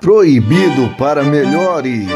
Proibido 0.00 0.92
para 0.98 1.22
melhores. 1.22 2.08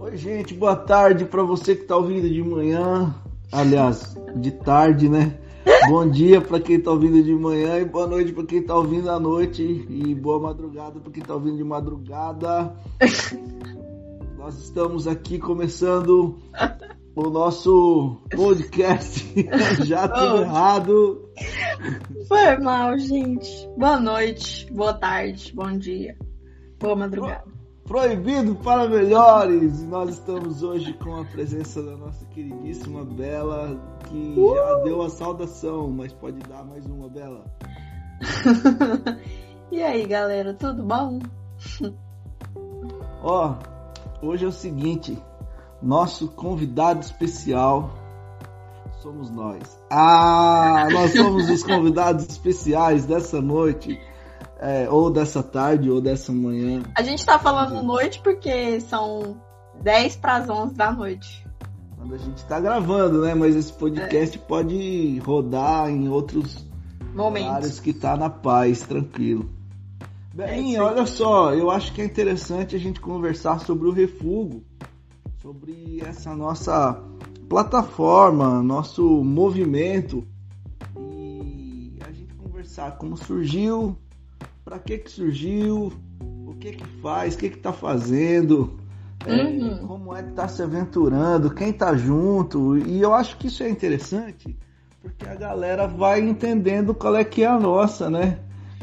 Oi, 0.00 0.16
gente, 0.16 0.52
boa 0.54 0.74
tarde 0.74 1.24
para 1.24 1.44
você 1.44 1.76
que 1.76 1.82
está 1.82 1.96
ouvindo 1.96 2.28
de 2.28 2.42
manhã, 2.42 3.14
aliás, 3.52 4.16
de 4.34 4.50
tarde, 4.50 5.08
né? 5.08 5.38
Bom 5.88 6.10
dia 6.10 6.40
para 6.40 6.58
quem 6.58 6.76
está 6.76 6.90
ouvindo 6.90 7.22
de 7.22 7.32
manhã 7.32 7.78
e 7.78 7.84
boa 7.84 8.08
noite 8.08 8.32
para 8.32 8.46
quem 8.46 8.58
está 8.58 8.74
ouvindo 8.74 9.08
à 9.08 9.20
noite 9.20 9.62
e 9.88 10.12
boa 10.16 10.40
madrugada 10.40 10.98
para 10.98 11.12
quem 11.12 11.22
está 11.22 11.34
ouvindo 11.34 11.56
de 11.56 11.64
madrugada. 11.64 12.74
Nós 14.50 14.64
estamos 14.64 15.06
aqui 15.06 15.38
começando 15.38 16.36
o 17.14 17.30
nosso 17.30 18.20
podcast. 18.34 19.32
Já 19.86 20.08
tudo 20.08 20.34
oh. 20.34 20.40
errado. 20.40 21.30
Foi 22.26 22.58
mal, 22.58 22.98
gente. 22.98 23.48
Boa 23.78 24.00
noite, 24.00 24.66
boa 24.72 24.92
tarde, 24.92 25.52
bom 25.54 25.78
dia, 25.78 26.16
boa 26.80 26.96
madrugada. 26.96 27.44
Proibido 27.84 28.56
para 28.56 28.88
melhores. 28.88 29.84
Nós 29.84 30.10
estamos 30.10 30.64
hoje 30.64 30.94
com 30.94 31.14
a 31.14 31.24
presença 31.26 31.80
da 31.80 31.96
nossa 31.96 32.26
queridíssima 32.26 33.04
Bela, 33.04 33.80
que 34.08 34.34
uh! 34.36 34.52
já 34.52 34.74
deu 34.82 35.02
a 35.02 35.10
saudação, 35.10 35.88
mas 35.90 36.12
pode 36.12 36.40
dar 36.40 36.64
mais 36.64 36.84
uma, 36.86 37.08
Bela. 37.08 37.44
e 39.70 39.80
aí, 39.80 40.04
galera, 40.08 40.52
tudo 40.54 40.82
bom? 40.82 41.20
Ó, 43.22 43.54
Hoje 44.22 44.44
é 44.44 44.48
o 44.48 44.52
seguinte, 44.52 45.18
nosso 45.82 46.28
convidado 46.28 47.00
especial 47.00 47.90
somos 49.00 49.30
nós. 49.30 49.62
Ah, 49.90 50.86
nós 50.92 51.12
somos 51.12 51.48
os 51.48 51.62
convidados 51.62 52.28
especiais 52.28 53.06
dessa 53.06 53.40
noite, 53.40 53.98
é, 54.58 54.88
ou 54.90 55.10
dessa 55.10 55.42
tarde, 55.42 55.90
ou 55.90 56.02
dessa 56.02 56.32
manhã. 56.32 56.82
A 56.94 57.02
gente 57.02 57.24
tá 57.24 57.38
falando 57.38 57.82
noite 57.82 58.20
porque 58.22 58.78
são 58.82 59.40
10 59.82 60.16
para 60.16 60.36
as 60.36 60.50
11 60.50 60.74
da 60.74 60.92
noite. 60.92 61.46
Quando 61.96 62.14
a 62.14 62.18
gente 62.18 62.44
tá 62.44 62.60
gravando, 62.60 63.22
né? 63.22 63.34
Mas 63.34 63.56
esse 63.56 63.72
podcast 63.72 64.36
é. 64.36 64.40
pode 64.40 65.18
rodar 65.24 65.88
em 65.88 66.08
outros 66.08 66.66
momentos 67.14 67.80
que 67.80 67.94
tá 67.94 68.18
na 68.18 68.28
paz, 68.28 68.82
tranquilo. 68.82 69.59
Bem, 70.46 70.76
é 70.76 70.80
olha 70.80 71.04
só, 71.04 71.52
eu 71.52 71.70
acho 71.70 71.92
que 71.92 72.00
é 72.00 72.04
interessante 72.04 72.74
a 72.74 72.78
gente 72.78 72.98
conversar 72.98 73.60
sobre 73.60 73.86
o 73.86 73.92
refugo, 73.92 74.64
sobre 75.42 76.00
essa 76.00 76.34
nossa 76.34 76.98
plataforma, 77.48 78.62
nosso 78.62 79.02
movimento 79.22 80.26
e 80.98 81.98
a 82.06 82.10
gente 82.10 82.32
conversar 82.34 82.96
como 82.96 83.18
surgiu, 83.18 83.98
para 84.64 84.78
que 84.78 84.96
que 84.98 85.10
surgiu, 85.10 85.92
o 86.46 86.54
que 86.54 86.72
que 86.72 86.86
faz, 87.02 87.34
o 87.34 87.38
que 87.38 87.50
que 87.50 87.58
tá 87.58 87.72
fazendo, 87.72 88.78
é, 89.26 89.44
uhum. 89.44 89.74
é, 89.74 89.86
como 89.86 90.16
é 90.16 90.22
que 90.22 90.32
tá 90.32 90.48
se 90.48 90.62
aventurando, 90.62 91.54
quem 91.54 91.70
tá 91.70 91.94
junto 91.94 92.78
e 92.78 93.02
eu 93.02 93.12
acho 93.12 93.36
que 93.36 93.48
isso 93.48 93.62
é 93.62 93.68
interessante 93.68 94.56
porque 95.02 95.26
a 95.26 95.34
galera 95.34 95.86
vai 95.86 96.20
entendendo 96.20 96.94
qual 96.94 97.16
é 97.16 97.24
que 97.24 97.42
é 97.42 97.46
a 97.46 97.58
nossa, 97.58 98.10
né? 98.10 98.38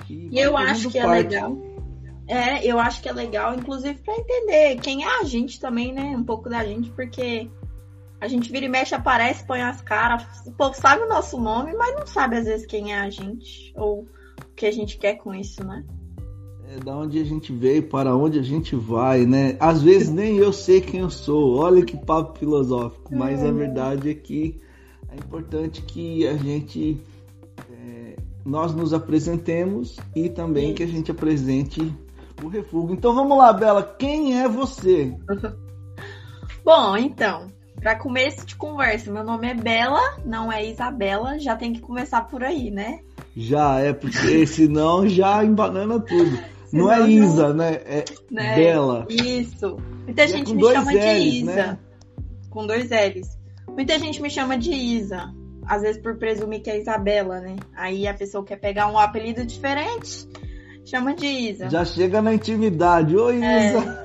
E 0.10 0.40
eu 0.40 0.56
acho 0.56 0.90
que 0.90 1.00
é 1.00 1.04
parte. 1.04 1.20
é 1.20 1.24
legal. 1.24 1.58
É, 2.28 2.66
eu 2.66 2.78
acho 2.78 3.02
que 3.02 3.08
é 3.08 3.14
legal, 3.14 3.56
inclusive, 3.56 4.00
para 4.02 4.18
entender 4.18 4.76
quem 4.82 5.06
é 5.06 5.22
a 5.22 5.24
gente 5.24 5.60
também, 5.60 5.94
né? 5.94 6.16
Um 6.16 6.24
pouco 6.24 6.50
da 6.50 6.64
gente, 6.64 6.92
porque 6.92 7.50
a 8.20 8.28
gente 8.28 8.52
vira 8.52 8.66
e 8.66 8.70
mexe, 8.70 8.94
aparece, 8.94 9.46
põe 9.46 9.62
as 9.62 9.82
caras. 9.82 10.24
O 10.46 10.52
povo 10.52 10.76
sabe 10.76 11.04
o 11.04 11.10
nosso 11.10 11.40
nome, 11.40 11.74
mas 11.74 11.96
não 11.96 12.06
sabe 12.06 12.36
às 12.36 12.46
vezes 12.46 12.66
quem 12.66 12.94
é 12.94 13.00
a 13.00 13.10
gente 13.10 13.72
ou 13.78 14.02
o 14.02 14.56
que 14.56 14.66
a 14.66 14.72
gente 14.72 14.98
quer 14.98 15.16
com 15.16 15.34
isso, 15.34 15.64
né? 15.66 15.86
É 16.70 16.80
da 16.80 16.98
onde 16.98 17.18
a 17.22 17.24
gente 17.24 17.54
veio, 17.54 17.84
para 17.84 18.14
onde 18.14 18.40
a 18.40 18.44
gente 18.44 18.76
vai, 18.76 19.26
né? 19.26 19.56
Às 19.58 19.82
vezes 19.82 20.10
nem 20.10 20.36
eu 20.36 20.52
sei 20.52 20.82
quem 20.82 21.00
eu 21.00 21.10
sou. 21.10 21.56
Olha 21.58 21.86
que 21.86 21.96
papo 21.96 22.38
filosófico, 22.38 23.16
mas 23.16 23.42
a 23.42 23.52
verdade 23.52 24.10
é 24.10 24.14
que 24.14 24.60
é 25.10 25.16
importante 25.16 25.82
que 25.84 26.28
a 26.28 26.36
gente 26.36 27.02
nós 28.48 28.74
nos 28.74 28.94
apresentemos 28.94 29.98
e 30.16 30.30
também 30.30 30.74
que 30.74 30.82
a 30.82 30.88
gente 30.88 31.12
apresente 31.12 31.94
o 32.42 32.48
refúgio. 32.48 32.94
Então 32.94 33.14
vamos 33.14 33.38
lá, 33.38 33.52
Bela, 33.52 33.84
quem 34.00 34.42
é 34.42 34.48
você? 34.48 35.14
Bom, 36.64 36.96
então, 36.96 37.48
para 37.76 37.96
começo 37.98 38.46
de 38.46 38.56
conversa, 38.56 39.12
meu 39.12 39.24
nome 39.24 39.50
é 39.50 39.54
Bela, 39.54 40.02
não 40.26 40.50
é 40.50 40.66
Isabela, 40.66 41.38
já 41.38 41.58
tem 41.58 41.74
que 41.74 41.82
começar 41.82 42.22
por 42.22 42.42
aí, 42.42 42.72
né? 42.72 43.02
Já, 43.36 43.80
é 43.80 43.92
porque 43.92 44.48
senão 44.48 45.08
já 45.08 45.44
embanana 45.44 46.00
tudo. 46.00 46.40
não 46.72 46.90
é 46.90 47.10
Isa, 47.10 47.54
né? 47.54 47.74
É 47.86 48.06
né? 48.32 48.56
Bela. 48.56 49.06
Isso. 49.10 49.76
Muita 50.06 50.22
e 50.22 50.24
é 50.24 50.28
gente 50.28 50.52
é 50.52 50.56
me 50.56 50.64
chama 50.64 50.92
L's, 50.94 51.02
de 51.02 51.40
Isa. 51.42 51.54
Né? 51.54 51.80
Com 52.50 52.66
dois 52.66 52.90
L's. 52.90 53.38
Muita 53.68 54.00
gente 54.00 54.22
me 54.22 54.30
chama 54.30 54.58
de 54.58 54.72
Isa 54.72 55.34
às 55.68 55.82
vezes 55.82 56.02
por 56.02 56.18
presumir 56.18 56.62
que 56.62 56.70
é 56.70 56.80
Isabela, 56.80 57.40
né? 57.40 57.56
Aí 57.76 58.08
a 58.08 58.14
pessoa 58.14 58.44
quer 58.44 58.58
pegar 58.58 58.88
um 58.88 58.98
apelido 58.98 59.46
diferente, 59.46 60.28
chama 60.86 61.14
de 61.14 61.28
Isa. 61.28 61.70
Já 61.70 61.84
chega 61.84 62.22
na 62.22 62.34
intimidade, 62.34 63.16
oi 63.16 63.44
é, 63.44 63.70
Isa. 63.70 64.00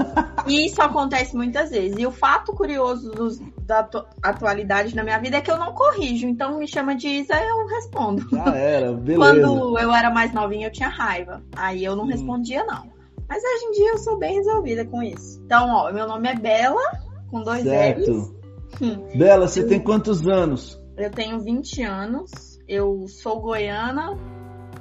E 0.46 0.66
isso 0.66 0.82
acontece 0.82 1.36
muitas 1.36 1.70
vezes. 1.70 1.96
E 1.96 2.04
o 2.04 2.10
fato 2.10 2.52
curioso 2.52 3.10
dos, 3.12 3.38
da 3.64 3.88
atualidade 4.22 4.94
na 4.94 5.04
minha 5.04 5.18
vida 5.18 5.36
é 5.36 5.40
que 5.40 5.50
eu 5.50 5.58
não 5.58 5.72
corrijo. 5.72 6.26
Então 6.26 6.58
me 6.58 6.66
chama 6.66 6.96
de 6.96 7.08
Isa, 7.08 7.34
eu 7.34 7.66
respondo. 7.68 8.26
Já 8.28 8.54
era, 8.56 8.92
beleza. 8.92 9.20
Quando 9.20 9.78
eu 9.78 9.94
era 9.94 10.10
mais 10.10 10.32
novinha, 10.32 10.66
eu 10.66 10.72
tinha 10.72 10.88
raiva. 10.88 11.42
Aí 11.54 11.84
eu 11.84 11.94
não 11.94 12.04
hum. 12.04 12.08
respondia, 12.08 12.64
não. 12.64 12.90
Mas 13.28 13.42
hoje 13.42 13.64
em 13.66 13.70
dia 13.72 13.90
eu 13.92 13.98
sou 13.98 14.18
bem 14.18 14.34
resolvida 14.34 14.84
com 14.84 15.02
isso. 15.02 15.40
Então, 15.44 15.68
ó, 15.68 15.92
meu 15.92 16.06
nome 16.06 16.28
é 16.28 16.34
Bela, 16.34 16.82
com 17.30 17.42
dois 17.42 17.62
certo. 17.62 18.10
L's. 18.10 18.34
Hum. 18.80 19.08
Bela, 19.16 19.46
você 19.46 19.64
tem 19.64 19.78
quantos 19.78 20.26
anos? 20.26 20.81
Eu 20.96 21.10
tenho 21.10 21.40
20 21.40 21.82
anos, 21.82 22.30
eu 22.68 23.06
sou 23.08 23.40
goiana. 23.40 24.16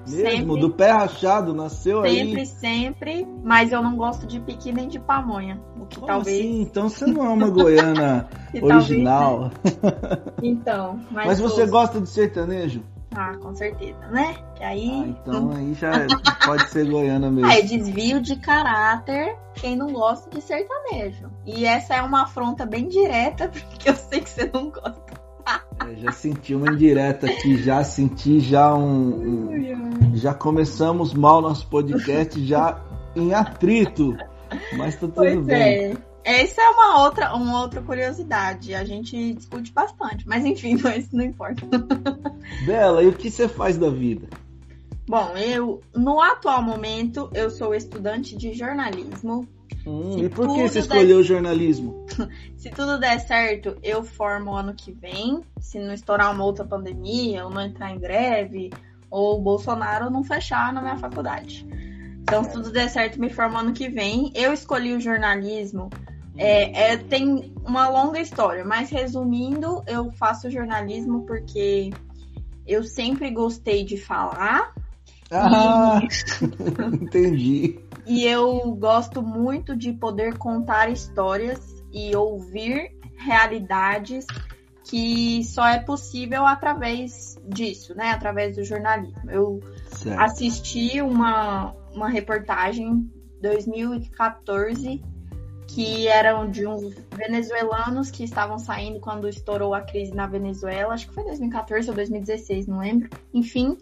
Mesmo, 0.07 0.29
sempre, 0.29 0.59
do 0.59 0.71
pé 0.71 0.91
rachado, 0.91 1.53
nasceu 1.53 2.01
sempre, 2.01 2.09
aí. 2.09 2.27
Sempre, 2.27 2.45
sempre, 2.45 3.27
mas 3.43 3.71
eu 3.71 3.83
não 3.83 3.95
gosto 3.95 4.25
de 4.25 4.39
piqui 4.39 4.71
nem 4.71 4.87
de 4.87 4.99
pamonha. 4.99 5.61
O 5.79 5.85
que 5.85 5.95
Como 5.97 6.07
talvez. 6.07 6.39
Assim? 6.39 6.61
Então 6.61 6.89
você 6.89 7.05
não 7.05 7.23
é 7.23 7.29
uma 7.29 7.49
goiana 7.49 8.27
original. 8.59 9.51
Talvez, 9.51 9.77
né? 9.81 10.33
Então, 10.41 10.99
mas, 11.11 11.27
mas 11.27 11.39
você 11.39 11.67
gosta 11.67 12.01
de 12.01 12.09
sertanejo? 12.09 12.83
Ah, 13.13 13.35
com 13.37 13.53
certeza, 13.53 13.99
né? 14.07 14.35
Que 14.55 14.63
aí. 14.63 14.89
Ah, 14.89 15.07
então 15.07 15.51
aí 15.51 15.73
já 15.73 15.91
pode 16.45 16.69
ser 16.69 16.89
goiana 16.89 17.29
mesmo. 17.31 17.51
É 17.51 17.61
desvio 17.61 18.21
de 18.21 18.37
caráter 18.37 19.37
quem 19.53 19.75
não 19.75 19.91
gosta 19.91 20.29
de 20.29 20.41
sertanejo. 20.41 21.29
E 21.45 21.65
essa 21.65 21.93
é 21.95 22.01
uma 22.01 22.23
afronta 22.23 22.65
bem 22.65 22.87
direta, 22.87 23.49
porque 23.69 23.89
eu 23.89 23.95
sei 23.95 24.21
que 24.21 24.29
você 24.29 24.49
não 24.51 24.71
gosta. 24.71 25.10
É, 25.87 25.95
já 25.95 26.11
senti 26.11 26.53
uma 26.53 26.71
indireta 26.71 27.27
aqui, 27.27 27.57
já 27.57 27.83
senti 27.83 28.39
já 28.39 28.73
um, 28.75 29.49
um, 29.49 30.15
Já 30.15 30.33
começamos 30.33 31.13
mal 31.13 31.41
nosso 31.41 31.67
podcast, 31.67 32.43
já 32.45 32.79
em 33.15 33.33
atrito. 33.33 34.15
Mas 34.77 34.95
tá 34.95 35.01
tudo 35.01 35.13
pois 35.13 35.45
bem. 35.45 35.93
É. 35.93 36.11
Essa 36.23 36.61
é 36.61 36.69
uma 36.69 37.03
outra, 37.03 37.33
uma 37.33 37.61
outra 37.61 37.81
curiosidade. 37.81 38.75
A 38.75 38.83
gente 38.83 39.33
discute 39.33 39.71
bastante, 39.71 40.27
mas 40.27 40.45
enfim, 40.45 40.75
isso 40.97 41.15
não 41.15 41.25
importa. 41.25 41.65
Bela, 42.65 43.01
e 43.01 43.07
o 43.07 43.13
que 43.13 43.31
você 43.31 43.47
faz 43.47 43.77
da 43.77 43.89
vida? 43.89 44.27
Bom, 45.07 45.35
eu 45.35 45.81
no 45.95 46.21
atual 46.21 46.61
momento 46.61 47.29
eu 47.33 47.49
sou 47.49 47.73
estudante 47.73 48.37
de 48.37 48.53
jornalismo 48.53 49.47
Hum, 49.85 50.17
e 50.19 50.29
por 50.29 50.53
que 50.53 50.67
você 50.67 50.79
escolheu 50.79 51.17
der... 51.17 51.23
jornalismo? 51.23 52.05
Se 52.55 52.69
tudo 52.69 52.99
der 52.99 53.19
certo, 53.19 53.75
eu 53.81 54.03
formo 54.03 54.55
ano 54.55 54.73
que 54.73 54.91
vem. 54.91 55.41
Se 55.59 55.79
não 55.79 55.93
estourar 55.93 56.33
uma 56.33 56.43
outra 56.43 56.63
pandemia, 56.63 57.45
ou 57.45 57.51
não 57.51 57.61
entrar 57.61 57.91
em 57.91 57.99
greve, 57.99 58.71
ou 59.09 59.39
o 59.39 59.41
Bolsonaro 59.41 60.09
não 60.09 60.23
fechar 60.23 60.71
na 60.71 60.81
minha 60.81 60.97
faculdade. 60.97 61.67
Então, 62.21 62.43
se 62.43 62.51
tudo 62.51 62.71
der 62.71 62.89
certo, 62.89 63.19
me 63.19 63.29
formo 63.29 63.57
ano 63.57 63.73
que 63.73 63.89
vem. 63.89 64.31
Eu 64.35 64.53
escolhi 64.53 64.93
o 64.93 65.01
jornalismo. 65.01 65.89
É, 66.37 66.93
é, 66.93 66.97
tem 66.97 67.53
uma 67.65 67.89
longa 67.89 68.19
história, 68.19 68.63
mas 68.63 68.89
resumindo, 68.89 69.83
eu 69.85 70.09
faço 70.11 70.49
jornalismo 70.49 71.25
porque 71.25 71.91
eu 72.65 72.83
sempre 72.83 73.29
gostei 73.31 73.83
de 73.83 73.97
falar. 73.97 74.73
Ah, 75.31 76.01
e... 76.03 76.45
entendi. 77.01 77.79
E 78.05 78.25
eu 78.25 78.75
gosto 78.75 79.21
muito 79.21 79.75
de 79.75 79.93
poder 79.93 80.37
contar 80.37 80.89
histórias 80.89 81.59
e 81.91 82.15
ouvir 82.15 82.91
realidades 83.17 84.25
que 84.83 85.43
só 85.43 85.65
é 85.67 85.79
possível 85.79 86.45
através 86.45 87.39
disso, 87.47 87.95
né? 87.95 88.11
Através 88.11 88.55
do 88.55 88.63
jornalismo. 88.63 89.29
Eu 89.29 89.59
certo. 89.87 90.19
assisti 90.19 91.01
uma, 91.01 91.73
uma 91.93 92.09
reportagem 92.09 93.09
2014 93.41 95.01
que 95.73 96.07
eram 96.07 96.49
de 96.49 96.67
uns 96.67 96.93
venezuelanos 97.15 98.11
que 98.11 98.23
estavam 98.23 98.59
saindo 98.59 98.99
quando 98.99 99.29
estourou 99.29 99.73
a 99.73 99.81
crise 99.81 100.13
na 100.13 100.27
Venezuela, 100.27 100.93
acho 100.93 101.07
que 101.07 101.13
foi 101.13 101.23
2014 101.23 101.89
ou 101.89 101.95
2016, 101.95 102.67
não 102.67 102.79
lembro. 102.79 103.09
Enfim, 103.33 103.77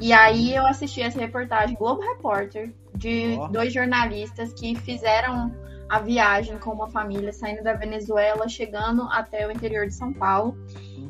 e 0.00 0.12
aí 0.12 0.54
eu 0.54 0.64
assisti 0.64 1.02
essa 1.02 1.18
reportagem 1.18 1.76
Globo 1.76 2.02
Repórter 2.02 2.72
de 2.94 3.36
oh. 3.38 3.48
dois 3.48 3.72
jornalistas 3.72 4.52
que 4.52 4.76
fizeram 4.76 5.52
a 5.88 5.98
viagem 5.98 6.56
com 6.58 6.70
uma 6.70 6.88
família 6.88 7.32
saindo 7.32 7.64
da 7.64 7.72
Venezuela, 7.72 8.48
chegando 8.48 9.02
até 9.10 9.46
o 9.46 9.50
interior 9.50 9.86
de 9.86 9.94
São 9.94 10.12
Paulo. 10.12 10.56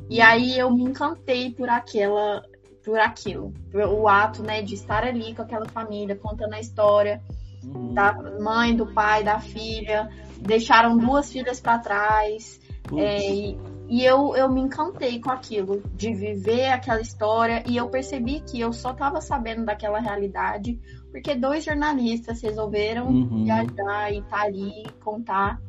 E 0.09 0.23
aí 0.23 0.59
eu 0.59 0.70
me 0.70 0.85
encantei 0.85 1.53
por 1.53 1.69
aquela 1.69 2.43
por 2.82 2.99
aquilo, 2.99 3.50
o 3.73 4.06
ato, 4.06 4.43
né, 4.43 4.61
de 4.61 4.75
estar 4.75 5.05
ali 5.05 5.35
com 5.35 5.41
aquela 5.41 5.67
família, 5.67 6.15
contando 6.15 6.53
a 6.53 6.61
história 6.61 7.23
uhum. 7.66 7.94
da 7.94 8.12
mãe, 8.40 8.75
do 8.75 8.87
pai, 8.87 9.22
da 9.22 9.40
filha, 9.40 10.08
deixaram 10.40 10.96
duas 10.96 11.32
filhas 11.32 11.61
para 11.61 11.78
trás, 11.78 12.61
é, 12.96 13.34
e, 13.34 13.58
e, 13.88 14.05
eu, 14.05 14.37
eu 14.37 14.50
me 14.50 14.61
encantei 14.61 15.20
com 15.20 15.31
aquilo, 15.31 15.82
de 15.94 16.12
viver 16.12 16.66
aquela 16.66 17.00
história, 17.00 17.62
e 17.66 17.76
eu 17.76 17.88
percebi 17.88 18.40
que 18.40 18.61
eu 18.61 18.72
só 18.72 18.90
estava 18.93 19.20
sabendo 19.20 19.64
daquela 19.64 19.99
realidade 19.99 20.78
porque 21.14 21.32
dois 21.37 21.64
jornalistas 21.64 22.43
resolveram 22.43 23.06
uhum. 23.06 23.44
viajar 23.44 24.12
e 24.12 24.19
estar 24.19 24.37
tá 24.37 24.43
ali, 24.43 24.84
contar. 25.05 25.60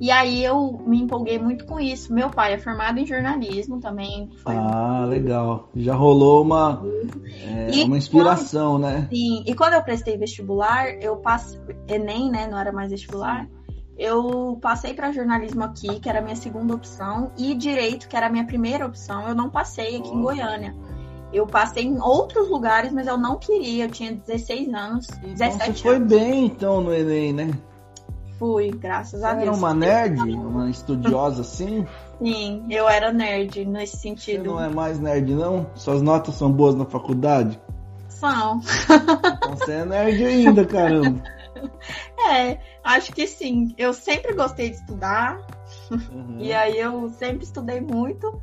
E 0.00 0.10
aí 0.10 0.44
eu 0.44 0.80
me 0.86 1.02
empolguei 1.02 1.38
muito 1.38 1.64
com 1.66 1.80
isso. 1.80 2.12
Meu 2.12 2.30
pai 2.30 2.54
é 2.54 2.58
formado 2.58 2.98
em 2.98 3.06
jornalismo 3.06 3.80
também. 3.80 4.30
ah, 4.46 5.04
legal. 5.04 5.68
Já 5.74 5.94
rolou 5.94 6.42
uma, 6.42 6.82
é, 7.42 7.84
uma 7.84 7.98
inspiração, 7.98 8.72
quando, 8.72 8.82
né? 8.82 9.08
Sim, 9.10 9.42
e 9.44 9.54
quando 9.54 9.74
eu 9.74 9.82
prestei 9.82 10.16
vestibular, 10.16 10.88
eu 11.02 11.16
passei. 11.16 11.58
Enem, 11.88 12.30
né? 12.30 12.46
Não 12.46 12.58
era 12.58 12.70
mais 12.70 12.90
vestibular. 12.90 13.48
Eu 13.98 14.56
passei 14.62 14.94
para 14.94 15.10
jornalismo 15.10 15.64
aqui, 15.64 15.98
que 15.98 16.08
era 16.08 16.20
a 16.20 16.22
minha 16.22 16.36
segunda 16.36 16.72
opção, 16.72 17.32
e 17.36 17.52
direito, 17.54 18.08
que 18.08 18.16
era 18.16 18.26
a 18.26 18.30
minha 18.30 18.46
primeira 18.46 18.86
opção. 18.86 19.28
Eu 19.28 19.34
não 19.34 19.50
passei 19.50 19.96
aqui 19.96 20.10
oh. 20.12 20.16
em 20.16 20.22
Goiânia. 20.22 20.76
Eu 21.32 21.46
passei 21.46 21.84
em 21.84 22.00
outros 22.00 22.48
lugares, 22.48 22.92
mas 22.92 23.08
eu 23.08 23.18
não 23.18 23.36
queria. 23.36 23.86
Eu 23.86 23.90
tinha 23.90 24.12
16 24.12 24.72
anos, 24.72 25.06
17 25.08 25.56
então, 25.56 25.74
você 25.74 25.82
foi 25.82 25.98
bem, 25.98 26.46
então, 26.46 26.80
no 26.80 26.94
Enem, 26.94 27.32
né? 27.32 27.50
Fui, 28.38 28.70
graças 28.70 29.24
a 29.24 29.32
Deus. 29.34 29.48
Era 29.48 29.52
uma 29.52 29.74
nerd? 29.74 30.20
Uma 30.20 30.70
estudiosa 30.70 31.40
assim? 31.40 31.84
Sim, 32.22 32.66
eu 32.70 32.88
era 32.88 33.12
nerd 33.12 33.64
nesse 33.64 33.96
sentido. 33.96 34.44
Você 34.44 34.48
não 34.48 34.62
é 34.62 34.68
mais 34.68 35.00
nerd, 35.00 35.34
não? 35.34 35.66
Suas 35.74 36.00
notas 36.00 36.36
são 36.36 36.50
boas 36.50 36.76
na 36.76 36.84
faculdade? 36.84 37.60
São. 38.08 38.60
Então 38.60 39.56
você 39.56 39.72
é 39.72 39.84
nerd 39.84 40.24
ainda, 40.24 40.64
caramba. 40.64 41.22
É, 42.30 42.58
acho 42.84 43.12
que 43.12 43.26
sim. 43.26 43.74
Eu 43.76 43.92
sempre 43.92 44.32
gostei 44.32 44.70
de 44.70 44.76
estudar. 44.76 45.40
Uhum. 45.90 46.36
E 46.38 46.52
aí 46.52 46.78
eu 46.78 47.08
sempre 47.10 47.42
estudei 47.42 47.80
muito. 47.80 48.40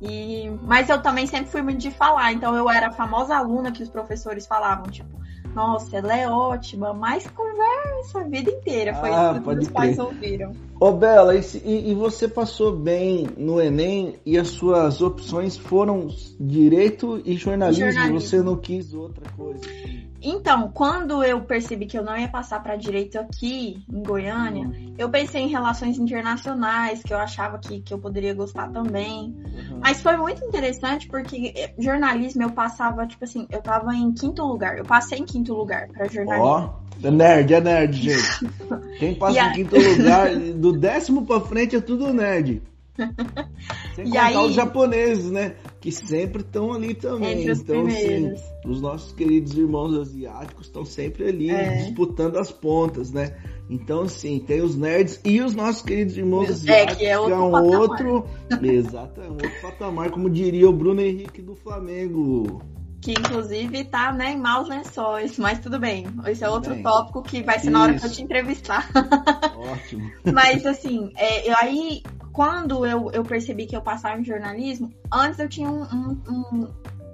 E, 0.00 0.50
mas 0.62 0.88
eu 0.88 1.00
também 1.00 1.26
sempre 1.26 1.46
fui 1.50 1.62
muito 1.62 1.78
de 1.78 1.90
falar. 1.90 2.32
Então 2.32 2.54
eu 2.54 2.70
era 2.70 2.88
a 2.88 2.92
famosa 2.92 3.36
aluna 3.36 3.72
que 3.72 3.82
os 3.82 3.88
professores 3.88 4.46
falavam, 4.46 4.84
tipo, 4.86 5.18
nossa, 5.54 5.96
ela 5.96 6.16
é 6.16 6.28
ótima, 6.28 6.92
mas 6.92 7.26
conversa 7.28 8.20
a 8.20 8.24
vida 8.24 8.50
inteira. 8.50 8.94
Foi 8.94 9.10
ah, 9.10 9.32
isso 9.32 9.42
que 9.42 9.58
os 9.58 9.68
pais 9.68 9.98
ouviram. 9.98 10.52
Ô, 10.80 10.92
Bela, 10.92 11.34
e, 11.36 11.90
e, 11.90 11.94
você 11.94 12.26
passou 12.26 12.76
bem 12.76 13.28
no 13.36 13.60
Enem 13.60 14.16
e 14.26 14.36
as 14.36 14.48
suas 14.48 15.00
opções 15.00 15.56
foram 15.56 16.08
direito 16.38 17.22
e 17.24 17.36
jornalismo, 17.36 17.92
jornalismo. 17.92 18.20
você 18.20 18.42
não 18.42 18.56
quis 18.56 18.92
outra 18.92 19.24
coisa? 19.36 19.60
Então, 20.24 20.70
quando 20.72 21.22
eu 21.22 21.42
percebi 21.42 21.84
que 21.84 21.98
eu 21.98 22.02
não 22.02 22.16
ia 22.16 22.28
passar 22.28 22.62
para 22.62 22.76
direito 22.76 23.18
aqui 23.18 23.84
em 23.92 24.02
Goiânia, 24.02 24.66
uhum. 24.66 24.94
eu 24.96 25.10
pensei 25.10 25.42
em 25.42 25.48
relações 25.48 25.98
internacionais, 25.98 27.02
que 27.02 27.12
eu 27.12 27.18
achava 27.18 27.58
que, 27.58 27.82
que 27.82 27.92
eu 27.92 27.98
poderia 27.98 28.32
gostar 28.32 28.70
também. 28.70 29.36
Uhum. 29.44 29.80
Mas 29.82 30.00
foi 30.00 30.16
muito 30.16 30.42
interessante 30.42 31.06
porque 31.08 31.52
eh, 31.54 31.74
jornalismo 31.78 32.42
eu 32.42 32.50
passava, 32.50 33.06
tipo 33.06 33.22
assim, 33.24 33.46
eu 33.50 33.60
tava 33.60 33.94
em 33.94 34.12
quinto 34.12 34.42
lugar. 34.42 34.78
Eu 34.78 34.84
passei 34.84 35.18
em 35.18 35.26
quinto 35.26 35.52
lugar 35.52 35.88
para 35.88 36.08
jornalismo. 36.08 36.46
Ó, 36.46 36.70
oh, 36.70 37.06
é 37.06 37.10
nerd, 37.10 37.52
é 37.52 37.60
nerd, 37.60 37.92
gente. 38.00 38.50
Quem 38.98 39.14
passa 39.14 39.38
em 39.40 39.52
quinto 39.52 39.76
lugar, 39.76 40.34
do 40.34 40.72
décimo 40.72 41.26
para 41.26 41.42
frente 41.42 41.76
é 41.76 41.80
tudo 41.82 42.14
nerd. 42.14 42.62
Sem 43.94 44.06
contar 44.06 44.26
aí, 44.26 44.36
os 44.36 44.54
japoneses, 44.54 45.30
né? 45.30 45.56
Que 45.80 45.90
sempre 45.90 46.42
estão 46.42 46.72
ali 46.72 46.94
também. 46.94 47.48
Então, 47.48 47.88
sim, 47.90 48.34
os 48.64 48.80
nossos 48.80 49.12
queridos 49.12 49.56
irmãos 49.56 49.94
asiáticos 49.98 50.66
estão 50.66 50.84
sempre 50.84 51.28
ali 51.28 51.50
é. 51.50 51.84
disputando 51.84 52.36
as 52.36 52.50
pontas, 52.50 53.12
né? 53.12 53.36
Então, 53.68 54.02
assim, 54.02 54.38
tem 54.40 54.60
os 54.60 54.76
nerds 54.76 55.20
e 55.24 55.40
os 55.40 55.54
nossos 55.54 55.82
queridos 55.82 56.16
irmãos 56.16 56.50
asiáticos, 56.50 56.94
é, 56.94 56.98
que 56.98 57.06
é, 57.06 57.18
outro 57.18 57.34
que 57.34 57.40
é 57.40 57.44
um 57.44 57.50
patamar. 57.50 57.80
outro. 57.80 58.26
Exato, 58.62 59.20
é 59.20 59.28
um 59.28 59.32
outro 59.32 59.60
patamar, 59.62 60.10
como 60.10 60.28
diria 60.28 60.68
o 60.68 60.72
Bruno 60.72 61.00
Henrique 61.00 61.40
do 61.40 61.54
Flamengo. 61.54 62.62
Que 63.00 63.12
inclusive 63.12 63.84
tá 63.84 64.12
né, 64.12 64.32
em 64.32 64.38
maus 64.38 64.66
lençóis, 64.66 65.38
mas 65.38 65.58
tudo 65.58 65.78
bem. 65.78 66.06
Esse 66.26 66.42
é 66.42 66.48
outro 66.48 66.72
bem, 66.72 66.82
tópico 66.82 67.22
que 67.22 67.42
vai 67.42 67.58
ser 67.58 67.68
na 67.68 67.82
hora 67.82 67.94
que 67.94 68.06
eu 68.06 68.10
te 68.10 68.22
entrevistar. 68.22 68.88
Ótimo. 69.54 70.10
mas 70.32 70.64
assim, 70.64 71.12
é, 71.14 71.50
eu, 71.50 71.54
aí 71.58 72.02
quando 72.34 72.84
eu, 72.84 73.12
eu 73.12 73.22
percebi 73.22 73.64
que 73.64 73.76
eu 73.76 73.80
passava 73.80 74.20
em 74.20 74.24
jornalismo, 74.24 74.92
antes 75.10 75.38
eu 75.38 75.48
tinha 75.48 75.70
um, 75.70 75.82
um, 75.84 76.20
um, 76.28 76.68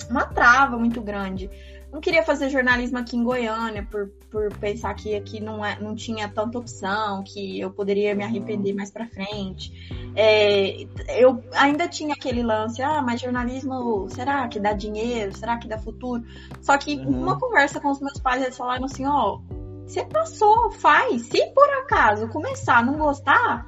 uma 0.09 0.25
trava 0.25 0.79
muito 0.79 1.03
grande. 1.03 1.51
Não 1.93 2.01
queria 2.01 2.23
fazer 2.23 2.49
jornalismo 2.49 2.97
aqui 2.97 3.19
em 3.19 3.23
Goiânia 3.23 3.87
por, 3.91 4.09
por 4.31 4.51
pensar 4.57 4.95
que 4.95 5.15
aqui 5.15 5.39
não, 5.39 5.63
é, 5.63 5.79
não 5.79 5.95
tinha 5.95 6.27
tanta 6.27 6.59
opção, 6.59 7.23
que 7.23 7.61
eu 7.61 7.71
poderia 7.71 8.15
me 8.15 8.25
arrepender 8.25 8.73
mais 8.73 8.91
para 8.91 9.07
frente. 9.09 9.71
É, 10.17 10.87
eu 11.21 11.45
ainda 11.53 11.87
tinha 11.87 12.15
aquele 12.15 12.43
lance, 12.43 12.81
ah, 12.81 13.03
mas 13.03 13.21
jornalismo, 13.21 14.09
será 14.09 14.49
que 14.49 14.59
dá 14.59 14.73
dinheiro? 14.73 15.37
Será 15.37 15.59
que 15.59 15.69
dá 15.69 15.77
futuro? 15.77 16.25
Só 16.63 16.79
que 16.79 16.95
uhum. 16.95 17.25
uma 17.25 17.39
conversa 17.39 17.79
com 17.79 17.91
os 17.91 18.01
meus 18.01 18.19
pais, 18.19 18.43
eles 18.43 18.57
falaram 18.57 18.87
assim, 18.87 19.05
ó, 19.05 19.35
oh, 19.35 19.87
você 19.87 20.03
passou, 20.05 20.71
faz. 20.71 21.27
Se 21.27 21.45
por 21.49 21.69
acaso 21.81 22.27
começar 22.29 22.79
a 22.79 22.83
não 22.83 22.97
gostar, 22.97 23.67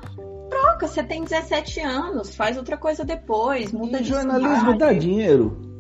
troca, 0.53 0.87
você 0.87 1.03
tem 1.03 1.25
17 1.25 1.81
anos, 1.81 2.35
faz 2.35 2.59
outra 2.59 2.77
coisa 2.77 3.05
depois, 3.05 3.73
muda 3.73 3.99
e 3.99 4.03
de 4.03 4.09
jornalismo 4.09 4.77
dá 4.77 4.93
dinheiro? 4.93 5.73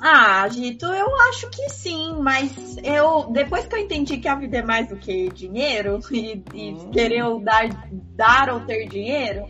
Ah, 0.00 0.46
Gito, 0.48 0.86
eu 0.86 1.06
acho 1.28 1.48
que 1.50 1.68
sim, 1.70 2.16
mas 2.20 2.76
eu 2.82 3.30
depois 3.30 3.66
que 3.66 3.74
eu 3.74 3.80
entendi 3.80 4.18
que 4.18 4.28
a 4.28 4.34
vida 4.34 4.58
é 4.58 4.62
mais 4.62 4.88
do 4.88 4.96
que 4.96 5.30
dinheiro 5.30 6.00
e, 6.12 6.42
e 6.54 6.72
hum. 6.72 6.90
querer 6.90 7.22
dar, 7.40 7.68
dar 8.14 8.50
ou 8.50 8.60
ter 8.60 8.86
dinheiro, 8.88 9.46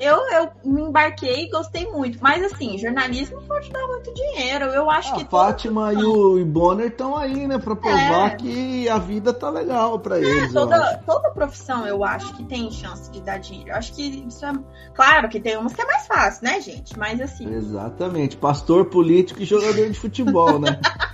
eu, 0.00 0.16
eu 0.30 0.50
me 0.64 0.80
embarquei 0.80 1.44
e 1.44 1.50
gostei 1.50 1.86
muito. 1.86 2.18
Mas 2.22 2.42
assim, 2.42 2.78
jornalismo 2.78 3.42
pode 3.42 3.70
dar 3.70 3.86
muito 3.86 4.12
dinheiro. 4.14 4.64
Eu 4.66 4.90
acho 4.90 5.12
a 5.12 5.18
que. 5.18 5.24
Fátima 5.26 5.92
e 5.92 6.02
o 6.02 6.42
Bonner 6.46 6.86
estão 6.86 7.14
aí, 7.14 7.46
né? 7.46 7.58
Pra 7.58 7.76
provar 7.76 8.32
é. 8.32 8.36
que 8.36 8.88
a 8.88 8.96
vida 8.96 9.34
tá 9.34 9.50
legal 9.50 9.98
pra 9.98 10.18
é, 10.18 10.22
eles. 10.22 10.52
Toda, 10.54 10.96
toda 11.04 11.30
profissão 11.32 11.86
eu 11.86 12.02
acho 12.02 12.34
que 12.34 12.44
tem 12.44 12.70
chance 12.70 13.10
de 13.10 13.20
dar 13.20 13.38
dinheiro. 13.38 13.70
Eu 13.70 13.76
acho 13.76 13.92
que 13.92 14.02
isso 14.26 14.46
é. 14.46 14.52
Claro 14.94 15.28
que 15.28 15.38
tem 15.38 15.58
umas 15.58 15.74
que 15.74 15.82
é 15.82 15.84
mais 15.84 16.06
fácil, 16.06 16.44
né, 16.44 16.60
gente? 16.62 16.98
Mas 16.98 17.20
assim. 17.20 17.52
Exatamente. 17.52 18.38
Pastor 18.38 18.86
político 18.86 19.42
e 19.42 19.44
jogador 19.44 19.86
de 19.90 19.98
futebol, 19.98 20.58
né? 20.58 20.80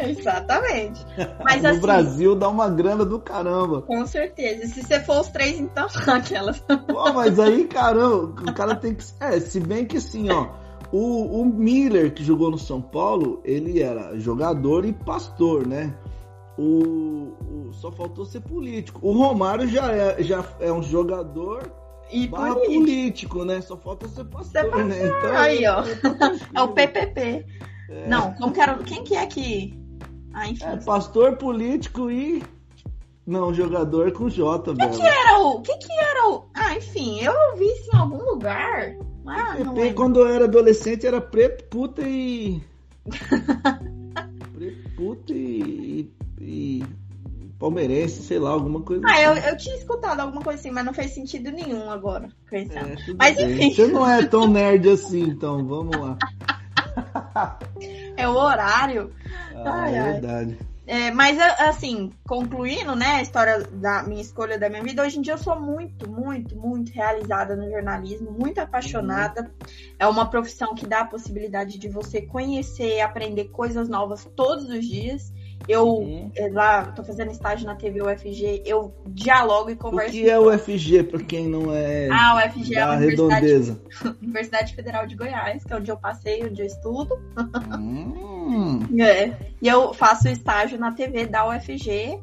Exatamente. 0.08 1.04
Mas, 1.44 1.60
no 1.62 1.68
assim, 1.68 1.80
Brasil 1.80 2.34
dá 2.34 2.48
uma 2.48 2.68
grana 2.68 3.04
do 3.04 3.18
caramba. 3.18 3.82
Com 3.82 4.06
certeza. 4.06 4.64
E 4.64 4.68
se 4.68 4.82
você 4.82 5.00
for 5.00 5.20
os 5.20 5.28
três, 5.28 5.58
então, 5.58 5.86
aquelas. 6.08 6.60
Pô, 6.60 7.12
mas 7.12 7.38
aí, 7.38 7.66
caramba, 7.66 8.50
o 8.50 8.54
cara 8.54 8.74
tem 8.74 8.94
que. 8.94 9.04
É, 9.20 9.38
se 9.40 9.60
bem 9.60 9.84
que 9.84 9.96
assim, 9.98 10.30
ó. 10.30 10.48
O, 10.92 11.40
o 11.40 11.44
Miller, 11.44 12.12
que 12.12 12.24
jogou 12.24 12.50
no 12.50 12.58
São 12.58 12.82
Paulo, 12.82 13.40
ele 13.44 13.80
era 13.80 14.18
jogador 14.18 14.84
e 14.84 14.92
pastor, 14.92 15.64
né? 15.64 15.94
O, 16.58 17.32
o, 17.40 17.72
só 17.72 17.92
faltou 17.92 18.24
ser 18.24 18.40
político. 18.40 18.98
O 19.06 19.12
Romário 19.12 19.68
já 19.68 19.92
é, 19.92 20.22
já 20.22 20.44
é 20.58 20.72
um 20.72 20.82
jogador 20.82 21.72
e 22.10 22.26
político. 22.26 22.66
político. 22.66 23.44
né? 23.44 23.60
Só 23.60 23.76
falta 23.76 24.08
ser 24.08 24.24
pastor, 24.24 24.62
ser 24.62 24.68
pastor. 24.68 24.84
né? 24.84 25.06
Então, 25.06 25.36
aí, 25.36 25.64
ó. 25.66 25.84
É 26.54 26.60
o 26.60 26.68
PPP. 26.68 27.46
É. 27.90 28.06
Não, 28.08 28.32
como 28.34 28.52
que 28.52 28.60
era, 28.60 28.78
quem 28.78 29.02
que 29.02 29.16
é 29.16 29.26
que 29.26 29.79
ah, 30.32 30.48
enfim. 30.48 30.64
É 30.64 30.76
pastor 30.76 31.36
político 31.36 32.10
e. 32.10 32.42
Não, 33.26 33.52
jogador 33.54 34.12
com 34.12 34.28
J, 34.28 34.74
velho. 34.74 34.90
O 34.90 34.96
que, 34.96 35.02
era 35.02 35.38
o. 35.38 35.62
que, 35.62 35.76
que 35.76 35.92
era 35.92 36.28
o. 36.30 36.44
Ah, 36.54 36.74
enfim, 36.74 37.20
eu 37.20 37.32
ouvi 37.52 37.64
isso 37.64 37.90
em 37.94 37.98
algum 37.98 38.24
lugar. 38.24 38.96
Ah, 39.26 39.54
PP, 39.56 39.92
quando 39.94 40.20
eu 40.20 40.28
era 40.28 40.44
adolescente, 40.46 41.06
era 41.06 41.20
preto, 41.20 41.64
puta 41.64 42.02
e. 42.02 42.60
preto, 44.54 44.90
puta 44.96 45.32
e, 45.32 46.10
e. 46.40 46.82
Palmeirense, 47.58 48.22
sei 48.22 48.38
lá, 48.38 48.50
alguma 48.50 48.80
coisa 48.80 49.02
Ah, 49.06 49.12
assim. 49.12 49.22
eu, 49.22 49.34
eu 49.50 49.56
tinha 49.58 49.76
escutado 49.76 50.20
alguma 50.20 50.40
coisa 50.42 50.58
assim, 50.58 50.70
mas 50.70 50.82
não 50.82 50.94
fez 50.94 51.10
sentido 51.12 51.50
nenhum 51.50 51.90
agora. 51.90 52.30
É, 52.50 52.64
mas 53.18 53.36
bem. 53.36 53.52
enfim. 53.52 53.74
Você 53.74 53.86
não 53.88 54.08
é 54.08 54.24
tão 54.26 54.48
nerd 54.48 54.88
assim, 54.88 55.24
então 55.24 55.66
vamos 55.66 55.94
lá. 55.94 56.16
é 58.20 58.28
o 58.28 58.36
horário. 58.36 59.12
Ah, 59.54 59.82
ai, 59.82 59.96
é 59.96 60.02
verdade. 60.02 60.58
É, 60.86 61.10
mas, 61.12 61.38
assim, 61.38 62.10
concluindo, 62.26 62.96
né, 62.96 63.06
a 63.14 63.22
história 63.22 63.60
da 63.60 64.02
minha 64.02 64.20
escolha 64.20 64.58
da 64.58 64.68
minha 64.68 64.82
vida, 64.82 65.04
hoje 65.04 65.18
em 65.18 65.22
dia 65.22 65.34
eu 65.34 65.38
sou 65.38 65.54
muito, 65.54 66.10
muito, 66.10 66.56
muito 66.56 66.90
realizada 66.90 67.54
no 67.54 67.70
jornalismo, 67.70 68.32
muito 68.32 68.58
apaixonada. 68.58 69.42
Uhum. 69.42 69.68
É 70.00 70.06
uma 70.08 70.28
profissão 70.28 70.74
que 70.74 70.86
dá 70.86 71.02
a 71.02 71.04
possibilidade 71.04 71.78
de 71.78 71.88
você 71.88 72.22
conhecer 72.22 72.96
e 72.96 73.00
aprender 73.00 73.50
coisas 73.50 73.88
novas 73.88 74.28
todos 74.34 74.68
os 74.68 74.84
dias. 74.84 75.32
Eu 75.68 75.86
uhum. 75.86 76.30
Eh, 76.34 76.50
lá 76.50 76.84
tô 76.92 77.04
fazendo 77.04 77.30
estágio 77.30 77.66
na 77.66 77.74
TV 77.74 78.02
UFG, 78.02 78.62
eu 78.64 78.94
dialogo 79.06 79.70
e 79.70 79.76
converso. 79.76 80.10
O 80.10 80.12
que 80.12 80.28
é 80.28 80.38
o 80.38 80.52
UFG 80.52 81.04
para 81.04 81.22
quem 81.22 81.48
não 81.48 81.74
é 81.74 82.08
Ah, 82.10 82.34
o 82.34 82.38
UFG 82.38 82.74
é 82.74 82.80
a 82.80 82.92
Universidade, 82.92 83.80
Universidade 84.22 84.74
Federal 84.74 85.06
de 85.06 85.14
Goiás, 85.14 85.62
que 85.64 85.72
é 85.72 85.76
onde 85.76 85.90
eu 85.90 85.96
passei, 85.96 86.44
onde 86.44 86.62
eu 86.62 86.66
estudo. 86.66 87.18
Hum. 87.78 88.80
é. 89.00 89.36
E 89.60 89.68
eu 89.68 89.92
faço 89.92 90.28
estágio 90.28 90.78
na 90.78 90.92
TV 90.92 91.26
da 91.26 91.48
UFG 91.48 92.20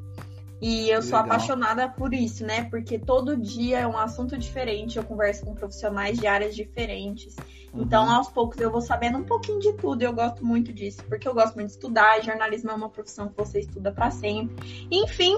e 0.59 0.89
eu 0.89 1.03
sou 1.03 1.19
apaixonada 1.19 1.87
por 1.87 2.13
isso, 2.13 2.43
né? 2.43 2.63
Porque 2.63 2.97
todo 2.97 3.37
dia 3.37 3.79
é 3.79 3.87
um 3.87 3.97
assunto 3.97 4.37
diferente, 4.37 4.97
eu 4.97 5.03
converso 5.03 5.45
com 5.45 5.53
profissionais 5.53 6.17
de 6.17 6.25
áreas 6.25 6.55
diferentes. 6.55 7.35
Uhum. 7.77 7.83
Então, 7.83 8.09
aos 8.09 8.29
poucos, 8.29 8.59
eu 8.59 8.71
vou 8.71 8.81
sabendo 8.81 9.19
um 9.19 9.23
pouquinho 9.23 9.59
de 9.59 9.73
tudo. 9.73 10.01
Eu 10.01 10.13
gosto 10.13 10.45
muito 10.45 10.73
disso, 10.73 11.03
porque 11.07 11.27
eu 11.27 11.33
gosto 11.33 11.55
muito 11.55 11.67
de 11.67 11.73
estudar. 11.73 12.21
Jornalismo 12.21 12.71
é 12.71 12.73
uma 12.73 12.89
profissão 12.89 13.29
que 13.29 13.37
você 13.37 13.59
estuda 13.59 13.91
para 13.91 14.09
sempre. 14.09 14.87
Enfim, 14.91 15.37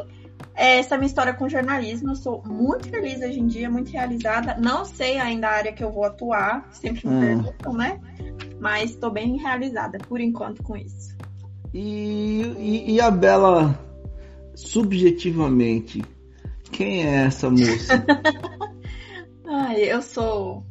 essa 0.55 0.93
é 0.93 0.95
a 0.95 0.97
minha 0.97 1.07
história 1.07 1.33
com 1.33 1.49
jornalismo. 1.49 2.11
Eu 2.11 2.15
sou 2.15 2.43
muito 2.45 2.89
feliz 2.89 3.21
hoje 3.21 3.39
em 3.39 3.47
dia, 3.47 3.69
muito 3.69 3.91
realizada. 3.91 4.55
Não 4.57 4.85
sei 4.85 5.19
ainda 5.19 5.47
a 5.47 5.51
área 5.51 5.73
que 5.73 5.83
eu 5.83 5.91
vou 5.91 6.05
atuar, 6.05 6.67
sempre 6.71 7.07
me 7.07 7.13
uhum. 7.13 7.21
perguntam, 7.21 7.73
né? 7.73 7.99
Mas 8.59 8.91
estou 8.91 9.11
bem 9.11 9.37
realizada 9.37 9.97
por 9.99 10.19
enquanto 10.19 10.63
com 10.63 10.75
isso. 10.75 11.17
E, 11.73 12.41
e, 12.57 12.93
e 12.93 13.01
a 13.01 13.11
Bela 13.11 13.79
subjetivamente, 14.55 16.03
quem 16.71 17.05
é 17.05 17.25
essa 17.25 17.49
moça? 17.49 18.05
Ai, 19.45 19.81
eu 19.81 20.01
sou 20.01 20.63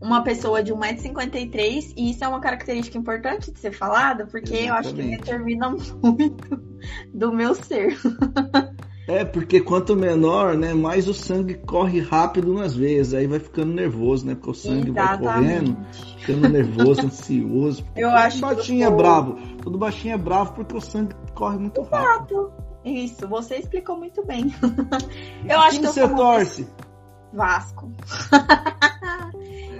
uma 0.00 0.22
pessoa 0.22 0.62
de 0.62 0.72
1,53m 0.72 1.94
e 1.96 2.10
isso 2.10 2.24
é 2.24 2.28
uma 2.28 2.40
característica 2.40 2.96
importante 2.96 3.50
de 3.50 3.58
ser 3.58 3.72
falada, 3.72 4.26
porque 4.26 4.54
Exatamente. 4.54 4.68
eu 4.68 4.74
acho 4.74 4.94
que 4.94 5.02
determina 5.02 5.70
muito 5.70 6.62
do 7.12 7.32
meu 7.32 7.54
ser. 7.54 7.98
É, 9.08 9.24
porque 9.24 9.58
quanto 9.58 9.96
menor, 9.96 10.54
né, 10.54 10.74
mais 10.74 11.08
o 11.08 11.14
sangue 11.14 11.54
corre 11.54 11.98
rápido 11.98 12.52
nas 12.52 12.76
veias, 12.76 13.14
aí 13.14 13.26
vai 13.26 13.38
ficando 13.38 13.72
nervoso, 13.72 14.26
né? 14.26 14.34
Porque 14.34 14.50
o 14.50 14.54
sangue 14.54 14.90
Exatamente. 14.90 15.24
vai 15.24 15.34
correndo, 15.34 15.76
ficando 16.18 16.48
nervoso, 16.50 17.06
ansioso. 17.06 17.84
Eu 17.96 18.10
acho 18.10 18.38
todo 18.38 18.56
baixinho 18.56 18.86
é 18.86 18.90
bravo. 18.90 19.38
Todo 19.62 19.78
baixinho 19.78 20.12
é 20.14 20.18
bravo 20.18 20.52
porque 20.52 20.76
o 20.76 20.80
sangue 20.82 21.16
corre 21.34 21.56
muito 21.56 21.80
Exato. 21.80 21.96
rápido. 21.96 22.52
Isso, 22.84 23.26
você 23.26 23.56
explicou 23.56 23.96
muito 23.96 24.22
bem. 24.26 24.54
eu 25.48 25.58
acho 25.58 25.80
que 25.80 25.86
você 25.86 26.06
torce? 26.06 26.68
Vasco. 27.32 27.92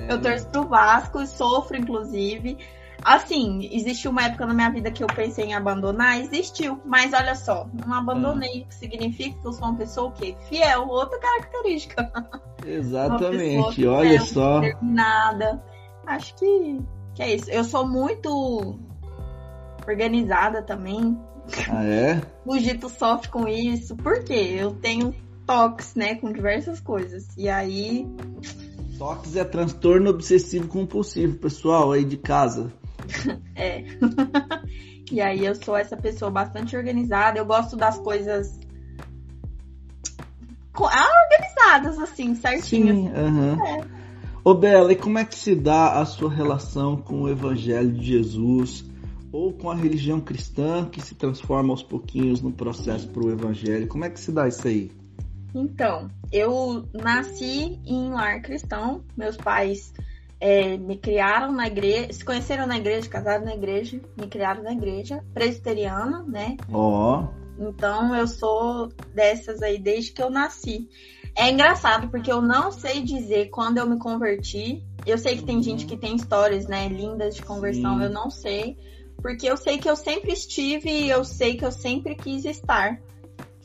é. 0.08 0.12
Eu 0.12 0.20
torço 0.20 0.46
pro 0.48 0.66
Vasco, 0.66 1.26
sofro 1.26 1.76
inclusive. 1.76 2.58
Assim, 3.02 3.68
existiu 3.72 4.10
uma 4.10 4.24
época 4.24 4.44
na 4.44 4.52
minha 4.52 4.70
vida 4.70 4.90
que 4.90 5.02
eu 5.02 5.06
pensei 5.06 5.46
em 5.46 5.54
abandonar, 5.54 6.20
existiu, 6.20 6.80
mas 6.84 7.12
olha 7.12 7.34
só, 7.36 7.68
não 7.86 7.94
abandonei, 7.94 8.66
ah. 8.68 8.72
significa 8.72 9.38
que 9.40 9.46
eu 9.46 9.52
sou 9.52 9.68
uma 9.68 9.76
pessoa 9.76 10.08
o 10.08 10.12
quê? 10.12 10.36
Fiel, 10.48 10.88
outra 10.88 11.18
característica. 11.20 12.10
Exatamente, 12.66 13.86
olha 13.86 14.20
só. 14.20 14.60
Nada. 14.82 15.62
Acho 16.06 16.34
que, 16.34 16.80
que 17.14 17.22
é 17.22 17.34
isso. 17.34 17.50
Eu 17.50 17.62
sou 17.62 17.86
muito 17.86 18.78
organizada 19.86 20.62
também. 20.62 21.16
Ah, 21.70 21.84
é? 21.84 22.20
O 22.44 22.58
Gito 22.58 22.88
sofre 22.88 23.28
com 23.28 23.46
isso. 23.46 23.94
Por 23.96 24.24
quê? 24.24 24.56
Eu 24.58 24.72
tenho 24.72 25.14
toques, 25.48 25.94
né, 25.94 26.14
com 26.16 26.30
diversas 26.30 26.78
coisas. 26.78 27.26
E 27.36 27.48
aí. 27.48 28.06
Toques 28.98 29.34
é 29.34 29.44
transtorno 29.44 30.10
obsessivo 30.10 30.68
compulsivo, 30.68 31.38
pessoal, 31.38 31.92
aí 31.92 32.04
de 32.04 32.18
casa. 32.18 32.70
é. 33.56 33.84
e 35.10 35.22
aí 35.22 35.46
eu 35.46 35.54
sou 35.54 35.74
essa 35.74 35.96
pessoa 35.96 36.30
bastante 36.30 36.76
organizada. 36.76 37.38
Eu 37.38 37.46
gosto 37.46 37.76
das 37.76 37.98
coisas 37.98 38.60
ah, 40.74 41.08
organizadas, 41.24 41.98
assim, 41.98 42.34
certinho. 42.34 42.94
Sim, 42.94 43.08
uhum. 43.08 43.64
é. 43.64 43.80
Ô 44.44 44.54
Bela, 44.54 44.92
e 44.92 44.96
como 44.96 45.18
é 45.18 45.24
que 45.24 45.34
se 45.34 45.54
dá 45.54 45.98
a 45.98 46.04
sua 46.04 46.30
relação 46.30 46.96
com 46.96 47.22
o 47.22 47.28
Evangelho 47.28 47.92
de 47.92 48.04
Jesus? 48.04 48.86
ou 49.30 49.52
com 49.52 49.70
a 49.70 49.74
religião 49.74 50.22
cristã 50.22 50.88
que 50.90 51.02
se 51.02 51.14
transforma 51.14 51.70
aos 51.70 51.82
pouquinhos 51.82 52.40
no 52.40 52.50
processo 52.50 53.06
para 53.08 53.22
o 53.22 53.30
evangelho? 53.30 53.86
Como 53.86 54.02
é 54.02 54.08
que 54.08 54.18
se 54.18 54.32
dá 54.32 54.48
isso 54.48 54.66
aí? 54.66 54.90
Então, 55.58 56.08
eu 56.30 56.88
nasci 56.94 57.80
em 57.84 58.12
lar 58.12 58.40
cristão, 58.42 59.02
meus 59.16 59.36
pais 59.36 59.92
é, 60.40 60.76
me 60.76 60.96
criaram 60.96 61.50
na 61.50 61.66
igreja, 61.66 62.12
se 62.12 62.24
conheceram 62.24 62.64
na 62.64 62.76
igreja, 62.76 63.08
casaram 63.08 63.44
na 63.44 63.56
igreja, 63.56 64.00
me 64.16 64.28
criaram 64.28 64.62
na 64.62 64.70
igreja 64.70 65.24
presbiteriana, 65.34 66.22
né? 66.22 66.56
Ó. 66.72 67.24
Oh. 67.24 67.38
Então 67.60 68.14
eu 68.14 68.28
sou 68.28 68.92
dessas 69.12 69.60
aí 69.60 69.80
desde 69.80 70.12
que 70.12 70.22
eu 70.22 70.30
nasci. 70.30 70.88
É 71.36 71.50
engraçado 71.50 72.08
porque 72.08 72.30
eu 72.30 72.40
não 72.40 72.70
sei 72.70 73.02
dizer 73.02 73.50
quando 73.50 73.78
eu 73.78 73.88
me 73.88 73.98
converti. 73.98 74.84
Eu 75.04 75.18
sei 75.18 75.38
que 75.38 75.44
tem 75.44 75.60
gente 75.60 75.86
que 75.86 75.96
tem 75.96 76.14
histórias, 76.14 76.68
né, 76.68 76.88
lindas 76.88 77.34
de 77.34 77.42
conversão, 77.42 77.98
Sim. 77.98 78.04
eu 78.04 78.10
não 78.10 78.30
sei. 78.30 78.76
Porque 79.20 79.50
eu 79.50 79.56
sei 79.56 79.78
que 79.78 79.90
eu 79.90 79.96
sempre 79.96 80.32
estive 80.32 80.88
e 80.88 81.10
eu 81.10 81.24
sei 81.24 81.56
que 81.56 81.64
eu 81.64 81.72
sempre 81.72 82.14
quis 82.14 82.44
estar 82.44 83.00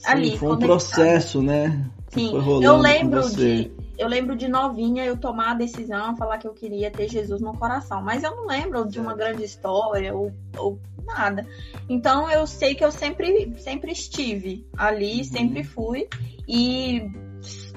Sim, 0.03 0.11
ali. 0.11 0.37
Foi 0.37 0.51
um 0.53 0.59
processo, 0.59 1.41
né? 1.41 1.89
Sim, 2.09 2.31
eu 2.61 2.77
lembro 2.77 3.27
de. 3.29 3.71
Eu 3.97 4.07
lembro 4.07 4.35
de 4.35 4.47
novinha 4.47 5.05
eu 5.05 5.15
tomar 5.15 5.51
a 5.51 5.53
decisão, 5.53 6.15
falar 6.17 6.39
que 6.39 6.47
eu 6.47 6.53
queria 6.53 6.89
ter 6.89 7.07
Jesus 7.07 7.41
no 7.41 7.53
coração. 7.53 8.01
Mas 8.01 8.23
eu 8.23 8.35
não 8.35 8.47
lembro 8.47 8.87
de 8.87 8.99
uma 8.99 9.15
grande 9.15 9.43
história 9.43 10.13
ou, 10.15 10.31
ou 10.57 10.79
nada. 11.05 11.47
Então 11.87 12.29
eu 12.29 12.45
sei 12.47 12.73
que 12.75 12.83
eu 12.83 12.91
sempre, 12.91 13.53
sempre 13.59 13.91
estive 13.91 14.67
ali, 14.75 15.19
uhum. 15.19 15.23
sempre 15.23 15.63
fui. 15.63 16.07
E 16.47 17.03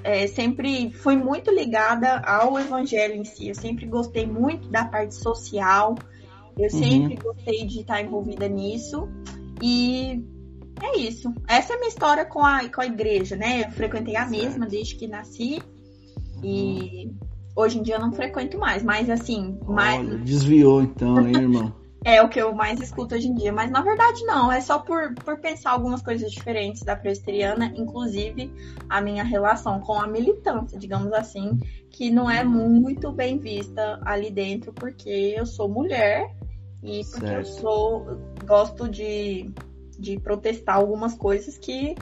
é, 0.03 0.27
sempre 0.27 0.91
fui 0.91 1.17
muito 1.17 1.51
ligada 1.51 2.19
ao 2.21 2.59
evangelho 2.59 3.15
em 3.15 3.25
si. 3.25 3.49
Eu 3.49 3.55
sempre 3.55 3.87
gostei 3.87 4.27
muito 4.27 4.69
da 4.69 4.85
parte 4.87 5.15
social. 5.15 5.97
Eu 6.59 6.71
uhum. 6.73 6.79
sempre 6.79 7.17
gostei 7.17 7.67
de 7.67 7.81
estar 7.81 8.03
envolvida 8.03 8.49
nisso. 8.49 9.07
E 9.63 10.25
é 10.83 10.99
isso. 10.99 11.33
Essa 11.49 11.73
é 11.73 11.77
a 11.77 11.79
minha 11.79 11.89
história 11.89 12.25
com 12.25 12.45
a, 12.45 12.69
com 12.69 12.81
a 12.81 12.87
igreja, 12.87 13.37
né? 13.37 13.65
Eu 13.65 13.71
frequentei 13.71 14.17
a 14.17 14.27
mesma 14.27 14.67
desde 14.67 14.97
que 14.97 15.07
nasci. 15.07 15.63
E 16.43 17.11
hoje 17.55 17.79
em 17.79 17.83
dia 17.83 17.95
eu 17.95 18.01
não 18.01 18.13
frequento 18.13 18.59
mais. 18.59 18.83
Mas 18.83 19.09
assim. 19.09 19.59
Olha, 19.63 19.75
mais... 19.75 20.25
desviou 20.25 20.83
então, 20.83 21.27
hein, 21.27 21.35
irmão? 21.35 21.73
é 22.05 22.23
o 22.23 22.29
que 22.29 22.41
eu 22.41 22.55
mais 22.55 22.81
escuto 22.81 23.15
hoje 23.15 23.27
em 23.27 23.35
dia. 23.35 23.53
Mas 23.53 23.71
na 23.71 23.81
verdade 23.81 24.23
não. 24.25 24.53
É 24.53 24.61
só 24.61 24.79
por, 24.79 25.15
por 25.15 25.39
pensar 25.39 25.71
algumas 25.71 26.03
coisas 26.03 26.31
diferentes 26.31 26.83
da 26.83 26.95
presbiteriana, 26.95 27.73
inclusive 27.75 28.53
a 28.89 29.01
minha 29.01 29.25
relação 29.25 29.81
com 29.81 29.95
a 29.95 30.07
militância, 30.07 30.79
digamos 30.79 31.13
assim, 31.13 31.59
que 31.91 32.11
não 32.11 32.31
é 32.31 32.45
muito 32.45 33.11
bem 33.11 33.39
vista 33.39 33.99
ali 34.05 34.31
dentro, 34.31 34.73
porque 34.73 35.35
eu 35.37 35.47
sou 35.47 35.69
mulher 35.69 36.31
e 36.83 37.03
porque 37.07 37.27
certo. 37.27 37.39
eu 37.39 37.45
sou. 37.45 38.19
gosto 38.45 38.89
de, 38.89 39.51
de 39.99 40.19
protestar 40.19 40.77
algumas 40.77 41.15
coisas 41.15 41.57
que 41.57 41.95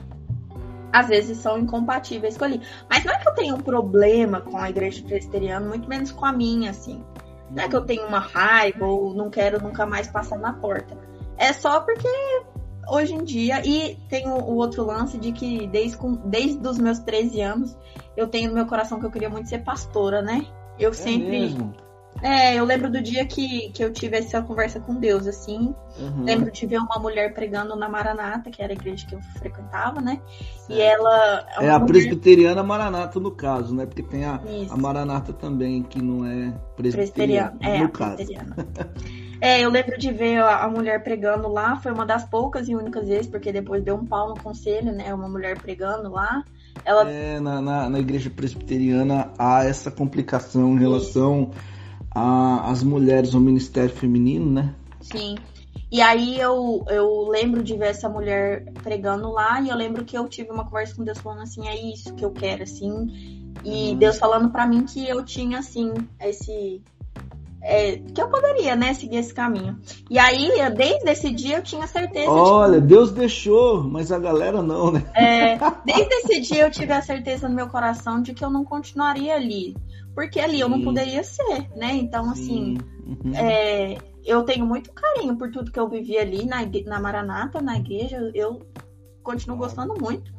às 0.91 1.07
vezes 1.07 1.37
são 1.39 1.57
incompatíveis 1.57 2.37
com 2.37 2.45
ali. 2.45 2.61
Mas 2.89 3.03
não 3.03 3.13
é 3.13 3.19
que 3.19 3.27
eu 3.27 3.33
tenha 3.33 3.53
um 3.53 3.61
problema 3.61 4.39
com 4.41 4.57
a 4.57 4.69
igreja 4.69 5.03
presbiteriana, 5.03 5.67
muito 5.67 5.89
menos 5.89 6.11
com 6.11 6.25
a 6.25 6.31
minha, 6.31 6.71
assim. 6.71 7.03
Não 7.51 7.63
é 7.63 7.69
que 7.69 7.75
eu 7.75 7.85
tenho 7.85 8.07
uma 8.07 8.19
raiva 8.19 8.85
ou 8.85 9.13
não 9.13 9.29
quero 9.29 9.61
nunca 9.61 9.85
mais 9.85 10.07
passar 10.07 10.39
na 10.39 10.53
porta. 10.53 10.97
É 11.37 11.51
só 11.51 11.81
porque 11.81 12.07
hoje 12.87 13.13
em 13.13 13.23
dia, 13.23 13.65
e 13.65 13.95
tem 14.09 14.27
o, 14.27 14.35
o 14.35 14.55
outro 14.55 14.85
lance 14.85 15.17
de 15.17 15.31
que 15.31 15.67
desde, 15.67 15.97
desde 16.25 16.67
os 16.67 16.77
meus 16.77 16.99
13 16.99 17.41
anos, 17.41 17.77
eu 18.15 18.27
tenho 18.27 18.49
no 18.49 18.55
meu 18.55 18.65
coração 18.65 18.99
que 18.99 19.05
eu 19.05 19.11
queria 19.11 19.29
muito 19.29 19.49
ser 19.49 19.63
pastora, 19.63 20.21
né? 20.21 20.45
Eu 20.79 20.91
é 20.91 20.93
sempre. 20.93 21.29
Mesmo? 21.29 21.73
É, 22.21 22.55
eu 22.55 22.63
lembro 22.63 22.89
do 22.89 23.01
dia 23.01 23.25
que, 23.25 23.69
que 23.71 23.83
eu 23.83 23.91
tive 23.91 24.17
essa 24.17 24.41
conversa 24.41 24.79
com 24.79 24.95
Deus, 24.95 25.27
assim. 25.27 25.75
Uhum. 25.99 26.23
Lembro 26.23 26.51
de 26.51 26.65
ver 26.65 26.79
uma 26.79 26.97
mulher 26.97 27.33
pregando 27.33 27.75
na 27.75 27.89
Maranata, 27.89 28.49
que 28.49 28.61
era 28.61 28.71
a 28.71 28.75
igreja 28.75 29.05
que 29.05 29.15
eu 29.15 29.21
frequentava, 29.37 30.01
né? 30.01 30.21
Certo. 30.57 30.71
E 30.71 30.81
ela. 30.81 31.45
É, 31.59 31.65
é 31.65 31.69
a 31.69 31.79
mulher... 31.79 31.85
presbiteriana 31.85 32.63
Maranata, 32.63 33.19
no 33.19 33.31
caso, 33.31 33.75
né? 33.75 33.85
Porque 33.85 34.01
tem 34.01 34.23
a, 34.23 34.39
a 34.69 34.77
Maranata 34.77 35.33
também, 35.33 35.83
que 35.83 36.01
não 36.01 36.25
é 36.25 36.53
presbiteriana. 36.75 37.57
presbiteriana. 37.57 37.57
É, 37.61 37.79
no 37.79 37.89
caso. 37.89 38.23
É, 39.41 39.61
eu 39.61 39.69
lembro 39.69 39.97
de 39.97 40.11
ver 40.11 40.41
a, 40.41 40.67
mulher 40.69 41.03
pregando 41.03 41.49
lá, 41.49 41.75
foi 41.75 41.91
uma 41.91 42.05
das 42.05 42.23
poucas 42.23 42.69
e 42.69 42.75
únicas 42.75 43.07
vezes, 43.07 43.27
porque 43.27 43.51
depois 43.51 43.83
deu 43.83 43.95
um 43.95 44.05
pau 44.05 44.29
no 44.29 44.41
conselho, 44.41 44.93
né? 44.93 45.13
Uma 45.13 45.27
mulher 45.27 45.61
pregando 45.61 46.09
lá. 46.09 46.43
Ela... 46.85 47.09
É, 47.09 47.39
na, 47.39 47.61
na, 47.61 47.89
na 47.89 47.99
igreja 47.99 48.29
presbiteriana 48.29 49.31
há 49.37 49.63
essa 49.65 49.91
complicação 49.91 50.73
em 50.73 50.79
relação 50.79 51.51
às 52.11 52.83
mulheres 52.83 53.35
ao 53.35 53.41
ministério 53.41 53.89
feminino, 53.89 54.51
né? 54.51 54.73
Sim. 55.01 55.35
E 55.91 56.01
aí 56.01 56.39
eu, 56.39 56.83
eu 56.89 57.27
lembro 57.29 57.63
de 57.63 57.75
ver 57.77 57.87
essa 57.87 58.09
mulher 58.09 58.65
pregando 58.83 59.31
lá 59.31 59.61
e 59.61 59.69
eu 59.69 59.75
lembro 59.75 60.03
que 60.03 60.17
eu 60.17 60.27
tive 60.27 60.51
uma 60.51 60.65
conversa 60.65 60.95
com 60.95 61.03
Deus 61.03 61.19
falando 61.19 61.43
assim, 61.43 61.67
é 61.67 61.93
isso 61.93 62.13
que 62.15 62.25
eu 62.25 62.31
quero, 62.31 62.63
assim. 62.63 63.53
E 63.63 63.91
uhum. 63.91 63.95
Deus 63.95 64.17
falando 64.17 64.49
para 64.49 64.67
mim 64.67 64.83
que 64.83 65.07
eu 65.07 65.23
tinha, 65.23 65.59
assim, 65.59 65.93
esse. 66.19 66.81
É, 67.61 67.97
que 67.97 68.21
eu 68.21 68.29
poderia, 68.29 68.75
né, 68.75 68.93
seguir 68.93 69.17
esse 69.17 69.33
caminho. 69.33 69.79
E 70.07 70.19
aí, 70.19 70.51
desde 70.75 71.09
esse 71.09 71.31
dia, 71.31 71.57
eu 71.57 71.63
tinha 71.63 71.87
certeza. 71.87 72.29
Olha, 72.29 72.79
de... 72.79 72.87
Deus 72.87 73.11
deixou, 73.11 73.83
mas 73.83 74.11
a 74.11 74.19
galera 74.19 74.61
não, 74.61 74.91
né? 74.91 75.03
É, 75.15 75.57
desde 75.83 76.13
esse 76.15 76.41
dia, 76.41 76.63
eu 76.63 76.71
tive 76.71 76.93
a 76.93 77.01
certeza 77.01 77.49
no 77.49 77.55
meu 77.55 77.67
coração 77.67 78.21
de 78.21 78.33
que 78.33 78.45
eu 78.45 78.51
não 78.51 78.63
continuaria 78.63 79.33
ali. 79.33 79.75
Porque 80.15 80.39
ali 80.39 80.55
Sim. 80.55 80.61
eu 80.61 80.69
não 80.69 80.81
poderia 80.81 81.23
ser, 81.23 81.69
né? 81.75 81.93
Então, 81.93 82.31
assim, 82.31 82.77
uhum. 83.05 83.35
é, 83.35 83.97
eu 84.25 84.43
tenho 84.43 84.65
muito 84.65 84.91
carinho 84.93 85.37
por 85.37 85.51
tudo 85.51 85.71
que 85.71 85.79
eu 85.79 85.89
vivi 85.89 86.17
ali 86.17 86.45
na, 86.45 86.65
na 86.85 86.99
Maranata, 86.99 87.61
na 87.61 87.77
igreja. 87.77 88.31
Eu 88.33 88.61
continuo 89.21 89.57
gostando 89.57 89.93
muito. 89.99 90.33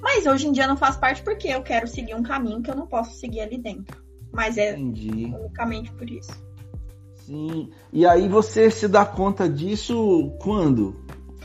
Mas 0.00 0.26
hoje 0.26 0.48
em 0.48 0.52
dia 0.52 0.66
não 0.66 0.76
faz 0.76 0.96
parte 0.96 1.22
porque 1.22 1.48
eu 1.48 1.62
quero 1.62 1.86
seguir 1.86 2.14
um 2.14 2.22
caminho 2.22 2.62
que 2.62 2.70
eu 2.70 2.76
não 2.76 2.86
posso 2.86 3.16
seguir 3.16 3.40
ali 3.40 3.58
dentro. 3.58 4.02
Mas 4.32 4.56
é 4.56 4.72
Entendi. 4.72 5.26
unicamente 5.26 5.92
por 5.92 6.08
isso. 6.08 6.32
Sim. 7.14 7.70
E 7.92 8.06
aí 8.06 8.28
você 8.28 8.70
se 8.70 8.88
dá 8.88 9.04
conta 9.04 9.48
disso 9.48 10.32
quando? 10.40 10.96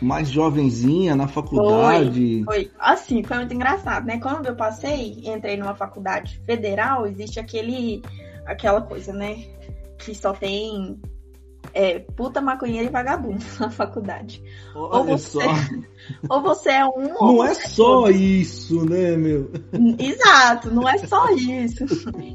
Mais 0.03 0.29
jovenzinha, 0.29 1.15
na 1.15 1.27
faculdade? 1.27 2.43
Foi, 2.45 2.63
foi. 2.65 2.71
Assim, 2.77 3.23
foi 3.23 3.37
muito 3.37 3.53
engraçado, 3.53 4.05
né? 4.05 4.19
Quando 4.19 4.47
eu 4.47 4.55
passei, 4.55 5.21
entrei 5.23 5.57
numa 5.57 5.75
faculdade 5.75 6.41
federal, 6.45 7.07
existe 7.07 7.39
aquele 7.39 8.01
aquela 8.45 8.81
coisa, 8.81 9.13
né? 9.13 9.37
Que 9.97 10.13
só 10.13 10.33
tem 10.33 10.99
é 11.73 11.99
puta, 11.99 12.39
maconheiro 12.41 12.87
e 12.87 12.91
vagabundo 12.91 13.43
na 13.59 13.69
faculdade. 13.69 14.43
Olha 14.75 14.97
ou 14.97 15.03
você, 15.05 15.41
só. 15.41 15.49
ou 16.29 16.41
você 16.41 16.69
é 16.69 16.85
um. 16.85 17.13
Não 17.19 17.43
é 17.43 17.53
só 17.53 18.09
isso, 18.09 18.85
né, 18.85 19.15
meu? 19.15 19.49
Exato, 19.97 20.73
não 20.73 20.87
é 20.87 20.97
só 20.99 21.29
isso. 21.31 21.83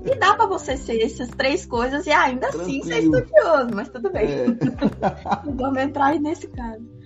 E 0.05 0.15
dá 0.17 0.35
para 0.35 0.47
você 0.47 0.77
ser 0.77 1.01
essas 1.01 1.29
três 1.29 1.67
coisas 1.67 2.07
e 2.07 2.11
ainda 2.11 2.49
Tranquilo. 2.49 2.63
assim 2.63 2.83
ser 2.83 2.99
estudioso, 2.99 3.71
mas 3.75 3.89
tudo 3.89 4.11
bem. 4.11 4.27
É. 4.27 4.47
Vamos 5.55 5.83
entrar 5.83 6.07
aí 6.07 6.19
nesse 6.19 6.49
caso. 6.49 6.98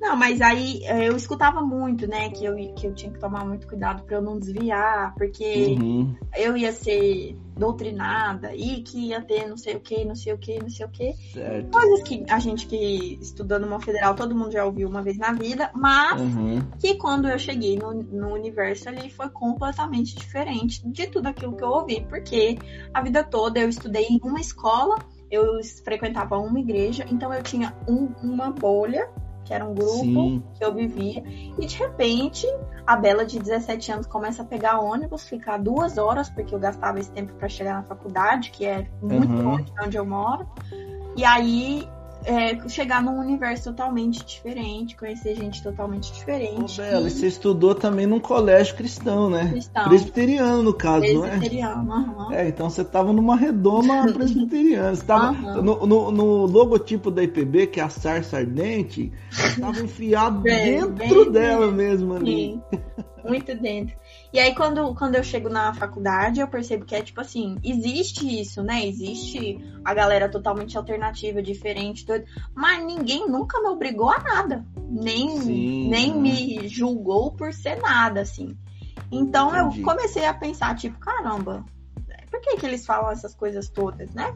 Não, 0.00 0.16
mas 0.16 0.40
aí 0.40 0.80
é, 0.84 1.08
eu 1.08 1.16
escutava 1.16 1.60
muito, 1.60 2.06
né, 2.06 2.30
que 2.30 2.44
eu, 2.44 2.54
que 2.74 2.86
eu 2.86 2.94
tinha 2.94 3.12
que 3.12 3.18
tomar 3.18 3.44
muito 3.44 3.66
cuidado 3.66 4.02
para 4.02 4.16
eu 4.16 4.22
não 4.22 4.38
desviar, 4.38 5.14
porque 5.14 5.76
uhum. 5.80 6.14
eu 6.36 6.56
ia 6.56 6.72
ser 6.72 7.36
doutrinada 7.56 8.54
e 8.54 8.82
que 8.82 9.08
ia 9.08 9.22
ter 9.22 9.48
não 9.48 9.56
sei 9.56 9.76
o 9.76 9.80
que, 9.80 10.04
não 10.04 10.14
sei 10.14 10.34
o 10.34 10.38
que, 10.38 10.60
não 10.60 10.68
sei 10.68 10.86
o 10.86 10.88
que. 10.90 11.14
Coisas 11.72 12.02
que 12.02 12.24
a 12.28 12.38
gente 12.38 12.66
que 12.66 13.18
estudando 13.20 13.64
uma 13.64 13.80
federal, 13.80 14.14
todo 14.14 14.34
mundo 14.34 14.52
já 14.52 14.64
ouviu 14.64 14.88
uma 14.88 15.02
vez 15.02 15.16
na 15.16 15.32
vida, 15.32 15.70
mas 15.74 16.20
uhum. 16.20 16.60
que 16.78 16.96
quando 16.96 17.28
eu 17.28 17.38
cheguei 17.38 17.76
no, 17.76 17.92
no 17.94 18.34
universo 18.34 18.88
ali 18.88 19.10
foi 19.10 19.28
completamente 19.30 20.14
diferente 20.14 20.86
de 20.86 21.06
tudo 21.06 21.28
aquilo 21.28 21.56
que 21.56 21.64
eu 21.64 21.70
ouvi, 21.70 22.04
porque 22.08 22.58
a 22.92 23.00
vida 23.00 23.24
toda 23.24 23.58
eu 23.58 23.68
estudei 23.68 24.04
em 24.04 24.20
uma 24.22 24.40
escola, 24.40 24.96
eu 25.30 25.60
frequentava 25.82 26.38
uma 26.38 26.60
igreja, 26.60 27.06
então 27.10 27.32
eu 27.32 27.42
tinha 27.42 27.74
um, 27.88 28.08
uma 28.22 28.50
bolha 28.50 29.08
que 29.46 29.54
era 29.54 29.64
um 29.64 29.72
grupo 29.72 30.00
Sim. 30.00 30.42
que 30.54 30.64
eu 30.64 30.74
vivia. 30.74 31.22
E 31.58 31.64
de 31.64 31.76
repente, 31.76 32.46
a 32.84 32.96
Bela 32.96 33.24
de 33.24 33.38
17 33.38 33.92
anos 33.92 34.06
começa 34.06 34.42
a 34.42 34.44
pegar 34.44 34.80
ônibus, 34.80 35.28
ficar 35.28 35.56
duas 35.56 35.96
horas, 35.96 36.28
porque 36.28 36.52
eu 36.52 36.58
gastava 36.58 36.98
esse 36.98 37.10
tempo 37.12 37.32
para 37.34 37.48
chegar 37.48 37.74
na 37.74 37.84
faculdade, 37.84 38.50
que 38.50 38.66
é 38.66 38.88
muito 39.00 39.32
uhum. 39.32 39.50
longe 39.50 39.64
de 39.64 39.84
onde 39.84 39.96
eu 39.96 40.04
moro. 40.04 40.48
E 41.16 41.24
aí 41.24 41.88
é, 42.26 42.68
chegar 42.68 43.02
num 43.02 43.18
universo 43.20 43.70
totalmente 43.70 44.24
diferente, 44.24 44.96
conhecer 44.96 45.36
gente 45.36 45.62
totalmente 45.62 46.12
diferente. 46.12 46.80
Ô, 46.80 46.82
Bela, 46.82 47.06
e 47.06 47.10
você 47.10 47.28
estudou 47.28 47.74
também 47.74 48.04
num 48.04 48.18
colégio 48.18 48.74
cristão, 48.74 49.30
né? 49.30 49.48
Cristão. 49.50 49.84
Presbiteriano, 49.84 50.62
no 50.62 50.74
caso, 50.74 51.06
não 51.14 51.24
é? 51.24 51.28
Presbiteriano, 51.30 51.92
aham. 51.92 52.34
É, 52.34 52.48
então 52.48 52.68
você 52.68 52.84
tava 52.84 53.12
numa 53.12 53.36
redoma 53.36 54.06
presbiteriana. 54.12 54.94
Você 54.94 55.04
tava 55.04 55.32
no, 55.32 55.86
no, 55.86 56.10
no, 56.10 56.46
logotipo 56.46 57.10
da 57.10 57.22
IPB, 57.22 57.68
que 57.68 57.80
é 57.80 57.84
a 57.84 57.88
sarça 57.88 58.38
ardente, 58.38 59.12
tava 59.60 59.80
enfiado 59.80 60.40
bem, 60.40 60.80
dentro 60.80 61.24
bem, 61.24 61.32
dela 61.32 61.66
bem. 61.68 61.76
mesmo 61.76 62.14
ali. 62.14 62.34
Sim, 62.34 62.62
muito 63.24 63.54
dentro. 63.54 63.94
E 64.32 64.38
aí, 64.38 64.54
quando, 64.54 64.94
quando 64.94 65.14
eu 65.14 65.24
chego 65.24 65.48
na 65.48 65.72
faculdade, 65.74 66.40
eu 66.40 66.48
percebo 66.48 66.84
que 66.84 66.94
é 66.94 67.02
tipo 67.02 67.20
assim: 67.20 67.56
existe 67.62 68.40
isso, 68.40 68.62
né? 68.62 68.86
Existe 68.86 69.58
a 69.84 69.94
galera 69.94 70.28
totalmente 70.28 70.76
alternativa, 70.76 71.42
diferente, 71.42 72.04
doido, 72.04 72.26
mas 72.54 72.84
ninguém 72.84 73.28
nunca 73.28 73.60
me 73.60 73.68
obrigou 73.68 74.10
a 74.10 74.18
nada. 74.18 74.64
Nem, 74.88 75.38
nem 75.88 76.14
me 76.14 76.68
julgou 76.68 77.32
por 77.32 77.52
ser 77.52 77.76
nada, 77.80 78.20
assim. 78.20 78.56
Então 79.10 79.48
Entendi. 79.56 79.80
eu 79.80 79.84
comecei 79.84 80.24
a 80.24 80.34
pensar, 80.34 80.74
tipo, 80.74 80.98
caramba, 80.98 81.64
por 82.30 82.40
que, 82.40 82.56
que 82.56 82.66
eles 82.66 82.84
falam 82.84 83.10
essas 83.10 83.34
coisas 83.34 83.68
todas, 83.68 84.12
né? 84.12 84.34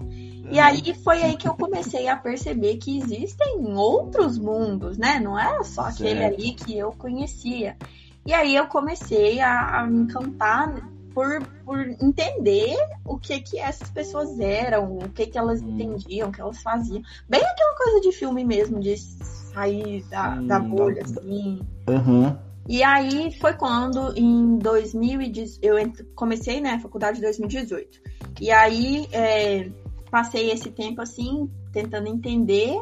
E 0.50 0.59
aí 0.59 0.94
foi 0.94 1.22
aí 1.22 1.37
que 1.37 1.48
eu 1.48 1.55
comecei 1.55 2.09
a 2.09 2.16
perceber 2.16 2.76
que 2.76 2.98
existem 2.98 3.74
outros 3.76 4.38
mundos, 4.38 4.96
né? 4.96 5.20
Não 5.20 5.38
é 5.38 5.62
só 5.64 5.83
aquele 5.83 6.20
certo. 6.20 6.35
ali 6.35 6.53
que 6.53 6.76
eu 6.76 6.92
conhecia. 6.92 7.76
E 8.24 8.33
aí 8.33 8.54
eu 8.54 8.66
comecei 8.66 9.40
a, 9.40 9.80
a 9.80 9.87
me 9.87 10.00
encantar 10.00 10.74
por, 11.14 11.42
por 11.64 11.80
entender 12.00 12.76
o 13.04 13.18
que 13.18 13.40
que 13.40 13.59
essas 13.59 13.90
pessoas 13.90 14.38
eram, 14.38 14.98
o 14.98 15.09
que 15.09 15.26
que 15.26 15.38
elas 15.38 15.62
hum. 15.62 15.70
entendiam, 15.70 16.28
o 16.28 16.33
que 16.33 16.40
elas 16.40 16.62
faziam. 16.62 17.02
Bem 17.28 17.40
aquela 17.40 17.74
coisa 17.76 18.00
de 18.00 18.12
filme 18.12 18.44
mesmo, 18.44 18.80
de 18.80 18.96
sair 18.96 20.02
da, 20.04 20.37
da 20.37 20.59
bolha, 20.59 21.02
assim. 21.02 21.61
Uhum. 21.88 22.37
E 22.68 22.83
aí 22.85 23.37
foi 23.40 23.54
quando, 23.54 24.16
em 24.16 24.56
2018, 24.59 25.59
eu 25.61 25.76
comecei 26.14 26.61
né, 26.61 26.74
a 26.74 26.78
faculdade 26.78 27.18
em 27.18 27.22
2018. 27.22 28.00
E 28.40 28.50
aí 28.50 29.09
é, 29.12 29.68
passei 30.11 30.50
esse 30.50 30.70
tempo 30.70 31.02
assim, 31.02 31.50
tentando 31.72 32.09
entender 32.09 32.80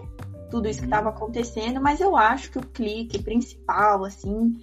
tudo 0.51 0.69
isso 0.69 0.81
que 0.81 0.87
estava 0.87 1.11
acontecendo, 1.11 1.81
mas 1.81 2.01
eu 2.01 2.17
acho 2.17 2.51
que 2.51 2.59
o 2.59 2.67
clique 2.67 3.23
principal, 3.23 4.05
assim, 4.05 4.57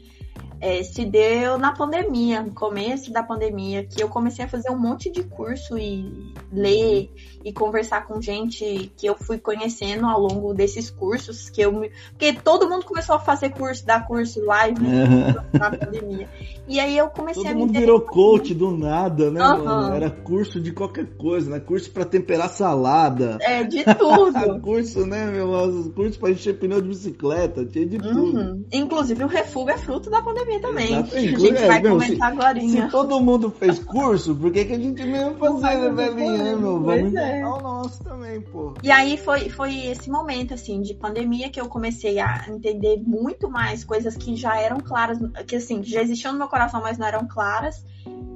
é, 0.60 0.84
se 0.84 1.06
deu 1.06 1.58
na 1.58 1.74
pandemia, 1.74 2.42
no 2.42 2.54
começo 2.54 3.12
da 3.12 3.24
pandemia, 3.24 3.86
que 3.86 4.02
eu 4.02 4.10
comecei 4.10 4.46
a 4.46 4.48
fazer 4.48 4.70
um 4.70 4.78
monte 4.78 5.12
de 5.12 5.24
curso 5.24 5.78
e 5.78 6.34
ler 6.52 7.12
e 7.44 7.54
conversar 7.54 8.08
com 8.08 8.20
gente 8.20 8.92
que 8.98 9.06
eu 9.06 9.16
fui 9.16 9.38
conhecendo 9.38 10.06
ao 10.08 10.20
longo 10.20 10.54
desses 10.54 10.90
cursos, 10.90 11.50
que 11.50 11.62
eu 11.62 11.72
me... 11.72 11.92
porque 12.10 12.34
todo 12.34 12.68
mundo 12.68 12.86
começou 12.86 13.16
a 13.16 13.20
fazer 13.20 13.52
curso, 13.52 13.86
dar 13.86 14.08
curso 14.08 14.44
live 14.44 14.82
né, 14.82 15.36
na 15.54 15.70
pandemia. 15.70 16.28
E 16.68 16.80
aí 16.80 16.98
eu 16.98 17.08
comecei 17.10 17.44
todo 17.44 17.52
a 17.52 17.56
me 17.56 17.62
mundo 17.62 17.80
virou 17.80 18.02
coach 18.02 18.54
do 18.54 18.76
nada, 18.76 19.30
né, 19.30 19.42
uhum. 19.44 19.94
Era 19.94 20.10
curso 20.10 20.60
de 20.60 20.72
qualquer 20.72 21.06
coisa, 21.18 21.52
né? 21.52 21.60
Curso 21.60 21.92
para 21.92 22.06
temperar 22.06 22.50
salada. 22.50 23.38
É, 23.42 23.64
de 23.64 23.84
tudo. 23.84 24.60
curso, 24.62 25.06
né, 25.06 25.26
meu? 25.28 25.50
Curso 25.94 26.20
para 26.20 26.32
encher 26.32 26.58
pneu 26.58 26.82
de 26.82 26.88
bicicleta, 26.88 27.66
tinha 27.66 27.86
de 27.86 27.98
uhum. 27.98 28.14
tudo. 28.14 28.66
Inclusive 28.72 29.24
o 29.24 29.28
refúgio 29.28 29.70
é 29.70 29.78
fruto 29.78 30.10
da 30.10 30.22
pandemia 30.22 30.55
também. 30.60 31.00
Exatamente. 31.00 31.36
A 31.36 31.40
gente 31.40 31.58
é, 31.58 31.68
vai 31.68 31.82
meu, 31.82 31.92
comentar 31.94 32.32
agora. 32.32 32.60
Se 32.62 32.90
todo 32.90 33.20
mundo 33.22 33.52
fez 33.52 33.80
curso, 33.80 34.36
por 34.36 34.52
que, 34.52 34.66
que 34.66 34.74
a 34.74 34.80
gente 34.80 35.04
mesmo 35.04 35.36
fazer, 35.36 35.92
né, 35.92 36.10
velhinha, 36.10 36.56
meu? 36.56 36.82
Vamos 36.82 37.16
é. 37.16 37.46
o 37.46 37.62
nosso 37.62 38.04
também, 38.04 38.42
pô. 38.42 38.74
E 38.84 38.92
aí 38.92 39.18
foi, 39.18 39.50
foi 39.50 39.86
esse 39.88 40.10
momento, 40.10 40.54
assim, 40.54 40.82
de 40.82 40.94
pandemia 40.94 41.50
que 41.50 41.60
eu 41.60 41.68
comecei 41.68 42.20
a 42.20 42.46
entender 42.50 43.02
muito 43.06 43.50
mais 43.50 43.84
coisas 43.84 44.16
que 44.16 44.36
já 44.36 44.60
eram 44.60 44.80
claras, 44.80 45.20
que 45.48 45.56
assim, 45.56 45.84
já 45.84 46.02
existiam 46.02 46.34
no 46.34 46.40
meu 46.40 46.48
coração, 46.48 46.82
mas 46.82 46.98
não 46.98 47.08
eram 47.08 47.28
claras. 47.28 47.86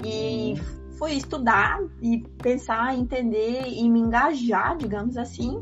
E 0.03 0.55
fui 0.97 1.13
estudar 1.13 1.79
e 2.01 2.19
pensar, 2.41 2.95
entender 2.95 3.63
e 3.67 3.89
me 3.89 3.99
engajar, 3.99 4.77
digamos 4.77 5.17
assim. 5.17 5.57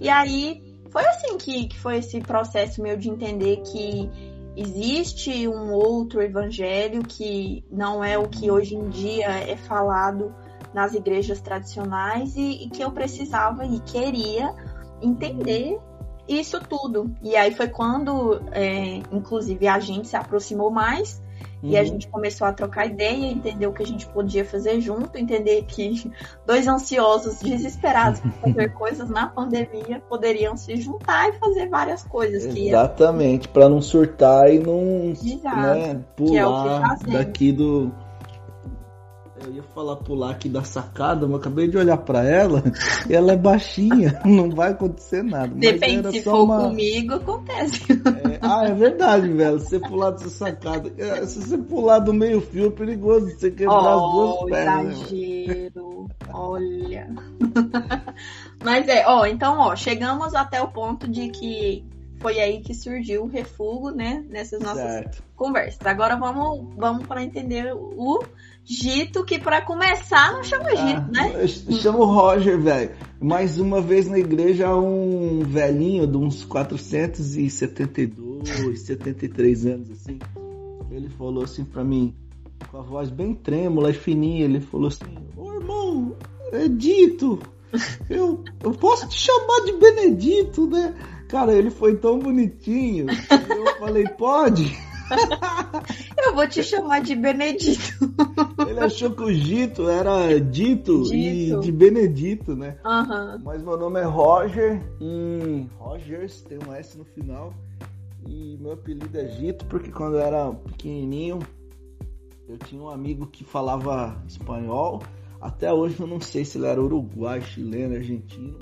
E 0.00 0.08
aí 0.08 0.62
foi 0.90 1.06
assim 1.06 1.38
que, 1.38 1.68
que 1.68 1.78
foi 1.78 1.98
esse 1.98 2.20
processo 2.20 2.82
meu 2.82 2.96
de 2.96 3.08
entender 3.08 3.58
que 3.58 4.10
existe 4.56 5.46
um 5.48 5.72
outro 5.72 6.22
evangelho 6.22 7.02
que 7.02 7.64
não 7.70 8.02
é 8.02 8.18
o 8.18 8.28
que 8.28 8.50
hoje 8.50 8.74
em 8.74 8.88
dia 8.88 9.28
é 9.28 9.56
falado 9.56 10.34
nas 10.74 10.94
igrejas 10.94 11.40
tradicionais 11.40 12.36
e, 12.36 12.64
e 12.64 12.70
que 12.70 12.82
eu 12.82 12.90
precisava 12.90 13.64
e 13.64 13.80
queria 13.80 14.54
entender 15.02 15.78
isso 16.28 16.60
tudo. 16.60 17.14
E 17.22 17.36
aí 17.36 17.52
foi 17.52 17.68
quando, 17.68 18.40
é, 18.52 19.02
inclusive, 19.10 19.66
a 19.66 19.80
gente 19.80 20.08
se 20.08 20.16
aproximou 20.16 20.70
mais 20.70 21.20
Uhum. 21.62 21.70
E 21.70 21.76
a 21.76 21.80
uhum. 21.80 21.86
gente 21.86 22.08
começou 22.08 22.46
a 22.46 22.52
trocar 22.52 22.86
ideia, 22.86 23.26
entender 23.26 23.66
o 23.66 23.72
que 23.72 23.82
a 23.82 23.86
gente 23.86 24.06
podia 24.06 24.44
fazer 24.44 24.80
junto, 24.80 25.16
entender 25.16 25.64
que 25.66 26.10
dois 26.46 26.66
ansiosos 26.66 27.38
desesperados 27.40 28.20
por 28.20 28.32
fazer 28.32 28.68
coisas 28.74 29.08
na 29.08 29.26
pandemia 29.26 30.02
poderiam 30.08 30.56
se 30.56 30.76
juntar 30.76 31.28
e 31.28 31.32
fazer 31.34 31.68
várias 31.68 32.02
coisas. 32.02 32.44
Exatamente, 32.56 33.48
para 33.48 33.68
não 33.68 33.80
surtar 33.80 34.52
e 34.52 34.58
não 34.58 35.12
né, 35.56 36.00
pular 36.16 36.98
é 37.06 37.12
daqui 37.12 37.52
do. 37.52 37.92
Eu 39.42 39.54
ia 39.54 39.62
falar 39.62 39.96
pular 39.96 40.32
aqui 40.32 40.48
da 40.48 40.62
sacada, 40.62 41.26
mas 41.26 41.40
acabei 41.40 41.66
de 41.66 41.78
olhar 41.78 41.96
para 41.96 42.22
ela 42.24 42.62
e 43.08 43.14
ela 43.14 43.32
é 43.32 43.36
baixinha, 43.36 44.20
não 44.24 44.50
vai 44.50 44.72
acontecer 44.72 45.22
nada. 45.22 45.48
Depende, 45.54 46.12
se 46.12 46.22
for 46.22 46.44
uma... 46.44 46.68
comigo, 46.68 47.14
acontece. 47.14 47.92
É, 47.92 48.38
ah, 48.42 48.66
é 48.66 48.74
verdade, 48.74 49.28
velho. 49.28 49.58
Se 49.58 49.70
você 49.70 49.78
pular 49.80 50.10
dessa 50.10 50.28
sacada, 50.28 50.92
é, 50.98 51.26
se 51.26 51.40
você 51.40 51.56
pular 51.56 52.00
do 52.00 52.12
meio 52.12 52.40
fio, 52.40 52.66
é 52.66 52.70
perigoso 52.70 53.30
você 53.30 53.50
quebrar 53.50 53.96
oh, 53.96 54.04
as 54.04 54.12
duas 54.12 54.50
pernas. 54.50 55.12
Exagero, 55.12 56.08
olha. 56.32 57.08
mas 58.62 58.88
é, 58.88 59.06
ó, 59.06 59.24
então, 59.24 59.58
ó, 59.58 59.74
chegamos 59.74 60.34
até 60.34 60.60
o 60.60 60.68
ponto 60.68 61.08
de 61.08 61.28
que 61.28 61.84
foi 62.20 62.38
aí 62.38 62.60
que 62.60 62.74
surgiu 62.74 63.24
o 63.24 63.26
refúgio, 63.26 63.96
né? 63.96 64.22
Nessas 64.28 64.60
nossas 64.60 64.82
certo. 64.82 65.22
conversas. 65.34 65.84
Agora 65.86 66.16
vamos, 66.16 66.74
vamos 66.76 67.06
para 67.06 67.22
entender 67.22 67.72
o 67.74 68.22
Gito, 68.64 69.24
que 69.24 69.38
para 69.38 69.62
começar 69.62 70.32
não 70.32 70.44
chama 70.44 70.70
Gito, 70.70 71.00
ah, 71.00 71.08
né? 71.10 71.46
Chama 71.46 71.98
o 71.98 72.04
Roger, 72.04 72.60
velho. 72.60 72.90
Mais 73.20 73.58
uma 73.58 73.80
vez 73.80 74.08
na 74.08 74.18
igreja, 74.18 74.74
um 74.74 75.40
velhinho 75.40 76.06
de 76.06 76.16
uns 76.16 76.44
472, 76.44 78.80
73 78.80 79.66
anos, 79.66 79.90
assim. 79.90 80.18
Ele 80.90 81.08
falou 81.08 81.44
assim 81.44 81.64
para 81.64 81.84
mim, 81.84 82.14
com 82.70 82.78
a 82.78 82.82
voz 82.82 83.10
bem 83.10 83.34
trêmula 83.34 83.90
e 83.90 83.94
fininha, 83.94 84.44
ele 84.44 84.60
falou 84.60 84.88
assim: 84.88 85.04
Ô 85.36 85.52
irmão, 85.52 86.16
é 86.52 86.68
dito, 86.68 87.38
eu, 88.08 88.44
eu 88.62 88.70
posso 88.72 89.08
te 89.08 89.18
chamar 89.18 89.64
de 89.64 89.72
Benedito, 89.72 90.68
né? 90.68 90.94
Cara, 91.28 91.54
ele 91.54 91.70
foi 91.70 91.96
tão 91.96 92.18
bonitinho. 92.18 93.06
eu 93.08 93.78
falei, 93.78 94.06
pode? 94.08 94.76
eu 96.24 96.34
vou 96.34 96.46
te 96.48 96.62
chamar 96.62 97.00
de 97.02 97.14
Benedito. 97.14 97.98
Ele 98.68 98.80
achou 98.80 99.10
que 99.10 99.22
o 99.22 99.32
Gito 99.32 99.88
era 99.88 100.38
dito, 100.38 101.02
dito. 101.04 101.14
e 101.14 101.60
de 101.60 101.72
Benedito, 101.72 102.54
né? 102.54 102.78
Uhum. 102.84 103.42
Mas 103.44 103.62
meu 103.62 103.76
nome 103.76 104.00
é 104.00 104.04
Roger 104.04 104.80
e 105.00 105.66
Rogers 105.78 106.42
tem 106.42 106.58
um 106.66 106.72
S 106.72 106.96
no 106.96 107.04
final. 107.04 107.52
E 108.26 108.58
meu 108.60 108.72
apelido 108.72 109.18
é 109.18 109.28
Gito 109.28 109.64
porque 109.66 109.90
quando 109.90 110.14
eu 110.14 110.20
era 110.20 110.52
pequenininho 110.52 111.38
eu 112.48 112.58
tinha 112.58 112.82
um 112.82 112.88
amigo 112.88 113.26
que 113.26 113.44
falava 113.44 114.20
espanhol. 114.26 115.02
Até 115.40 115.72
hoje 115.72 115.98
eu 115.98 116.06
não 116.06 116.20
sei 116.20 116.44
se 116.44 116.58
ele 116.58 116.66
era 116.66 116.82
uruguai, 116.82 117.40
chileno, 117.40 117.94
argentino 117.94 118.58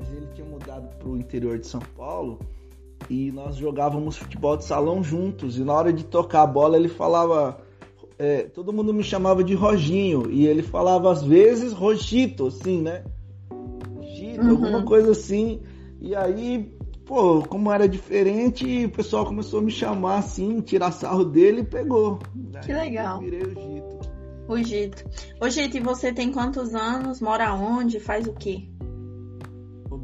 mas 0.00 0.10
ele 0.12 0.26
tinha 0.34 0.46
mudado 0.46 0.88
para 0.96 1.08
o 1.08 1.16
interior 1.16 1.58
de 1.58 1.66
São 1.66 1.80
Paulo 1.96 2.38
e 3.08 3.32
nós 3.32 3.56
jogávamos 3.56 4.16
futebol 4.16 4.56
de 4.56 4.64
salão 4.64 5.02
juntos. 5.02 5.58
E 5.58 5.64
na 5.64 5.72
hora 5.72 5.92
de 5.92 6.04
tocar 6.04 6.42
a 6.42 6.46
bola 6.46 6.76
ele 6.76 6.88
falava. 6.88 7.58
É, 8.18 8.42
todo 8.42 8.72
mundo 8.72 8.92
me 8.92 9.02
chamava 9.02 9.42
de 9.42 9.54
Roginho 9.54 10.30
e 10.30 10.46
ele 10.46 10.62
falava 10.62 11.10
às 11.10 11.22
vezes 11.22 11.72
Rogito, 11.72 12.48
assim, 12.48 12.82
né? 12.82 13.02
Rogito, 13.96 14.42
uhum. 14.42 14.50
alguma 14.50 14.84
coisa 14.84 15.12
assim. 15.12 15.62
E 15.98 16.14
aí, 16.14 16.70
pô, 17.06 17.42
como 17.42 17.72
era 17.72 17.88
diferente, 17.88 18.84
o 18.84 18.90
pessoal 18.90 19.24
começou 19.24 19.60
a 19.60 19.62
me 19.62 19.70
chamar 19.70 20.18
assim, 20.18 20.60
tirar 20.60 20.92
sarro 20.92 21.24
dele 21.24 21.62
e 21.62 21.64
pegou. 21.64 22.18
Que 22.62 22.72
legal. 22.72 23.22
Eu 23.22 23.30
virei 23.30 23.42
o 23.42 23.48
Gito. 23.48 24.00
O 24.48 24.62
Gito. 24.62 25.04
Ô, 25.40 25.48
Gito, 25.48 25.76
e 25.78 25.80
você 25.80 26.12
tem 26.12 26.30
quantos 26.30 26.74
anos? 26.74 27.20
Mora 27.20 27.54
onde? 27.54 28.00
Faz 28.00 28.26
o 28.26 28.34
quê? 28.34 28.68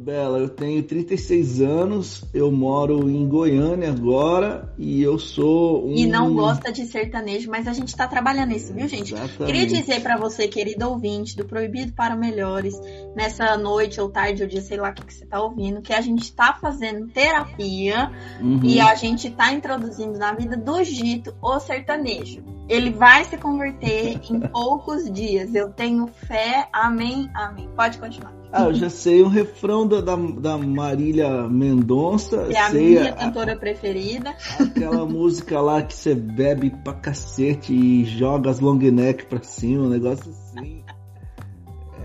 Bela, 0.07 0.39
eu 0.39 0.47
tenho 0.47 0.81
36 0.81 1.59
anos, 1.59 2.23
eu 2.33 2.49
moro 2.49 3.09
em 3.09 3.27
Goiânia 3.27 3.89
agora 3.89 4.73
e 4.77 5.03
eu 5.03 5.19
sou 5.19 5.85
um... 5.85 5.95
E 5.95 6.05
não 6.05 6.33
gosta 6.33 6.71
de 6.71 6.85
sertanejo, 6.85 7.51
mas 7.51 7.67
a 7.67 7.73
gente 7.73 7.93
tá 7.93 8.07
trabalhando 8.07 8.51
nisso, 8.51 8.73
viu, 8.73 8.87
gente? 8.87 9.13
Exatamente. 9.13 9.45
Queria 9.45 9.65
dizer 9.65 10.01
para 10.01 10.15
você, 10.15 10.47
querido 10.47 10.87
ouvinte 10.87 11.35
do 11.35 11.43
Proibido 11.43 11.91
para 11.91 12.15
Melhores, 12.15 12.79
nessa 13.17 13.57
noite 13.57 13.99
ou 13.99 14.09
tarde 14.09 14.43
ou 14.43 14.47
dia, 14.47 14.61
sei 14.61 14.77
lá 14.77 14.91
o 14.91 14.93
que, 14.93 15.05
que 15.05 15.13
você 15.13 15.25
tá 15.25 15.41
ouvindo, 15.41 15.81
que 15.81 15.91
a 15.91 15.99
gente 15.99 16.31
tá 16.31 16.53
fazendo 16.53 17.07
terapia 17.07 18.09
uhum. 18.39 18.61
e 18.63 18.79
a 18.79 18.95
gente 18.95 19.29
tá 19.29 19.51
introduzindo 19.51 20.17
na 20.17 20.31
vida 20.31 20.55
do 20.55 20.81
Gito 20.85 21.35
o 21.41 21.59
sertanejo. 21.59 22.41
Ele 22.69 22.91
vai 22.91 23.25
se 23.25 23.35
converter 23.35 24.21
em 24.31 24.39
poucos 24.39 25.11
dias. 25.11 25.53
Eu 25.53 25.69
tenho 25.73 26.07
fé. 26.07 26.69
Amém, 26.71 27.29
amém. 27.33 27.69
Pode 27.75 27.97
continuar. 27.97 28.36
Ah, 28.51 28.63
eu 28.63 28.73
já 28.73 28.89
sei 28.89 29.21
o 29.21 29.27
refrão 29.27 29.87
da, 29.87 29.99
da, 29.99 30.15
da 30.15 30.57
Marília 30.57 31.47
Mendonça. 31.47 32.47
É 32.49 32.57
a 32.57 32.69
minha 32.69 33.09
a, 33.09 33.13
cantora 33.13 33.55
preferida. 33.55 34.35
Aquela 34.59 35.05
música 35.05 35.59
lá 35.59 35.81
que 35.81 35.93
você 35.93 36.15
bebe 36.15 36.69
pra 36.83 36.93
cacete 36.93 37.73
e 37.73 38.05
joga 38.05 38.49
as 38.49 38.59
long 38.59 38.77
neck 38.77 39.25
pra 39.25 39.41
cima, 39.43 39.83
um 39.83 39.89
negócio 39.89 40.29
assim. 40.31 40.83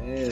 É, 0.05 0.29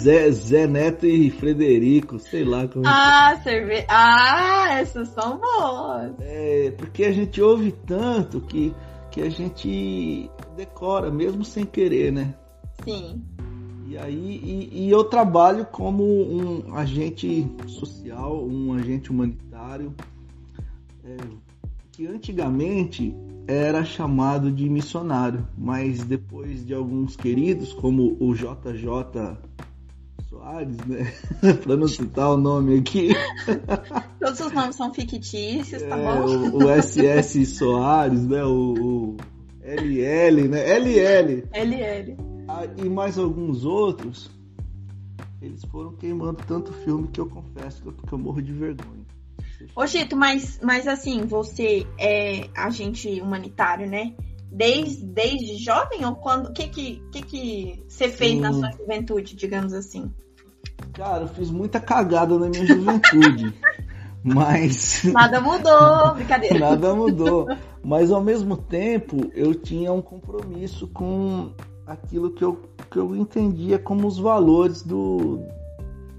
Zé, 0.00 0.30
Zé 0.30 0.66
Neto 0.66 1.06
e 1.06 1.30
Frederico, 1.30 2.18
sei 2.18 2.44
lá 2.44 2.68
como. 2.68 2.86
Ah, 2.86 3.40
cerve... 3.42 3.84
ah, 3.88 4.78
essas 4.78 5.08
são 5.08 5.38
boas. 5.38 6.12
É, 6.20 6.72
porque 6.76 7.04
a 7.04 7.12
gente 7.12 7.40
ouve 7.40 7.72
tanto 7.72 8.40
que, 8.42 8.74
que 9.10 9.22
a 9.22 9.30
gente 9.30 10.30
decora, 10.56 11.10
mesmo 11.10 11.42
sem 11.42 11.64
querer, 11.64 12.12
né? 12.12 12.34
Sim. 12.84 13.24
E 13.88 13.96
aí 13.96 14.68
e, 14.72 14.84
e 14.84 14.90
eu 14.90 15.02
trabalho 15.02 15.64
como 15.64 16.04
um 16.04 16.74
agente 16.74 17.50
social, 17.66 18.44
um 18.46 18.74
agente 18.74 19.10
humanitário, 19.10 19.94
é, 21.02 21.16
que 21.90 22.06
antigamente 22.06 23.16
era 23.46 23.82
chamado 23.86 24.52
de 24.52 24.68
missionário, 24.68 25.48
mas 25.56 26.04
depois 26.04 26.66
de 26.66 26.74
alguns 26.74 27.16
queridos, 27.16 27.72
como 27.72 28.14
o 28.20 28.34
JJ 28.34 29.38
Soares, 30.28 30.76
né? 30.86 31.10
para 31.64 31.74
não 31.74 31.88
citar 31.88 32.30
o 32.30 32.36
nome 32.36 32.80
aqui. 32.80 33.08
Todos 34.20 34.38
os 34.38 34.52
nomes 34.52 34.76
são 34.76 34.92
fictícios, 34.92 35.82
tá 35.84 35.96
é, 35.96 36.20
bom? 36.20 36.58
O, 36.58 36.64
o, 36.66 36.82
SS 36.82 37.46
Soares, 37.46 38.26
né? 38.26 38.44
O, 38.44 38.74
o 38.74 39.16
LL, 39.62 40.46
né? 40.46 40.78
LL. 40.78 41.48
LL. 41.54 42.27
Ah, 42.58 42.66
e 42.76 42.88
mais 42.88 43.16
alguns 43.16 43.64
outros, 43.64 44.28
eles 45.40 45.64
foram 45.66 45.92
queimando 45.92 46.42
tanto 46.44 46.72
filme 46.72 47.06
que 47.06 47.20
eu 47.20 47.28
confesso 47.28 47.80
que 47.80 47.88
eu, 47.88 47.92
que 47.92 48.12
eu 48.12 48.18
morro 48.18 48.42
de 48.42 48.52
vergonha. 48.52 49.06
Ô 49.76 49.86
Gito, 49.86 50.16
mas, 50.16 50.58
mas 50.60 50.88
assim, 50.88 51.24
você 51.24 51.86
é 51.96 52.48
agente 52.56 53.20
humanitário, 53.20 53.88
né? 53.88 54.12
Desde, 54.50 55.04
desde 55.04 55.56
jovem 55.56 56.04
ou 56.04 56.16
quando? 56.16 56.48
O 56.48 56.52
que 56.52 56.66
que, 56.66 57.02
que 57.12 57.22
que 57.22 57.84
você 57.86 58.08
fez 58.08 58.32
Sim. 58.32 58.40
na 58.40 58.52
sua 58.52 58.72
juventude, 58.72 59.36
digamos 59.36 59.72
assim? 59.72 60.12
Cara, 60.94 61.24
eu 61.24 61.28
fiz 61.28 61.52
muita 61.52 61.78
cagada 61.78 62.36
na 62.40 62.48
minha 62.48 62.66
juventude. 62.66 63.54
mas. 64.24 65.04
Nada 65.04 65.40
mudou, 65.40 66.14
brincadeira. 66.14 66.58
Nada 66.58 66.92
mudou. 66.92 67.46
Mas 67.84 68.10
ao 68.10 68.22
mesmo 68.22 68.56
tempo, 68.56 69.30
eu 69.32 69.54
tinha 69.54 69.92
um 69.92 70.02
compromisso 70.02 70.88
com 70.88 71.52
aquilo 71.88 72.30
que 72.30 72.44
eu, 72.44 72.60
que 72.90 72.98
eu 72.98 73.16
entendia 73.16 73.78
como 73.78 74.06
os 74.06 74.18
valores 74.18 74.82
do, 74.82 75.40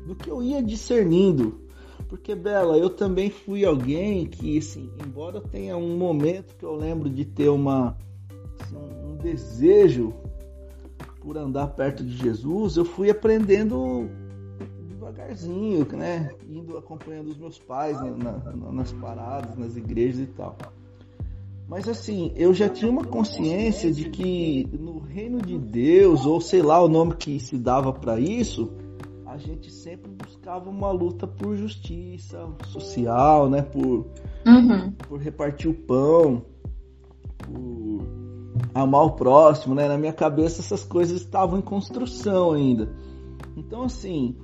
do 0.05 0.15
que 0.15 0.29
eu 0.29 0.41
ia 0.41 0.61
discernindo. 0.61 1.61
Porque, 2.07 2.33
Bela, 2.33 2.75
eu 2.75 2.89
também 2.89 3.29
fui 3.29 3.63
alguém 3.63 4.25
que, 4.25 4.57
assim, 4.57 4.89
embora 5.05 5.39
tenha 5.39 5.77
um 5.77 5.95
momento 5.95 6.55
que 6.57 6.65
eu 6.65 6.75
lembro 6.75 7.07
de 7.07 7.23
ter 7.23 7.49
uma, 7.49 7.95
assim, 8.59 8.77
um 9.05 9.15
desejo 9.15 10.11
por 11.21 11.37
andar 11.37 11.67
perto 11.67 12.03
de 12.03 12.17
Jesus, 12.17 12.77
eu 12.77 12.85
fui 12.85 13.11
aprendendo 13.11 14.09
devagarzinho, 14.87 15.85
né? 15.95 16.31
Indo 16.47 16.77
acompanhando 16.77 17.27
os 17.27 17.37
meus 17.37 17.59
pais 17.59 18.01
na, 18.01 18.09
na, 18.11 18.71
nas 18.71 18.91
paradas, 18.93 19.55
nas 19.55 19.75
igrejas 19.75 20.21
e 20.21 20.27
tal. 20.27 20.57
Mas 21.69 21.87
assim, 21.87 22.33
eu 22.35 22.51
já 22.51 22.67
tinha 22.67 22.89
uma 22.89 23.05
consciência 23.05 23.91
de 23.91 24.09
que 24.09 24.67
no 24.73 24.97
reino 24.97 25.39
de 25.39 25.55
Deus, 25.55 26.25
ou 26.25 26.41
sei 26.41 26.63
lá 26.63 26.83
o 26.83 26.89
nome 26.89 27.13
que 27.15 27.39
se 27.39 27.59
dava 27.59 27.93
para 27.93 28.19
isso, 28.19 28.73
a 29.23 29.37
gente 29.37 29.71
sempre 29.71 30.11
buscava 30.11 30.67
uma 30.67 30.91
luta 30.91 31.27
por 31.27 31.55
justiça 31.55 32.49
social, 32.69 33.47
né? 33.47 33.61
Por, 33.61 34.07
uhum. 34.47 34.91
por 35.07 35.19
repartir 35.19 35.69
o 35.69 35.75
pão, 35.75 36.43
por 37.37 38.01
amar 38.73 39.05
o 39.05 39.11
próximo, 39.11 39.75
né? 39.75 39.87
Na 39.87 39.97
minha 39.97 40.13
cabeça 40.13 40.61
essas 40.61 40.83
coisas 40.83 41.21
estavam 41.21 41.59
em 41.59 41.61
construção 41.61 42.53
ainda. 42.53 42.91
Então 43.55 43.83
assim, 43.83 44.35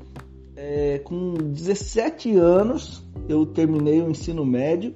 é, 0.56 1.00
com 1.00 1.34
17 1.34 2.36
anos 2.38 3.04
eu 3.28 3.48
terminei 3.48 4.00
o 4.00 4.12
ensino 4.12 4.46
médio 4.46 4.94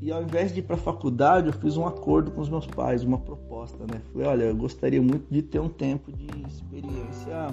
e 0.00 0.12
ao 0.12 0.22
invés 0.22 0.52
de 0.52 0.60
ir 0.60 0.62
para 0.62 0.76
a 0.76 0.78
faculdade, 0.78 1.48
eu 1.48 1.52
fiz 1.52 1.76
um 1.76 1.86
acordo 1.86 2.30
com 2.30 2.40
os 2.40 2.48
meus 2.48 2.66
pais, 2.66 3.02
uma 3.02 3.18
proposta, 3.18 3.78
né? 3.78 4.00
Falei, 4.12 4.28
olha, 4.28 4.44
eu 4.44 4.56
gostaria 4.56 5.02
muito 5.02 5.26
de 5.28 5.42
ter 5.42 5.58
um 5.58 5.68
tempo 5.68 6.12
de 6.12 6.28
experiência 6.46 7.50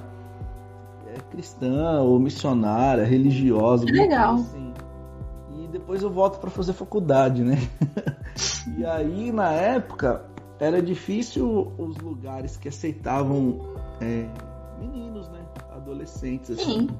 é, 1.07 1.19
cristã 1.31 2.01
ou 2.01 2.19
missionária, 2.19 3.03
religiosa. 3.03 3.85
Legal. 3.85 4.35
Assim. 4.35 4.73
E 5.57 5.67
depois 5.69 6.03
eu 6.03 6.11
volto 6.11 6.39
para 6.39 6.51
fazer 6.51 6.73
faculdade, 6.73 7.43
né? 7.43 7.57
e 8.77 8.85
aí, 8.85 9.31
na 9.31 9.51
época, 9.51 10.23
era 10.59 10.81
difícil 10.83 11.73
os 11.79 11.97
lugares 11.97 12.57
que 12.57 12.67
aceitavam 12.67 13.59
é, 13.99 14.27
meninos, 14.79 15.27
né? 15.29 15.39
Adolescentes, 15.71 16.51
assim. 16.51 16.87
Sim. 16.87 16.99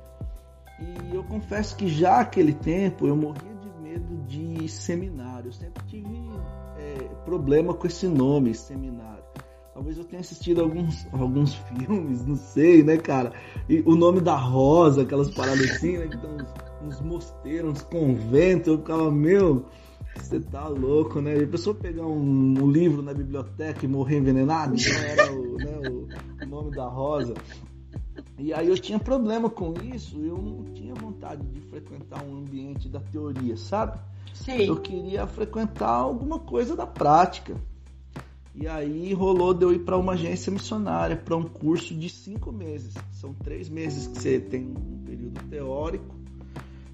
E 0.80 1.16
eu 1.16 1.24
confesso 1.24 1.76
que 1.76 1.88
já 1.88 2.20
aquele 2.20 2.54
tempo 2.54 3.08
eu 3.08 3.16
morria 3.16 3.55
medo 3.96 4.24
de 4.28 4.68
seminário. 4.68 5.48
Eu 5.48 5.54
sempre 5.54 5.84
tive 5.86 6.30
é, 6.78 6.96
problema 7.24 7.74
com 7.74 7.88
esse 7.88 8.08
nome, 8.08 8.54
seminário. 8.54 9.24
Talvez 9.74 9.98
eu 9.98 10.06
tenha 10.06 10.22
assistido 10.22 10.62
alguns, 10.62 11.06
alguns 11.12 11.54
filmes, 11.54 12.26
não 12.26 12.36
sei, 12.36 12.84
né, 12.84 12.98
cara? 12.98 13.34
E 13.68 13.82
o 13.86 13.96
nome 13.96 14.22
da 14.22 14.36
Rosa, 14.36 15.02
aquelas 15.02 15.32
paradas 15.32 15.70
assim, 15.72 15.98
né? 15.98 16.08
Que 16.08 16.18
tem 16.18 16.30
uns, 16.30 16.54
uns 16.82 17.02
mosteiros, 17.02 17.72
uns 17.72 17.82
conventos. 17.82 18.68
Eu 18.68 18.78
ficava, 18.78 19.12
meu, 19.12 19.66
você 20.16 20.40
tá 20.40 20.68
louco, 20.68 21.20
né? 21.20 21.38
E 21.38 21.44
a 21.44 21.48
pessoa 21.48 21.76
pegar 21.76 22.06
um, 22.06 22.56
um, 22.62 22.72
livro 22.72 23.02
na 23.02 23.14
biblioteca 23.14 23.86
e 23.86 23.88
morrer 23.88 24.18
envenenado, 24.18 24.76
não 24.76 25.04
era 25.04 25.34
o, 25.34 25.58
né, 25.58 25.80
o 26.42 26.46
nome 26.48 26.72
da 26.72 26.88
Rosa. 26.88 27.34
E 28.38 28.54
aí 28.54 28.68
eu 28.68 28.78
tinha 28.78 29.00
problema 29.00 29.50
com 29.50 29.74
isso, 29.84 30.18
eu 30.20 30.38
não 30.38 30.64
tinha 30.74 30.94
vontade 30.94 31.46
de 31.48 31.60
frequentar 31.62 32.24
um 32.24 32.38
ambiente 32.38 32.88
da 32.90 33.00
teoria, 33.00 33.58
sabe? 33.58 34.00
Sim. 34.34 34.64
Eu 34.66 34.78
queria 34.78 35.26
frequentar 35.26 35.90
alguma 35.90 36.40
coisa 36.40 36.76
da 36.76 36.86
prática. 36.86 37.56
E 38.54 38.68
aí 38.68 39.14
rolou 39.14 39.54
de 39.54 39.66
eu 39.66 39.74
ir 39.74 39.80
para 39.80 39.98
uma 39.98 40.14
agência 40.14 40.52
missionária, 40.52 41.18
para 41.18 41.36
um 41.36 41.44
curso 41.44 41.94
de 41.94 42.10
cinco 42.10 42.52
meses. 42.52 42.94
São 43.12 43.34
três 43.34 43.68
meses 43.68 44.08
que 44.08 44.18
você 44.18 44.40
tem 44.40 44.64
um 44.64 45.04
período 45.06 45.42
teórico 45.50 46.16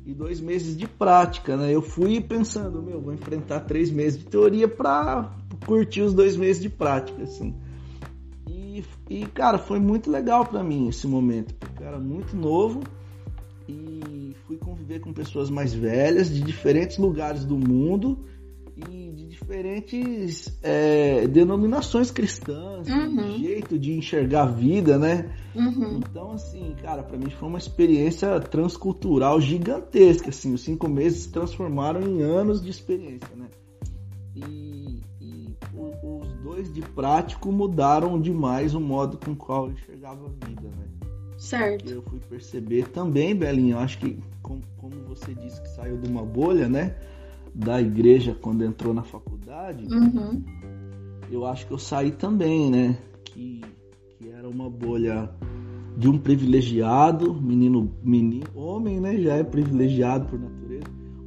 e 0.05 0.13
dois 0.13 0.39
meses 0.39 0.75
de 0.75 0.87
prática, 0.87 1.55
né? 1.55 1.71
Eu 1.71 1.81
fui 1.81 2.19
pensando, 2.19 2.81
meu, 2.81 2.99
vou 2.99 3.13
enfrentar 3.13 3.61
três 3.61 3.91
meses 3.91 4.17
de 4.17 4.25
teoria 4.25 4.67
para 4.67 5.31
curtir 5.65 6.01
os 6.01 6.13
dois 6.13 6.35
meses 6.35 6.61
de 6.61 6.69
prática, 6.69 7.21
assim. 7.21 7.55
E, 8.47 8.83
e 9.11 9.25
cara, 9.25 9.57
foi 9.57 9.77
muito 9.77 10.09
legal 10.09 10.45
para 10.45 10.63
mim 10.63 10.87
esse 10.87 11.05
momento, 11.05 11.53
porque 11.55 11.83
eu 11.83 11.87
era 11.87 11.99
muito 11.99 12.33
novo 12.33 12.81
e 13.67 14.33
fui 14.47 14.55
conviver 14.55 15.01
com 15.01 15.11
pessoas 15.11 15.49
mais 15.49 15.73
velhas 15.73 16.33
de 16.33 16.39
diferentes 16.39 16.97
lugares 16.97 17.43
do 17.43 17.57
mundo 17.57 18.25
e 18.77 19.11
de 19.11 19.27
diferentes 19.27 20.57
é, 20.63 21.27
denominações 21.27 22.09
cristãs, 22.09 22.87
uhum. 22.87 23.37
jeito 23.37 23.77
de 23.77 23.91
enxergar 23.91 24.43
a 24.43 24.45
vida, 24.45 24.97
né? 24.97 25.29
Uhum. 25.53 25.97
Então, 25.97 26.31
assim, 26.31 26.73
cara, 26.81 27.03
para 27.03 27.17
mim 27.17 27.29
foi 27.31 27.49
uma 27.49 27.57
experiência 27.57 28.39
transcultural 28.39 29.41
gigantesca, 29.41 30.29
assim, 30.29 30.53
os 30.53 30.61
cinco 30.61 30.87
meses 30.87 31.23
se 31.23 31.31
transformaram 31.33 32.01
em 32.01 32.21
anos 32.21 32.61
de 32.61 32.69
experiência, 32.69 33.35
né? 33.35 33.47
E, 34.37 35.01
e 35.19 35.49
o, 35.73 36.20
os 36.20 36.20
de 36.69 36.81
prático 36.81 37.51
mudaram 37.51 38.19
demais 38.19 38.75
o 38.75 38.79
modo 38.79 39.17
com 39.17 39.35
qual 39.35 39.67
eu 39.67 39.71
enxergava 39.73 40.25
a 40.25 40.45
vida, 40.47 40.67
né? 40.67 41.09
Certo. 41.37 41.89
Eu 41.89 42.01
fui 42.03 42.19
perceber 42.19 42.89
também, 42.89 43.35
Belinho, 43.35 43.77
acho 43.79 43.97
que 43.99 44.19
como, 44.41 44.61
como 44.77 44.95
você 45.07 45.33
disse 45.33 45.61
que 45.61 45.69
saiu 45.69 45.97
de 45.97 46.09
uma 46.09 46.23
bolha, 46.23 46.69
né? 46.69 46.95
da 47.53 47.81
igreja 47.81 48.35
quando 48.39 48.63
entrou 48.63 48.93
na 48.93 49.03
faculdade, 49.03 49.85
uhum. 49.93 50.43
eu 51.29 51.45
acho 51.45 51.67
que 51.67 51.73
eu 51.73 51.77
saí 51.77 52.11
também, 52.11 52.69
né? 52.71 52.97
Que, 53.25 53.61
que 54.17 54.29
era 54.29 54.47
uma 54.47 54.69
bolha 54.69 55.29
de 55.97 56.07
um 56.07 56.17
privilegiado, 56.17 57.33
menino, 57.33 57.91
menino, 58.03 58.47
homem, 58.55 58.99
né? 58.99 59.17
Já 59.17 59.35
é 59.35 59.43
privilegiado 59.43 60.27
por 60.27 60.39
natureza, 60.39 60.85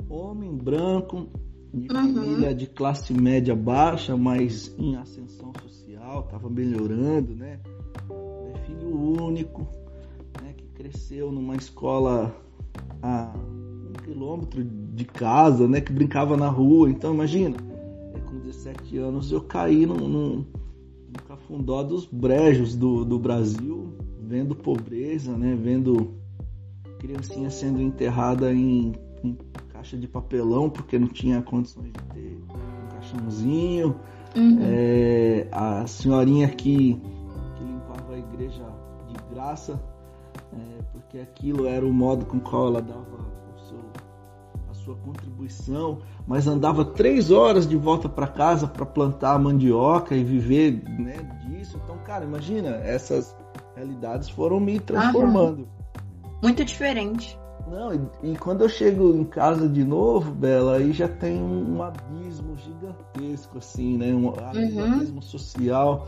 homem 0.09 0.57
branco, 0.57 1.29
de 1.75 1.93
uhum. 1.93 2.15
família 2.15 2.55
de 2.55 2.67
classe 2.67 3.13
média 3.13 3.55
baixa, 3.55 4.17
mas 4.17 4.73
em 4.79 4.95
ascensão 4.97 5.53
social, 5.61 6.23
tava 6.25 6.49
melhorando, 6.49 7.35
né? 7.35 7.59
É 8.55 8.59
filho 8.61 8.97
único, 9.23 9.67
né? 10.41 10.55
Que 10.57 10.67
cresceu 10.69 11.33
numa 11.33 11.57
escola 11.57 12.35
a 13.03 13.35
quilômetro 14.05 14.63
de 14.63 15.05
casa, 15.05 15.67
né? 15.67 15.81
Que 15.81 15.93
brincava 15.93 16.37
na 16.37 16.49
rua. 16.49 16.89
Então, 16.89 17.13
imagina, 17.13 17.57
é, 18.15 18.21
com 18.21 18.39
17 18.39 18.99
anos 18.99 19.33
eu 19.33 19.41
caí 19.41 19.85
no, 19.85 19.97
no, 19.97 20.37
no 20.37 21.23
cafundó 21.27 21.83
dos 21.83 22.07
brejos 22.07 22.77
do, 22.77 23.05
do 23.05 23.19
Brasil, 23.19 23.93
vendo 24.21 24.55
pobreza, 24.55 25.37
né? 25.37 25.59
Vendo 25.61 26.15
criancinha 27.01 27.51
sendo 27.51 27.83
enterrada 27.83 28.53
em, 28.53 28.93
em 29.23 29.37
caixa 29.85 29.99
de 29.99 30.09
papelão 30.09 30.71
porque 30.71 30.99
não 30.99 31.09
tinha 31.09 31.43
condições 31.43 31.93
de 31.93 32.03
ter 32.15 32.43
um 32.51 32.89
caixãozinho. 32.89 34.01
Uhum. 34.35 34.59
É, 34.63 35.47
a 35.53 35.87
senhorinha 35.87 36.49
que, 36.49 36.95
que 36.95 37.65
limpava 37.65 38.15
a 38.15 38.19
igreja 38.19 38.65
de 39.07 39.35
graça, 39.35 39.81
é, 40.53 40.83
porque 40.91 41.19
aquilo 41.19 41.67
era 41.67 41.85
o 41.87 41.93
modo 41.93 42.25
com 42.25 42.41
qual 42.41 42.69
ela 42.69 42.81
dava 42.81 43.35
sua 44.73 44.97
contribuição, 44.97 46.01
mas 46.27 46.47
andava 46.47 46.85
três 46.85 47.31
horas 47.31 47.67
de 47.67 47.75
volta 47.75 48.07
para 48.07 48.27
casa 48.27 48.67
para 48.67 48.85
plantar 48.85 49.39
mandioca 49.39 50.15
e 50.15 50.23
viver 50.23 50.83
né, 50.99 51.17
disso. 51.47 51.81
Então, 51.83 51.97
cara, 52.05 52.23
imagina, 52.23 52.69
essas 52.69 53.35
realidades 53.75 54.29
foram 54.29 54.61
me 54.61 54.79
transformando. 54.79 55.67
Muito 56.43 56.63
diferente. 56.63 57.39
Não, 57.69 57.95
e, 57.95 58.33
e, 58.33 58.37
quando 58.37 58.63
eu 58.63 58.69
chego 58.69 59.15
em 59.15 59.25
casa 59.25 59.69
de 59.69 59.85
novo, 59.85 60.31
Bela, 60.33 60.77
aí 60.77 60.93
já 60.93 61.09
tem 61.09 61.41
um, 61.41 61.77
um 61.77 61.83
abismo 61.83 62.57
gigantesco, 62.57 63.59
assim, 63.59 63.97
né? 63.97 64.15
Um, 64.15 64.27
uhum. 64.27 64.95
abismo 64.95 65.23
social. 65.23 66.07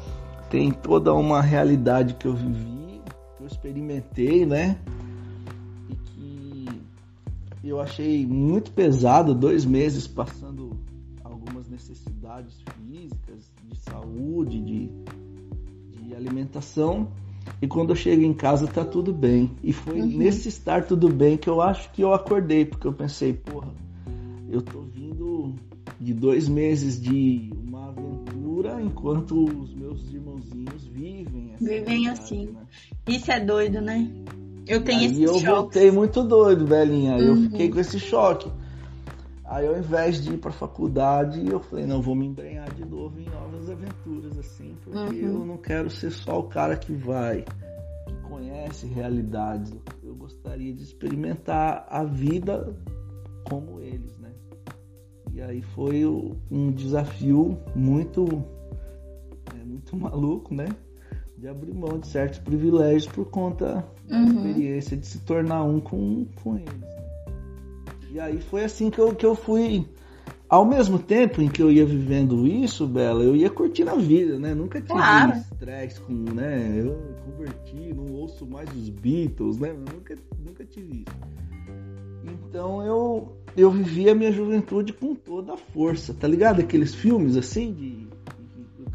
Tem 0.51 0.71
toda 0.71 1.15
uma 1.15 1.41
realidade 1.41 2.15
que 2.15 2.27
eu 2.27 2.35
vivi, 2.35 3.01
que 3.37 3.43
eu 3.43 3.47
experimentei, 3.47 4.45
né? 4.45 4.79
eu 7.69 7.81
achei 7.81 8.27
muito 8.27 8.73
pesado, 8.73 9.35
dois 9.35 9.65
meses 9.65 10.07
passando 10.07 10.79
algumas 11.23 11.69
necessidades 11.69 12.55
físicas, 12.75 13.51
de 13.65 13.77
saúde, 13.81 14.61
de, 14.61 14.91
de 15.91 16.15
alimentação. 16.15 17.09
E 17.61 17.67
quando 17.67 17.91
eu 17.91 17.97
chego 17.97 18.23
em 18.23 18.35
casa 18.35 18.67
tá 18.67 18.85
tudo 18.85 19.13
bem. 19.13 19.51
E 19.63 19.73
foi 19.73 20.01
uhum. 20.01 20.07
nesse 20.07 20.49
estar 20.49 20.85
tudo 20.85 21.09
bem 21.09 21.37
que 21.37 21.49
eu 21.49 21.61
acho 21.61 21.91
que 21.93 22.03
eu 22.03 22.13
acordei, 22.13 22.65
porque 22.65 22.87
eu 22.87 22.93
pensei, 22.93 23.33
porra, 23.33 23.73
eu 24.51 24.61
tô 24.63 24.81
vindo 24.83 25.55
de 26.01 26.13
dois 26.13 26.49
meses 26.49 27.01
de 27.01 27.51
uma 27.67 27.89
aventura 27.89 28.81
enquanto 28.83 29.45
os 29.45 29.75
meus 29.75 30.13
irmãozinhos 30.13 30.87
vivem. 30.87 31.55
Vivem 31.61 32.09
assim. 32.09 32.47
Né? 32.47 32.61
Isso 33.09 33.31
é 33.31 33.41
doido, 33.41 33.81
né? 33.81 34.11
Eu 34.67 34.83
tenho 34.83 35.05
esse 35.05 35.23
eu 35.23 35.35
choque. 35.35 35.47
voltei 35.47 35.91
muito 35.91 36.23
doido, 36.23 36.67
velhinha. 36.67 37.15
Uhum. 37.15 37.21
Eu 37.21 37.37
fiquei 37.37 37.71
com 37.71 37.79
esse 37.79 37.99
choque. 38.01 38.51
Aí 39.49 39.67
ao 39.67 39.79
invés 39.79 40.23
de 40.23 40.35
ir 40.35 40.39
pra 40.39 40.51
faculdade, 40.51 41.47
eu 41.49 41.61
falei, 41.61 41.87
não, 41.87 42.03
vou 42.03 42.17
me 42.17 42.27
embrenhar 42.27 42.73
de 42.75 42.85
novo 42.85 43.21
em 43.21 43.25
novas 43.27 43.71
aventuras, 43.71 44.37
assim, 44.39 44.77
porque 44.83 45.25
uhum. 45.25 45.41
eu 45.41 45.47
não 45.47 45.57
quero 45.57 45.89
ser 45.89 46.11
só 46.11 46.41
o 46.41 46.49
cara 46.49 46.77
que 46.77 46.93
vai, 46.93 47.45
que 48.07 48.15
conhece 48.29 48.87
realidades. 48.87 49.73
Eu 50.03 50.17
gostaria 50.17 50.75
de 50.75 50.83
experimentar 50.83 51.87
a 51.89 52.03
vida 52.03 52.77
como 53.49 53.81
eles, 53.81 54.19
né? 54.19 54.33
E 55.33 55.41
aí 55.41 55.63
foi 55.63 56.05
um 56.05 56.73
desafio 56.73 57.57
muito, 57.75 58.25
é, 59.55 59.65
muito 59.65 59.97
maluco, 59.97 60.53
né? 60.53 60.67
de 61.39 61.49
abrir 61.49 61.75
mão 61.75 61.99
de 61.99 62.07
certos 62.07 62.39
privilégios 62.39 63.07
por 63.07 63.27
conta 63.27 63.85
uhum. 64.11 64.25
da 64.25 64.31
experiência 64.33 64.97
de 64.97 65.07
se 65.07 65.21
tornar 65.21 65.65
um 65.65 65.81
com, 65.81 66.27
com 66.43 66.57
eles. 66.57 66.96
E 68.17 68.21
aí 68.21 68.41
foi 68.41 68.65
assim 68.65 68.89
que 68.89 68.99
eu, 68.99 69.15
que 69.15 69.27
eu 69.27 69.35
fui. 69.35 69.87
Ao 70.49 70.65
mesmo 70.65 70.99
tempo 70.99 71.43
em 71.43 71.51
que 71.51 71.63
eu 71.63 71.71
ia 71.71 71.85
vivendo 71.85 72.47
isso, 72.47 72.87
Bela, 72.87 73.23
eu 73.23 73.37
ia 73.37 73.51
curtindo 73.51 73.91
a 73.91 73.95
vida, 73.95 74.39
né? 74.39 74.55
Nunca 74.55 74.81
tive 74.81 74.95
claro. 74.95 75.33
estresse 75.37 76.01
com, 76.01 76.15
né? 76.15 76.81
Eu 76.81 76.99
converti, 77.27 77.93
não 77.95 78.15
ouço 78.15 78.47
mais 78.47 78.71
os 78.75 78.89
Beatles, 78.89 79.59
né? 79.59 79.75
nunca, 79.75 80.17
nunca 80.43 80.65
tive 80.65 81.05
isso. 81.07 81.17
Então 82.25 82.83
eu, 82.83 83.37
eu 83.55 83.71
vivi 83.71 84.09
a 84.09 84.15
minha 84.15 84.33
juventude 84.33 84.95
com 84.95 85.15
toda 85.15 85.53
a 85.53 85.59
força, 85.59 86.15
tá 86.15 86.27
ligado? 86.27 86.61
Aqueles 86.61 86.95
filmes 86.95 87.37
assim 87.37 87.71
de 87.71 88.09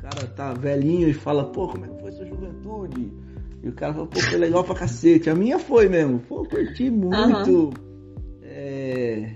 cara 0.02 0.26
tá 0.30 0.52
velhinho 0.52 1.08
e 1.08 1.14
fala, 1.14 1.44
pô, 1.44 1.68
como 1.68 1.86
é 1.86 1.90
que 1.90 2.02
foi 2.02 2.12
sua 2.12 2.26
juventude? 2.26 3.14
E 3.62 3.70
o 3.70 3.74
cara 3.74 3.94
fala, 3.94 4.08
pô, 4.08 4.20
foi 4.20 4.40
legal 4.40 4.64
pra 4.64 4.74
cacete. 4.74 5.30
A 5.30 5.36
minha 5.36 5.60
foi 5.60 5.88
mesmo. 5.88 6.18
Pô, 6.22 6.44
curti 6.44 6.90
muito. 6.90 7.66
Uhum. 7.66 7.91
É... 8.82 9.30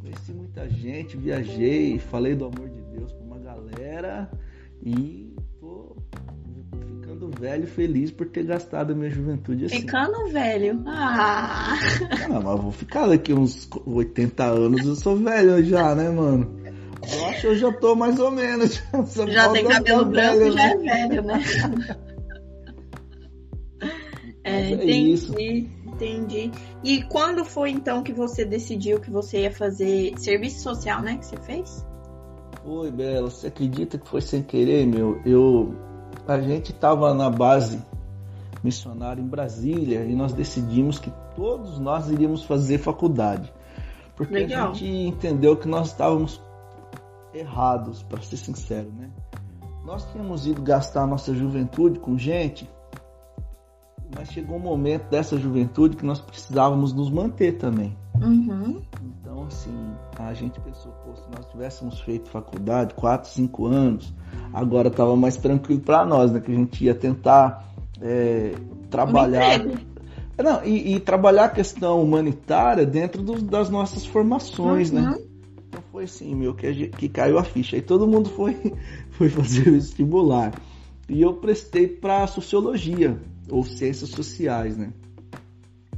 Conheci 0.00 0.32
muita 0.32 0.68
gente, 0.68 1.16
viajei, 1.16 1.98
falei 1.98 2.34
do 2.34 2.46
amor 2.46 2.68
de 2.68 2.82
Deus 2.82 3.12
pra 3.12 3.24
uma 3.24 3.38
galera 3.38 4.28
e 4.82 5.32
tô 5.60 5.96
ficando 6.80 7.30
velho 7.38 7.68
feliz 7.68 8.10
por 8.10 8.28
ter 8.28 8.44
gastado 8.44 8.92
a 8.92 8.96
minha 8.96 9.08
juventude 9.08 9.66
assim. 9.66 9.82
Ficando 9.82 10.26
velho? 10.32 10.82
Ah! 10.86 11.78
ah 12.24 12.40
mas 12.40 12.60
vou 12.60 12.72
ficar 12.72 13.06
daqui 13.06 13.32
uns 13.32 13.68
80 13.86 14.44
anos, 14.44 14.84
eu 14.84 14.96
sou 14.96 15.16
velho 15.16 15.64
já, 15.64 15.94
né, 15.94 16.10
mano? 16.10 16.60
Eu 17.08 17.26
acho 17.26 17.40
que 17.40 17.46
eu 17.46 17.54
já 17.56 17.72
tô 17.72 17.94
mais 17.94 18.18
ou 18.18 18.30
menos. 18.32 18.82
Já 19.28 19.50
tem 19.50 19.66
cabelo 19.66 20.04
branco, 20.04 20.38
velho, 20.38 20.52
já 20.52 20.68
é 20.68 20.76
velho, 20.76 21.22
né? 21.22 21.42
É, 24.44 24.56
é, 24.56 24.70
entendi, 24.72 25.12
isso. 25.12 25.32
Entendi. 26.06 26.50
E 26.82 27.02
quando 27.04 27.44
foi 27.44 27.70
então 27.70 28.02
que 28.02 28.12
você 28.12 28.44
decidiu 28.44 29.00
que 29.00 29.10
você 29.10 29.42
ia 29.42 29.52
fazer 29.52 30.18
serviço 30.18 30.62
social, 30.62 31.00
né? 31.02 31.16
Que 31.16 31.26
você 31.26 31.36
fez? 31.38 31.86
Foi, 32.64 32.90
Bela. 32.90 33.30
Você 33.30 33.48
acredita 33.48 33.98
que 33.98 34.08
foi 34.08 34.20
sem 34.20 34.42
querer, 34.42 34.86
meu? 34.86 35.20
Eu, 35.24 35.74
a 36.26 36.40
gente 36.40 36.72
tava 36.72 37.12
na 37.14 37.30
base 37.30 37.80
missionária 38.62 39.20
em 39.20 39.26
Brasília 39.26 40.04
e 40.04 40.14
nós 40.14 40.32
decidimos 40.32 40.98
que 40.98 41.12
todos 41.34 41.78
nós 41.78 42.08
iríamos 42.08 42.44
fazer 42.44 42.78
faculdade. 42.78 43.52
Porque 44.14 44.34
Legal. 44.34 44.70
a 44.70 44.74
gente 44.74 44.86
entendeu 44.86 45.56
que 45.56 45.66
nós 45.66 45.88
estávamos 45.88 46.40
errados, 47.34 48.02
para 48.02 48.20
ser 48.22 48.36
sincero, 48.36 48.92
né? 48.92 49.10
Nós 49.84 50.06
tínhamos 50.12 50.46
ido 50.46 50.62
gastar 50.62 51.06
nossa 51.06 51.34
juventude 51.34 51.98
com 51.98 52.16
gente, 52.16 52.70
mas 54.14 54.30
chegou 54.30 54.56
um 54.56 54.60
momento 54.60 55.08
dessa 55.10 55.38
juventude 55.38 55.96
que 55.96 56.04
nós 56.04 56.20
precisávamos 56.20 56.92
nos 56.92 57.10
manter 57.10 57.52
também. 57.52 57.96
Uhum. 58.20 58.80
Então, 59.20 59.44
assim, 59.44 59.74
a 60.18 60.34
gente 60.34 60.60
pensou, 60.60 60.92
pô, 61.04 61.14
se 61.16 61.24
nós 61.34 61.46
tivéssemos 61.46 62.00
feito 62.00 62.28
faculdade, 62.28 62.94
4, 62.94 63.30
5 63.30 63.66
anos, 63.66 64.14
agora 64.52 64.88
estava 64.88 65.16
mais 65.16 65.36
tranquilo 65.36 65.80
para 65.80 66.04
nós, 66.04 66.30
né? 66.30 66.40
Que 66.40 66.52
a 66.52 66.54
gente 66.54 66.84
ia 66.84 66.94
tentar 66.94 67.72
é, 68.00 68.54
trabalhar. 68.90 69.64
Não, 70.38 70.64
e, 70.64 70.94
e, 70.94 71.00
trabalhar 71.00 71.44
a 71.44 71.48
questão 71.48 72.02
humanitária 72.02 72.84
dentro 72.84 73.22
do, 73.22 73.40
das 73.40 73.70
nossas 73.70 74.04
formações, 74.04 74.90
né? 74.90 75.00
uhum. 75.00 75.10
né? 75.10 75.18
Então 75.68 75.82
foi 75.90 76.04
assim, 76.04 76.34
meu, 76.34 76.54
que, 76.54 76.88
que 76.88 77.08
caiu 77.08 77.38
a 77.38 77.44
ficha. 77.44 77.76
Aí 77.76 77.82
todo 77.82 78.06
mundo 78.06 78.28
foi, 78.30 78.74
foi 79.12 79.28
fazer 79.28 79.70
vestibular. 79.70 80.52
E 81.08 81.20
eu 81.20 81.34
prestei 81.34 81.86
para 81.86 82.26
sociologia, 82.26 83.18
ou 83.50 83.64
ciências 83.64 84.10
sociais, 84.10 84.76
né? 84.76 84.92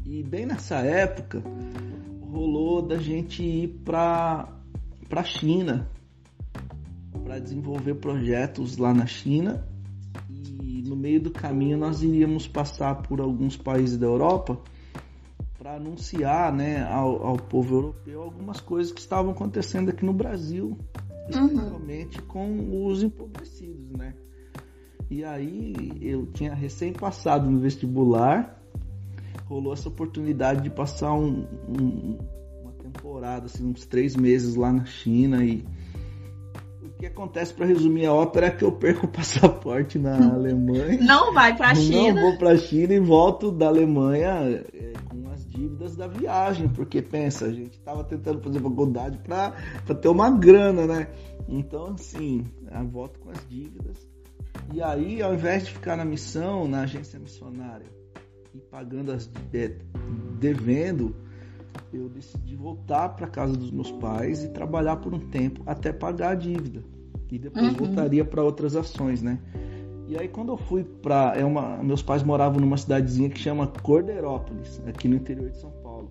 E 0.04 0.22
bem 0.22 0.46
nessa 0.46 0.76
época 0.76 1.42
rolou 2.20 2.82
da 2.82 2.98
gente 2.98 3.42
ir 3.42 3.68
para 3.84 4.48
para 5.08 5.22
China 5.22 5.88
para 7.24 7.38
desenvolver 7.38 7.94
projetos 7.94 8.76
lá 8.76 8.92
na 8.92 9.06
China 9.06 9.66
no 10.84 10.96
meio 10.96 11.20
do 11.20 11.30
caminho 11.30 11.76
nós 11.76 12.02
iríamos 12.02 12.46
passar 12.46 13.02
por 13.02 13.20
alguns 13.20 13.56
países 13.56 13.98
da 13.98 14.06
Europa 14.06 14.60
para 15.58 15.74
anunciar 15.76 16.52
né, 16.52 16.84
ao, 16.84 17.26
ao, 17.26 17.36
povo 17.36 17.74
europeu 17.74 18.22
algumas 18.22 18.60
coisas 18.60 18.92
que 18.92 19.00
estavam 19.00 19.32
acontecendo 19.32 19.88
aqui 19.88 20.04
no 20.04 20.12
Brasil, 20.12 20.76
especialmente 21.28 22.20
uhum. 22.20 22.26
com 22.26 22.86
os 22.86 23.02
empobrecidos, 23.02 23.90
né? 23.92 24.14
E 25.14 25.22
aí 25.22 25.92
eu 26.02 26.26
tinha 26.26 26.52
recém 26.52 26.92
passado 26.92 27.48
no 27.48 27.60
vestibular, 27.60 28.60
rolou 29.46 29.72
essa 29.72 29.88
oportunidade 29.88 30.60
de 30.62 30.70
passar 30.70 31.12
um, 31.12 31.46
um, 31.68 32.18
uma 32.60 32.72
temporada, 32.72 33.46
assim, 33.46 33.64
uns 33.64 33.86
três 33.86 34.16
meses 34.16 34.56
lá 34.56 34.72
na 34.72 34.84
China 34.84 35.44
e 35.44 35.64
que 36.98 37.06
acontece 37.06 37.54
para 37.54 37.64
resumir 37.64 38.06
a 38.06 38.12
ópera 38.12 38.46
é 38.46 38.50
que 38.50 38.64
eu 38.64 38.72
perco 38.72 39.06
o 39.06 39.08
passaporte 39.12 40.00
na 40.00 40.34
Alemanha. 40.34 40.98
Não 41.00 41.32
vai 41.32 41.56
para 41.56 41.70
a 41.70 41.74
China. 41.76 42.14
Não 42.14 42.30
vou 42.30 42.38
para 42.38 42.50
a 42.50 42.56
China 42.56 42.92
e 42.94 42.98
volto 42.98 43.52
da 43.52 43.68
Alemanha 43.68 44.64
é, 44.72 44.92
com 45.08 45.30
as 45.30 45.46
dívidas 45.46 45.94
da 45.94 46.08
viagem, 46.08 46.68
porque 46.68 47.00
pensa, 47.00 47.44
a 47.46 47.52
gente 47.52 47.78
estava 47.78 48.02
tentando 48.02 48.42
fazer 48.42 48.60
faculdade 48.60 49.18
para 49.18 49.52
ter 49.94 50.08
uma 50.08 50.28
grana, 50.28 50.88
né? 50.88 51.08
Então, 51.48 51.94
assim, 51.94 52.44
volto 52.90 53.20
com 53.20 53.30
as 53.30 53.46
dívidas. 53.48 54.13
E 54.72 54.82
aí, 54.82 55.22
ao 55.22 55.34
invés 55.34 55.66
de 55.66 55.72
ficar 55.72 55.96
na 55.96 56.04
missão, 56.04 56.66
na 56.66 56.82
agência 56.82 57.18
missionária 57.18 57.86
e 58.54 58.58
pagando 58.58 59.12
as 59.12 59.30
é, 59.52 59.76
devendo, 60.38 61.14
eu 61.92 62.08
decidi 62.08 62.56
voltar 62.56 63.10
para 63.10 63.26
casa 63.26 63.56
dos 63.56 63.70
meus 63.70 63.90
pais 63.92 64.44
e 64.44 64.48
trabalhar 64.48 64.96
por 64.96 65.12
um 65.12 65.18
tempo 65.18 65.62
até 65.66 65.92
pagar 65.92 66.30
a 66.30 66.34
dívida 66.34 66.82
e 67.30 67.38
depois 67.38 67.66
uhum. 67.66 67.74
voltaria 67.74 68.24
para 68.24 68.42
outras 68.42 68.76
ações, 68.76 69.22
né? 69.22 69.38
E 70.06 70.16
aí 70.16 70.28
quando 70.28 70.52
eu 70.52 70.56
fui 70.56 70.84
para 70.84 71.34
é 71.36 71.44
uma 71.44 71.82
meus 71.82 72.02
pais 72.02 72.22
moravam 72.22 72.60
numa 72.60 72.76
cidadezinha 72.76 73.28
que 73.28 73.38
chama 73.38 73.66
Cordeirópolis, 73.66 74.80
aqui 74.86 75.08
no 75.08 75.16
interior 75.16 75.50
de 75.50 75.58
São 75.58 75.70
Paulo. 75.82 76.10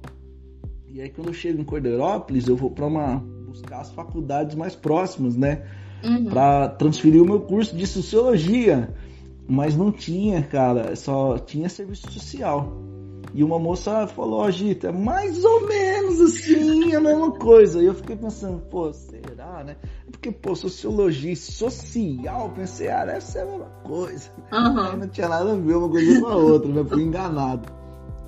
E 0.88 1.02
aí 1.02 1.10
quando 1.10 1.28
eu 1.28 1.34
chego 1.34 1.62
em 1.62 1.64
Cordeirópolis, 1.64 2.48
eu 2.48 2.56
vou 2.56 2.72
para 2.72 2.86
uma 2.86 3.18
buscar 3.46 3.82
as 3.82 3.92
faculdades 3.92 4.56
mais 4.56 4.76
próximas, 4.76 5.36
né? 5.36 5.64
Uhum. 6.04 6.26
Para 6.26 6.70
transferir 6.70 7.22
o 7.22 7.26
meu 7.26 7.40
curso 7.42 7.76
de 7.76 7.88
sociologia, 7.88 8.94
mas 9.48 9.76
não 9.76 9.92
tinha, 9.92 10.42
cara, 10.44 10.96
só 10.96 11.38
tinha 11.38 11.70
serviço 11.70 12.12
social. 12.12 12.72
E 13.34 13.44
uma 13.44 13.58
moça 13.58 14.06
falou, 14.06 14.42
ó, 14.42 14.46
oh, 14.46 14.52
Gita, 14.52 14.90
é 14.90 14.92
mais 14.92 15.44
ou 15.44 15.68
menos 15.68 16.22
assim 16.22 16.94
a 16.94 17.00
mesma 17.00 17.32
coisa. 17.32 17.82
E 17.82 17.86
eu 17.86 17.96
fiquei 17.96 18.16
pensando, 18.16 18.62
pô, 18.70 18.94
será, 18.94 19.64
né? 19.64 19.76
Porque, 20.12 20.32
pô, 20.32 20.56
sociologia 20.56 21.36
social, 21.36 22.52
pensei, 22.52 22.90
ah, 22.90 23.06
deve 23.06 23.22
ser 23.22 23.40
a 23.40 23.46
mesma 23.46 23.66
coisa. 23.84 24.30
Uhum. 24.52 24.98
Não 24.98 25.08
tinha 25.08 25.28
nada 25.28 25.52
a 25.52 25.56
ver 25.56 25.76
uma 25.76 25.90
coisa 25.90 26.22
com 26.22 26.28
a 26.28 26.36
outra, 26.36 26.72
né? 26.72 26.84
Fui 26.84 27.02
enganado. 27.02 27.74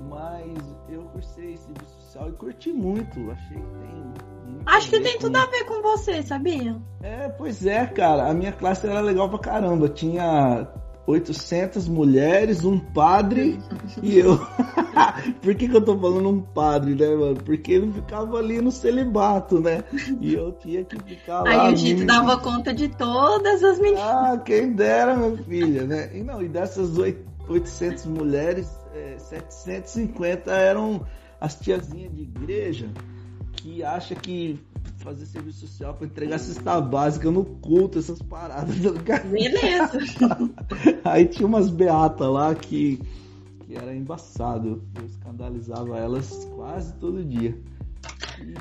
Mas 0.09 0.75
eu 0.89 1.03
cursei 1.03 1.55
serviço 1.55 2.01
social 2.01 2.29
e 2.29 2.31
curti 2.33 2.73
muito. 2.73 3.29
Achei 3.29 3.57
que 3.57 3.63
tem. 3.63 4.34
Acho 4.65 4.89
que 4.89 4.99
tem 4.99 5.19
tudo 5.19 5.37
a 5.37 5.45
ver 5.45 5.63
com 5.65 5.81
você, 5.81 6.23
sabia? 6.23 6.75
É, 7.01 7.29
pois 7.29 7.65
é, 7.65 7.85
cara. 7.85 8.29
A 8.29 8.33
minha 8.33 8.51
classe 8.51 8.87
era 8.87 8.99
legal 8.99 9.29
pra 9.29 9.39
caramba. 9.39 9.87
Tinha 9.87 10.67
800 11.07 11.87
mulheres, 11.87 12.65
um 12.65 12.79
padre 12.79 13.59
e 14.01 14.17
eu. 14.17 14.39
Por 15.41 15.53
que, 15.53 15.67
que 15.69 15.75
eu 15.75 15.85
tô 15.85 15.97
falando 15.97 16.29
um 16.29 16.41
padre, 16.41 16.95
né, 16.95 17.15
mano? 17.15 17.35
Porque 17.35 17.73
ele 17.73 17.91
ficava 17.91 18.37
ali 18.39 18.59
no 18.59 18.71
celibato, 18.71 19.59
né? 19.59 19.83
E 20.19 20.33
eu 20.33 20.51
tinha 20.53 20.83
que 20.83 20.99
ficar 21.03 21.43
lá. 21.43 21.49
Aí 21.49 21.73
o 21.73 21.75
Dito 21.75 22.05
dava 22.05 22.39
conta 22.39 22.73
de 22.73 22.89
todas 22.89 23.63
as 23.63 23.79
meninas. 23.79 24.03
Ah, 24.03 24.41
quem 24.43 24.71
dera, 24.71 25.15
minha 25.15 25.37
filha, 25.43 25.83
né? 25.85 26.09
E 26.11 26.23
não, 26.23 26.41
e 26.41 26.47
dessas 26.47 26.97
800 27.47 28.07
mulheres, 28.07 28.67
é, 28.95 29.15
750 29.19 30.51
eram 30.51 31.05
as 31.39 31.55
tiazinhas 31.55 32.11
de 32.15 32.23
igreja 32.23 32.89
que 33.55 33.83
acha 33.83 34.15
que 34.15 34.59
fazer 34.97 35.25
serviço 35.25 35.59
social 35.67 35.93
para 35.93 36.07
entregar 36.07 36.39
cesta 36.39 36.81
básica 36.81 37.29
no 37.29 37.45
culto, 37.45 37.99
essas 37.99 38.21
paradas. 38.21 38.75
Tá 39.05 39.19
Beleza. 39.19 39.99
Aí 41.03 41.25
tinha 41.25 41.47
umas 41.47 41.69
beatas 41.69 42.27
lá 42.27 42.53
que, 42.55 42.99
que 43.65 43.75
era 43.75 43.95
embaçado. 43.95 44.83
Eu 44.95 45.05
escandalizava 45.05 45.97
elas 45.97 46.45
quase 46.55 46.93
todo 46.95 47.23
dia. 47.23 47.57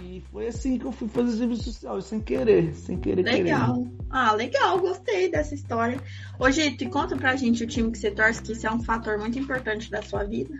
E 0.03 0.23
foi 0.31 0.47
assim 0.47 0.79
que 0.79 0.85
eu 0.85 0.93
fui 0.93 1.09
fazer 1.09 1.37
serviço 1.37 1.65
social, 1.65 2.01
sem 2.01 2.21
querer, 2.21 2.73
sem 2.75 2.97
querer. 2.97 3.23
Legal. 3.23 3.75
Querer. 3.75 3.91
Ah, 4.09 4.33
legal, 4.33 4.79
gostei 4.79 5.31
dessa 5.31 5.55
história. 5.55 6.01
Ô, 6.39 6.49
Gito, 6.51 6.89
conta 6.91 7.17
pra 7.17 7.35
gente 7.35 7.65
o 7.65 7.67
time 7.67 7.91
que 7.91 7.99
você 7.99 8.11
torce, 8.11 8.41
que 8.41 8.53
isso 8.53 8.67
é 8.67 8.71
um 8.71 8.83
fator 8.83 9.19
muito 9.19 9.39
importante 9.39 9.91
da 9.91 10.01
sua 10.03 10.23
vida. 10.25 10.55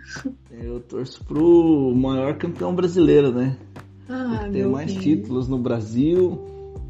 Eu 0.51 0.81
torço 0.81 1.23
pro 1.23 1.93
maior 1.95 2.37
campeão 2.37 2.75
brasileiro, 2.75 3.31
né? 3.31 3.57
Ah, 4.09 4.47
tem 4.51 4.65
mais 4.65 4.91
Deus. 4.91 5.03
títulos 5.03 5.47
no 5.47 5.57
Brasil, 5.57 6.39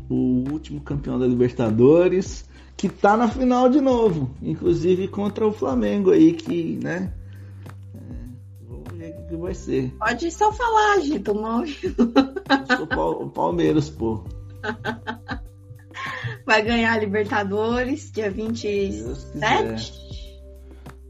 o 0.10 0.44
último 0.52 0.82
campeão 0.82 1.18
da 1.18 1.26
Libertadores, 1.26 2.46
que 2.76 2.90
tá 2.90 3.16
na 3.16 3.28
final 3.28 3.70
de 3.70 3.80
novo, 3.80 4.30
inclusive 4.42 5.08
contra 5.08 5.48
o 5.48 5.52
Flamengo 5.52 6.12
aí, 6.12 6.34
que, 6.34 6.78
né? 6.84 7.14
É, 7.96 8.00
vamos 8.68 8.94
ver 8.94 9.16
o 9.18 9.28
que 9.28 9.36
vai 9.38 9.54
ser. 9.54 9.94
Pode 9.98 10.30
só 10.32 10.52
falar, 10.52 11.00
Gito, 11.00 11.34
mal. 11.34 11.64
Sou 12.78 13.30
Palmeiras, 13.30 13.90
pô. 13.90 14.24
Vai 16.46 16.62
ganhar 16.62 16.94
a 16.94 17.00
Libertadores, 17.00 18.12
dia 18.12 18.30
27? 18.30 20.05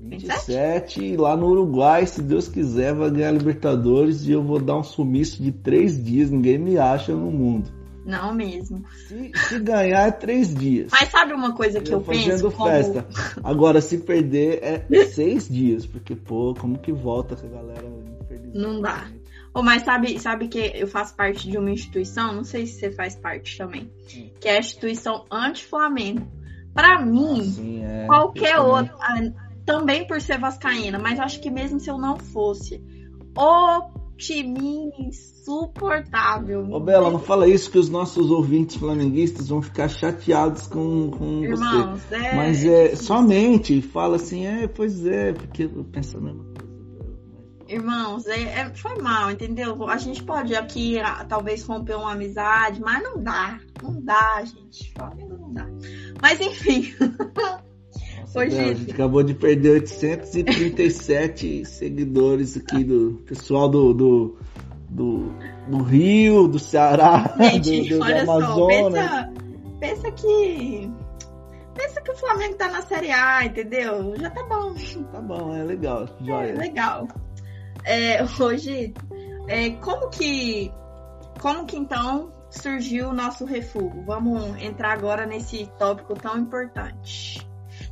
27 0.09 1.17
lá 1.17 1.35
no 1.35 1.47
Uruguai, 1.47 2.05
se 2.05 2.21
Deus 2.21 2.47
quiser, 2.47 2.93
vai 2.93 3.09
ganhar 3.09 3.31
Libertadores 3.31 4.25
e 4.25 4.31
eu 4.31 4.43
vou 4.43 4.59
dar 4.59 4.77
um 4.77 4.83
sumiço 4.83 5.41
de 5.41 5.51
três 5.51 6.01
dias. 6.01 6.29
Ninguém 6.29 6.57
me 6.57 6.77
acha 6.77 7.13
no 7.13 7.31
mundo. 7.31 7.69
Não 8.05 8.33
mesmo. 8.33 8.85
Se, 9.07 9.31
se 9.33 9.59
ganhar 9.59 10.07
é 10.07 10.11
três 10.11 10.53
dias. 10.53 10.91
Mas 10.91 11.09
sabe 11.09 11.33
uma 11.33 11.55
coisa 11.55 11.81
que 11.81 11.91
eu, 11.91 11.97
eu 11.97 12.03
fazendo 12.03 12.51
penso? 12.51 12.63
festa. 12.63 13.07
Como... 13.33 13.47
Agora, 13.47 13.81
se 13.81 13.97
perder 13.97 14.59
é 14.61 15.05
seis 15.05 15.49
dias, 15.49 15.87
porque 15.87 16.15
pô, 16.15 16.53
como 16.53 16.77
que 16.77 16.91
volta 16.91 17.33
essa 17.33 17.47
galera? 17.47 17.83
Não 18.53 18.79
dá. 18.79 19.07
Oh, 19.53 19.63
mas 19.63 19.83
sabe, 19.83 20.19
sabe 20.19 20.49
que 20.49 20.73
eu 20.75 20.85
faço 20.85 21.15
parte 21.15 21.49
de 21.49 21.57
uma 21.57 21.71
instituição, 21.71 22.33
não 22.33 22.43
sei 22.43 22.67
se 22.67 22.73
você 22.77 22.91
faz 22.91 23.15
parte 23.15 23.57
também, 23.57 23.89
hum. 24.13 24.29
que 24.39 24.49
é 24.49 24.57
a 24.57 24.59
instituição 24.59 25.25
anti-Flamengo. 25.31 26.27
Para 26.73 27.01
mim, 27.05 27.41
Sim, 27.41 27.81
é, 27.81 28.05
qualquer 28.05 28.59
outra, 28.59 28.93
também 29.65 30.05
por 30.05 30.21
ser 30.21 30.39
vascaína, 30.39 30.99
mas 30.99 31.19
acho 31.19 31.39
que 31.41 31.49
mesmo 31.49 31.79
se 31.79 31.89
eu 31.89 31.97
não 31.97 32.17
fosse, 32.17 32.81
o 33.37 33.95
time 34.17 34.91
insuportável. 34.97 36.65
Ô 36.71 36.79
Bela, 36.79 37.11
não 37.11 37.19
fala 37.19 37.47
isso 37.47 37.69
que 37.69 37.77
os 37.77 37.89
nossos 37.89 38.31
ouvintes 38.31 38.75
flamenguistas 38.77 39.49
vão 39.49 39.61
ficar 39.61 39.89
chateados 39.89 40.67
com, 40.67 41.11
com 41.11 41.43
Irmãos, 41.43 42.01
você. 42.01 42.15
É, 42.15 42.35
Mas 42.35 42.65
é, 42.65 42.93
é 42.93 42.95
somente 42.95 43.81
fala 43.81 44.15
assim, 44.15 44.45
é, 44.45 44.67
pois 44.67 45.05
é, 45.05 45.33
porque 45.33 45.63
eu 45.63 45.83
penso 45.91 46.17
a 46.17 46.21
mesma 46.21 46.43
coisa. 46.43 46.55
Irmãos, 47.67 48.27
é, 48.27 48.43
é, 48.43 48.75
foi 48.75 49.01
mal, 49.01 49.31
entendeu? 49.31 49.87
A 49.89 49.97
gente 49.97 50.23
pode 50.23 50.55
aqui 50.55 50.97
talvez 51.27 51.63
romper 51.63 51.95
uma 51.95 52.11
amizade, 52.11 52.79
mas 52.79 53.01
não 53.01 53.21
dá. 53.21 53.59
Não 53.81 53.99
dá, 54.01 54.43
gente. 54.45 54.93
Flamengo 54.93 55.35
não 55.35 55.51
dá. 55.51 55.67
Mas 56.21 56.39
enfim. 56.39 56.93
Hoje... 58.35 58.59
a 58.59 58.73
gente 58.73 58.91
acabou 58.91 59.23
de 59.23 59.33
perder 59.33 59.71
837 59.71 61.65
seguidores 61.65 62.57
aqui 62.57 62.83
do 62.83 63.23
pessoal 63.25 63.69
do, 63.69 63.93
do, 63.93 64.37
do, 64.89 65.31
do 65.67 65.83
Rio, 65.83 66.47
do 66.47 66.59
Ceará, 66.59 67.33
gente, 67.63 67.89
do, 67.93 67.99
do 67.99 68.03
Amazonas. 68.03 69.09
Só, 69.09 69.23
pensa, 69.23 69.33
pensa 69.79 70.11
que. 70.11 70.91
Pensa 71.73 72.01
que 72.01 72.11
o 72.11 72.15
Flamengo 72.15 72.55
tá 72.55 72.69
na 72.69 72.81
Série 72.81 73.11
A, 73.11 73.45
entendeu? 73.45 74.15
Já 74.17 74.29
tá 74.29 74.43
bom. 74.43 74.73
Tá 75.11 75.21
bom, 75.21 75.55
é 75.55 75.63
legal. 75.63 76.07
Joia. 76.21 76.51
É, 76.51 76.53
legal. 76.53 77.07
É, 77.83 78.23
hoje, 78.23 78.93
é, 79.47 79.69
como 79.71 80.09
que. 80.09 80.71
Como 81.39 81.65
que 81.65 81.77
então 81.77 82.31
surgiu 82.49 83.09
o 83.09 83.13
nosso 83.13 83.45
refúgio? 83.45 84.03
Vamos 84.05 84.61
entrar 84.61 84.93
agora 84.93 85.25
nesse 85.25 85.69
tópico 85.77 86.15
tão 86.15 86.37
importante. 86.37 87.45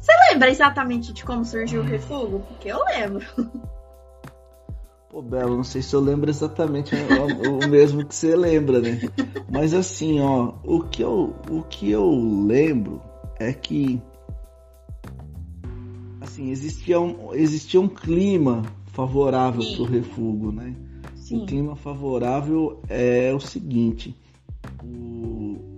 Você 0.04 0.12
lembra 0.30 0.50
exatamente 0.50 1.14
de 1.14 1.24
como 1.24 1.46
surgiu 1.46 1.80
o 1.80 1.86
refúgio? 1.86 2.42
Porque 2.42 2.68
eu 2.68 2.84
lembro. 2.84 3.26
Pô, 5.10 5.22
Belo, 5.22 5.56
não 5.56 5.64
sei 5.64 5.82
se 5.82 5.96
eu 5.96 6.02
lembro 6.02 6.30
exatamente 6.30 6.94
o, 6.94 7.64
mesmo 7.72 8.04
que 8.04 8.14
você 8.14 8.36
lembra, 8.36 8.82
né? 8.82 9.00
Mas 9.50 9.74
assim, 9.74 10.20
ó, 10.20 10.56
o 10.66 10.82
que 10.84 11.02
eu, 11.02 11.34
o 11.50 11.64
que 11.64 11.90
eu 11.90 12.10
lembro 12.46 13.02
é 13.40 13.54
que 13.54 14.02
assim, 16.20 16.50
existia 16.50 17.00
um, 17.00 17.34
existia 17.34 17.80
um 17.80 17.88
clima 17.88 18.64
favorável 18.88 19.64
para 19.74 19.84
o 19.84 19.86
refúgio, 19.86 20.52
né? 20.52 20.76
Sim. 21.16 21.44
O 21.44 21.46
clima 21.46 21.78
favorável 21.78 22.82
é 22.90 23.34
o 23.34 23.40
seguinte, 23.40 24.14
o 24.84 25.73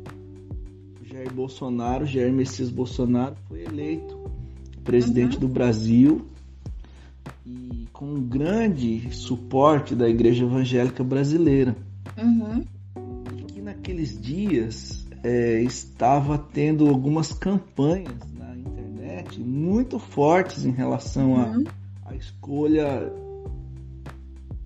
Jair 1.26 1.34
Bolsonaro, 1.34 2.06
Jair 2.06 2.32
Messias 2.32 2.70
Bolsonaro 2.70 3.36
foi 3.48 3.64
eleito 3.64 4.30
presidente 4.84 5.36
uhum. 5.36 5.40
do 5.40 5.48
Brasil 5.48 6.26
e 7.46 7.88
com 7.92 8.06
um 8.06 8.22
grande 8.22 9.12
suporte 9.12 9.96
da 9.96 10.08
Igreja 10.08 10.46
Evangélica 10.46 11.04
Brasileira. 11.04 11.76
Uhum. 12.18 12.64
E 13.38 13.44
que 13.44 13.62
naqueles 13.62 14.20
dias 14.22 15.08
é, 15.24 15.62
estava 15.62 16.38
tendo 16.38 16.88
algumas 16.88 17.34
campanhas 17.34 18.14
na 18.38 18.56
internet 18.56 19.40
muito 19.40 19.98
fortes 19.98 20.64
em 20.64 20.72
relação 20.72 21.34
uhum. 21.34 21.64
à 22.06 22.16
escolha 22.16 23.12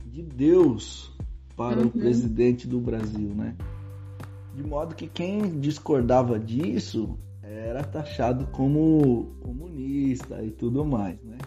de 0.06 0.22
Deus 0.22 1.14
para 1.56 1.80
o 1.80 1.84
uhum. 1.84 1.90
presidente 1.90 2.68
do 2.68 2.80
Brasil, 2.80 3.30
né? 3.34 3.56
De 4.60 4.68
modo 4.68 4.94
que 4.94 5.08
quem 5.08 5.58
discordava 5.62 6.38
disso 6.38 7.18
era 7.42 7.82
taxado 7.82 8.46
como 8.48 9.38
comunista 9.40 10.44
e 10.44 10.52
tudo 10.52 10.84
mais, 10.84 11.18
né? 11.24 11.38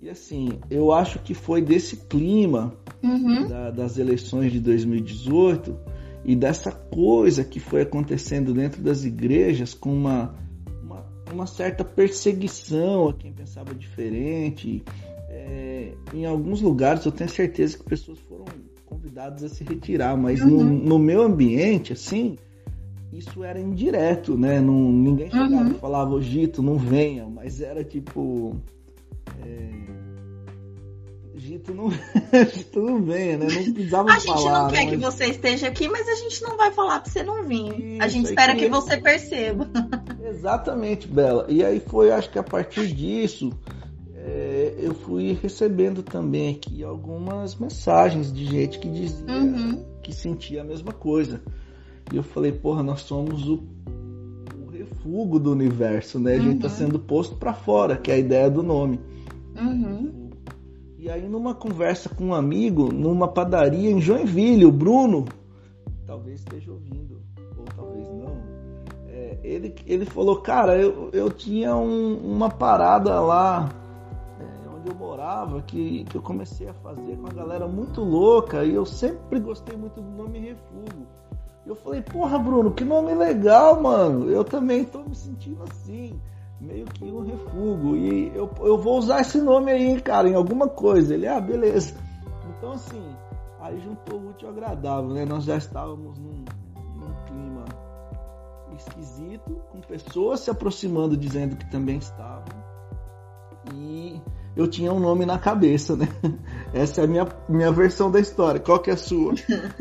E 0.00 0.08
assim, 0.08 0.50
eu 0.70 0.92
acho 0.92 1.18
que 1.18 1.34
foi 1.34 1.60
desse 1.60 1.96
clima 2.06 2.72
uhum. 3.02 3.48
da, 3.48 3.72
das 3.72 3.98
eleições 3.98 4.52
de 4.52 4.60
2018 4.60 5.76
e 6.24 6.36
dessa 6.36 6.70
coisa 6.70 7.42
que 7.42 7.58
foi 7.58 7.82
acontecendo 7.82 8.54
dentro 8.54 8.80
das 8.80 9.04
igrejas 9.04 9.74
com 9.74 9.92
uma, 9.92 10.36
uma, 10.84 11.04
uma 11.32 11.46
certa 11.48 11.84
perseguição 11.84 13.08
a 13.08 13.12
quem 13.12 13.32
pensava 13.32 13.74
diferente. 13.74 14.84
É, 15.28 15.94
em 16.14 16.24
alguns 16.24 16.60
lugares 16.60 17.04
eu 17.04 17.10
tenho 17.10 17.28
certeza 17.28 17.76
que 17.76 17.82
pessoas 17.82 18.20
foram 18.20 18.44
convidadas 19.16 19.44
a 19.44 19.48
se 19.48 19.64
retirar, 19.64 20.16
mas 20.16 20.42
uhum. 20.42 20.48
no, 20.48 20.64
no, 20.64 20.98
meu 20.98 21.22
ambiente, 21.22 21.92
assim, 21.92 22.36
isso 23.12 23.42
era 23.42 23.58
indireto, 23.58 24.36
né? 24.36 24.60
Não, 24.60 24.92
ninguém 24.92 25.30
chegava 25.30 25.54
uhum. 25.54 25.70
e 25.70 25.74
falava, 25.74 26.10
ô 26.14 26.20
Gito, 26.20 26.62
não 26.62 26.76
venha, 26.76 27.26
mas 27.26 27.60
era 27.60 27.82
tipo. 27.82 28.56
É... 29.44 29.86
Gito 31.34 31.74
não, 31.74 31.90
Gito 32.52 32.80
não 32.80 33.02
venha, 33.02 33.38
né? 33.38 33.46
Não 33.46 33.72
precisava 33.72 34.08
falar. 34.08 34.16
A 34.16 34.18
gente 34.18 34.44
não 34.44 34.68
quer 34.68 34.84
mas... 34.84 34.90
que 34.90 34.96
você 34.96 35.24
esteja 35.26 35.68
aqui, 35.68 35.88
mas 35.88 36.08
a 36.08 36.14
gente 36.14 36.42
não 36.42 36.56
vai 36.56 36.70
falar 36.72 37.00
pra 37.00 37.10
você 37.10 37.22
não 37.22 37.42
vir. 37.44 37.72
Isso, 37.78 38.02
a 38.02 38.08
gente 38.08 38.26
espera 38.26 38.54
que... 38.54 38.64
que 38.64 38.68
você 38.68 38.96
perceba. 38.98 39.68
Exatamente, 40.28 41.06
Bela. 41.06 41.46
E 41.48 41.64
aí 41.64 41.80
foi, 41.80 42.10
acho 42.10 42.30
que 42.30 42.38
a 42.38 42.42
partir 42.42 42.88
disso 42.88 43.50
é, 43.60 43.75
eu 44.78 44.94
fui 44.94 45.32
recebendo 45.32 46.02
também 46.02 46.54
aqui 46.54 46.84
algumas 46.84 47.56
mensagens 47.56 48.32
de 48.32 48.44
gente 48.44 48.78
que 48.78 48.88
dizia 48.88 49.34
uhum. 49.34 49.84
que 50.02 50.12
sentia 50.12 50.60
a 50.60 50.64
mesma 50.64 50.92
coisa. 50.92 51.40
E 52.12 52.16
eu 52.16 52.22
falei, 52.22 52.52
porra, 52.52 52.82
nós 52.82 53.00
somos 53.00 53.48
o, 53.48 53.64
o 54.64 54.70
refúgio 54.70 55.38
do 55.38 55.50
universo, 55.50 56.18
né? 56.18 56.34
A 56.34 56.38
gente 56.38 56.56
está 56.56 56.68
uhum. 56.68 56.74
sendo 56.74 56.98
posto 56.98 57.36
para 57.36 57.54
fora, 57.54 57.96
que 57.96 58.10
é 58.10 58.14
a 58.14 58.18
ideia 58.18 58.50
do 58.50 58.62
nome. 58.62 59.00
Uhum. 59.58 60.30
E 60.98 61.10
aí, 61.10 61.26
numa 61.26 61.54
conversa 61.54 62.08
com 62.08 62.26
um 62.26 62.34
amigo, 62.34 62.92
numa 62.92 63.28
padaria 63.28 63.90
em 63.90 64.00
Joinville, 64.00 64.66
o 64.66 64.72
Bruno, 64.72 65.24
talvez 66.06 66.40
esteja 66.40 66.72
ouvindo, 66.72 67.20
ou 67.56 67.64
talvez 67.64 68.08
não, 68.08 68.36
é, 69.08 69.38
ele, 69.42 69.74
ele 69.86 70.04
falou, 70.04 70.36
cara, 70.36 70.76
eu, 70.76 71.10
eu 71.12 71.30
tinha 71.30 71.74
um, 71.76 72.16
uma 72.16 72.50
parada 72.50 73.20
lá 73.20 73.85
eu 74.88 74.94
morava 74.94 75.60
que, 75.62 76.04
que 76.04 76.16
eu 76.16 76.22
comecei 76.22 76.68
a 76.68 76.74
fazer 76.74 77.16
com 77.16 77.26
a 77.26 77.32
galera 77.32 77.66
muito 77.66 78.02
louca 78.02 78.64
e 78.64 78.74
eu 78.74 78.86
sempre 78.86 79.40
gostei 79.40 79.76
muito 79.76 80.00
do 80.00 80.10
nome 80.10 80.38
Refúgio. 80.38 81.06
Eu 81.66 81.74
falei, 81.74 82.00
porra, 82.00 82.38
Bruno, 82.38 82.72
que 82.72 82.84
nome 82.84 83.12
legal, 83.12 83.82
mano. 83.82 84.30
Eu 84.30 84.44
também 84.44 84.84
tô 84.84 85.02
me 85.02 85.16
sentindo 85.16 85.64
assim, 85.64 86.20
meio 86.60 86.84
que 86.86 87.04
um 87.04 87.24
refúgio. 87.24 87.96
E 87.96 88.28
eu, 88.36 88.48
eu 88.60 88.78
vou 88.78 88.98
usar 88.98 89.20
esse 89.20 89.40
nome 89.40 89.72
aí, 89.72 90.00
cara, 90.00 90.28
em 90.28 90.34
alguma 90.34 90.68
coisa. 90.68 91.14
Ele, 91.14 91.26
ah, 91.26 91.40
beleza. 91.40 91.94
Então, 92.56 92.72
assim, 92.72 93.02
aí 93.60 93.80
juntou 93.80 94.20
o 94.20 94.30
útil 94.30 94.48
agradável, 94.48 95.10
né? 95.10 95.24
Nós 95.24 95.42
já 95.42 95.56
estávamos 95.56 96.16
num, 96.20 96.44
num 96.94 97.24
clima 97.26 97.64
esquisito, 98.76 99.60
com 99.72 99.80
pessoas 99.80 100.40
se 100.40 100.50
aproximando 100.50 101.16
dizendo 101.16 101.56
que 101.56 101.68
também 101.68 101.98
estavam. 101.98 102.44
E 103.74 104.20
eu 104.56 104.66
tinha 104.66 104.92
um 104.92 104.98
nome 104.98 105.26
na 105.26 105.38
cabeça, 105.38 105.94
né? 105.94 106.08
Essa 106.72 107.02
é 107.02 107.04
a 107.04 107.06
minha, 107.06 107.28
minha 107.48 107.70
versão 107.70 108.10
da 108.10 108.18
história. 108.18 108.58
Qual 108.58 108.78
que 108.78 108.90
é 108.90 108.94
a 108.94 108.96
sua? 108.96 109.34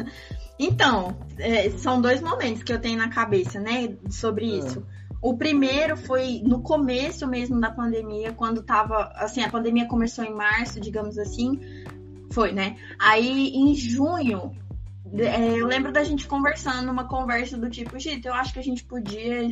então, 0.59 1.17
é, 1.38 1.69
são 1.71 2.01
dois 2.01 2.21
momentos 2.21 2.61
que 2.61 2.73
eu 2.73 2.80
tenho 2.80 2.97
na 2.97 3.09
cabeça, 3.09 3.59
né? 3.59 3.95
Sobre 4.09 4.51
é. 4.51 4.57
isso. 4.59 4.86
O 5.21 5.38
primeiro 5.38 5.95
foi 5.97 6.41
no 6.45 6.61
começo 6.61 7.26
mesmo 7.28 7.59
da 7.59 7.71
pandemia, 7.71 8.34
quando 8.34 8.61
tava. 8.61 9.11
Assim, 9.15 9.41
a 9.41 9.49
pandemia 9.49 9.88
começou 9.88 10.26
em 10.26 10.36
março, 10.36 10.80
digamos 10.80 11.17
assim. 11.17 11.59
Foi, 12.32 12.51
né? 12.51 12.76
Aí 12.99 13.49
em 13.55 13.73
junho, 13.73 14.51
é, 15.13 15.59
eu 15.59 15.65
lembro 15.65 15.91
da 15.91 16.03
gente 16.03 16.28
conversando, 16.28 16.91
uma 16.91 17.07
conversa 17.07 17.57
do 17.57 17.69
tipo, 17.69 17.97
Gito, 17.97 18.28
eu 18.28 18.34
acho 18.34 18.53
que 18.53 18.59
a 18.59 18.63
gente 18.63 18.84
podia. 18.84 19.49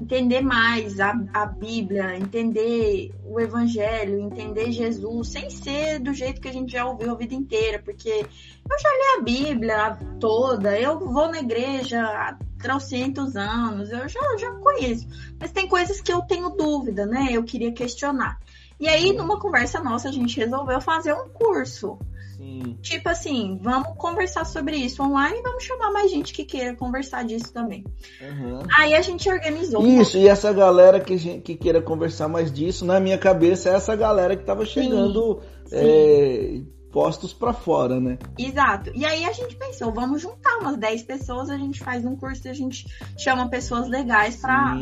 Entender 0.00 0.40
mais 0.40 0.98
a, 0.98 1.12
a 1.32 1.46
Bíblia, 1.46 2.16
entender 2.16 3.12
o 3.24 3.38
Evangelho, 3.38 4.18
entender 4.18 4.72
Jesus, 4.72 5.28
sem 5.28 5.50
ser 5.50 5.98
do 5.98 6.14
jeito 6.14 6.40
que 6.40 6.48
a 6.48 6.52
gente 6.52 6.72
já 6.72 6.86
ouviu 6.86 7.12
a 7.12 7.14
vida 7.14 7.34
inteira, 7.34 7.78
porque 7.78 8.08
eu 8.08 8.78
já 8.78 8.88
li 8.88 9.18
a 9.18 9.22
Bíblia 9.22 9.98
toda, 10.18 10.78
eu 10.78 10.98
vou 10.98 11.28
na 11.28 11.40
igreja 11.40 12.02
há 12.02 12.38
trocentos 12.58 13.36
anos, 13.36 13.90
eu 13.90 14.08
já, 14.08 14.20
já 14.38 14.50
conheço, 14.52 15.06
mas 15.38 15.52
tem 15.52 15.68
coisas 15.68 16.00
que 16.00 16.12
eu 16.12 16.22
tenho 16.22 16.50
dúvida, 16.50 17.04
né? 17.04 17.28
Eu 17.30 17.44
queria 17.44 17.72
questionar. 17.72 18.38
E 18.78 18.88
aí, 18.88 19.12
numa 19.12 19.38
conversa 19.38 19.82
nossa, 19.82 20.08
a 20.08 20.12
gente 20.12 20.38
resolveu 20.38 20.80
fazer 20.80 21.12
um 21.12 21.28
curso 21.28 21.98
Sim. 22.40 22.78
Tipo 22.80 23.10
assim, 23.10 23.58
vamos 23.60 23.94
conversar 23.98 24.46
sobre 24.46 24.74
isso 24.74 25.02
online 25.02 25.38
e 25.38 25.42
vamos 25.42 25.62
chamar 25.62 25.92
mais 25.92 26.10
gente 26.10 26.32
que 26.32 26.42
queira 26.42 26.74
conversar 26.74 27.22
disso 27.22 27.52
também. 27.52 27.84
Uhum. 28.18 28.60
Aí 28.78 28.94
a 28.94 29.02
gente 29.02 29.28
organizou. 29.28 29.86
Isso, 29.86 30.16
e 30.16 30.26
essa 30.26 30.50
galera 30.50 30.98
que, 30.98 31.40
que 31.40 31.54
queira 31.54 31.82
conversar 31.82 32.28
mais 32.28 32.50
disso, 32.50 32.86
na 32.86 32.98
minha 32.98 33.18
cabeça, 33.18 33.68
é 33.68 33.74
essa 33.74 33.94
galera 33.94 34.34
que 34.34 34.44
tava 34.44 34.64
chegando. 34.64 35.42
Sim. 35.66 35.76
É, 35.76 36.60
postos 36.90 37.32
para 37.32 37.52
fora, 37.52 38.00
né? 38.00 38.18
Exato. 38.36 38.90
E 38.94 39.04
aí 39.04 39.24
a 39.24 39.32
gente 39.32 39.54
pensou, 39.54 39.92
vamos 39.92 40.22
juntar 40.22 40.58
umas 40.58 40.76
10 40.76 41.02
pessoas, 41.02 41.48
a 41.50 41.56
gente 41.56 41.78
faz 41.78 42.04
um 42.04 42.16
curso 42.16 42.48
e 42.48 42.50
a 42.50 42.54
gente 42.54 42.84
chama 43.16 43.48
pessoas 43.48 43.86
legais 43.86 44.36
para 44.36 44.74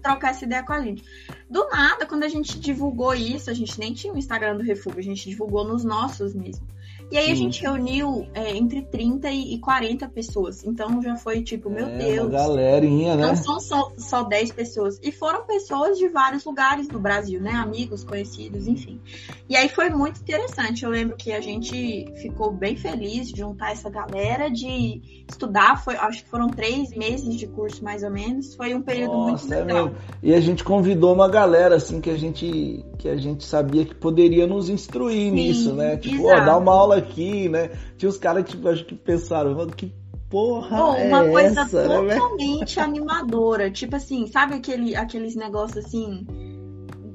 trocar 0.00 0.30
essa 0.30 0.44
ideia 0.44 0.62
com 0.62 0.72
a 0.72 0.80
gente. 0.80 1.02
do 1.50 1.66
nada, 1.68 2.06
quando 2.06 2.22
a 2.22 2.28
gente 2.28 2.60
divulgou 2.60 3.12
isso, 3.12 3.50
a 3.50 3.54
gente 3.54 3.76
nem 3.78 3.92
tinha 3.92 4.12
o 4.12 4.18
Instagram 4.18 4.56
do 4.56 4.62
Refúgio, 4.62 5.00
a 5.00 5.02
gente 5.02 5.28
divulgou 5.28 5.64
nos 5.66 5.84
nossos 5.84 6.32
mesmo. 6.32 6.64
E 7.10 7.16
aí 7.16 7.26
Sim. 7.26 7.32
a 7.32 7.36
gente 7.36 7.62
reuniu 7.62 8.28
é, 8.34 8.54
entre 8.56 8.82
30 8.82 9.30
e 9.30 9.58
40 9.58 10.08
pessoas. 10.08 10.62
Então 10.64 11.00
já 11.00 11.16
foi 11.16 11.42
tipo, 11.42 11.70
meu 11.70 11.86
é, 11.86 11.96
Deus. 11.96 12.28
Uma 12.28 12.38
galerinha, 12.38 13.16
né? 13.16 13.26
Não 13.28 13.36
são 13.36 13.58
só, 13.60 13.90
só 13.96 14.22
10 14.22 14.52
pessoas. 14.52 15.00
E 15.02 15.10
foram 15.10 15.46
pessoas 15.46 15.96
de 15.96 16.08
vários 16.08 16.44
lugares 16.44 16.86
do 16.86 16.98
Brasil, 16.98 17.40
né? 17.40 17.52
Amigos, 17.52 18.04
conhecidos, 18.04 18.66
enfim. 18.66 19.00
E 19.48 19.56
aí 19.56 19.68
foi 19.68 19.88
muito 19.88 20.20
interessante. 20.20 20.84
Eu 20.84 20.90
lembro 20.90 21.16
que 21.16 21.32
a 21.32 21.40
gente 21.40 22.12
ficou 22.20 22.52
bem 22.52 22.76
feliz 22.76 23.30
de 23.30 23.38
juntar 23.38 23.72
essa 23.72 23.88
galera, 23.88 24.50
de 24.50 25.24
estudar. 25.28 25.82
Foi, 25.82 25.96
acho 25.96 26.24
que 26.24 26.28
foram 26.28 26.48
três 26.48 26.90
meses 26.94 27.34
de 27.36 27.46
curso, 27.46 27.82
mais 27.82 28.02
ou 28.02 28.10
menos. 28.10 28.54
Foi 28.54 28.74
um 28.74 28.82
período 28.82 29.12
Nossa, 29.12 29.46
muito 29.46 29.54
é 29.54 29.64
legal. 29.64 29.88
É 29.88 29.92
e 30.22 30.34
a 30.34 30.40
gente 30.40 30.62
convidou 30.62 31.14
uma 31.14 31.28
galera, 31.28 31.76
assim, 31.76 32.02
que 32.02 32.10
a 32.10 32.16
gente, 32.16 32.84
que 32.98 33.08
a 33.08 33.16
gente 33.16 33.44
sabia 33.44 33.86
que 33.86 33.94
poderia 33.94 34.46
nos 34.46 34.68
instruir 34.68 35.30
Sim, 35.30 35.30
nisso, 35.30 35.72
né? 35.72 35.96
Tipo, 35.96 36.26
ó, 36.26 36.40
dar 36.40 36.58
uma 36.58 36.72
aula 36.72 36.97
aqui, 36.98 37.48
né? 37.48 37.70
Tinha 37.96 38.08
os 38.08 38.18
caras 38.18 38.44
que 38.44 38.52
tipo, 38.52 38.68
acho 38.68 38.84
que 38.84 38.94
pensaram, 38.94 39.54
mano, 39.54 39.72
que 39.72 39.92
porra 40.28 40.76
Bom, 40.76 40.94
é 40.96 41.04
uma 41.04 41.24
coisa 41.24 41.62
essa, 41.62 41.88
né, 41.88 42.14
totalmente 42.14 42.76
né? 42.76 42.82
animadora. 42.84 43.70
Tipo 43.70 43.96
assim, 43.96 44.26
sabe 44.26 44.54
aquele, 44.54 44.94
aqueles 44.94 45.34
negócios 45.34 45.84
assim. 45.84 46.26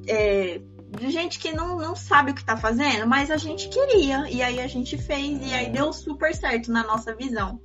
É, 0.07 0.59
de 0.99 1.09
gente 1.09 1.39
que 1.39 1.51
não, 1.51 1.77
não 1.77 1.95
sabe 1.95 2.31
o 2.31 2.35
que 2.35 2.45
tá 2.45 2.55
fazendo, 2.55 3.07
mas 3.07 3.31
a 3.31 3.37
gente 3.37 3.67
queria. 3.69 4.29
E 4.29 4.41
aí 4.41 4.59
a 4.59 4.67
gente 4.67 4.97
fez, 4.97 5.39
e 5.41 5.53
aí 5.53 5.69
deu 5.71 5.91
super 5.91 6.35
certo 6.35 6.71
na 6.71 6.83
nossa 6.83 7.15
visão. 7.15 7.59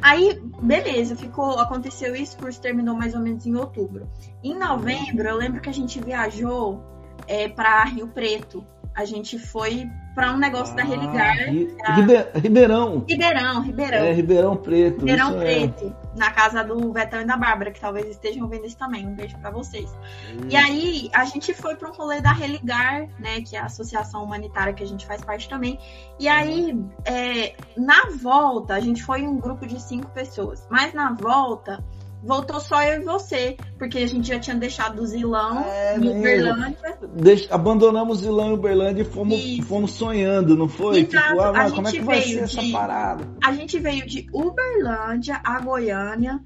Aí, 0.00 0.40
beleza, 0.62 1.16
ficou, 1.16 1.58
aconteceu 1.58 2.14
isso, 2.14 2.36
o 2.36 2.40
curso 2.40 2.60
terminou 2.60 2.94
mais 2.94 3.14
ou 3.14 3.20
menos 3.20 3.44
em 3.46 3.56
outubro. 3.56 4.08
Em 4.44 4.56
novembro, 4.56 5.26
eu 5.26 5.36
lembro 5.36 5.60
que 5.60 5.68
a 5.68 5.74
gente 5.74 6.00
viajou 6.00 6.80
é, 7.26 7.48
para 7.48 7.84
Rio 7.84 8.06
Preto 8.08 8.64
a 8.98 9.04
gente 9.04 9.38
foi 9.38 9.88
para 10.18 10.32
um 10.32 10.36
negócio 10.36 10.72
ah, 10.72 10.78
da 10.78 10.82
Religar. 10.82 11.36
Ri, 11.48 11.76
a... 11.84 11.94
Ribeirão. 12.40 13.04
Ribeirão, 13.08 13.62
Ribeirão. 13.62 13.98
É, 13.98 14.12
Ribeirão 14.12 14.56
Preto. 14.56 14.98
Ribeirão 14.98 15.38
Preto, 15.38 15.94
é. 15.94 16.18
na 16.18 16.32
casa 16.32 16.64
do 16.64 16.92
Betão 16.92 17.20
e 17.20 17.24
da 17.24 17.36
Bárbara, 17.36 17.70
que 17.70 17.78
talvez 17.78 18.08
estejam 18.08 18.48
vendo 18.48 18.66
isso 18.66 18.76
também. 18.76 19.06
Um 19.06 19.14
beijo 19.14 19.38
para 19.38 19.52
vocês. 19.52 19.88
Hum. 20.32 20.48
E 20.48 20.56
aí, 20.56 21.08
a 21.14 21.24
gente 21.24 21.54
foi 21.54 21.76
para 21.76 21.88
um 21.88 21.92
rolê 21.92 22.20
da 22.20 22.32
Religar, 22.32 23.06
né, 23.20 23.42
que 23.42 23.54
é 23.54 23.60
a 23.60 23.66
associação 23.66 24.24
humanitária 24.24 24.72
que 24.72 24.82
a 24.82 24.86
gente 24.88 25.06
faz 25.06 25.22
parte 25.22 25.48
também. 25.48 25.78
E 26.18 26.26
aí, 26.26 26.76
é, 27.04 27.54
na 27.76 28.10
volta, 28.20 28.74
a 28.74 28.80
gente 28.80 29.04
foi 29.04 29.22
um 29.22 29.38
grupo 29.38 29.68
de 29.68 29.80
cinco 29.80 30.10
pessoas, 30.10 30.66
mas 30.68 30.92
na 30.92 31.12
volta 31.12 31.84
voltou 32.28 32.60
só 32.60 32.82
eu 32.82 33.00
e 33.00 33.04
você, 33.04 33.56
porque 33.78 33.98
a 33.98 34.06
gente 34.06 34.28
já 34.28 34.38
tinha 34.38 34.54
deixado 34.54 35.00
o 35.00 35.06
Zilão 35.06 35.64
é, 35.64 35.98
e 35.98 36.08
Uberlândia. 36.08 36.98
Deix... 37.14 37.48
Abandonamos 37.50 38.18
Zilão 38.18 38.50
e 38.50 38.52
Uberlândia 38.52 39.02
e 39.02 39.04
fomos, 39.06 39.58
fomos 39.66 39.92
sonhando, 39.92 40.54
não 40.54 40.68
foi? 40.68 41.00
Exato. 41.00 41.28
Tipo, 41.28 41.40
ah, 41.40 41.52
mas 41.54 41.72
como 41.72 41.88
é 41.88 41.90
que 41.90 42.00
vai 42.02 42.20
ser 42.20 42.44
de... 42.46 42.58
essa 42.58 42.70
parada? 42.70 43.26
A 43.42 43.52
gente 43.52 43.78
veio 43.78 44.06
de 44.06 44.28
Uberlândia 44.30 45.40
a 45.42 45.58
Goiânia 45.58 46.38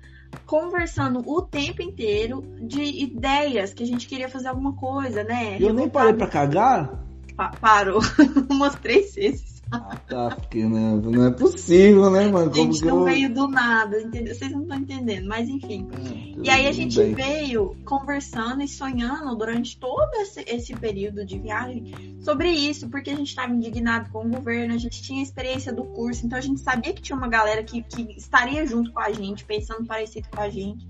conversando 0.46 1.20
o 1.26 1.42
tempo 1.42 1.82
inteiro 1.82 2.42
de 2.60 2.82
ideias 2.82 3.74
que 3.74 3.82
a 3.82 3.86
gente 3.86 4.06
queria 4.06 4.28
fazer 4.28 4.48
alguma 4.48 4.74
coisa, 4.74 5.24
né? 5.24 5.56
Eu 5.60 5.74
nem 5.74 5.88
parei 5.88 6.14
para 6.14 6.28
cagar? 6.28 7.04
Pa 7.36 7.50
parou 7.60 8.00
umas 8.48 8.76
três 8.76 9.14
vezes. 9.16 9.51
Ah, 9.72 9.96
tá, 10.06 10.36
porque 10.36 10.62
né, 10.64 11.00
não 11.02 11.24
é 11.24 11.30
possível, 11.30 12.10
né, 12.10 12.28
mano? 12.28 12.50
Como 12.50 12.72
gente, 12.72 12.84
não 12.84 12.98
eu... 12.98 13.04
veio 13.04 13.32
do 13.32 13.48
nada, 13.48 14.02
entendeu? 14.02 14.34
Vocês 14.34 14.52
não 14.52 14.62
estão 14.62 14.76
entendendo, 14.76 15.26
mas 15.26 15.48
enfim. 15.48 15.88
É, 15.90 16.42
e 16.44 16.50
aí 16.50 16.66
a 16.66 16.72
gente 16.72 16.98
bem. 16.98 17.14
veio 17.14 17.74
conversando 17.82 18.62
e 18.62 18.68
sonhando 18.68 19.34
durante 19.34 19.78
todo 19.78 20.12
esse, 20.16 20.44
esse 20.46 20.74
período 20.74 21.24
de 21.24 21.38
viagem 21.38 22.18
sobre 22.20 22.50
isso, 22.50 22.90
porque 22.90 23.08
a 23.08 23.16
gente 23.16 23.28
estava 23.28 23.50
indignado 23.50 24.10
com 24.10 24.26
o 24.26 24.28
governo, 24.28 24.74
a 24.74 24.78
gente 24.78 25.00
tinha 25.00 25.22
experiência 25.22 25.72
do 25.72 25.84
curso, 25.84 26.26
então 26.26 26.36
a 26.36 26.42
gente 26.42 26.60
sabia 26.60 26.92
que 26.92 27.00
tinha 27.00 27.16
uma 27.16 27.28
galera 27.28 27.64
que, 27.64 27.82
que 27.82 28.02
estaria 28.14 28.66
junto 28.66 28.92
com 28.92 29.00
a 29.00 29.10
gente, 29.10 29.42
pensando 29.46 29.86
parecido 29.86 30.28
com 30.30 30.42
a 30.42 30.50
gente. 30.50 30.86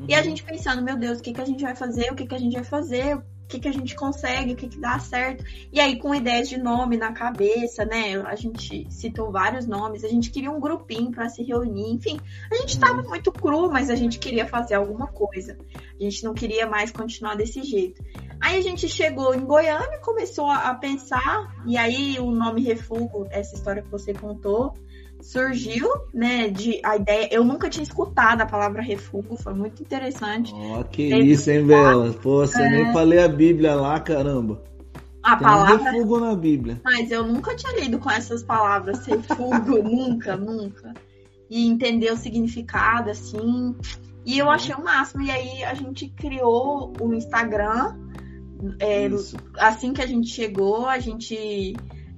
Uhum. 0.00 0.06
E 0.08 0.14
a 0.14 0.18
uhum. 0.18 0.24
gente 0.24 0.42
pensando, 0.42 0.82
meu 0.82 0.96
Deus, 0.96 1.20
o 1.20 1.22
que, 1.22 1.32
que 1.32 1.40
a 1.40 1.44
gente 1.44 1.62
vai 1.62 1.76
fazer? 1.76 2.10
O 2.10 2.16
que, 2.16 2.26
que 2.26 2.34
a 2.34 2.38
gente 2.38 2.54
vai 2.54 2.64
fazer? 2.64 3.22
O 3.44 3.46
que, 3.46 3.60
que 3.60 3.68
a 3.68 3.72
gente 3.72 3.94
consegue, 3.94 4.54
o 4.54 4.56
que, 4.56 4.68
que 4.68 4.80
dá 4.80 4.98
certo. 4.98 5.44
E 5.70 5.78
aí, 5.78 5.98
com 5.98 6.14
ideias 6.14 6.48
de 6.48 6.56
nome 6.56 6.96
na 6.96 7.12
cabeça, 7.12 7.84
né? 7.84 8.16
A 8.22 8.34
gente 8.34 8.86
citou 8.90 9.30
vários 9.30 9.66
nomes, 9.66 10.02
a 10.02 10.08
gente 10.08 10.30
queria 10.30 10.50
um 10.50 10.58
grupinho 10.58 11.10
para 11.10 11.28
se 11.28 11.42
reunir, 11.42 11.92
enfim. 11.92 12.18
A 12.50 12.54
gente 12.56 12.70
estava 12.70 13.02
uhum. 13.02 13.08
muito 13.08 13.30
cru, 13.30 13.70
mas 13.70 13.90
a 13.90 13.94
gente 13.94 14.18
queria 14.18 14.46
fazer 14.46 14.74
alguma 14.74 15.06
coisa. 15.08 15.58
A 15.76 16.02
gente 16.02 16.24
não 16.24 16.32
queria 16.32 16.66
mais 16.66 16.90
continuar 16.90 17.36
desse 17.36 17.62
jeito. 17.62 18.02
Aí 18.40 18.58
a 18.58 18.62
gente 18.62 18.88
chegou 18.88 19.34
em 19.34 19.44
Goiânia, 19.44 19.98
começou 20.00 20.50
a 20.50 20.74
pensar, 20.74 21.54
e 21.66 21.76
aí 21.76 22.18
o 22.18 22.30
nome 22.30 22.62
Refugo, 22.62 23.26
essa 23.30 23.54
história 23.54 23.82
que 23.82 23.90
você 23.90 24.12
contou, 24.12 24.74
surgiu, 25.24 25.88
né, 26.12 26.48
de 26.48 26.80
a 26.84 26.96
ideia. 26.96 27.28
Eu 27.32 27.42
nunca 27.42 27.70
tinha 27.70 27.82
escutado 27.82 28.42
a 28.42 28.46
palavra 28.46 28.82
refúgio, 28.82 29.36
foi 29.36 29.54
muito 29.54 29.82
interessante. 29.82 30.52
Ó, 30.54 30.80
oh, 30.80 30.84
que 30.84 31.02
isso, 31.02 31.50
hein, 31.50 31.66
Bela? 31.66 32.12
Pô, 32.12 32.46
você 32.46 32.62
é... 32.62 32.70
nem 32.70 32.92
falei 32.92 33.22
a 33.22 33.28
Bíblia 33.28 33.74
lá, 33.74 33.98
caramba. 33.98 34.62
A 35.22 35.36
Tem 35.36 35.46
palavra. 35.46 35.74
Um 35.74 35.84
refúgio 35.84 36.20
na 36.20 36.36
Bíblia. 36.36 36.80
Mas 36.84 37.10
eu 37.10 37.26
nunca 37.26 37.56
tinha 37.56 37.80
lido 37.80 37.98
com 37.98 38.10
essas 38.10 38.42
palavras, 38.42 39.06
refúgio, 39.06 39.80
nunca, 39.82 40.36
nunca. 40.36 40.92
E 41.48 41.66
entender 41.66 42.12
o 42.12 42.16
significado, 42.16 43.10
assim. 43.10 43.74
E 44.26 44.38
eu 44.38 44.50
achei 44.50 44.74
o 44.74 44.84
máximo. 44.84 45.22
E 45.22 45.30
aí 45.30 45.64
a 45.64 45.72
gente 45.72 46.08
criou 46.08 46.92
o 47.00 47.14
Instagram. 47.14 47.96
É, 48.78 49.08
assim 49.58 49.94
que 49.94 50.02
a 50.02 50.06
gente 50.06 50.28
chegou, 50.28 50.86
a 50.86 50.98
gente 50.98 51.74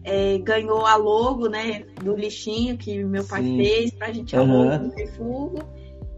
é, 0.06 0.38
ganhou 0.38 0.86
a 0.86 0.94
logo, 0.94 1.48
né, 1.48 1.84
do 2.02 2.14
lixinho 2.14 2.78
que 2.78 3.02
meu 3.02 3.24
pai 3.24 3.42
Sim. 3.42 3.56
fez 3.56 3.90
pra 3.90 4.12
gente 4.12 4.36
uhum. 4.36 4.42
a 4.42 4.70
logo 4.70 4.84
do 4.84 4.94
refúgio. 4.94 5.68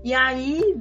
E 0.05 0.13
aí 0.13 0.77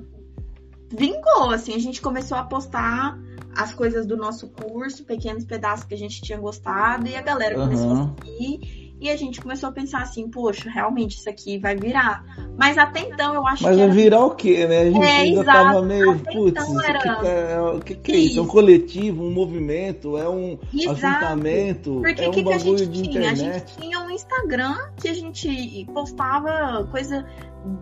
vingou, 0.90 1.50
assim, 1.50 1.74
a 1.74 1.80
gente 1.80 2.02
começou 2.02 2.38
a 2.38 2.44
postar 2.44 3.18
as 3.56 3.74
coisas 3.74 4.06
do 4.06 4.18
nosso 4.18 4.50
curso, 4.50 5.06
pequenos 5.06 5.46
pedaços 5.46 5.86
que 5.86 5.94
a 5.94 5.98
gente 5.98 6.22
tinha 6.22 6.38
gostado, 6.38 7.08
e 7.08 7.16
a 7.16 7.22
galera 7.22 7.56
começou 7.56 7.88
uhum. 7.88 8.04
a 8.04 8.26
seguir. 8.26 8.87
E 9.00 9.10
a 9.10 9.16
gente 9.16 9.40
começou 9.40 9.70
a 9.70 9.72
pensar 9.72 10.02
assim, 10.02 10.28
poxa, 10.30 10.70
realmente 10.70 11.18
isso 11.18 11.30
aqui 11.30 11.60
vai 11.60 11.76
virar. 11.76 12.24
Mas 12.58 12.78
até 12.78 13.02
então 13.02 13.34
eu 13.34 13.46
acho 13.46 13.64
Mas 13.64 13.76
que. 13.76 13.86
Mas 13.86 13.96
virar 13.96 14.26
o 14.26 14.32
quê, 14.32 14.66
né? 14.66 14.82
A 14.82 14.92
gente 14.92 15.06
é, 15.06 15.18
ainda 15.18 15.42
exato. 15.42 15.64
tava 15.64 15.82
meio, 15.84 16.20
putz, 16.20 16.64
então 16.64 16.82
era... 16.82 17.00
que, 17.00 17.28
é, 17.28 17.62
o 17.62 17.80
que, 17.80 17.96
que 17.96 18.12
é 18.12 18.16
isso? 18.16 18.40
É 18.40 18.42
um 18.42 18.48
coletivo, 18.48 19.24
um 19.24 19.32
movimento, 19.32 20.18
é 20.18 20.28
um 20.28 20.58
exato. 20.74 21.06
ajuntamento, 21.06 22.02
Porque 22.02 22.24
é 22.24 22.30
um 22.30 22.32
que 22.32 22.44
que 22.44 22.54
a 22.54 22.58
gente 22.58 22.88
tinha? 22.88 23.10
internet. 23.10 23.42
A 23.42 23.54
gente 23.54 23.78
tinha 23.78 24.00
um 24.00 24.10
Instagram 24.10 24.78
que 25.00 25.08
a 25.08 25.14
gente 25.14 25.86
postava 25.94 26.88
coisa 26.90 27.26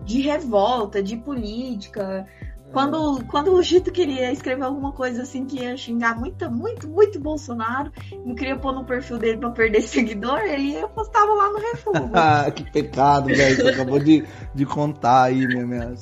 de 0.04 0.20
revolta, 0.20 1.02
de 1.02 1.16
política, 1.16 2.26
quando, 2.72 3.24
quando 3.26 3.54
o 3.54 3.62
Gito 3.62 3.90
queria 3.90 4.30
escrever 4.32 4.64
alguma 4.64 4.92
coisa 4.92 5.22
assim 5.22 5.44
que 5.44 5.60
ia 5.60 5.76
xingar 5.76 6.18
muito, 6.18 6.50
muito, 6.50 6.88
muito 6.88 7.18
Bolsonaro, 7.18 7.90
não 8.24 8.34
queria 8.34 8.56
pôr 8.56 8.72
no 8.72 8.84
perfil 8.84 9.18
dele 9.18 9.38
pra 9.38 9.50
perder 9.50 9.80
seguidor, 9.82 10.40
ele 10.40 10.86
postava 10.88 11.32
lá 11.32 11.50
no 11.50 11.58
refúgio. 11.58 12.10
Ah, 12.16 12.50
que 12.50 12.68
pecado, 12.70 13.26
velho. 13.26 13.56
Você 13.56 13.68
acabou 13.68 13.98
de, 13.98 14.24
de 14.54 14.66
contar 14.66 15.24
aí 15.24 15.46
minha, 15.46 15.66
minha, 15.66 15.94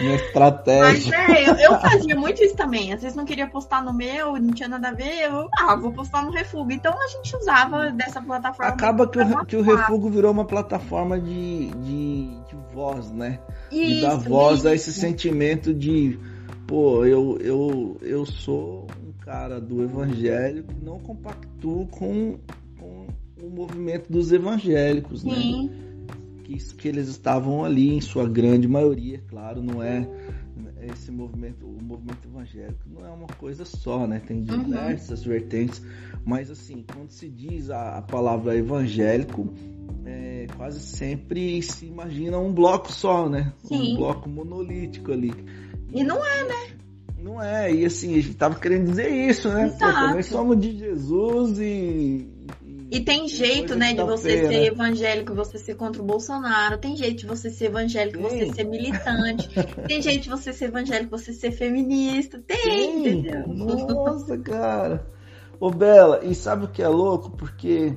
minha 0.00 0.14
estratégia. 0.14 1.16
Mas 1.16 1.28
é, 1.30 1.48
eu, 1.48 1.54
eu, 1.54 1.80
fazia 1.80 2.16
muito 2.16 2.42
isso 2.42 2.54
também. 2.54 2.92
Às 2.92 3.02
vezes 3.02 3.16
não 3.16 3.24
queria 3.24 3.46
postar 3.46 3.82
no 3.82 3.92
meu, 3.92 4.34
não 4.36 4.52
tinha 4.52 4.68
nada 4.68 4.88
a 4.88 4.92
ver, 4.92 5.22
eu, 5.22 5.48
ah, 5.58 5.74
vou 5.76 5.92
postar 5.92 6.22
no 6.22 6.30
refúgio. 6.30 6.72
Então 6.72 6.92
a 6.92 7.06
gente 7.08 7.34
usava 7.36 7.90
dessa 7.90 8.20
plataforma. 8.20 8.72
Acaba 8.72 9.08
que 9.08 9.18
o, 9.18 9.46
que 9.46 9.56
o 9.56 9.62
refúgio 9.62 10.10
virou 10.10 10.32
uma 10.32 10.44
plataforma 10.44 11.18
de, 11.18 11.70
de, 11.70 12.40
de 12.44 12.56
voz, 12.72 13.10
né? 13.10 13.38
Isso, 13.70 13.98
e 13.98 14.00
dar 14.00 14.16
voz 14.16 14.60
isso. 14.60 14.68
a 14.68 14.74
esse 14.74 14.92
sentimento 14.92 15.72
de, 15.74 16.18
pô, 16.66 17.04
eu, 17.04 17.38
eu, 17.40 17.96
eu 18.02 18.26
sou 18.26 18.86
um 19.06 19.12
cara 19.20 19.60
do 19.60 19.82
evangelho 19.82 20.64
que 20.64 20.84
não 20.84 20.98
compactuo 20.98 21.86
com, 21.86 22.38
com 22.78 23.06
o 23.42 23.50
movimento 23.50 24.10
dos 24.10 24.32
evangélicos, 24.32 25.24
né? 25.24 25.34
Sim. 25.34 25.68
né? 25.68 25.88
Que, 26.44 26.56
que 26.74 26.88
eles 26.88 27.08
estavam 27.08 27.62
ali, 27.64 27.94
em 27.94 28.00
sua 28.00 28.26
grande 28.26 28.66
maioria, 28.66 29.22
claro, 29.28 29.62
não 29.62 29.82
é 29.82 30.08
esse 30.92 31.10
movimento, 31.10 31.66
o 31.66 31.82
movimento 31.82 32.26
evangélico 32.28 32.80
não 32.86 33.06
é 33.06 33.10
uma 33.10 33.26
coisa 33.26 33.64
só, 33.64 34.06
né? 34.06 34.20
Tem 34.26 34.38
uhum. 34.38 34.64
diversas 34.64 35.22
uhum. 35.24 35.32
vertentes, 35.32 35.82
mas 36.24 36.50
assim, 36.50 36.84
quando 36.92 37.10
se 37.10 37.28
diz 37.28 37.70
a, 37.70 37.98
a 37.98 38.02
palavra 38.02 38.56
evangélico, 38.56 39.52
é, 40.04 40.46
quase 40.56 40.80
sempre 40.80 41.62
se 41.62 41.86
imagina 41.86 42.38
um 42.38 42.52
bloco 42.52 42.92
só, 42.92 43.28
né? 43.28 43.52
Sim. 43.64 43.94
Um 43.94 43.96
bloco 43.96 44.28
monolítico 44.28 45.12
ali. 45.12 45.32
E 45.92 46.02
não 46.04 46.24
é, 46.24 46.44
né? 46.44 46.78
Não 47.20 47.42
é, 47.42 47.72
e 47.72 47.84
assim, 47.84 48.12
a 48.12 48.22
gente 48.22 48.34
tava 48.34 48.58
querendo 48.58 48.90
dizer 48.90 49.10
isso, 49.10 49.48
né? 49.48 49.68
Pô, 49.78 49.92
também 49.92 50.22
somos 50.22 50.58
de 50.58 50.78
Jesus 50.78 51.58
e, 51.58 52.28
e 52.90 53.00
tem 53.00 53.28
jeito, 53.28 53.74
né, 53.74 53.92
de 53.92 54.02
você 54.02 54.46
ser 54.46 54.72
evangélico, 54.72 55.34
você 55.34 55.58
ser 55.58 55.74
contra 55.74 56.00
o 56.00 56.04
Bolsonaro. 56.04 56.78
Tem 56.78 56.96
jeito 56.96 57.18
de 57.18 57.26
você 57.26 57.50
ser 57.50 57.66
evangélico, 57.66 58.20
você 58.20 58.52
ser 58.52 58.64
militante. 58.64 59.48
tem 59.86 60.00
jeito 60.00 60.22
de 60.22 60.30
você 60.30 60.52
ser 60.52 60.66
evangélico, 60.66 61.10
você 61.10 61.32
ser 61.32 61.52
feminista. 61.52 62.42
Tem, 62.46 63.00
entendeu? 63.00 63.46
Nossa, 63.48 64.38
cara. 64.38 65.06
Ô, 65.60 65.70
Bela, 65.70 66.24
e 66.24 66.34
sabe 66.34 66.64
o 66.64 66.68
que 66.68 66.82
é 66.82 66.88
louco? 66.88 67.30
Porque 67.30 67.94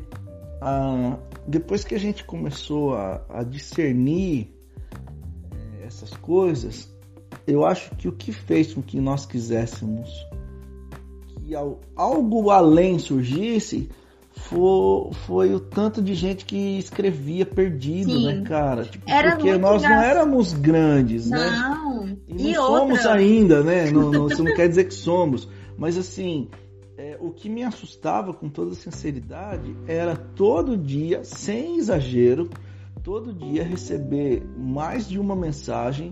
ah, 0.61 1.17
depois 1.47 1.83
que 1.83 1.95
a 1.95 1.99
gente 1.99 2.23
começou 2.23 2.93
a, 2.93 3.25
a 3.29 3.43
discernir 3.43 4.53
eh, 4.93 5.85
essas 5.85 6.11
coisas, 6.17 6.93
eu 7.47 7.65
acho 7.65 7.95
que 7.95 8.07
o 8.07 8.11
que 8.11 8.31
fez 8.31 8.73
com 8.73 8.81
que 8.81 8.99
nós 8.99 9.25
quiséssemos 9.25 10.09
que 11.51 11.55
algo 11.95 12.49
além 12.49 12.99
surgisse 12.99 13.89
foi, 14.49 15.13
foi 15.25 15.53
o 15.53 15.59
tanto 15.59 16.01
de 16.01 16.13
gente 16.13 16.45
que 16.45 16.77
escrevia 16.77 17.45
perdido, 17.45 18.11
Sim. 18.11 18.25
né, 18.25 18.41
cara? 18.43 18.85
Tipo, 18.85 19.09
Era 19.09 19.35
porque 19.35 19.57
nós 19.57 19.81
não 19.81 20.01
éramos 20.01 20.53
grandes, 20.53 21.29
não. 21.29 21.37
né? 21.39 21.49
Não. 21.51 22.17
E 22.27 22.33
não 22.33 22.51
e 22.51 22.55
somos 22.55 22.97
outra? 22.99 23.13
ainda, 23.13 23.63
né? 23.63 23.91
Não, 23.91 24.11
não, 24.11 24.27
isso 24.29 24.43
não 24.43 24.53
quer 24.53 24.67
dizer 24.67 24.85
que 24.85 24.93
somos. 24.93 25.47
Mas 25.77 25.97
assim, 25.97 26.49
é, 26.97 27.17
o 27.19 27.31
que 27.31 27.49
me 27.49 27.63
assustava 27.63 28.33
com 28.33 28.49
toda 28.49 28.75
sinceridade 28.75 29.75
era 29.87 30.15
todo 30.15 30.77
dia, 30.77 31.23
sem 31.23 31.77
exagero, 31.77 32.49
todo 33.03 33.33
dia 33.33 33.63
receber 33.63 34.43
mais 34.57 35.07
de 35.07 35.19
uma 35.19 35.35
mensagem 35.35 36.11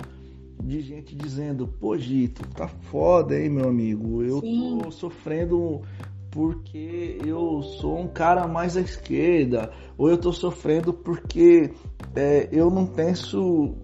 de 0.64 0.82
gente 0.82 1.16
dizendo, 1.16 1.68
pô, 1.68 1.98
Gito, 1.98 2.46
tá 2.50 2.68
foda, 2.68 3.40
hein, 3.40 3.50
meu 3.50 3.70
amigo? 3.70 4.22
Eu 4.24 4.42
Sim. 4.42 4.80
tô 4.84 4.92
sofrendo 4.92 5.82
porque 6.32 7.20
eu 7.26 7.62
sou 7.62 8.00
um 8.00 8.08
cara 8.08 8.48
mais 8.48 8.78
à 8.78 8.82
esquerda, 8.82 9.72
ou 9.98 10.10
eu 10.10 10.18
tô 10.18 10.32
sofrendo 10.32 10.94
porque 10.94 11.72
é, 12.16 12.50
eu 12.52 12.70
não 12.70 12.86
penso 12.86 13.76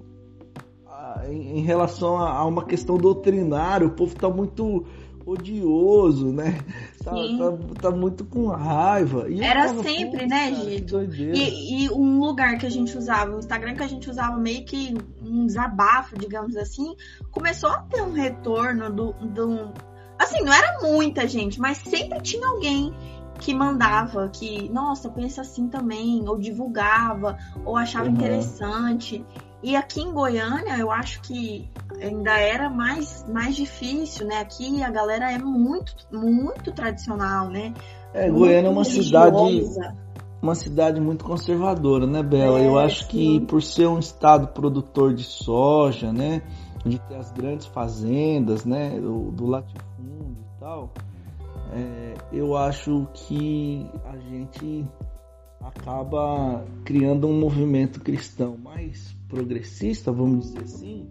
ah, 0.87 1.23
em, 1.27 1.59
em, 1.59 1.61
relação 1.61 2.17
a, 2.17 2.31
a, 2.31 2.45
uma 2.45 2.65
questão 2.65 2.97
doutrinária, 2.97 3.87
o 3.87 3.95
povo 3.95 4.15
tá 4.15 4.29
muito 4.29 4.85
odioso, 5.25 6.31
né? 6.31 6.59
Tá, 7.03 7.11
tá, 7.11 7.81
tá, 7.81 7.91
muito 7.91 8.25
com 8.25 8.47
raiva. 8.47 9.29
E 9.29 9.41
Era 9.41 9.67
sempre, 9.69 10.27
né, 10.27 10.53
Gito? 10.53 11.01
E, 11.01 11.85
e, 11.85 11.89
um 11.91 12.19
lugar 12.19 12.57
que 12.57 12.65
a 12.65 12.69
gente 12.69 12.97
usava, 12.97 13.35
o 13.35 13.39
Instagram 13.39 13.75
que 13.75 13.83
a 13.83 13.87
gente 13.87 14.09
usava 14.09 14.37
meio 14.37 14.63
que 14.65 14.95
um 15.23 15.45
desabafo, 15.45 16.17
digamos 16.17 16.55
assim, 16.55 16.95
começou 17.31 17.69
a 17.69 17.79
ter 17.81 18.01
um 18.01 18.11
retorno 18.11 18.91
do, 18.91 19.13
do 19.13 19.73
Assim, 20.17 20.41
não 20.43 20.53
era 20.53 20.79
muita 20.81 21.27
gente, 21.27 21.59
mas 21.59 21.77
sempre 21.77 22.21
tinha 22.21 22.47
alguém 22.47 22.93
que 23.39 23.53
mandava 23.53 24.29
que, 24.29 24.69
nossa, 24.69 25.09
pensa 25.09 25.41
assim 25.41 25.67
também, 25.67 26.27
ou 26.27 26.37
divulgava, 26.37 27.37
ou 27.65 27.75
achava 27.75 28.05
uhum. 28.05 28.13
interessante. 28.13 29.25
E 29.61 29.75
aqui 29.75 30.01
em 30.01 30.11
Goiânia, 30.11 30.77
eu 30.77 30.91
acho 30.91 31.21
que 31.21 31.69
ainda 32.01 32.37
era 32.37 32.69
mais, 32.69 33.25
mais 33.27 33.55
difícil, 33.55 34.27
né? 34.27 34.39
Aqui 34.39 34.81
a 34.83 34.89
galera 34.89 35.31
é 35.31 35.37
muito, 35.37 35.95
muito 36.11 36.71
tradicional, 36.71 37.49
né? 37.49 37.73
É, 38.13 38.29
Goiânia 38.29 38.67
é 38.67 38.71
uma 38.71 38.85
cidade 38.85 39.35
uma 40.41 40.53
cidade 40.53 41.01
muito 41.01 41.25
conservadora, 41.25 42.05
né, 42.05 42.21
Bela? 42.21 42.59
É, 42.59 42.67
eu 42.67 42.77
acho 42.77 43.03
sim. 43.03 43.07
que 43.07 43.39
por 43.41 43.63
ser 43.63 43.87
um 43.87 43.97
estado 43.97 44.47
produtor 44.49 45.13
de 45.13 45.23
soja, 45.23 46.13
né, 46.13 46.43
de 46.85 46.99
ter 46.99 47.15
as 47.15 47.31
grandes 47.31 47.65
fazendas, 47.65 48.63
né, 48.63 48.99
do, 48.99 49.31
do 49.31 49.45
latifúndio 49.45 50.37
e 50.55 50.59
tal, 50.59 50.93
é, 51.73 52.13
eu 52.31 52.55
acho 52.55 53.07
que 53.13 53.89
a 54.05 54.17
gente 54.17 54.85
acaba 55.59 56.63
criando 56.83 57.27
um 57.27 57.39
movimento 57.39 57.99
cristão 57.99 58.55
mais 58.57 59.15
progressista, 59.27 60.11
vamos 60.11 60.45
dizer 60.45 60.63
assim, 60.63 61.09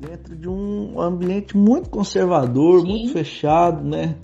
dentro 0.00 0.34
de 0.34 0.48
um 0.48 1.00
ambiente 1.00 1.56
muito 1.56 1.90
conservador, 1.90 2.80
Sim. 2.80 2.88
muito 2.88 3.12
fechado, 3.12 3.84
né? 3.84 4.16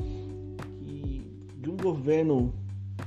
E 0.86 1.22
de 1.61 1.70
um 1.70 1.76
governo 1.76 2.53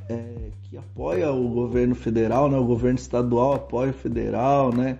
é, 0.07 0.51
que 0.63 0.77
apoia 0.77 1.31
o 1.31 1.49
governo 1.49 1.95
federal, 1.95 2.49
né? 2.49 2.57
O 2.57 2.65
governo 2.65 2.97
estadual 2.97 3.55
apoia 3.55 3.89
o 3.89 3.93
federal, 3.93 4.71
né? 4.71 4.99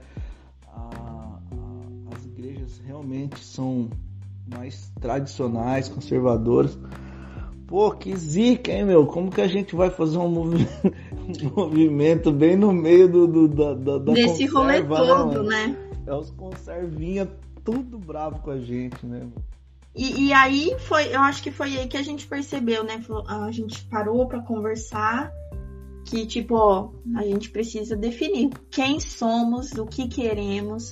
Realmente 3.12 3.43
são 3.43 3.89
mais 4.47 4.91
tradicionais, 4.99 5.89
conservadoras. 5.89 6.78
Pô, 7.68 7.91
que 7.91 8.16
zica, 8.16 8.72
hein, 8.72 8.86
meu? 8.86 9.05
Como 9.05 9.32
que 9.32 9.41
a 9.41 9.47
gente 9.47 9.76
vai 9.76 9.89
fazer 9.89 10.18
um 10.18 10.30
movimento, 10.30 10.70
um 11.45 11.55
movimento 11.55 12.32
bem 12.32 12.55
no 12.55 12.72
meio 12.72 13.07
do, 13.07 13.28
do 13.28 13.47
da, 13.47 13.74
da, 13.74 13.97
da 13.97 14.14
Desse 14.14 14.45
rolê 14.45 14.82
né, 14.82 14.88
todo, 14.88 15.43
né? 15.43 15.68
né? 15.68 15.78
É 16.05 16.14
os 16.14 16.32
conservinha 16.32 17.30
tudo 17.64 17.97
bravo 17.97 18.39
com 18.39 18.51
a 18.51 18.59
gente, 18.59 19.05
né? 19.05 19.28
E, 19.95 20.28
e, 20.28 20.34
aí 20.34 20.74
foi, 20.80 21.14
eu 21.14 21.20
acho 21.20 21.43
que 21.43 21.51
foi 21.51 21.78
aí 21.78 21.88
que 21.88 21.97
a 21.97 22.01
gente 22.01 22.26
percebeu, 22.26 22.84
né? 22.84 23.03
A 23.28 23.51
gente 23.51 23.84
parou 23.86 24.26
para 24.26 24.41
conversar 24.41 25.32
que 26.05 26.26
tipo, 26.26 26.55
ó, 26.55 26.89
a 27.16 27.24
gente 27.24 27.51
precisa 27.51 27.95
definir 27.95 28.49
quem 28.70 28.99
somos, 28.99 29.74
o 29.74 29.86
que 29.86 30.07
queremos, 30.07 30.91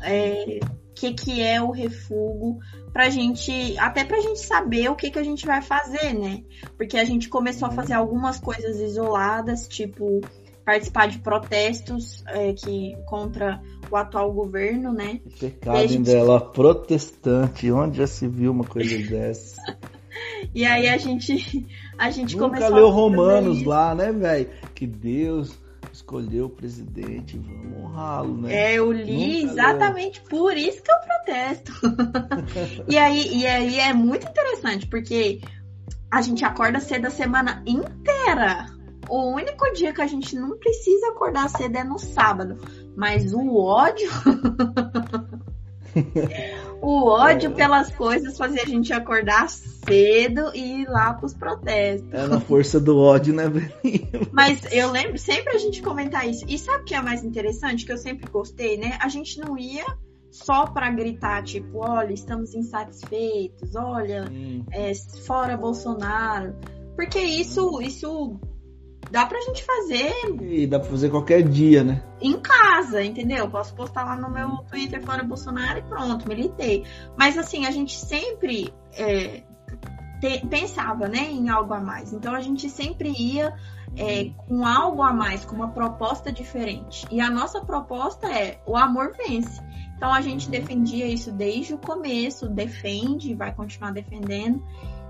é, 0.00 0.60
que, 0.94 1.12
que 1.12 1.42
é 1.42 1.60
o 1.60 1.70
refúgio, 1.70 2.58
pra 2.92 3.08
gente, 3.08 3.76
até 3.78 4.04
pra 4.04 4.20
gente 4.20 4.40
saber 4.40 4.90
o 4.90 4.96
que, 4.96 5.10
que 5.10 5.18
a 5.18 5.24
gente 5.24 5.46
vai 5.46 5.62
fazer, 5.62 6.12
né? 6.12 6.42
Porque 6.76 6.98
a 6.98 7.04
gente 7.04 7.28
começou 7.28 7.66
a 7.66 7.70
uhum. 7.70 7.76
fazer 7.76 7.94
algumas 7.94 8.38
coisas 8.38 8.78
isoladas, 8.78 9.66
tipo 9.66 10.20
participar 10.64 11.08
de 11.08 11.18
protestos 11.18 12.22
é, 12.28 12.52
que 12.52 12.96
contra 13.06 13.60
o 13.90 13.96
atual 13.96 14.32
governo, 14.32 14.92
né? 14.92 15.20
Pecado 15.38 15.88
gente... 15.88 16.04
dela, 16.04 16.40
protestante, 16.40 17.70
onde 17.70 17.98
já 17.98 18.06
se 18.06 18.28
viu 18.28 18.52
uma 18.52 18.64
coisa 18.64 18.96
dessa? 19.08 19.60
e 20.54 20.64
aí 20.64 20.88
a 20.88 20.96
gente 20.98 21.66
a 21.98 22.10
gente 22.10 22.36
Nunca 22.36 22.48
começou 22.48 22.76
leu 22.76 22.90
Romanos 22.90 23.64
lá, 23.64 23.94
né, 23.94 24.12
velho? 24.12 24.50
Que 24.74 24.86
Deus 24.86 25.61
escolheu 25.92 26.46
o 26.46 26.50
presidente, 26.50 27.38
vamos 27.38 27.78
honrá-lo, 27.78 28.36
né? 28.38 28.54
É, 28.54 28.74
eu 28.74 28.90
li 28.90 29.42
Nunca 29.42 29.52
exatamente 29.52 30.20
leu. 30.20 30.28
por 30.28 30.56
isso 30.56 30.82
que 30.82 30.90
eu 30.90 30.98
protesto. 31.00 31.72
e, 32.88 32.96
aí, 32.96 33.38
e 33.38 33.46
aí 33.46 33.78
é 33.78 33.92
muito 33.92 34.26
interessante, 34.26 34.86
porque 34.86 35.40
a 36.10 36.22
gente 36.22 36.44
acorda 36.44 36.80
cedo 36.80 37.06
a 37.06 37.10
semana 37.10 37.62
inteira. 37.66 38.66
O 39.08 39.34
único 39.34 39.70
dia 39.72 39.92
que 39.92 40.00
a 40.00 40.06
gente 40.06 40.36
não 40.36 40.56
precisa 40.58 41.08
acordar 41.08 41.48
cedo 41.50 41.76
é 41.76 41.84
no 41.84 41.98
sábado. 41.98 42.56
Mas 42.96 43.32
o 43.32 43.56
ódio. 43.56 44.10
o 46.82 47.06
ódio 47.06 47.50
é. 47.50 47.54
pelas 47.54 47.90
coisas 47.94 48.36
fazia 48.36 48.62
a 48.62 48.66
gente 48.66 48.92
acordar 48.92 49.48
cedo 49.48 50.50
e 50.52 50.82
ir 50.82 50.88
lá 50.88 51.14
pros 51.14 51.32
protestos. 51.32 52.12
É 52.12 52.26
na 52.26 52.40
força 52.40 52.80
do 52.80 52.98
ódio, 52.98 53.32
né, 53.32 53.44
Mas 54.32 54.60
eu 54.72 54.90
lembro 54.90 55.16
sempre 55.16 55.54
a 55.54 55.58
gente 55.58 55.80
comentar 55.80 56.28
isso. 56.28 56.44
E 56.48 56.58
sabe 56.58 56.82
o 56.82 56.84
que 56.84 56.94
é 56.94 57.00
mais 57.00 57.22
interessante? 57.22 57.86
Que 57.86 57.92
eu 57.92 57.96
sempre 57.96 58.28
gostei, 58.28 58.76
né? 58.76 58.98
A 59.00 59.08
gente 59.08 59.38
não 59.38 59.56
ia 59.56 59.84
só 60.32 60.66
para 60.66 60.90
gritar, 60.90 61.44
tipo, 61.44 61.78
olha, 61.78 62.12
estamos 62.12 62.52
insatisfeitos, 62.54 63.76
olha, 63.76 64.24
é, 64.72 64.92
fora 65.24 65.56
Bolsonaro. 65.56 66.56
Porque 66.96 67.20
isso, 67.20 67.80
isso 67.80 68.40
dá 69.10 69.26
pra 69.26 69.40
gente 69.40 69.64
fazer. 69.64 70.12
E 70.40 70.66
dá 70.66 70.78
pra 70.78 70.88
fazer 70.88 71.10
qualquer 71.10 71.42
dia, 71.42 71.84
né? 71.84 72.02
Em 72.20 72.40
casa, 72.40 73.02
entendeu? 73.02 73.48
Posso 73.50 73.74
postar 73.74 74.04
lá 74.04 74.16
no 74.16 74.30
meu 74.30 74.58
Twitter 74.70 75.02
fora 75.04 75.22
Bolsonaro 75.22 75.78
e 75.78 75.82
pronto, 75.82 76.28
militei. 76.28 76.84
Mas 77.16 77.36
assim, 77.36 77.66
a 77.66 77.70
gente 77.70 77.98
sempre 77.98 78.72
é, 78.94 79.42
te, 80.20 80.46
pensava, 80.46 81.08
né, 81.08 81.30
em 81.30 81.48
algo 81.48 81.74
a 81.74 81.80
mais. 81.80 82.12
Então 82.12 82.34
a 82.34 82.40
gente 82.40 82.70
sempre 82.70 83.10
ia 83.10 83.54
é, 83.96 84.30
com 84.48 84.66
algo 84.66 85.02
a 85.02 85.12
mais, 85.12 85.44
com 85.44 85.56
uma 85.56 85.68
proposta 85.68 86.32
diferente. 86.32 87.06
E 87.10 87.20
a 87.20 87.28
nossa 87.28 87.60
proposta 87.60 88.28
é 88.28 88.60
o 88.66 88.76
amor 88.76 89.12
vence. 89.16 89.60
Então 89.96 90.12
a 90.12 90.20
gente 90.20 90.46
uhum. 90.46 90.52
defendia 90.52 91.06
isso 91.06 91.30
desde 91.30 91.74
o 91.74 91.78
começo, 91.78 92.48
defende, 92.48 93.34
vai 93.34 93.54
continuar 93.54 93.92
defendendo 93.92 94.62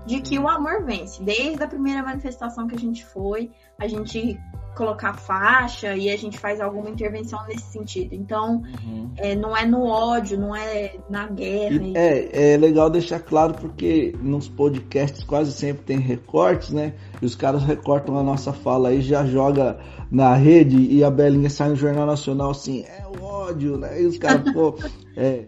de 0.05 0.21
que 0.21 0.37
o 0.37 0.47
amor 0.47 0.83
vence. 0.83 1.23
Desde 1.23 1.63
a 1.63 1.67
primeira 1.67 2.03
manifestação 2.03 2.67
que 2.67 2.75
a 2.75 2.79
gente 2.79 3.05
foi, 3.05 3.51
a 3.79 3.87
gente 3.87 4.39
colocar 4.75 5.13
faixa 5.13 5.95
e 5.95 6.09
a 6.09 6.17
gente 6.17 6.37
faz 6.37 6.59
alguma 6.59 6.89
intervenção 6.89 7.39
nesse 7.47 7.71
sentido. 7.71 8.13
Então, 8.13 8.63
uhum. 8.83 9.11
é, 9.17 9.35
não 9.35 9.55
é 9.55 9.65
no 9.65 9.83
ódio, 9.85 10.39
não 10.39 10.55
é 10.55 10.95
na 11.09 11.27
guerra. 11.27 11.75
E, 11.75 11.93
é, 11.95 12.53
é 12.53 12.57
legal 12.57 12.89
deixar 12.89 13.19
claro 13.19 13.53
porque 13.53 14.15
nos 14.21 14.49
podcasts 14.49 15.23
quase 15.23 15.51
sempre 15.51 15.83
tem 15.83 15.99
recortes, 15.99 16.71
né? 16.71 16.93
E 17.21 17.25
os 17.25 17.35
caras 17.35 17.63
recortam 17.63 18.17
a 18.17 18.23
nossa 18.23 18.51
fala 18.51 18.89
aí, 18.89 19.01
já 19.01 19.25
joga 19.25 19.79
na 20.11 20.33
rede 20.35 20.77
e 20.77 21.03
a 21.03 21.11
Belinha 21.11 21.49
sai 21.49 21.69
no 21.69 21.75
Jornal 21.75 22.05
Nacional 22.05 22.51
assim, 22.51 22.83
é 22.83 23.05
o 23.07 23.23
ódio, 23.23 23.77
né? 23.77 24.01
E 24.01 24.05
os 24.05 24.17
caras, 24.17 24.51
pô, 24.51 24.75
é, 25.15 25.45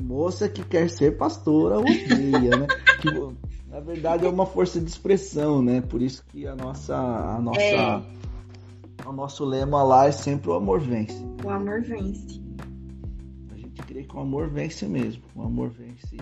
moça 0.00 0.48
que 0.48 0.64
quer 0.64 0.88
ser 0.90 1.16
pastora 1.16 1.78
odeia, 1.78 2.56
né? 2.56 2.66
Que, 3.00 3.08
Na 3.78 3.84
verdade 3.84 4.26
é 4.26 4.28
uma 4.28 4.44
força 4.44 4.80
de 4.80 4.90
expressão, 4.90 5.62
né? 5.62 5.80
Por 5.80 6.02
isso 6.02 6.24
que 6.26 6.48
a 6.48 6.56
nossa, 6.56 6.96
a 6.96 7.40
nossa, 7.40 7.60
é. 7.60 8.02
o 9.06 9.12
nosso 9.12 9.44
lema 9.44 9.84
lá 9.84 10.08
é 10.08 10.10
sempre 10.10 10.50
o 10.50 10.54
amor 10.54 10.80
vence. 10.80 11.24
O 11.44 11.48
amor 11.48 11.80
vence. 11.82 12.42
A 13.52 13.56
gente 13.56 13.80
crê 13.84 14.02
que 14.02 14.16
o 14.16 14.18
amor 14.18 14.48
vence 14.48 14.84
mesmo. 14.84 15.22
O 15.32 15.42
amor 15.42 15.68
vence 15.68 16.16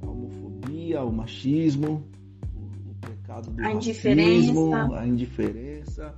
a 0.00 0.06
homofobia, 0.06 1.02
o 1.02 1.12
machismo, 1.12 2.04
o, 2.54 2.90
o 2.92 2.94
pecado 3.00 3.50
do 3.50 3.60
a 3.60 3.72
racismo, 3.72 3.80
indiferença. 3.80 5.00
a 5.00 5.06
indiferença. 5.08 6.14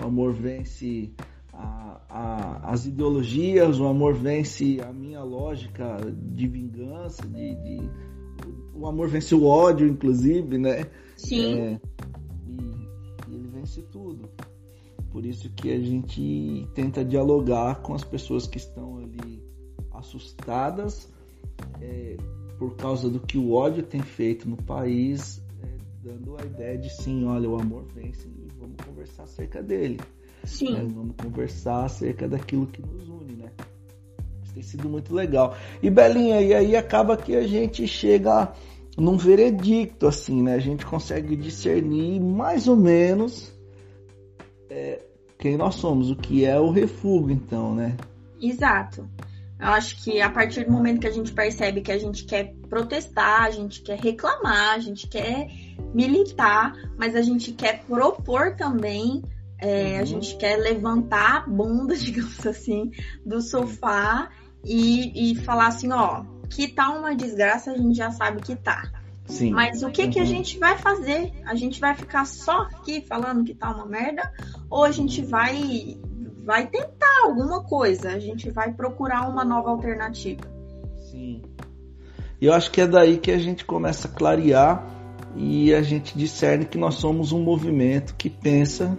O 0.00 0.06
amor 0.06 0.32
vence 0.34 1.10
a, 1.52 2.00
a, 2.08 2.70
as 2.70 2.86
ideologias, 2.86 3.80
o 3.80 3.86
amor 3.88 4.14
vence 4.14 4.80
a 4.88 4.92
minha 4.92 5.20
lógica 5.20 5.98
de 6.16 6.46
vingança, 6.46 7.26
de, 7.26 7.56
de 7.56 7.90
o 8.78 8.86
amor 8.86 9.08
vence 9.08 9.34
o 9.34 9.44
ódio, 9.44 9.86
inclusive, 9.86 10.56
né? 10.56 10.86
Sim. 11.16 11.58
É, 11.58 11.80
e, 12.46 12.52
e, 13.28 13.34
ele 13.34 13.48
vence 13.48 13.82
tudo. 13.82 14.28
Por 15.10 15.24
isso 15.26 15.50
que 15.50 15.72
a 15.72 15.78
gente 15.80 16.68
tenta 16.74 17.04
dialogar 17.04 17.82
com 17.82 17.94
as 17.94 18.04
pessoas 18.04 18.46
que 18.46 18.58
estão 18.58 18.98
ali 18.98 19.42
assustadas 19.92 21.12
é, 21.80 22.16
por 22.58 22.76
causa 22.76 23.08
do 23.08 23.18
que 23.20 23.36
o 23.36 23.52
ódio 23.52 23.82
tem 23.82 24.00
feito 24.00 24.48
no 24.48 24.56
país, 24.56 25.42
é, 25.62 25.76
dando 26.02 26.36
a 26.40 26.44
ideia 26.44 26.78
de 26.78 26.90
sim, 26.90 27.24
olha, 27.24 27.48
o 27.48 27.58
amor 27.58 27.84
vence 27.94 28.28
e 28.28 28.48
vamos 28.58 28.76
conversar 28.84 29.24
acerca 29.24 29.62
dele. 29.62 29.98
Sim. 30.44 30.72
Né? 30.72 30.88
Vamos 30.94 31.16
conversar 31.16 31.84
acerca 31.84 32.28
daquilo 32.28 32.66
que 32.66 32.80
nos 32.82 33.08
une, 33.08 33.32
né? 33.34 33.50
Tem 34.58 34.62
sido 34.64 34.88
muito 34.88 35.14
legal. 35.14 35.56
E 35.80 35.88
Belinha, 35.88 36.42
e 36.42 36.52
aí 36.52 36.74
acaba 36.74 37.16
que 37.16 37.36
a 37.36 37.46
gente 37.46 37.86
chega 37.86 38.52
num 38.96 39.16
veredicto, 39.16 40.08
assim, 40.08 40.42
né? 40.42 40.56
A 40.56 40.58
gente 40.58 40.84
consegue 40.84 41.36
discernir 41.36 42.20
mais 42.20 42.66
ou 42.66 42.74
menos 42.74 43.56
é, 44.68 45.00
quem 45.38 45.56
nós 45.56 45.76
somos, 45.76 46.10
o 46.10 46.16
que 46.16 46.44
é 46.44 46.58
o 46.58 46.72
refúgio, 46.72 47.30
então, 47.30 47.72
né? 47.72 47.96
Exato. 48.42 49.08
Eu 49.60 49.68
acho 49.68 50.02
que 50.02 50.20
a 50.20 50.28
partir 50.28 50.64
do 50.64 50.72
momento 50.72 50.98
que 50.98 51.06
a 51.06 51.12
gente 51.12 51.30
percebe 51.30 51.80
que 51.80 51.92
a 51.92 51.98
gente 51.98 52.24
quer 52.24 52.52
protestar, 52.68 53.44
a 53.44 53.50
gente 53.52 53.80
quer 53.82 54.00
reclamar, 54.00 54.74
a 54.74 54.80
gente 54.80 55.06
quer 55.06 55.46
militar, 55.94 56.72
mas 56.98 57.14
a 57.14 57.22
gente 57.22 57.52
quer 57.52 57.84
propor 57.84 58.56
também 58.56 59.22
é, 59.60 59.94
uhum. 59.94 60.00
A 60.00 60.04
gente 60.04 60.36
quer 60.36 60.56
levantar 60.56 61.38
a 61.38 61.40
bunda, 61.40 61.94
digamos 61.98 62.46
assim, 62.46 62.92
do 63.26 63.40
sofá 63.40 64.30
e, 64.64 65.32
e 65.32 65.34
falar 65.36 65.68
assim, 65.68 65.92
ó, 65.92 66.24
que 66.48 66.68
tá 66.68 66.90
uma 66.90 67.14
desgraça, 67.14 67.72
a 67.72 67.76
gente 67.76 67.96
já 67.96 68.10
sabe 68.10 68.40
que 68.40 68.56
tá. 68.56 68.90
Sim. 69.26 69.50
Mas 69.50 69.82
o 69.82 69.90
que, 69.90 70.04
uhum. 70.04 70.10
que 70.10 70.18
a 70.18 70.22
uhum. 70.22 70.28
gente 70.28 70.58
vai 70.58 70.76
fazer? 70.78 71.32
A 71.44 71.54
gente 71.54 71.80
vai 71.80 71.94
ficar 71.94 72.24
só 72.24 72.62
aqui 72.62 73.02
falando 73.02 73.44
que 73.44 73.54
tá 73.54 73.70
uma 73.70 73.86
merda? 73.86 74.32
Ou 74.70 74.84
a 74.84 74.90
gente 74.90 75.22
vai, 75.22 75.98
vai 76.44 76.66
tentar 76.66 77.24
alguma 77.24 77.62
coisa? 77.62 78.10
A 78.10 78.18
gente 78.18 78.50
vai 78.50 78.72
procurar 78.72 79.28
uma 79.28 79.44
nova 79.44 79.68
alternativa? 79.70 80.40
Sim. 81.10 81.42
E 82.40 82.46
eu 82.46 82.54
acho 82.54 82.70
que 82.70 82.80
é 82.80 82.86
daí 82.86 83.18
que 83.18 83.30
a 83.30 83.38
gente 83.38 83.64
começa 83.64 84.08
a 84.08 84.10
clarear 84.10 84.86
e 85.36 85.74
a 85.74 85.82
gente 85.82 86.16
discerne 86.16 86.64
que 86.64 86.78
nós 86.78 86.94
somos 86.94 87.32
um 87.32 87.42
movimento 87.42 88.14
que 88.14 88.30
pensa 88.30 88.96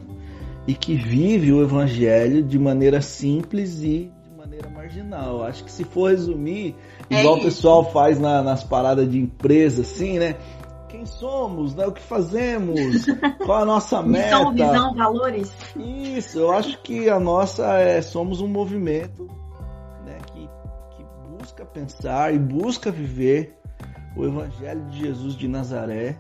e 0.68 0.76
que 0.76 0.96
vive 0.96 1.52
o 1.52 1.64
evangelho 1.64 2.44
de 2.44 2.60
maneira 2.60 3.02
simples 3.02 3.82
e 3.82 4.12
marginal. 4.90 5.44
Acho 5.44 5.64
que 5.64 5.72
se 5.72 5.84
for 5.84 6.10
resumir, 6.10 6.76
é 7.10 7.20
igual 7.20 7.38
isso. 7.38 7.48
o 7.48 7.50
pessoal 7.50 7.92
faz 7.92 8.20
na, 8.20 8.42
nas 8.42 8.64
paradas 8.64 9.10
de 9.10 9.20
empresa, 9.20 9.84
assim, 9.84 10.18
né? 10.18 10.36
Quem 10.90 11.06
somos, 11.06 11.76
né? 11.76 11.86
O 11.86 11.92
que 11.92 12.02
fazemos? 12.02 13.06
Qual 13.46 13.62
a 13.62 13.66
nossa 13.66 14.02
meta? 14.02 14.40
Missão, 14.40 14.54
visão, 14.54 14.96
valores. 14.96 15.52
Isso, 15.78 16.40
eu 16.40 16.52
acho 16.52 16.82
que 16.82 17.08
a 17.08 17.20
nossa 17.20 17.78
é 17.78 18.02
somos 18.02 18.42
um 18.42 18.48
movimento 18.48 19.30
né, 20.04 20.18
que, 20.34 20.50
que 20.96 21.06
busca 21.38 21.64
pensar 21.64 22.34
e 22.34 22.40
busca 22.40 22.90
viver 22.90 23.56
o 24.18 24.26
Evangelho 24.26 24.84
de 24.86 25.02
Jesus 25.02 25.36
de 25.36 25.48
Nazaré 25.48 26.18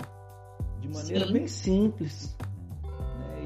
de 0.80 0.88
maneira 0.88 1.26
Sim. 1.26 1.34
bem 1.34 1.48
simples, 1.48 2.38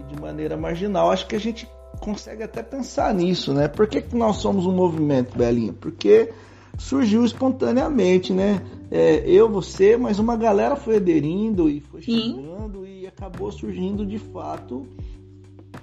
de 0.10 0.22
maneira 0.22 0.58
marginal. 0.58 1.10
Acho 1.10 1.26
que 1.26 1.36
a 1.36 1.40
gente 1.40 1.68
consegue 2.04 2.44
até 2.44 2.62
pensar 2.62 3.14
nisso, 3.14 3.54
né? 3.54 3.70
Por 3.70 3.88
que, 3.88 4.02
que 4.02 4.16
nós 4.16 4.38
somos 4.38 4.66
um 4.66 4.74
movimento, 4.74 5.38
Belinha? 5.38 5.72
Porque 5.72 6.34
surgiu 6.78 7.24
espontaneamente, 7.24 8.34
né? 8.34 8.62
É, 8.92 9.24
eu, 9.26 9.50
você, 9.50 9.96
mas 9.96 10.20
uma 10.20 10.36
galera 10.36 10.76
foi 10.76 10.98
aderindo 10.98 11.70
e 11.70 11.80
foi 11.80 12.02
chegando 12.02 12.86
e 12.86 13.08
acabou 13.08 13.52
surgindo 13.52 14.06
de 14.06 14.20
fato 14.20 14.86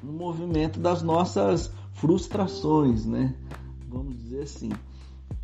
um 0.04 0.12
movimento 0.12 0.78
das 0.78 1.02
nossas 1.02 1.72
frustrações, 1.94 3.06
né? 3.06 3.34
Vamos 3.88 4.14
dizer 4.18 4.42
assim. 4.42 4.70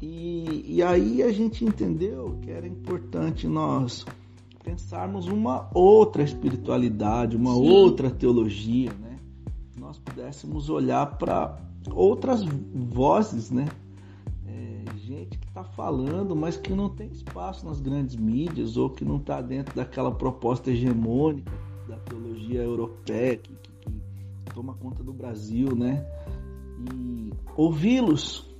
E, 0.02 0.76
e 0.76 0.82
aí 0.82 1.22
a 1.22 1.32
gente 1.32 1.64
entendeu 1.64 2.38
que 2.42 2.50
era 2.50 2.66
importante 2.66 3.48
nós 3.48 4.04
pensarmos 4.62 5.26
uma 5.26 5.70
outra 5.72 6.22
espiritualidade, 6.22 7.34
uma 7.34 7.54
Sim. 7.54 7.70
outra 7.70 8.10
teologia, 8.10 8.92
né? 9.00 9.05
Nós 9.87 10.01
pudéssemos 10.01 10.68
olhar 10.68 11.16
para 11.16 11.57
outras 11.95 12.43
vozes, 12.43 13.53
né? 13.53 13.68
É, 14.45 14.82
gente 14.97 15.39
que 15.39 15.47
está 15.47 15.62
falando, 15.62 16.34
mas 16.34 16.57
que 16.57 16.74
não 16.74 16.89
tem 16.89 17.07
espaço 17.12 17.64
nas 17.64 17.80
grandes 17.80 18.16
mídias 18.16 18.76
ou 18.76 18.91
que 18.91 19.05
não 19.05 19.18
está 19.18 19.41
dentro 19.41 19.76
daquela 19.76 20.11
proposta 20.11 20.72
hegemônica 20.72 21.53
da 21.87 21.97
teologia 21.99 22.62
europeia 22.62 23.37
que, 23.37 23.55
que, 23.55 23.70
que 23.80 24.53
toma 24.53 24.74
conta 24.74 25.05
do 25.05 25.12
Brasil, 25.12 25.76
né? 25.76 26.05
E 26.93 27.32
ouvi-los 27.55 28.55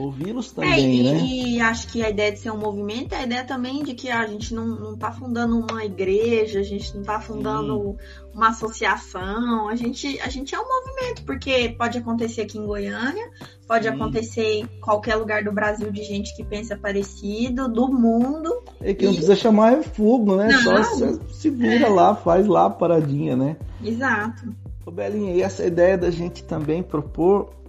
ouvi-los 0.00 0.52
também, 0.52 0.72
é, 0.72 0.80
e, 0.80 1.02
né? 1.02 1.24
E 1.24 1.60
acho 1.60 1.88
que 1.88 2.02
a 2.02 2.10
ideia 2.10 2.32
de 2.32 2.38
ser 2.38 2.50
um 2.50 2.58
movimento 2.58 3.14
é 3.14 3.18
a 3.18 3.22
ideia 3.22 3.44
também 3.44 3.82
de 3.82 3.94
que 3.94 4.10
a 4.10 4.26
gente 4.26 4.54
não, 4.54 4.66
não 4.66 4.96
tá 4.96 5.12
fundando 5.12 5.58
uma 5.58 5.84
igreja, 5.84 6.60
a 6.60 6.62
gente 6.62 6.96
não 6.96 7.02
tá 7.02 7.20
fundando 7.20 7.76
Sim. 7.78 7.96
uma 8.34 8.48
associação, 8.48 9.68
a 9.68 9.76
gente, 9.76 10.20
a 10.20 10.28
gente 10.28 10.54
é 10.54 10.58
um 10.58 10.66
movimento, 10.66 11.24
porque 11.24 11.74
pode 11.76 11.98
acontecer 11.98 12.42
aqui 12.42 12.58
em 12.58 12.66
Goiânia, 12.66 13.30
pode 13.66 13.86
Sim. 13.86 13.94
acontecer 13.94 14.60
em 14.60 14.66
qualquer 14.80 15.16
lugar 15.16 15.44
do 15.44 15.52
Brasil 15.52 15.90
de 15.90 16.02
gente 16.02 16.34
que 16.36 16.44
pensa 16.44 16.76
parecido, 16.76 17.68
do 17.68 17.88
mundo. 17.88 18.62
É 18.80 18.94
que 18.94 19.04
e... 19.04 19.06
não 19.06 19.14
precisa 19.14 19.36
chamar 19.36 19.70
refugo, 19.70 20.36
né? 20.36 20.48
Não. 20.48 20.84
Só 20.84 21.18
se 21.28 21.50
vira 21.50 21.88
lá, 21.88 22.14
faz 22.14 22.46
lá 22.46 22.66
a 22.66 22.70
paradinha, 22.70 23.36
né? 23.36 23.56
Exato. 23.84 24.54
Ô 24.84 24.90
Belinha, 24.90 25.34
e 25.34 25.42
essa 25.42 25.64
ideia 25.64 25.96
da 25.96 26.10
gente 26.10 26.42
também 26.42 26.82
propor 26.82 27.59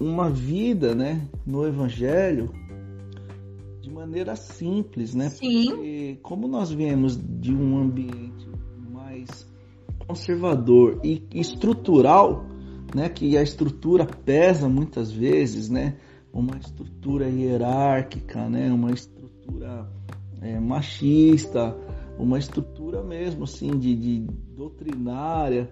uma 0.00 0.30
vida, 0.30 0.94
né, 0.94 1.28
no 1.44 1.66
Evangelho 1.66 2.50
de 3.80 3.90
maneira 3.90 4.36
simples, 4.36 5.14
né? 5.14 5.30
Sim. 5.30 5.70
Porque 5.70 6.18
como 6.22 6.46
nós 6.46 6.70
viemos 6.70 7.16
de 7.16 7.54
um 7.54 7.78
ambiente 7.78 8.48
mais 8.92 9.46
conservador 10.06 11.00
e 11.02 11.22
estrutural, 11.34 12.46
né, 12.94 13.08
que 13.08 13.36
a 13.36 13.42
estrutura 13.42 14.06
pesa 14.06 14.68
muitas 14.68 15.10
vezes, 15.10 15.68
né? 15.68 15.96
Uma 16.32 16.56
estrutura 16.58 17.28
hierárquica, 17.28 18.48
né? 18.48 18.70
Uma 18.70 18.92
estrutura 18.92 19.90
é, 20.40 20.60
machista, 20.60 21.76
uma 22.18 22.38
estrutura 22.38 23.02
mesmo 23.02 23.44
assim 23.44 23.70
de, 23.70 23.94
de 23.94 24.20
doutrinária 24.54 25.70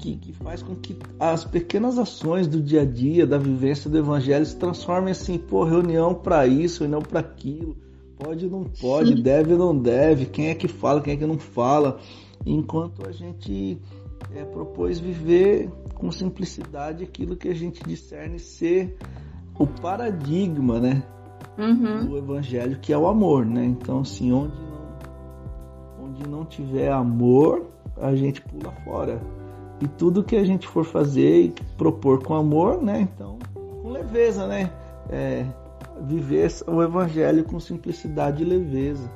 que, 0.00 0.16
que 0.16 0.32
faz 0.32 0.62
com 0.62 0.74
que 0.74 0.96
as 1.18 1.44
pequenas 1.44 1.98
ações 1.98 2.48
do 2.48 2.60
dia 2.60 2.82
a 2.82 2.84
dia, 2.84 3.26
da 3.26 3.38
vivência 3.38 3.90
do 3.90 3.98
evangelho 3.98 4.44
se 4.44 4.56
transformem 4.56 5.12
assim, 5.12 5.38
pô, 5.38 5.64
reunião 5.64 6.14
para 6.14 6.46
isso 6.46 6.84
e 6.84 6.88
não 6.88 7.02
para 7.02 7.20
aquilo, 7.20 7.76
pode 8.18 8.48
não 8.48 8.64
pode, 8.64 9.16
Sim. 9.16 9.22
deve 9.22 9.54
não 9.56 9.76
deve, 9.76 10.26
quem 10.26 10.48
é 10.48 10.54
que 10.54 10.68
fala, 10.68 11.00
quem 11.00 11.14
é 11.14 11.16
que 11.16 11.26
não 11.26 11.38
fala, 11.38 11.98
enquanto 12.46 13.06
a 13.06 13.12
gente 13.12 13.78
é, 14.34 14.44
propôs 14.44 14.98
viver 14.98 15.70
com 15.94 16.10
simplicidade 16.10 17.04
aquilo 17.04 17.36
que 17.36 17.48
a 17.48 17.54
gente 17.54 17.82
discerne 17.84 18.38
ser 18.38 18.96
o 19.58 19.66
paradigma, 19.66 20.80
né, 20.80 21.02
uhum. 21.58 22.06
do 22.06 22.16
evangelho, 22.16 22.78
que 22.80 22.92
é 22.92 22.96
o 22.96 23.06
amor, 23.06 23.44
né, 23.44 23.64
então 23.66 24.00
assim, 24.00 24.32
onde 24.32 24.54
não, 24.56 26.06
onde 26.06 26.28
não 26.28 26.44
tiver 26.46 26.90
amor, 26.90 27.66
a 27.98 28.14
gente 28.14 28.40
pula 28.40 28.72
fora 28.84 29.20
e 29.80 29.88
tudo 29.88 30.22
que 30.22 30.36
a 30.36 30.44
gente 30.44 30.68
for 30.68 30.84
fazer 30.84 31.42
e 31.44 31.54
propor 31.76 32.22
com 32.22 32.34
amor, 32.34 32.82
né? 32.82 33.08
Então, 33.14 33.38
com 33.82 33.90
leveza, 33.90 34.46
né? 34.46 34.70
É, 35.08 35.46
viver 36.02 36.50
o 36.66 36.82
evangelho 36.82 37.44
com 37.44 37.58
simplicidade 37.58 38.42
e 38.42 38.46
leveza. 38.46 39.10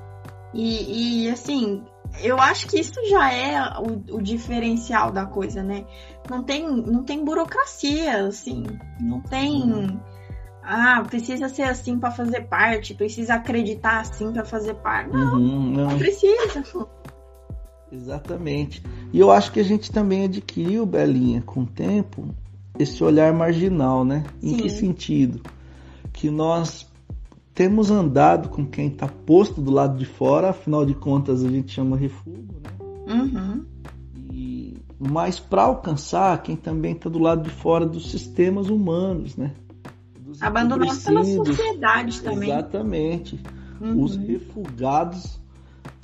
E, 0.54 1.24
e, 1.26 1.30
assim, 1.30 1.82
eu 2.22 2.38
acho 2.40 2.68
que 2.68 2.78
isso 2.78 2.94
já 3.08 3.32
é 3.32 3.60
o, 3.78 4.16
o, 4.16 4.22
diferencial 4.22 5.10
da 5.10 5.26
coisa, 5.26 5.62
né? 5.62 5.84
Não 6.30 6.42
tem, 6.42 6.64
não 6.64 7.02
tem 7.02 7.24
burocracia, 7.24 8.26
assim, 8.26 8.64
não 9.00 9.20
tem. 9.20 10.00
Ah, 10.62 11.02
precisa 11.06 11.48
ser 11.48 11.64
assim 11.64 11.98
para 11.98 12.10
fazer 12.10 12.42
parte, 12.42 12.94
precisa 12.94 13.34
acreditar 13.34 14.00
assim 14.00 14.32
para 14.32 14.44
fazer 14.44 14.74
parte. 14.74 15.12
Não, 15.12 15.34
uhum, 15.34 15.70
não, 15.72 15.90
não 15.90 15.98
precisa. 15.98 16.62
Exatamente. 17.94 18.82
E 19.12 19.18
eu 19.18 19.30
acho 19.30 19.52
que 19.52 19.60
a 19.60 19.64
gente 19.64 19.90
também 19.90 20.24
adquiriu, 20.24 20.84
Belinha, 20.84 21.42
com 21.42 21.60
o 21.62 21.66
tempo, 21.66 22.26
esse 22.78 23.02
olhar 23.04 23.32
marginal, 23.32 24.04
né? 24.04 24.24
Em 24.42 24.50
Sim. 24.50 24.56
que 24.56 24.68
sentido? 24.68 25.40
Que 26.12 26.30
nós 26.30 26.86
temos 27.54 27.90
andado 27.90 28.48
com 28.48 28.66
quem 28.66 28.88
está 28.88 29.06
posto 29.06 29.60
do 29.60 29.70
lado 29.70 29.96
de 29.96 30.04
fora, 30.04 30.50
afinal 30.50 30.84
de 30.84 30.94
contas 30.94 31.44
a 31.44 31.48
gente 31.48 31.72
chama 31.72 31.96
refúgio, 31.96 32.60
né? 32.62 33.14
Uhum. 33.14 33.64
E, 34.32 34.76
mas 34.98 35.38
para 35.38 35.62
alcançar 35.62 36.42
quem 36.42 36.56
também 36.56 36.92
está 36.92 37.08
do 37.08 37.20
lado 37.20 37.42
de 37.42 37.50
fora 37.50 37.86
dos 37.86 38.10
sistemas 38.10 38.68
humanos, 38.68 39.36
né? 39.36 39.52
Abandonados 40.40 41.04
pela 41.04 41.24
sociedade 41.24 42.20
também. 42.20 42.50
Exatamente. 42.50 43.40
Uhum. 43.80 44.02
Os 44.02 44.16
refugados 44.16 45.38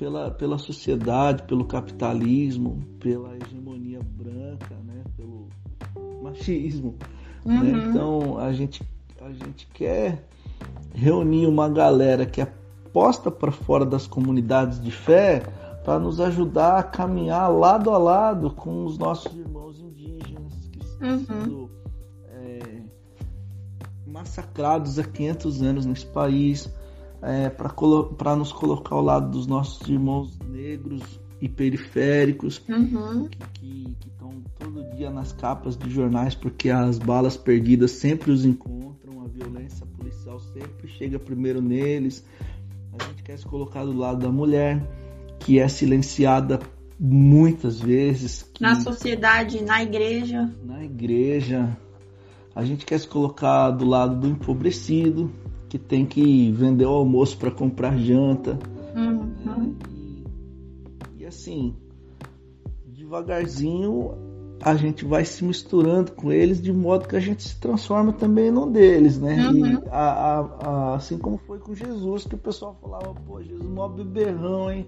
pela, 0.01 0.30
pela 0.30 0.57
sociedade, 0.57 1.42
pelo 1.42 1.66
capitalismo, 1.66 2.82
pela 2.98 3.36
hegemonia 3.36 4.01
branca, 4.03 4.74
né? 4.82 5.05
pelo 5.14 5.46
machismo. 6.22 6.96
Né? 7.44 7.55
Uhum. 7.55 7.62
Né? 7.62 7.84
Então 7.86 8.38
a 8.38 8.51
gente, 8.51 8.82
a 9.20 9.30
gente 9.30 9.68
quer 9.74 10.26
reunir 10.94 11.46
uma 11.46 11.68
galera 11.68 12.24
que 12.24 12.40
é 12.40 12.51
posta 12.94 13.30
para 13.30 13.53
fora 13.53 13.84
das 13.84 14.07
comunidades 14.07 14.80
de 14.80 14.90
fé 14.90 15.42
para 15.84 15.98
nos 15.98 16.18
ajudar 16.18 16.78
a 16.78 16.82
caminhar 16.82 17.53
lado 17.53 17.90
a 17.90 17.98
lado 17.98 18.51
com 18.53 18.86
os 18.86 18.96
nossos 18.96 19.36
irmãos 19.36 19.80
indígenas 19.80 20.55
que 20.72 20.78
estão 20.78 21.09
uhum. 21.11 21.24
sendo 21.26 21.70
é, 22.30 22.82
massacrados 24.07 24.98
há 24.98 25.05
500 25.05 25.62
anos 25.62 25.84
nesse 25.84 26.07
país, 26.07 26.72
é, 27.23 27.49
para 27.49 28.37
nos 28.37 28.53
colocar 28.53 28.95
ao 28.95 29.03
lado 29.03 29.31
dos 29.31 29.47
nossos 29.47 29.87
irmãos 29.89 30.39
negros 30.49 31.03
e 31.41 31.49
periféricos 31.49 32.62
uhum. 32.68 33.29
que 33.55 33.97
estão 34.07 34.43
todo 34.59 34.85
dia 34.95 35.11
nas 35.11 35.33
capas 35.33 35.77
de 35.77 35.89
jornais 35.91 36.35
porque 36.35 36.68
as 36.71 36.99
balas 36.99 37.37
perdidas 37.37 37.93
sempre 37.93 38.31
os 38.31 38.45
encontram, 38.45 39.23
a 39.23 39.29
violência 39.29 39.87
policial 39.87 40.39
sempre 40.39 40.89
chega 40.89 41.18
primeiro 41.18 41.62
neles. 41.62 42.25
A 42.99 43.05
gente 43.05 43.23
quer 43.23 43.39
se 43.39 43.47
colocar 43.47 43.85
do 43.85 43.97
lado 43.97 44.21
da 44.21 44.31
mulher, 44.31 44.83
que 45.39 45.59
é 45.59 45.68
silenciada 45.68 46.59
muitas 46.99 47.81
vezes. 47.81 48.51
na 48.61 48.75
sociedade, 48.81 49.62
na 49.64 49.83
igreja. 49.83 50.53
Na 50.62 50.85
igreja. 50.85 51.77
A 52.55 52.64
gente 52.64 52.85
quer 52.85 52.99
se 52.99 53.09
colocar 53.09 53.71
do 53.71 53.87
lado 53.87 54.21
do 54.21 54.27
empobrecido, 54.27 55.31
que 55.71 55.79
tem 55.79 56.05
que 56.05 56.51
vender 56.51 56.85
o 56.85 56.91
almoço 56.91 57.39
para 57.39 57.51
comprar 57.51 57.97
janta. 57.97 58.59
Uhum. 58.95 59.77
E, 59.89 61.23
e 61.23 61.25
assim, 61.25 61.77
devagarzinho 62.89 64.11
a 64.61 64.75
gente 64.75 65.05
vai 65.05 65.25
se 65.25 65.43
misturando 65.45 66.12
com 66.12 66.31
eles 66.31 66.61
de 66.61 66.73
modo 66.73 67.09
que 67.09 67.16
a 67.16 67.21
gente 67.21 67.43
se 67.43 67.59
transforma 67.59 68.12
também 68.12 68.51
num 68.51 68.71
deles, 68.71 69.18
né? 69.18 69.49
Uhum. 69.49 69.83
A, 69.91 70.11
a, 70.11 70.41
a, 70.41 70.95
assim 70.97 71.16
como 71.16 71.39
foi 71.39 71.59
com 71.61 71.73
Jesus, 71.73 72.25
que 72.25 72.35
o 72.35 72.39
pessoal 72.39 72.77
falava, 72.83 73.14
pô, 73.27 73.41
Jesus 73.41 73.64
mó 73.64 73.89
beberrão, 73.89 74.71
hein? 74.71 74.87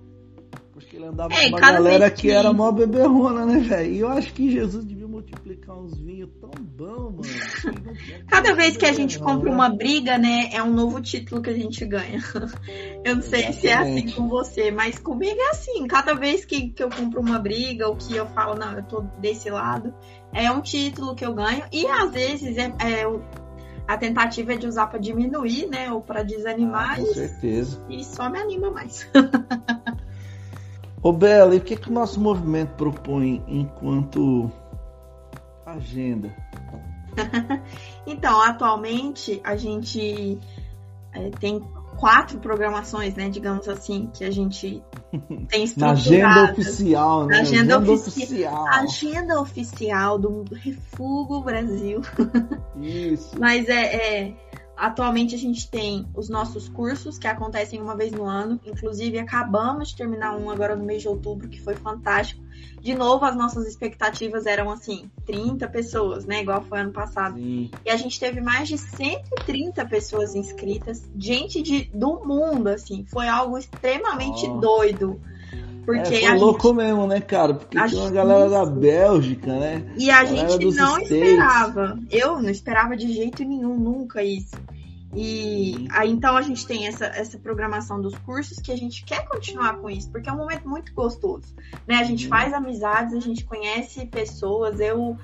Porque 0.73 0.97
ele 0.97 1.07
andava 1.07 1.33
é, 1.33 1.45
com 1.45 1.57
uma 1.57 1.61
galera 1.61 2.11
que... 2.11 2.23
que... 2.23 2.31
era 2.31 2.53
mó 2.53 2.73
beberrona, 2.73 3.47
né, 3.47 3.61
velho? 3.61 3.93
E 3.93 4.01
eu 4.01 4.09
acho 4.09 4.35
que 4.35 4.51
Jesus 4.51 4.85
devia 4.85 5.02
multiplicar 5.23 5.79
uns 5.79 5.97
vinhos 5.99 6.31
tão 6.41 6.51
bom, 6.51 7.11
mano. 7.11 7.23
Cada 8.27 8.55
vez 8.55 8.77
que 8.77 8.85
a 8.85 8.93
gente 8.93 9.19
compra 9.19 9.51
uma 9.51 9.69
briga, 9.69 10.19
né, 10.19 10.51
é 10.53 10.63
um 10.63 10.73
novo 10.73 11.01
título 11.01 11.41
que 11.41 11.51
a 11.51 11.55
gente 11.55 11.85
ganha. 11.87 12.21
Eu 13.05 13.17
não 13.17 13.23
sei 13.23 13.47
Exatamente. 13.47 13.61
se 13.61 13.69
é 13.69 13.75
assim 13.75 14.11
com 14.11 14.29
você, 14.29 14.71
mas 14.71 14.99
comigo 14.99 15.41
é 15.41 15.51
assim. 15.51 15.87
Cada 15.87 16.15
vez 16.15 16.45
que, 16.45 16.71
que 16.71 16.83
eu 16.83 16.91
compro 16.91 17.21
uma 17.21 17.39
briga 17.39 17.89
ou 17.89 17.97
que 17.97 18.15
eu 18.15 18.27
falo, 18.27 18.55
não, 18.55 18.73
eu 18.73 18.83
tô 18.85 19.01
desse 19.19 19.51
lado, 19.51 19.95
é 20.33 20.51
um 20.51 20.61
título 20.61 21.15
que 21.15 21.25
eu 21.25 21.35
ganho. 21.35 21.65
E 21.73 21.87
às 21.87 22.13
vezes 22.13 22.57
é, 22.57 22.73
é 22.81 23.05
a 23.87 23.99
tentativa 23.99 24.53
é 24.55 24.57
de 24.57 24.67
usar 24.67 24.87
para 24.87 24.99
diminuir, 24.99 25.67
né, 25.69 25.91
ou 25.93 26.01
para 26.01 26.23
desanimar. 26.23 26.95
Ah, 26.95 26.97
com 26.97 27.15
certeza. 27.15 27.85
E 27.89 28.05
só 28.05 28.31
me 28.31 28.39
anima 28.39 28.71
mais. 28.71 29.09
Ô 31.03 31.13
Bela, 31.13 31.57
e 31.57 31.59
o 31.59 31.61
que, 31.61 31.75
que 31.75 31.91
o 31.91 31.93
nosso 31.93 32.21
movimento 32.21 32.75
propõe 32.77 33.43
enquanto 33.49 34.49
agenda? 35.73 36.35
então, 38.07 38.41
atualmente 38.41 39.41
a 39.45 39.57
gente 39.57 40.39
é, 41.13 41.31
tem 41.39 41.61
quatro 41.99 42.39
programações, 42.41 43.15
né, 43.15 43.29
digamos 43.29 43.69
assim, 43.69 44.11
que 44.13 44.25
a 44.25 44.31
gente 44.31 44.83
tem 45.49 45.71
Na 45.77 45.93
agenda 45.93 46.53
oficial, 46.53 47.27
né? 47.27 47.41
Agenda, 47.41 47.77
agenda 47.77 47.93
ofici 47.93 48.23
oficial. 48.25 48.67
Agenda 48.69 49.41
oficial 49.41 50.19
do 50.19 50.45
Refugo 50.53 51.43
Brasil. 51.43 52.01
Isso. 52.81 53.39
Mas 53.39 53.69
é, 53.69 54.27
é 54.27 54.35
Atualmente 54.77 55.35
a 55.35 55.39
gente 55.39 55.71
tem 55.71 56.09
os 56.15 56.29
nossos 56.29 56.69
cursos 56.69 57.19
que 57.19 57.27
acontecem 57.27 57.81
uma 57.81 57.97
vez 57.97 58.11
no 58.13 58.25
ano. 58.25 58.61
Inclusive, 58.65 59.19
acabamos 59.19 59.91
de 59.91 59.97
terminar 59.97 60.37
um 60.37 60.51
agora 60.51 60.75
no 60.75 60.85
mês 60.85 61.03
de 61.03 61.09
outubro, 61.09 61.49
que 61.49 61.61
foi 61.61 61.75
fantástico. 61.75 62.43
De 62.81 62.95
novo, 62.95 63.25
as 63.25 63.37
nossas 63.37 63.67
expectativas 63.67 64.47
eram 64.47 64.71
assim, 64.71 65.11
30 65.25 65.69
pessoas, 65.69 66.25
né? 66.25 66.41
Igual 66.41 66.63
foi 66.63 66.81
ano 66.81 66.93
passado. 66.93 67.37
Sim. 67.37 67.71
E 67.85 67.91
a 67.91 67.97
gente 67.97 68.19
teve 68.19 68.41
mais 68.41 68.69
de 68.69 68.77
130 68.77 69.85
pessoas 69.87 70.35
inscritas, 70.35 71.09
gente 71.17 71.63
de, 71.63 71.85
do 71.95 72.25
mundo, 72.25 72.69
assim. 72.69 73.05
Foi 73.07 73.29
algo 73.29 73.57
extremamente 73.57 74.47
oh. 74.47 74.59
doido. 74.59 75.21
Porque 75.85 76.15
é, 76.15 76.35
louco 76.35 76.69
gente... 76.69 76.77
mesmo, 76.77 77.07
né, 77.07 77.21
cara? 77.21 77.55
Porque 77.55 77.77
tinha 77.87 78.03
uma 78.03 78.11
galera 78.11 78.49
da 78.49 78.65
Bélgica, 78.65 79.59
né? 79.59 79.85
E 79.97 80.11
a, 80.11 80.21
a 80.21 80.25
gente 80.25 80.65
não 80.75 80.99
States. 80.99 81.11
esperava. 81.11 81.99
Eu 82.11 82.41
não 82.41 82.51
esperava 82.51 82.97
de 82.97 83.13
jeito 83.13 83.45
nenhum, 83.45 83.77
nunca 83.77 84.23
isso. 84.23 84.57
E 85.15 85.87
aí, 85.91 86.11
então 86.11 86.37
a 86.37 86.43
gente 86.43 86.67
tem 86.67 86.87
essa, 86.87 87.05
essa 87.05 87.39
programação 87.39 88.01
dos 88.01 88.17
cursos 88.19 88.59
que 88.59 88.73
a 88.73 88.77
gente 88.77 89.05
quer 89.05 89.27
continuar 89.29 89.77
com 89.77 89.91
isso, 89.91 90.11
porque 90.11 90.29
é 90.29 90.33
um 90.33 90.39
momento 90.39 90.67
muito 90.67 90.95
gostoso. 90.95 91.55
Né? 91.87 91.97
A 91.97 92.05
gente 92.05 92.25
uhum. 92.25 92.31
faz 92.31 92.53
amizades, 92.55 93.15
a 93.15 93.21
gente 93.21 93.45
conhece 93.45 94.07
pessoas. 94.07 94.81
Eu 94.81 95.19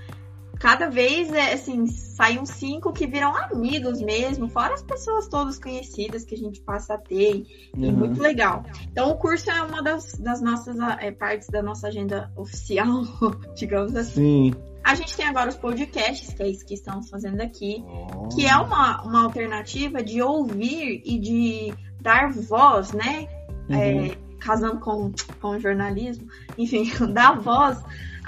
cada 0.59 0.89
vez 0.89 1.33
é 1.33 1.53
assim, 1.53 1.87
saem 1.87 2.45
cinco 2.45 2.93
que 2.93 3.07
viram 3.07 3.37
amigos 3.37 4.01
mesmo, 4.01 4.49
fora 4.49 4.75
as 4.75 4.83
pessoas 4.83 5.29
todas 5.29 5.59
conhecidas 5.59 6.25
que 6.25 6.35
a 6.35 6.39
gente 6.39 6.61
passa 6.61 6.95
a 6.95 6.99
ter. 6.99 7.47
Uhum. 7.77 7.85
E 7.85 7.93
muito 7.93 8.21
legal. 8.21 8.65
Então 8.91 9.11
o 9.11 9.17
curso 9.17 9.51
é 9.51 9.63
uma 9.63 9.83
das, 9.83 10.15
das 10.15 10.41
nossas 10.41 10.77
é, 11.01 11.11
partes 11.11 11.49
da 11.49 11.63
nossa 11.63 11.89
agenda 11.89 12.31
oficial, 12.37 13.03
digamos 13.55 13.95
assim. 13.95 14.53
Sim. 14.53 14.55
A 14.85 14.95
gente 14.95 15.15
tem 15.17 15.27
agora 15.27 15.51
os 15.51 15.57
podcasts, 15.57 16.33
que 16.33 16.43
é 16.43 16.49
isso 16.49 16.65
que 16.65 16.75
estamos 16.75 17.11
fazendo 17.11 17.41
aqui, 17.41 17.85
oh. 17.87 18.29
que 18.29 18.47
é 18.47 18.57
uma, 18.57 19.03
uma 19.03 19.25
alternativa 19.25 20.03
de 20.03 20.23
ouvir 20.23 21.03
e 21.05 21.19
de 21.19 21.75
dar 22.01 22.33
voz, 22.33 22.93
né? 22.93 23.29
Uhum. 23.69 23.77
É, 23.77 24.17
casando 24.41 24.79
com, 24.79 25.13
com 25.41 25.59
jornalismo, 25.59 26.27
enfim, 26.57 26.91
dar 27.13 27.39
voz 27.39 27.79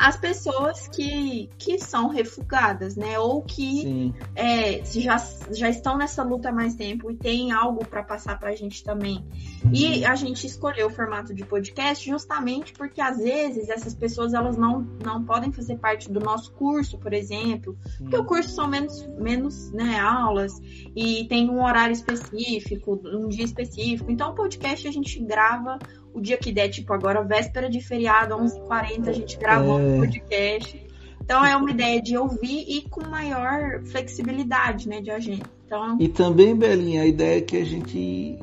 as 0.01 0.17
pessoas 0.17 0.89
que, 0.89 1.51
que 1.59 1.79
são 1.79 2.09
refugadas, 2.09 2.97
né? 2.97 3.19
Ou 3.19 3.43
que 3.43 4.15
é, 4.35 4.83
já, 4.83 5.23
já 5.53 5.69
estão 5.69 5.99
nessa 5.99 6.23
luta 6.23 6.49
há 6.49 6.53
mais 6.53 6.75
tempo 6.75 7.11
e 7.11 7.17
tem 7.17 7.53
algo 7.53 7.85
para 7.85 8.03
passar 8.03 8.39
para 8.39 8.49
a 8.49 8.57
gente 8.57 8.83
também. 8.83 9.23
E 9.71 10.03
a 10.07 10.15
gente 10.15 10.47
escolheu 10.47 10.87
o 10.87 10.91
formato 10.91 11.35
de 11.35 11.45
podcast 11.45 12.09
justamente 12.09 12.73
porque 12.73 12.99
às 12.99 13.19
vezes 13.19 13.69
essas 13.69 13.95
pessoas 13.95 14.33
elas 14.33 14.57
não, 14.57 14.81
não 15.05 15.23
podem 15.23 15.53
fazer 15.53 15.77
parte 15.77 16.11
do 16.11 16.19
nosso 16.19 16.51
curso, 16.53 16.97
por 16.97 17.13
exemplo, 17.13 17.77
Sim. 17.85 18.05
porque 18.05 18.17
o 18.17 18.25
curso 18.25 18.49
são 18.49 18.67
menos, 18.67 19.07
menos 19.19 19.71
né, 19.71 20.01
aulas 20.01 20.59
e 20.97 21.27
tem 21.29 21.51
um 21.51 21.63
horário 21.63 21.93
específico, 21.93 22.99
um 23.05 23.29
dia 23.29 23.45
específico. 23.45 24.11
Então 24.11 24.31
o 24.31 24.35
podcast 24.35 24.89
a 24.89 24.93
gente 24.93 25.21
grava 25.21 25.79
o 26.13 26.21
dia 26.21 26.37
que 26.37 26.53
der, 26.53 26.69
tipo 26.69 26.93
agora, 26.93 27.23
véspera 27.23 27.69
de 27.69 27.81
feriado, 27.81 28.35
11h40, 28.35 29.09
a 29.09 29.13
gente 29.13 29.39
gravou 29.39 29.79
é... 29.79 29.83
um 29.83 29.99
podcast. 30.01 30.87
Então 31.23 31.45
é 31.45 31.57
uma 31.57 31.71
ideia 31.71 32.03
de 32.03 32.17
ouvir 32.17 32.65
e 32.69 32.83
com 32.89 33.07
maior 33.07 33.83
flexibilidade, 33.85 34.89
né, 34.89 35.01
de 35.01 35.11
agenda. 35.11 35.45
Então... 35.65 35.97
E 36.01 36.09
também, 36.09 36.57
Belinha, 36.57 37.03
a 37.03 37.07
ideia 37.07 37.39
é 37.39 37.41
que 37.41 37.57
a 37.57 37.65
gente 37.65 38.39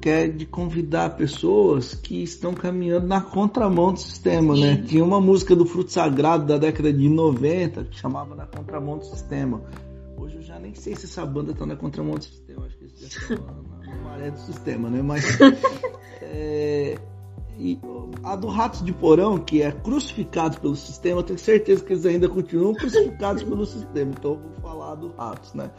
quer 0.00 0.28
de 0.28 0.44
convidar 0.44 1.10
pessoas 1.10 1.94
que 1.94 2.24
estão 2.24 2.52
caminhando 2.52 3.06
na 3.06 3.20
contramão 3.20 3.92
do 3.92 4.00
sistema, 4.00 4.54
né? 4.54 4.74
Sim. 4.74 4.80
né? 4.80 4.86
Tinha 4.88 5.04
uma 5.04 5.20
música 5.20 5.54
do 5.54 5.64
Fruto 5.64 5.92
Sagrado 5.92 6.44
da 6.44 6.58
década 6.58 6.92
de 6.92 7.08
90 7.08 7.84
que 7.84 7.96
chamava 7.96 8.34
Na 8.34 8.44
Contramão 8.44 8.98
do 8.98 9.04
Sistema. 9.04 9.62
Hoje 10.16 10.36
eu 10.36 10.42
já 10.42 10.58
nem 10.58 10.74
sei 10.74 10.96
se 10.96 11.06
essa 11.06 11.24
banda 11.24 11.54
tá 11.54 11.64
na 11.64 11.76
contramão 11.76 12.16
do 12.16 12.24
sistema, 12.24 12.66
acho 12.66 12.76
que 12.76 12.84
eles 12.84 12.98
já 12.98 13.06
estão 13.06 13.46
na, 13.46 13.86
na 13.86 14.02
maré 14.02 14.30
do 14.32 14.40
sistema, 14.40 14.90
né? 14.90 15.02
Mas 15.02 15.38
é, 16.20 16.98
e 17.58 17.78
a 18.22 18.34
do 18.34 18.48
Ratos 18.48 18.82
de 18.84 18.92
Porão, 18.92 19.38
que 19.38 19.62
é 19.62 19.70
crucificado 19.70 20.60
pelo 20.60 20.74
sistema, 20.74 21.20
eu 21.20 21.22
tenho 21.22 21.38
certeza 21.38 21.84
que 21.84 21.92
eles 21.92 22.06
ainda 22.06 22.28
continuam 22.28 22.74
crucificados 22.74 23.42
pelo 23.42 23.66
sistema. 23.66 24.12
Então 24.16 24.32
eu 24.32 24.38
vou 24.38 24.52
falar 24.60 24.94
do 24.94 25.14
Ratos, 25.14 25.52
né? 25.54 25.70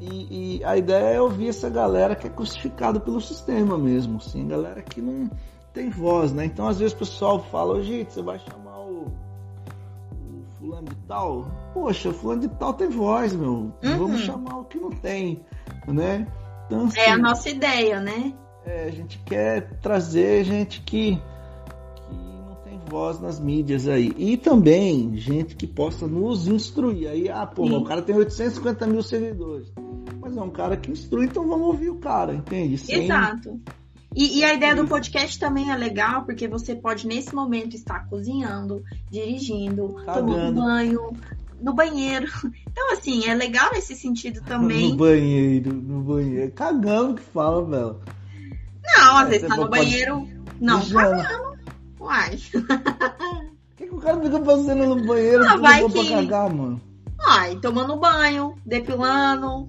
E, 0.00 0.58
e, 0.58 0.64
a 0.64 0.76
ideia 0.76 1.14
é 1.14 1.20
ouvir 1.20 1.48
essa 1.48 1.70
galera 1.70 2.16
que 2.16 2.26
é 2.26 2.30
crucificada 2.30 2.98
pelo 2.98 3.20
sistema 3.20 3.78
mesmo, 3.78 4.16
assim, 4.18 4.48
galera 4.48 4.82
que 4.82 5.00
não 5.00 5.30
tem 5.72 5.90
voz, 5.90 6.32
né? 6.32 6.44
Então 6.44 6.66
às 6.66 6.78
vezes 6.78 6.94
o 6.94 6.98
pessoal 6.98 7.42
fala, 7.44 7.82
gente, 7.82 8.12
você 8.12 8.22
vai 8.22 8.38
chamar 8.38 8.78
o, 8.80 9.06
o 9.06 10.44
fulano 10.58 10.88
de 10.88 10.96
tal? 11.06 11.46
Poxa, 11.72 12.08
o 12.08 12.14
fulano 12.14 12.40
de 12.40 12.48
tal 12.48 12.74
tem 12.74 12.88
voz, 12.88 13.34
meu. 13.34 13.52
Uhum. 13.52 13.98
Vamos 13.98 14.20
chamar 14.22 14.58
o 14.58 14.64
que 14.64 14.78
não 14.78 14.90
tem, 14.90 15.40
né? 15.86 16.26
Então, 16.66 16.86
assim, 16.86 16.98
é 16.98 17.10
a 17.10 17.12
assim, 17.12 17.22
nossa 17.22 17.48
ideia, 17.48 18.00
né? 18.00 18.34
É, 18.66 18.86
a 18.88 18.90
gente 18.90 19.18
quer 19.24 19.78
trazer 19.80 20.44
gente 20.44 20.80
que, 20.80 21.16
que 21.16 22.14
não 22.14 22.56
tem 22.64 22.80
voz 22.90 23.20
nas 23.20 23.38
mídias 23.38 23.86
aí. 23.86 24.12
E 24.16 24.36
também 24.36 25.16
gente 25.16 25.54
que 25.54 25.68
possa 25.68 26.08
nos 26.08 26.48
instruir. 26.48 27.08
Aí, 27.08 27.28
ah, 27.28 27.46
pô, 27.46 27.64
o 27.64 27.84
cara 27.84 28.02
tem 28.02 28.16
850 28.16 28.86
mil 28.88 29.02
seguidores. 29.04 29.72
Mas 30.20 30.36
é 30.36 30.42
um 30.42 30.50
cara 30.50 30.76
que 30.76 30.90
instrui, 30.90 31.26
então 31.26 31.46
vamos 31.46 31.68
ouvir 31.68 31.90
o 31.90 31.96
cara, 31.96 32.34
entende? 32.34 32.76
Sem... 32.76 33.04
Exato. 33.04 33.60
E, 34.12 34.38
e, 34.38 34.44
a 34.44 34.54
ideia 34.54 34.74
do 34.74 34.88
podcast 34.88 35.38
também 35.38 35.70
é 35.70 35.76
legal, 35.76 36.24
porque 36.24 36.48
você 36.48 36.74
pode, 36.74 37.06
nesse 37.06 37.34
momento, 37.34 37.76
estar 37.76 38.08
cozinhando, 38.08 38.82
dirigindo, 39.10 39.94
Cagando. 40.06 40.32
tomando 40.32 40.60
banho, 40.62 41.12
no 41.60 41.72
banheiro. 41.72 42.26
Então, 42.76 42.92
assim, 42.92 43.26
é 43.26 43.34
legal 43.34 43.70
nesse 43.72 43.94
sentido 43.94 44.42
também. 44.42 44.90
No 44.90 44.96
banheiro, 44.96 45.72
no 45.72 46.02
banheiro. 46.02 46.52
Cagando 46.52 47.14
que 47.14 47.22
fala, 47.22 47.64
Bela. 47.64 48.00
Não, 48.86 49.16
às 49.16 49.28
vezes 49.28 49.48
tá 49.48 49.56
no 49.56 49.68
banheiro. 49.68 50.28
Não, 50.60 50.80
cagando. 50.88 51.56
Uai. 52.00 52.38
O 53.76 53.78
que, 53.78 53.88
que 53.88 53.94
o 53.94 53.98
cara 53.98 54.18
fica 54.22 54.42
fazendo 54.42 54.86
no 54.86 55.06
banheiro 55.06 55.46
ah, 55.46 55.58
vai 55.58 55.84
que... 55.84 55.92
pra 55.92 56.16
cagar, 56.16 56.50
mano? 56.50 56.80
Ai, 57.20 57.56
tomando 57.56 57.94
banho, 57.96 58.56
depilando, 58.64 59.66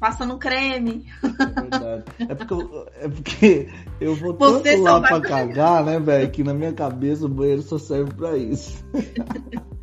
passando 0.00 0.38
creme. 0.38 1.04
É 1.22 1.60
verdade. 1.60 2.04
É 2.18 2.34
porque 2.34 2.54
eu, 2.54 2.88
é 2.94 3.08
porque 3.08 3.68
eu 4.00 4.14
vou 4.14 4.34
Você 4.34 4.70
tanto 4.72 4.82
lá 4.84 5.02
pra 5.02 5.20
cagar, 5.20 5.84
né, 5.84 6.00
velho? 6.00 6.30
Que 6.30 6.42
na 6.42 6.54
minha 6.54 6.72
cabeça 6.72 7.26
o 7.26 7.28
banheiro 7.28 7.60
só 7.60 7.76
serve 7.78 8.14
pra 8.14 8.38
isso. 8.38 8.82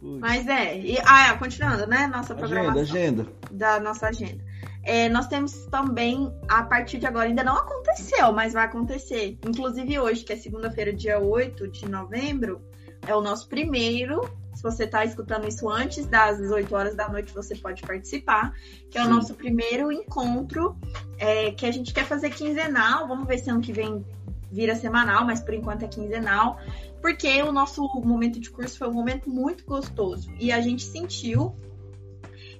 Mas 0.00 0.48
é. 0.48 0.78
E, 0.78 0.98
ah, 1.04 1.28
é, 1.28 1.36
continuando, 1.36 1.86
né? 1.86 2.06
Nossa 2.06 2.34
programação. 2.34 2.82
Agenda, 2.82 3.22
agenda. 3.22 3.26
Da 3.50 3.78
nossa 3.78 4.08
agenda. 4.08 4.42
É, 4.82 5.08
nós 5.08 5.26
temos 5.28 5.66
também, 5.66 6.32
a 6.48 6.62
partir 6.64 6.98
de 6.98 7.06
agora, 7.06 7.28
ainda 7.28 7.44
não 7.44 7.56
aconteceu, 7.56 8.32
mas 8.32 8.52
vai 8.52 8.64
acontecer. 8.64 9.38
Inclusive 9.46 9.98
hoje, 9.98 10.24
que 10.24 10.32
é 10.32 10.36
segunda-feira, 10.36 10.92
dia 10.92 11.18
8 11.18 11.68
de 11.68 11.88
novembro, 11.88 12.60
é 13.06 13.14
o 13.14 13.20
nosso 13.20 13.48
primeiro. 13.48 14.20
Se 14.54 14.62
você 14.62 14.84
está 14.84 15.04
escutando 15.04 15.46
isso 15.46 15.68
antes 15.68 16.06
das 16.06 16.38
8 16.38 16.74
horas 16.74 16.94
da 16.94 17.08
noite, 17.08 17.32
você 17.32 17.54
pode 17.54 17.82
participar. 17.82 18.54
Que 18.90 18.98
é 18.98 19.02
o 19.02 19.04
Sim. 19.04 19.10
nosso 19.10 19.34
primeiro 19.34 19.92
encontro, 19.92 20.76
é, 21.18 21.52
que 21.52 21.64
a 21.64 21.70
gente 21.70 21.94
quer 21.94 22.04
fazer 22.04 22.30
quinzenal. 22.30 23.06
Vamos 23.06 23.26
ver 23.26 23.38
se 23.38 23.50
ano 23.50 23.60
que 23.60 23.72
vem 23.72 24.04
vira 24.50 24.74
semanal, 24.74 25.24
mas 25.24 25.40
por 25.40 25.54
enquanto 25.54 25.84
é 25.84 25.88
quinzenal 25.88 26.58
porque 27.02 27.42
o 27.42 27.50
nosso 27.50 27.82
momento 28.04 28.38
de 28.38 28.48
curso 28.48 28.78
foi 28.78 28.88
um 28.88 28.92
momento 28.92 29.28
muito 29.28 29.64
gostoso 29.64 30.32
e 30.38 30.52
a 30.52 30.60
gente 30.60 30.84
sentiu 30.84 31.54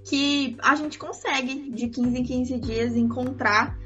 que 0.05 0.57
a 0.63 0.75
gente 0.75 0.99
consegue 0.99 1.71
de 1.71 1.89
15 1.89 2.19
em 2.19 2.25
15 2.25 2.59
dias 2.59 2.97
encontrar 2.97 3.79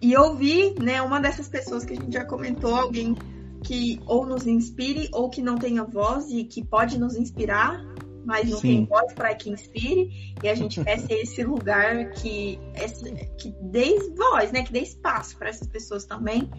e 0.00 0.16
ouvir, 0.16 0.74
né, 0.80 1.00
uma 1.00 1.20
dessas 1.20 1.48
pessoas 1.48 1.84
que 1.84 1.94
a 1.94 1.96
gente 1.96 2.12
já 2.12 2.24
comentou, 2.24 2.74
alguém 2.74 3.16
que 3.62 4.00
ou 4.06 4.26
nos 4.26 4.46
inspire 4.46 5.08
ou 5.12 5.30
que 5.30 5.42
não 5.42 5.56
tenha 5.56 5.82
voz 5.82 6.30
e 6.30 6.44
que 6.44 6.64
pode 6.64 6.98
nos 6.98 7.16
inspirar 7.16 7.84
mas 8.26 8.50
não 8.50 8.58
Sim. 8.58 8.68
tem 8.68 8.84
voz 8.86 9.12
para 9.12 9.32
que 9.36 9.48
inspire, 9.48 10.34
e 10.42 10.48
a 10.48 10.54
gente 10.54 10.82
quer 10.82 10.98
ser 10.98 11.14
esse 11.14 11.44
lugar 11.44 12.10
que, 12.10 12.58
que 13.38 13.54
dê 13.62 13.96
voz, 14.16 14.50
né? 14.50 14.64
Que 14.64 14.72
dê 14.72 14.80
espaço 14.80 15.38
para 15.38 15.48
essas 15.48 15.68
pessoas 15.68 16.04
também. 16.04 16.50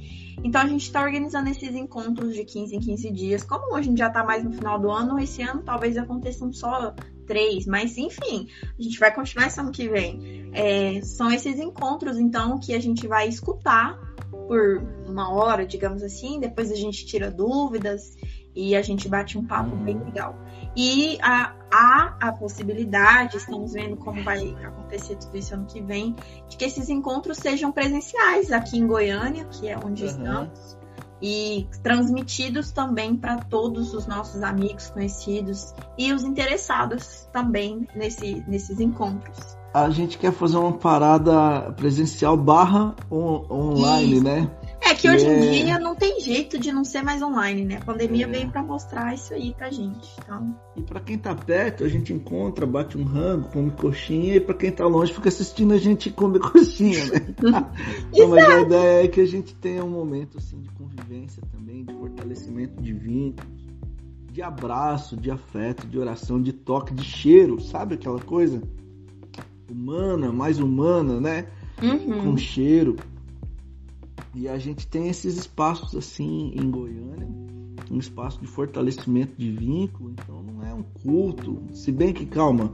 Então 0.42 0.62
a 0.62 0.66
gente 0.66 0.84
está 0.84 1.04
organizando 1.04 1.50
esses 1.50 1.76
encontros 1.76 2.34
de 2.34 2.46
15 2.46 2.74
em 2.74 2.80
15 2.80 3.12
dias. 3.12 3.44
Como 3.44 3.76
a 3.76 3.82
gente 3.82 3.98
já 3.98 4.08
está 4.08 4.24
mais 4.24 4.46
no 4.46 4.54
final 4.54 4.80
do 4.80 4.90
ano, 4.90 5.20
esse 5.20 5.42
ano 5.42 5.62
talvez 5.62 5.98
aconteçam 5.98 6.54
só 6.54 6.96
três, 7.28 7.68
mas 7.68 7.98
enfim, 7.98 8.48
a 8.78 8.82
gente 8.82 8.98
vai 8.98 9.14
continuar 9.14 9.48
esse 9.48 9.60
ano 9.60 9.72
que 9.72 9.88
vem. 9.88 10.50
É, 10.54 11.02
são 11.02 11.32
esses 11.32 11.60
encontros, 11.60 12.18
então, 12.18 12.58
que 12.58 12.74
a 12.74 12.80
gente 12.80 13.06
vai 13.06 13.28
escutar 13.28 14.00
por 14.48 14.82
uma 15.06 15.32
hora, 15.32 15.66
digamos 15.66 16.02
assim, 16.02 16.40
depois 16.40 16.72
a 16.72 16.76
gente 16.76 17.06
tira 17.06 17.30
dúvidas 17.30 18.16
e 18.56 18.76
a 18.76 18.82
gente 18.82 19.08
bate 19.08 19.38
um 19.38 19.46
papo 19.46 19.76
bem 19.76 20.00
legal. 20.00 20.36
E 20.76 21.18
há, 21.22 21.54
há 21.72 22.18
a 22.20 22.32
possibilidade, 22.32 23.38
estamos 23.38 23.74
vendo 23.74 23.98
como 23.98 24.24
vai 24.24 24.50
acontecer 24.64 25.16
tudo 25.18 25.38
isso 25.38 25.54
ano 25.54 25.66
que 25.66 25.82
vem, 25.82 26.16
de 26.50 26.58
que 26.58 26.66
esses 26.66 26.90
encontros 26.90 27.38
sejam 27.38 27.72
presenciais 27.72 28.52
aqui 28.52 28.80
em 28.80 28.88
Goiânia, 28.88 29.46
que 29.46 29.68
é 29.68 29.78
onde 29.78 30.04
uhum. 30.04 30.10
estamos, 30.10 30.78
e 31.22 31.68
transmitidos 31.82 32.72
também 32.72 33.16
para 33.16 33.38
todos 33.38 33.94
os 33.94 34.06
nossos 34.08 34.44
amigos, 34.44 34.90
conhecidos 34.90 35.74
e 35.98 36.14
os 36.14 36.24
interessados 36.24 37.28
também 37.32 37.88
nesse, 37.96 38.44
nesses 38.48 38.80
encontros. 38.80 39.58
A 39.74 39.90
gente 39.90 40.18
quer 40.18 40.32
fazer 40.32 40.58
uma 40.58 40.74
parada 40.74 41.72
presencial 41.74 42.36
barra 42.36 42.96
on, 43.12 43.46
online, 43.50 44.14
isso. 44.14 44.24
né? 44.24 44.50
Que 44.98 45.10
hoje 45.10 45.26
em 45.28 45.64
dia 45.64 45.80
não 45.80 45.96
tem 45.96 46.20
jeito 46.20 46.58
de 46.58 46.72
não 46.72 46.84
ser 46.84 47.04
mais 47.04 47.22
online, 47.22 47.66
né? 47.66 47.78
A 47.78 47.86
pandemia 47.86 48.26
é. 48.26 48.30
veio 48.30 48.50
para 48.50 48.64
mostrar 48.64 49.14
isso 49.14 49.34
aí 49.34 49.54
pra 49.54 49.70
gente. 49.70 50.10
Então... 50.18 50.60
E 50.76 50.82
para 50.82 51.00
quem 51.00 51.18
tá 51.18 51.36
perto, 51.36 51.84
a 51.84 51.88
gente 51.88 52.14
encontra, 52.14 52.66
bate 52.66 52.98
um 52.98 53.04
rango, 53.04 53.50
come 53.50 53.72
coxinha, 53.72 54.36
e 54.36 54.40
para 54.40 54.56
quem 54.56 54.72
tá 54.72 54.86
longe 54.88 55.14
fica 55.14 55.30
assistindo 55.30 55.74
a 55.74 55.78
gente 55.78 56.10
comer 56.10 56.40
coxinha, 56.40 57.06
né? 57.06 57.36
não, 58.16 58.28
mas 58.30 58.50
a 58.50 58.62
ideia 58.62 59.06
é 59.06 59.08
que 59.08 59.22
a 59.22 59.26
gente 59.26 59.56
tenha 59.56 59.84
um 59.84 59.90
momento 59.90 60.38
assim 60.38 60.60
de 60.60 60.70
convivência 60.72 61.44
também, 61.52 61.86
de 61.86 61.94
fortalecimento 61.94 62.82
de 62.82 62.94
vínculos, 62.94 63.68
de 64.32 64.42
abraço, 64.42 65.16
de 65.16 65.32
afeto, 65.32 65.88
de 65.88 65.98
oração, 65.98 66.42
de 66.42 66.54
toque, 66.54 66.94
de 66.94 67.04
cheiro, 67.04 67.60
sabe 67.60 67.96
aquela 67.96 68.20
coisa 68.20 68.62
humana, 69.70 70.32
mais 70.32 70.60
humana, 70.60 71.20
né? 71.20 71.48
Uhum. 71.82 72.22
Com 72.22 72.38
cheiro. 72.38 72.96
E 74.36 74.48
a 74.48 74.58
gente 74.58 74.88
tem 74.88 75.10
esses 75.10 75.38
espaços 75.38 75.96
assim 75.96 76.52
em 76.56 76.70
Goiânia, 76.70 77.28
um 77.90 77.98
espaço 77.98 78.40
de 78.40 78.48
fortalecimento 78.48 79.34
de 79.38 79.52
vínculo, 79.52 80.12
então 80.12 80.44
não 80.44 80.64
é 80.64 80.74
um 80.74 80.84
culto. 80.84 81.62
Se 81.74 81.92
bem 81.92 82.14
que, 82.14 82.26
calma, 82.26 82.74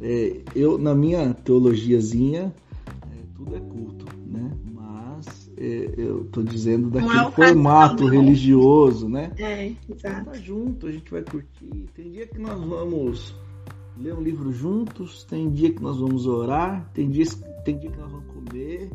é, 0.00 0.40
eu 0.54 0.78
na 0.78 0.94
minha 0.94 1.34
teologiazinha, 1.34 2.54
é, 2.86 3.16
tudo 3.34 3.56
é 3.56 3.60
culto, 3.60 4.06
né? 4.26 4.50
Mas 4.72 5.50
é, 5.56 5.94
eu 5.96 6.24
tô 6.24 6.42
dizendo 6.42 6.90
daquele 6.90 7.18
é 7.18 7.30
formato 7.30 8.06
religioso, 8.06 9.08
né? 9.08 9.32
É, 9.38 9.72
exato. 9.88 10.30
Tá 10.30 10.38
junto, 10.38 10.86
a 10.86 10.92
gente 10.92 11.10
vai 11.10 11.22
curtir. 11.22 11.86
Tem 11.94 12.10
dia 12.10 12.26
que 12.26 12.38
nós 12.38 12.60
vamos 12.62 13.34
ler 13.98 14.14
um 14.14 14.22
livro 14.22 14.52
juntos, 14.52 15.24
tem 15.24 15.50
dia 15.50 15.72
que 15.72 15.82
nós 15.82 15.98
vamos 15.98 16.26
orar, 16.26 16.90
tem 16.92 17.08
dia, 17.08 17.24
tem 17.64 17.78
dia 17.78 17.90
que 17.90 17.98
nós 17.98 18.10
vamos 18.10 18.26
comer 18.26 18.90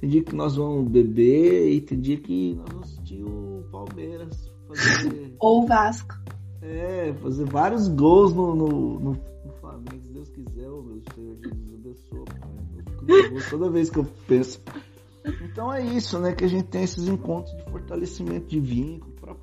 tem 0.00 0.10
dia 0.10 0.22
que 0.22 0.34
nós 0.34 0.56
vamos 0.56 0.90
beber 0.90 1.70
e 1.72 1.80
tem 1.80 1.98
dia 1.98 2.18
que 2.18 2.54
nós 2.54 2.68
vamos 2.68 2.88
assistir 2.88 3.22
o 3.22 3.64
Palmeiras. 3.70 4.50
Fazer... 4.68 5.34
Ou 5.40 5.64
o 5.64 5.66
Vasco. 5.66 6.14
É, 6.60 7.14
fazer 7.22 7.44
vários 7.44 7.88
gols 7.88 8.34
no, 8.34 8.54
no, 8.54 8.68
no, 8.68 9.10
no 9.10 9.52
Flamengo. 9.60 10.00
Se 10.02 10.12
Deus 10.12 10.28
quiser, 10.30 10.68
oh, 10.68 10.82
meu 10.82 11.00
Senhor 11.14 11.36
Jesus 11.36 11.74
abençoe, 11.74 12.24
pai. 12.24 13.50
Toda 13.50 13.70
vez 13.70 13.88
que 13.88 13.98
eu 13.98 14.06
penso. 14.26 14.60
Então 15.42 15.72
é 15.72 15.84
isso, 15.84 16.18
né? 16.18 16.32
Que 16.32 16.44
a 16.44 16.48
gente 16.48 16.68
tem 16.68 16.82
esses 16.82 17.08
encontros 17.08 17.56
de 17.56 17.70
fortalecimento 17.70 18.48
de 18.48 18.60
vínculo. 18.60 19.12
Pra... 19.20 19.36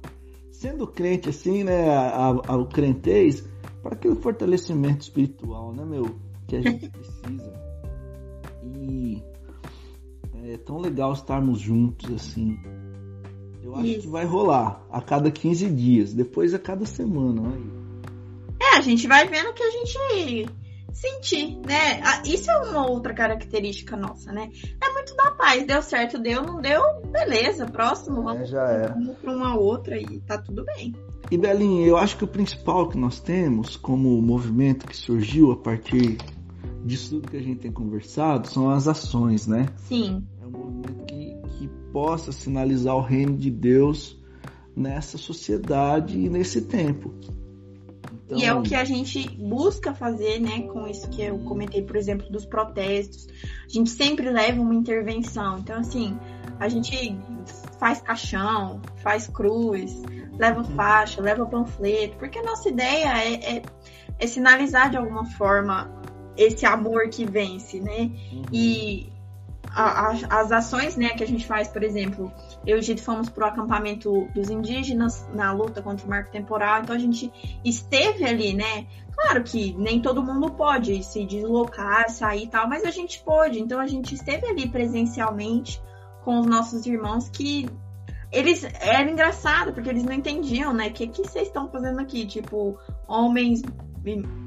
Sendo 0.51 0.85
crente 0.85 1.29
assim, 1.29 1.63
né? 1.63 1.93
Ao 1.95 2.67
crentez, 2.67 3.47
para 3.81 3.93
aquele 3.93 4.15
fortalecimento 4.15 5.01
espiritual, 5.01 5.73
né, 5.73 5.83
meu? 5.83 6.15
Que 6.47 6.57
a 6.57 6.61
gente 6.61 6.89
precisa. 6.89 7.53
E 8.65 9.23
é 10.51 10.57
tão 10.57 10.77
legal 10.77 11.13
estarmos 11.13 11.59
juntos 11.59 12.11
assim. 12.13 12.57
Eu 13.63 13.75
acho 13.75 13.85
Isso. 13.85 14.01
que 14.01 14.07
vai 14.07 14.25
rolar 14.25 14.83
a 14.91 15.01
cada 15.01 15.31
15 15.31 15.69
dias, 15.69 16.13
depois 16.13 16.53
a 16.53 16.59
cada 16.59 16.85
semana. 16.85 17.41
Aí. 17.49 17.83
É, 18.61 18.77
a 18.77 18.81
gente 18.81 19.07
vai 19.07 19.27
vendo 19.27 19.49
o 19.49 19.53
que 19.53 19.63
a 19.63 19.71
gente 19.71 20.49
sentir, 20.91 21.57
né? 21.65 22.01
Isso 22.25 22.51
é 22.51 22.57
uma 22.57 22.89
outra 22.89 23.13
característica 23.13 23.95
nossa, 23.95 24.31
né? 24.31 24.49
É 24.81 24.93
muito 24.93 25.15
da 25.15 25.31
paz. 25.31 25.65
Deu 25.65 25.81
certo, 25.81 26.19
deu, 26.19 26.43
não 26.43 26.61
deu, 26.61 26.81
beleza, 27.09 27.65
próximo, 27.65 28.19
é, 28.19 28.23
vamos, 28.23 28.53
é, 28.53 28.87
vamos 28.89 29.17
para 29.17 29.31
uma 29.31 29.57
outra 29.57 29.97
e 29.97 30.19
tá 30.21 30.37
tudo 30.37 30.65
bem. 30.65 30.93
E 31.31 31.37
Belinha, 31.37 31.87
eu 31.87 31.97
acho 31.97 32.17
que 32.17 32.25
o 32.25 32.27
principal 32.27 32.89
que 32.89 32.97
nós 32.97 33.19
temos 33.19 33.77
como 33.77 34.21
movimento 34.21 34.85
que 34.85 34.95
surgiu 34.95 35.51
a 35.53 35.55
partir 35.55 36.17
disso 36.85 37.11
tudo 37.11 37.31
que 37.31 37.37
a 37.37 37.41
gente 37.41 37.61
tem 37.61 37.71
conversado 37.71 38.49
são 38.49 38.69
as 38.69 38.89
ações, 38.89 39.47
né? 39.47 39.67
Sim 39.77 40.27
movimento 40.57 41.05
que, 41.05 41.35
que 41.57 41.67
possa 41.91 42.31
sinalizar 42.31 42.95
o 42.95 43.01
reino 43.01 43.37
de 43.37 43.51
Deus 43.51 44.21
nessa 44.75 45.17
sociedade 45.17 46.19
e 46.19 46.29
nesse 46.29 46.61
tempo. 46.61 47.13
Então... 48.25 48.37
E 48.37 48.45
é 48.45 48.53
o 48.53 48.63
que 48.63 48.73
a 48.73 48.83
gente 48.83 49.29
busca 49.37 49.93
fazer, 49.93 50.39
né, 50.39 50.61
com 50.63 50.87
isso 50.87 51.09
que 51.09 51.21
eu 51.21 51.37
comentei, 51.39 51.83
por 51.83 51.95
exemplo, 51.95 52.29
dos 52.31 52.45
protestos. 52.45 53.27
A 53.65 53.69
gente 53.69 53.89
sempre 53.89 54.29
leva 54.29 54.61
uma 54.61 54.73
intervenção. 54.73 55.59
Então, 55.59 55.77
assim, 55.77 56.17
A 56.59 56.69
gente 56.69 57.17
faz 57.79 58.01
caixão, 58.01 58.81
faz 58.97 59.27
cruz, 59.27 60.01
leva 60.37 60.63
faixa, 60.63 61.21
leva 61.21 61.45
panfleto, 61.45 62.15
porque 62.17 62.39
a 62.39 62.43
nossa 62.43 62.69
ideia 62.69 63.07
é, 63.17 63.57
é, 63.57 63.61
é 64.19 64.27
sinalizar 64.27 64.89
de 64.89 64.97
alguma 64.97 65.25
forma 65.25 65.91
esse 66.37 66.65
amor 66.65 67.09
que 67.09 67.25
vence, 67.25 67.79
né? 67.79 68.11
Uhum. 68.31 68.43
E 68.51 69.09
as 69.75 70.51
ações 70.51 70.95
né, 70.95 71.09
que 71.09 71.23
a 71.23 71.27
gente 71.27 71.47
faz, 71.47 71.67
por 71.67 71.83
exemplo, 71.83 72.31
eu 72.65 72.77
e 72.77 72.79
o 72.79 72.83
Gito 72.83 73.01
fomos 73.01 73.27
para 73.29 73.45
o 73.45 73.47
acampamento 73.47 74.27
dos 74.33 74.49
indígenas 74.49 75.27
na 75.33 75.51
luta 75.51 75.81
contra 75.81 76.05
o 76.05 76.09
marco 76.09 76.31
temporal, 76.31 76.81
então 76.81 76.95
a 76.95 76.99
gente 76.99 77.31
esteve 77.65 78.23
ali, 78.23 78.53
né? 78.53 78.85
Claro 79.15 79.43
que 79.43 79.73
nem 79.73 80.01
todo 80.01 80.23
mundo 80.23 80.51
pode 80.51 81.03
se 81.03 81.25
deslocar, 81.25 82.09
sair 82.09 82.43
e 82.43 82.47
tal, 82.47 82.67
mas 82.67 82.83
a 82.83 82.91
gente 82.91 83.19
pôde, 83.23 83.59
então 83.59 83.79
a 83.79 83.87
gente 83.87 84.13
esteve 84.13 84.45
ali 84.47 84.67
presencialmente 84.69 85.81
com 86.23 86.39
os 86.39 86.45
nossos 86.45 86.85
irmãos 86.85 87.29
que 87.29 87.67
eles 88.31 88.63
era 88.63 89.09
engraçado 89.09 89.73
porque 89.73 89.89
eles 89.89 90.03
não 90.03 90.13
entendiam, 90.13 90.73
né? 90.73 90.87
O 90.87 90.93
que 90.93 91.07
que 91.07 91.21
vocês 91.21 91.47
estão 91.47 91.69
fazendo 91.69 91.99
aqui? 91.99 92.25
Tipo, 92.25 92.77
homens 93.07 93.61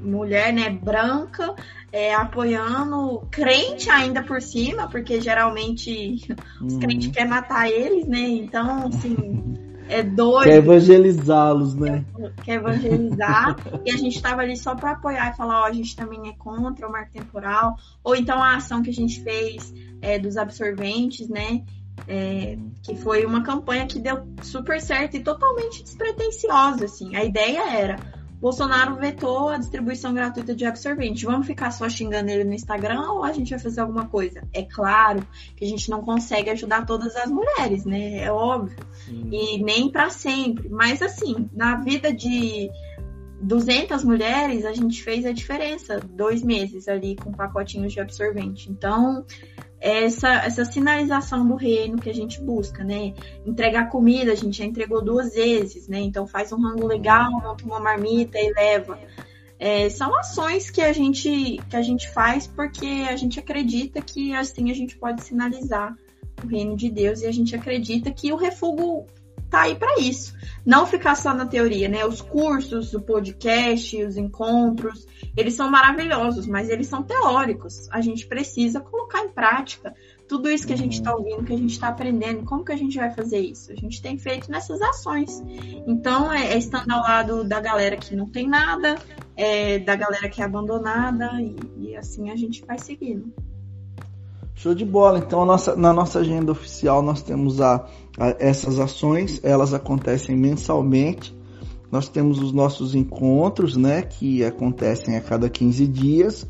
mulher, 0.03 0.53
né, 0.53 0.69
branca, 0.69 1.55
é, 1.91 2.13
apoiando 2.13 3.25
crente 3.31 3.89
ainda 3.89 4.21
por 4.23 4.41
cima, 4.41 4.87
porque 4.87 5.19
geralmente 5.19 6.19
os 6.61 6.73
uhum. 6.73 6.79
crentes 6.79 7.11
querem 7.11 7.29
matar 7.29 7.69
eles, 7.69 8.07
né? 8.07 8.19
Então, 8.19 8.87
assim, 8.87 9.57
é 9.89 10.03
doido. 10.03 10.49
Quer 10.49 10.57
evangelizá-los, 10.57 11.75
né? 11.75 12.05
Quer 12.43 12.55
evangelizar. 12.55 13.55
e 13.85 13.91
a 13.91 13.97
gente 13.97 14.15
estava 14.15 14.41
ali 14.41 14.55
só 14.55 14.75
para 14.75 14.91
apoiar 14.91 15.31
e 15.31 15.37
falar, 15.37 15.61
ó, 15.61 15.65
a 15.65 15.71
gente 15.71 15.95
também 15.95 16.29
é 16.29 16.33
contra 16.33 16.87
o 16.87 16.91
marco 16.91 17.11
temporal. 17.11 17.77
Ou 18.03 18.15
então 18.15 18.41
a 18.41 18.55
ação 18.55 18.81
que 18.81 18.89
a 18.89 18.93
gente 18.93 19.21
fez 19.21 19.73
é, 20.01 20.19
dos 20.19 20.37
absorventes, 20.37 21.27
né? 21.29 21.63
É, 22.07 22.57
que 22.83 22.95
foi 22.95 23.25
uma 23.25 23.41
campanha 23.41 23.87
que 23.87 23.99
deu 23.99 24.27
super 24.43 24.79
certo 24.79 25.17
e 25.17 25.19
totalmente 25.19 25.83
despretensiosa, 25.83 26.85
assim. 26.85 27.15
A 27.15 27.23
ideia 27.23 27.71
era 27.71 28.16
Bolsonaro 28.39 28.95
vetou 28.95 29.49
a 29.49 29.57
distribuição 29.57 30.13
gratuita 30.13 30.55
de 30.55 30.65
absorvente. 30.65 31.25
Vamos 31.25 31.47
ficar 31.47 31.71
só 31.71 31.89
xingando 31.89 32.29
ele 32.29 32.43
no 32.43 32.53
Instagram 32.53 33.11
ou 33.11 33.23
a 33.23 33.31
gente 33.31 33.49
vai 33.49 33.59
fazer 33.59 33.81
alguma 33.81 34.07
coisa? 34.07 34.43
É 34.53 34.63
claro 34.63 35.25
que 35.55 35.65
a 35.65 35.67
gente 35.67 35.89
não 35.89 36.03
consegue 36.03 36.49
ajudar 36.51 36.85
todas 36.85 37.15
as 37.15 37.31
mulheres, 37.31 37.83
né? 37.85 38.19
É 38.19 38.31
óbvio. 38.31 38.77
Sim. 39.05 39.29
E 39.31 39.63
nem 39.63 39.89
para 39.89 40.09
sempre. 40.09 40.69
Mas 40.69 41.01
assim, 41.01 41.49
na 41.51 41.77
vida 41.77 42.13
de 42.13 42.69
200 43.41 44.03
mulheres, 44.03 44.65
a 44.65 44.73
gente 44.73 45.03
fez 45.03 45.25
a 45.25 45.31
diferença. 45.31 45.99
Dois 45.99 46.43
meses 46.43 46.87
ali 46.87 47.15
com 47.15 47.31
pacotinhos 47.31 47.93
de 47.93 47.99
absorvente. 47.99 48.71
Então, 48.71 49.25
essa, 49.79 50.29
essa 50.29 50.65
sinalização 50.65 51.47
do 51.47 51.55
reino 51.55 51.97
que 51.97 52.09
a 52.09 52.13
gente 52.13 52.41
busca, 52.41 52.83
né? 52.83 53.13
Entregar 53.45 53.89
comida, 53.89 54.31
a 54.31 54.35
gente 54.35 54.57
já 54.57 54.65
entregou 54.65 55.03
duas 55.03 55.33
vezes, 55.33 55.87
né? 55.87 55.99
Então 55.99 56.25
faz 56.25 56.51
um 56.51 56.59
rango 56.59 56.87
legal, 56.87 57.31
monta 57.31 57.63
uma 57.63 57.79
marmita 57.79 58.39
e 58.39 58.51
leva. 58.53 58.99
É, 59.59 59.89
são 59.89 60.15
ações 60.15 60.69
que 60.69 60.81
a 60.81 60.93
gente 60.93 61.59
que 61.69 61.75
a 61.75 61.81
gente 61.81 62.09
faz 62.11 62.45
porque 62.45 63.05
a 63.09 63.15
gente 63.15 63.39
acredita 63.39 64.01
que 64.01 64.33
assim 64.35 64.69
a 64.69 64.73
gente 64.73 64.95
pode 64.97 65.23
sinalizar 65.23 65.95
o 66.43 66.47
reino 66.47 66.75
de 66.75 66.89
Deus 66.89 67.21
e 67.21 67.25
a 67.25 67.31
gente 67.31 67.55
acredita 67.55 68.11
que 68.11 68.31
o 68.31 68.35
refúgio 68.35 69.05
tá 69.49 69.61
aí 69.61 69.75
para 69.75 69.99
isso. 69.99 70.35
Não 70.65 70.85
ficar 70.85 71.15
só 71.15 71.33
na 71.33 71.45
teoria, 71.45 71.87
né? 71.87 72.05
Os 72.05 72.21
cursos, 72.21 72.93
o 72.93 73.01
podcast, 73.01 74.03
os 74.03 74.17
encontros, 74.17 75.07
eles 75.35 75.53
são 75.53 75.69
maravilhosos, 75.69 76.45
mas 76.47 76.69
eles 76.69 76.87
são 76.87 77.03
teóricos. 77.03 77.87
A 77.91 78.01
gente 78.01 78.27
precisa 78.27 78.79
colocar 78.79 79.23
em 79.23 79.29
prática 79.29 79.93
tudo 80.27 80.49
isso 80.49 80.67
que 80.67 80.73
a 80.73 80.77
gente 80.77 80.93
está 80.93 81.15
uhum. 81.15 81.19
ouvindo, 81.19 81.45
que 81.45 81.53
a 81.53 81.57
gente 81.57 81.71
está 81.71 81.87
aprendendo. 81.87 82.43
Como 82.43 82.65
que 82.65 82.73
a 82.73 82.77
gente 82.77 82.97
vai 82.97 83.09
fazer 83.11 83.39
isso? 83.39 83.71
A 83.71 83.75
gente 83.75 84.01
tem 84.01 84.17
feito 84.17 84.51
nessas 84.51 84.81
ações. 84.81 85.41
Então, 85.87 86.31
é, 86.31 86.53
é 86.53 86.57
estando 86.57 86.91
ao 86.91 87.01
lado 87.01 87.43
da 87.43 87.61
galera 87.61 87.95
que 87.95 88.15
não 88.15 88.27
tem 88.27 88.47
nada, 88.47 88.97
é, 89.35 89.79
da 89.79 89.95
galera 89.95 90.27
que 90.27 90.41
é 90.41 90.45
abandonada, 90.45 91.31
e, 91.41 91.55
e 91.77 91.95
assim 91.95 92.29
a 92.29 92.35
gente 92.35 92.65
vai 92.65 92.77
seguindo. 92.77 93.33
Show 94.57 94.73
de 94.73 94.83
bola. 94.83 95.19
Então, 95.19 95.45
nossa, 95.45 95.75
na 95.75 95.93
nossa 95.93 96.19
agenda 96.19 96.51
oficial, 96.51 97.03
nós 97.03 97.21
temos 97.21 97.61
a, 97.61 97.75
a, 97.75 97.87
essas 98.39 98.79
ações, 98.79 99.39
elas 99.43 99.73
acontecem 99.73 100.35
mensalmente. 100.35 101.35
Nós 101.91 102.09
temos 102.09 102.41
os 102.41 102.51
nossos 102.51 102.95
encontros, 102.95 103.77
né, 103.77 104.01
que 104.01 104.43
acontecem 104.43 105.15
a 105.15 105.21
cada 105.21 105.49
15 105.49 105.87
dias. 105.87 106.47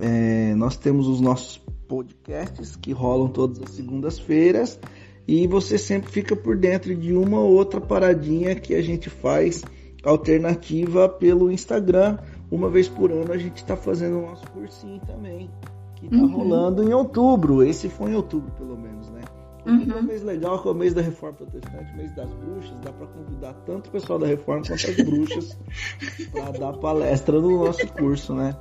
É, 0.00 0.54
nós 0.54 0.76
temos 0.76 1.06
os 1.08 1.20
nossos 1.20 1.60
podcasts 1.86 2.76
que 2.76 2.92
rolam 2.92 3.28
todas 3.28 3.60
as 3.62 3.70
segundas-feiras. 3.70 4.78
E 5.26 5.46
você 5.46 5.76
sempre 5.78 6.10
fica 6.10 6.34
por 6.34 6.56
dentro 6.56 6.94
de 6.94 7.12
uma 7.12 7.38
ou 7.38 7.52
outra 7.52 7.80
paradinha 7.80 8.54
que 8.54 8.74
a 8.74 8.82
gente 8.82 9.10
faz 9.10 9.62
alternativa 10.02 11.08
pelo 11.08 11.50
Instagram. 11.50 12.18
Uma 12.50 12.68
vez 12.68 12.88
por 12.88 13.12
ano 13.12 13.32
a 13.32 13.38
gente 13.38 13.58
está 13.58 13.76
fazendo 13.76 14.18
o 14.18 14.22
nosso 14.22 14.46
cursinho 14.50 15.00
também 15.06 15.50
que 15.96 16.08
tá 16.08 16.16
uhum. 16.16 16.36
rolando 16.36 16.82
em 16.82 16.92
outubro. 16.92 17.62
Esse 17.62 17.88
foi 17.88 18.10
em 18.10 18.14
outubro, 18.14 18.50
pelo 18.52 18.76
menos, 18.76 19.08
né? 19.10 19.22
Uhum. 19.64 19.86
É 19.92 19.94
um 19.96 20.02
mês 20.02 20.22
legal, 20.22 20.60
que 20.60 20.68
é 20.68 20.70
o 20.72 20.74
mês 20.74 20.92
da 20.92 21.02
Reforma 21.02 21.36
Protestante, 21.36 21.96
mês 21.96 22.12
das 22.16 22.28
bruxas. 22.34 22.72
Dá 22.82 22.92
para 22.92 23.06
convidar 23.06 23.54
tanto 23.64 23.88
o 23.88 23.90
pessoal 23.92 24.18
da 24.18 24.26
Reforma 24.26 24.62
quanto 24.66 24.72
as 24.72 24.96
bruxas 24.96 25.58
para 26.32 26.50
dar 26.58 26.72
palestra 26.74 27.40
no 27.40 27.64
nosso 27.64 27.86
curso, 27.88 28.34
né? 28.34 28.56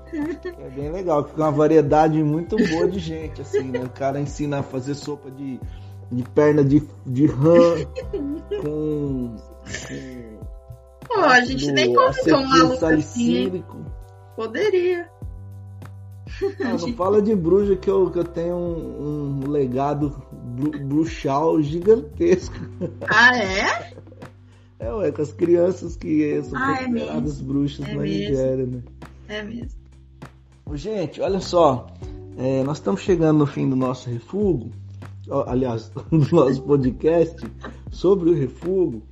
É 0.59 0.69
bem 0.69 0.91
legal, 0.91 1.27
fica 1.27 1.41
uma 1.41 1.51
variedade 1.51 2.23
muito 2.23 2.55
boa 2.55 2.87
de 2.87 2.99
gente, 2.99 3.41
assim, 3.41 3.63
né? 3.63 3.79
O 3.79 3.89
cara 3.89 4.19
ensina 4.19 4.59
a 4.59 4.63
fazer 4.63 4.93
sopa 4.93 5.31
de, 5.31 5.59
de 6.11 6.23
perna 6.29 6.63
de, 6.63 6.83
de 7.05 7.25
rã 7.25 7.75
com. 8.61 9.35
com 9.87 10.41
Pô, 11.07 11.19
a 11.19 11.41
gente 11.41 11.71
nem 11.71 11.93
convidou 11.93 12.39
um 12.39 12.47
maluco 12.47 12.85
assim. 12.85 13.63
Poderia. 14.35 15.09
Não, 16.59 16.77
não 16.77 16.93
fala 16.93 17.21
de 17.21 17.35
bruxa 17.35 17.75
que 17.75 17.89
eu, 17.89 18.09
que 18.09 18.19
eu 18.19 18.23
tenho 18.23 18.55
um, 18.55 19.43
um 19.43 19.49
legado 19.49 20.21
bru, 20.31 20.71
bruxal 20.71 21.61
gigantesco. 21.61 22.55
Ah, 23.09 23.37
é? 23.37 23.93
É, 24.79 24.91
ué, 24.93 25.11
com 25.11 25.21
as 25.21 25.31
crianças 25.31 25.95
que 25.95 26.41
são 26.43 26.57
ah, 26.57 26.73
é 26.73 26.85
consideradas 26.85 27.39
é 27.39 27.43
bruxas 27.43 27.87
é 27.87 27.93
na 27.93 28.01
mesmo. 28.01 28.29
Nigéria, 28.29 28.65
né? 28.65 28.83
É 29.27 29.43
mesmo. 29.43 29.79
Gente, 30.73 31.21
olha 31.21 31.39
só. 31.39 31.87
É, 32.37 32.63
nós 32.63 32.77
estamos 32.77 33.01
chegando 33.01 33.39
no 33.39 33.45
fim 33.45 33.69
do 33.69 33.75
nosso 33.75 34.09
refúgio. 34.09 34.71
Aliás, 35.45 35.89
do 36.09 36.35
nosso 36.35 36.63
podcast 36.63 37.37
sobre 37.91 38.31
o 38.31 38.33
refúgio. 38.33 39.03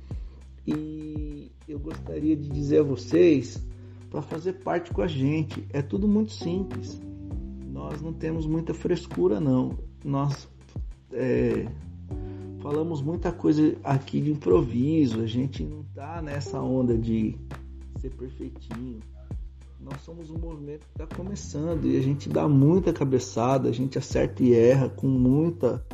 E 0.66 1.52
eu 1.68 1.78
gostaria 1.78 2.36
de 2.36 2.48
dizer 2.48 2.80
a 2.80 2.82
vocês 2.82 3.62
para 4.10 4.22
fazer 4.22 4.54
parte 4.54 4.92
com 4.92 5.02
a 5.02 5.06
gente. 5.06 5.64
É 5.72 5.80
tudo 5.80 6.08
muito 6.08 6.32
simples 6.32 7.00
nós 7.70 8.02
não 8.02 8.12
temos 8.12 8.46
muita 8.46 8.74
frescura 8.74 9.40
não. 9.40 9.78
Nós 10.04 10.48
é, 11.12 11.66
falamos 12.60 13.00
muita 13.00 13.32
coisa 13.32 13.76
aqui 13.84 14.20
de 14.20 14.32
improviso, 14.32 15.20
a 15.20 15.26
gente 15.26 15.62
não 15.62 15.84
tá 15.94 16.20
nessa 16.20 16.60
onda 16.60 16.96
de 16.98 17.36
ser 17.98 18.10
perfeitinho. 18.10 19.00
Nós 19.80 20.02
somos 20.02 20.30
um 20.30 20.38
movimento 20.38 20.86
que 20.86 21.02
está 21.02 21.16
começando 21.16 21.86
e 21.86 21.96
a 21.96 22.02
gente 22.02 22.28
dá 22.28 22.46
muita 22.48 22.92
cabeçada, 22.92 23.68
a 23.68 23.72
gente 23.72 23.96
acerta 23.96 24.42
e 24.42 24.52
erra 24.52 24.88
com 24.90 25.06
muita, 25.08 25.84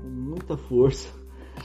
com 0.00 0.08
muita 0.08 0.56
força. 0.56 1.08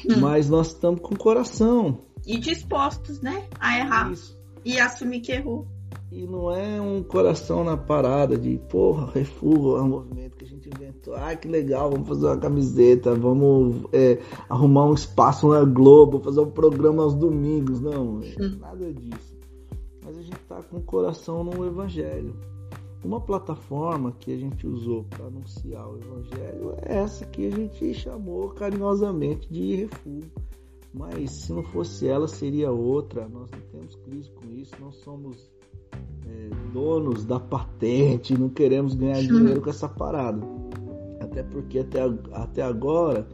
Hum. 0.08 0.20
Mas 0.20 0.50
nós 0.50 0.68
estamos 0.68 1.02
com 1.02 1.16
coração. 1.16 2.00
E 2.26 2.38
dispostos, 2.38 3.22
né? 3.22 3.48
A 3.60 3.80
errar. 3.80 4.12
Isso. 4.12 4.40
E 4.64 4.80
assumir 4.80 5.22
que 5.22 5.32
errou. 5.32 5.68
E 6.12 6.28
não 6.28 6.52
é 6.52 6.82
um 6.82 7.02
coração 7.02 7.64
na 7.64 7.78
parada 7.78 8.38
de, 8.38 8.58
porra, 8.70 9.10
refúgio 9.14 9.78
é 9.78 9.82
um 9.82 9.88
movimento 9.88 10.36
que 10.36 10.44
a 10.44 10.48
gente 10.48 10.68
inventou. 10.68 11.16
Ah, 11.16 11.34
que 11.38 11.48
legal, 11.48 11.90
vamos 11.90 12.06
fazer 12.06 12.26
uma 12.26 12.38
camiseta, 12.38 13.16
vamos 13.16 13.86
é, 13.94 14.20
arrumar 14.50 14.88
um 14.88 14.94
espaço 14.94 15.48
na 15.48 15.64
Globo, 15.64 16.20
fazer 16.20 16.42
um 16.42 16.52
programa 16.52 17.04
aos 17.04 17.16
domingos. 17.16 17.80
Não, 17.80 18.18
hum. 18.18 18.22
nada 18.60 18.92
disso. 18.92 19.40
Mas 20.04 20.18
a 20.18 20.22
gente 20.22 20.38
tá 20.50 20.62
com 20.62 20.80
o 20.80 20.82
coração 20.82 21.46
no 21.46 21.66
Evangelho. 21.66 22.36
Uma 23.06 23.22
plataforma 23.22 24.12
que 24.12 24.34
a 24.34 24.38
gente 24.38 24.68
usou 24.68 25.06
para 25.06 25.28
anunciar 25.28 25.88
o 25.88 25.98
Evangelho 25.98 26.76
é 26.82 26.98
essa 26.98 27.26
que 27.26 27.48
a 27.48 27.52
gente 27.52 27.94
chamou 27.94 28.50
carinhosamente 28.50 29.48
de 29.50 29.76
refúgio. 29.76 30.30
Mas 30.94 31.32
se 31.32 31.54
não 31.54 31.64
fosse 31.64 32.06
ela, 32.06 32.28
seria 32.28 32.70
outra. 32.70 33.30
Nós 33.30 33.50
não 33.50 33.62
temos 33.72 33.96
crise 33.96 34.30
com 34.32 34.52
isso, 34.52 34.76
nós 34.82 34.98
somos 34.98 35.50
é, 36.28 36.50
donos 36.74 37.26
da 37.26 37.40
patente, 37.40 38.38
não 38.38 38.50
queremos 38.50 38.96
ganhar 38.96 39.22
dinheiro 39.22 39.62
com 39.62 39.70
essa 39.70 39.88
parada. 39.88 40.42
Até 41.20 41.44
porque 41.44 41.80
até, 41.80 42.02
até 42.32 42.62
agora, 42.62 43.28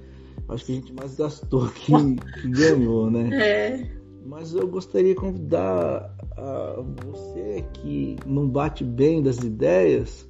acho 0.49 0.65
que 0.65 0.71
a 0.71 0.75
gente 0.75 0.93
mais 0.93 1.15
gastou 1.15 1.67
que, 1.69 1.93
que 2.41 2.49
ganhou, 2.49 3.09
né? 3.09 3.29
É. 3.41 3.97
Mas 4.25 4.53
eu 4.53 4.67
gostaria 4.67 5.13
de 5.13 5.19
convidar 5.19 6.13
a 6.35 6.83
você 7.05 7.65
que 7.73 8.17
não 8.25 8.45
bate 8.45 8.83
bem 8.83 9.23
das 9.23 9.37
ideias, 9.37 10.27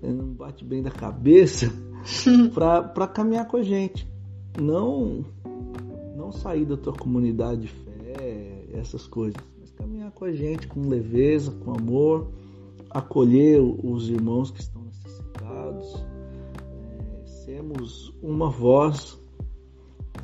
né, 0.00 0.10
não 0.10 0.28
bate 0.28 0.64
bem 0.64 0.82
da 0.82 0.90
cabeça, 0.90 1.70
para 2.54 3.06
caminhar 3.06 3.46
com 3.46 3.58
a 3.58 3.62
gente. 3.62 4.08
não 4.58 5.24
não 6.16 6.32
sair 6.32 6.64
da 6.64 6.76
tua 6.76 6.94
comunidade 6.94 7.62
de 7.62 7.68
fé, 7.68 8.64
essas 8.72 9.06
coisas, 9.06 9.36
com 10.14 10.24
a 10.24 10.32
gente 10.32 10.66
com 10.66 10.88
leveza, 10.88 11.50
com 11.64 11.72
amor, 11.72 12.28
acolher 12.90 13.60
os 13.60 14.08
irmãos 14.08 14.50
que 14.50 14.60
estão 14.60 14.82
necessitados, 14.82 16.06
é, 16.62 17.26
sermos 17.26 18.14
uma 18.22 18.48
voz, 18.48 19.20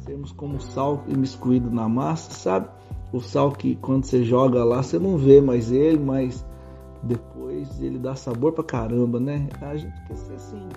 sermos 0.04 0.32
como 0.32 0.60
sal 0.60 1.04
imiscuído 1.08 1.70
na 1.70 1.88
massa, 1.88 2.30
sabe? 2.30 2.68
O 3.12 3.20
sal 3.20 3.50
que 3.52 3.74
quando 3.76 4.04
você 4.04 4.22
joga 4.22 4.64
lá, 4.64 4.82
você 4.82 4.98
não 4.98 5.18
vê 5.18 5.40
mais 5.40 5.72
ele, 5.72 5.98
mas 5.98 6.46
depois 7.02 7.80
ele 7.80 7.98
dá 7.98 8.14
sabor 8.14 8.52
pra 8.52 8.62
caramba, 8.62 9.18
né? 9.18 9.48
A 9.60 9.76
gente 9.76 10.00
quer 10.06 10.16
ser 10.16 10.34
assim. 10.34 10.68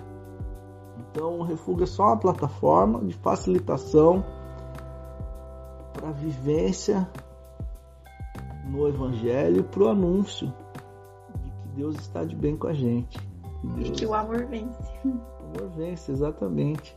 Então, 0.98 1.38
o 1.38 1.42
Refúgio 1.44 1.84
é 1.84 1.86
só 1.86 2.06
uma 2.06 2.16
plataforma 2.16 3.04
de 3.04 3.14
facilitação 3.14 4.24
para 5.92 6.10
vivência 6.10 7.08
no 8.68 8.88
Evangelho 8.88 9.60
e 9.60 9.62
para 9.62 9.82
o 9.82 9.88
anúncio 9.88 10.52
de 11.42 11.50
que 11.50 11.68
Deus 11.76 11.96
está 11.96 12.24
de 12.24 12.34
bem 12.34 12.56
com 12.56 12.68
a 12.68 12.74
gente. 12.74 13.18
Deus... 13.76 13.88
E 13.88 13.92
que 13.92 14.06
o 14.06 14.14
amor 14.14 14.46
vence. 14.46 14.92
O 15.54 15.56
amor 15.56 15.70
vence, 15.76 16.10
exatamente. 16.10 16.96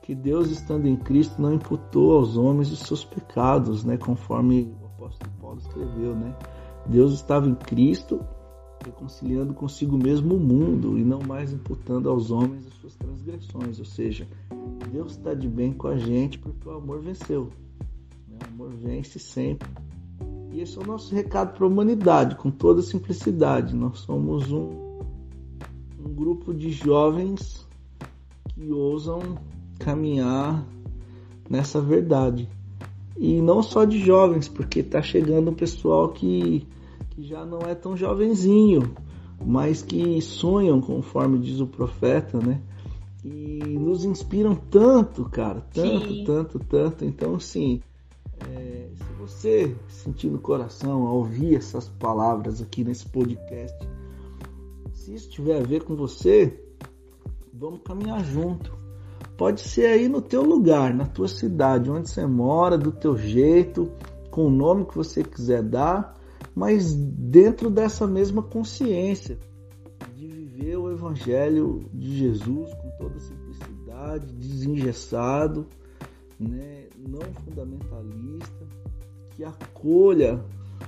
Que 0.00 0.14
Deus, 0.14 0.48
estando 0.48 0.88
em 0.88 0.96
Cristo, 0.96 1.42
não 1.42 1.52
imputou 1.52 2.16
aos 2.16 2.34
homens 2.34 2.72
os 2.72 2.78
seus 2.78 3.04
pecados, 3.04 3.84
né? 3.84 3.98
Conforme 3.98 4.74
o 4.80 4.86
apóstolo 4.86 5.30
Paulo 5.38 5.58
escreveu, 5.58 6.14
né? 6.14 6.34
Deus 6.86 7.12
estava 7.12 7.46
em 7.46 7.54
Cristo 7.54 8.24
reconciliando 8.84 9.52
consigo 9.52 9.96
mesmo 9.98 10.36
o 10.36 10.40
mundo 10.40 10.98
e 10.98 11.04
não 11.04 11.20
mais 11.20 11.52
imputando 11.52 12.08
aos 12.08 12.30
homens 12.30 12.66
as 12.66 12.74
suas 12.74 12.94
transgressões. 12.96 13.78
Ou 13.78 13.84
seja, 13.84 14.26
Deus 14.90 15.12
está 15.12 15.34
de 15.34 15.48
bem 15.48 15.72
com 15.72 15.88
a 15.88 15.98
gente 15.98 16.38
porque 16.38 16.68
o 16.68 16.72
amor 16.72 17.00
venceu. 17.00 17.50
Né? 18.28 18.38
O 18.42 18.54
amor 18.54 18.70
vence 18.70 19.18
sempre. 19.18 19.68
E 20.52 20.60
esse 20.60 20.78
é 20.78 20.82
o 20.82 20.86
nosso 20.86 21.14
recado 21.14 21.56
para 21.56 21.64
a 21.64 21.68
humanidade, 21.68 22.34
com 22.36 22.50
toda 22.50 22.82
simplicidade. 22.82 23.74
Nós 23.74 24.00
somos 24.00 24.50
um, 24.50 25.00
um 26.04 26.12
grupo 26.14 26.52
de 26.52 26.70
jovens 26.70 27.66
que 28.48 28.70
ousam 28.72 29.20
caminhar 29.78 30.66
nessa 31.48 31.80
verdade. 31.80 32.48
E 33.16 33.40
não 33.40 33.62
só 33.62 33.84
de 33.84 33.98
jovens, 33.98 34.48
porque 34.48 34.80
está 34.80 35.00
chegando 35.02 35.50
um 35.50 35.54
pessoal 35.54 36.08
que 36.08 36.66
que 37.10 37.22
já 37.24 37.44
não 37.44 37.60
é 37.60 37.74
tão 37.74 37.96
jovenzinho, 37.96 38.94
mas 39.44 39.82
que 39.82 40.20
sonham, 40.22 40.80
conforme 40.80 41.38
diz 41.38 41.60
o 41.60 41.66
profeta, 41.66 42.38
né? 42.38 42.60
E 43.22 43.78
nos 43.78 44.04
inspiram 44.04 44.54
tanto, 44.54 45.24
cara, 45.26 45.60
tanto, 45.72 46.08
Sim. 46.08 46.24
tanto, 46.24 46.58
tanto. 46.58 47.04
Então, 47.04 47.34
assim, 47.34 47.82
é, 48.48 48.88
se 48.94 49.12
você 49.18 49.76
sentir 49.88 50.30
no 50.30 50.38
coração 50.38 51.06
ao 51.06 51.16
ouvir 51.16 51.56
essas 51.56 51.88
palavras 51.88 52.62
aqui 52.62 52.84
nesse 52.84 53.08
podcast, 53.08 53.76
se 54.92 55.14
isso 55.14 55.30
tiver 55.30 55.58
a 55.58 55.64
ver 55.64 55.84
com 55.84 55.94
você, 55.96 56.62
vamos 57.52 57.80
caminhar 57.84 58.24
junto. 58.24 58.78
Pode 59.36 59.60
ser 59.62 59.86
aí 59.86 60.08
no 60.08 60.20
teu 60.20 60.42
lugar, 60.42 60.92
na 60.94 61.06
tua 61.06 61.28
cidade, 61.28 61.90
onde 61.90 62.10
você 62.10 62.26
mora, 62.26 62.76
do 62.76 62.92
teu 62.92 63.16
jeito, 63.16 63.90
com 64.30 64.46
o 64.46 64.50
nome 64.50 64.84
que 64.84 64.96
você 64.96 65.24
quiser 65.24 65.62
dar 65.62 66.20
mas 66.54 66.94
dentro 66.94 67.70
dessa 67.70 68.06
mesma 68.06 68.42
consciência 68.42 69.38
de 70.14 70.26
viver 70.26 70.76
o 70.76 70.90
Evangelho 70.90 71.88
de 71.92 72.18
Jesus 72.18 72.74
com 72.74 72.90
toda 72.98 73.18
simplicidade, 73.20 74.26
desengessado, 74.34 75.66
né? 76.38 76.79
Não 77.08 77.20
fundamentalista, 77.44 78.66
que 79.34 79.44
acolha 79.44 80.42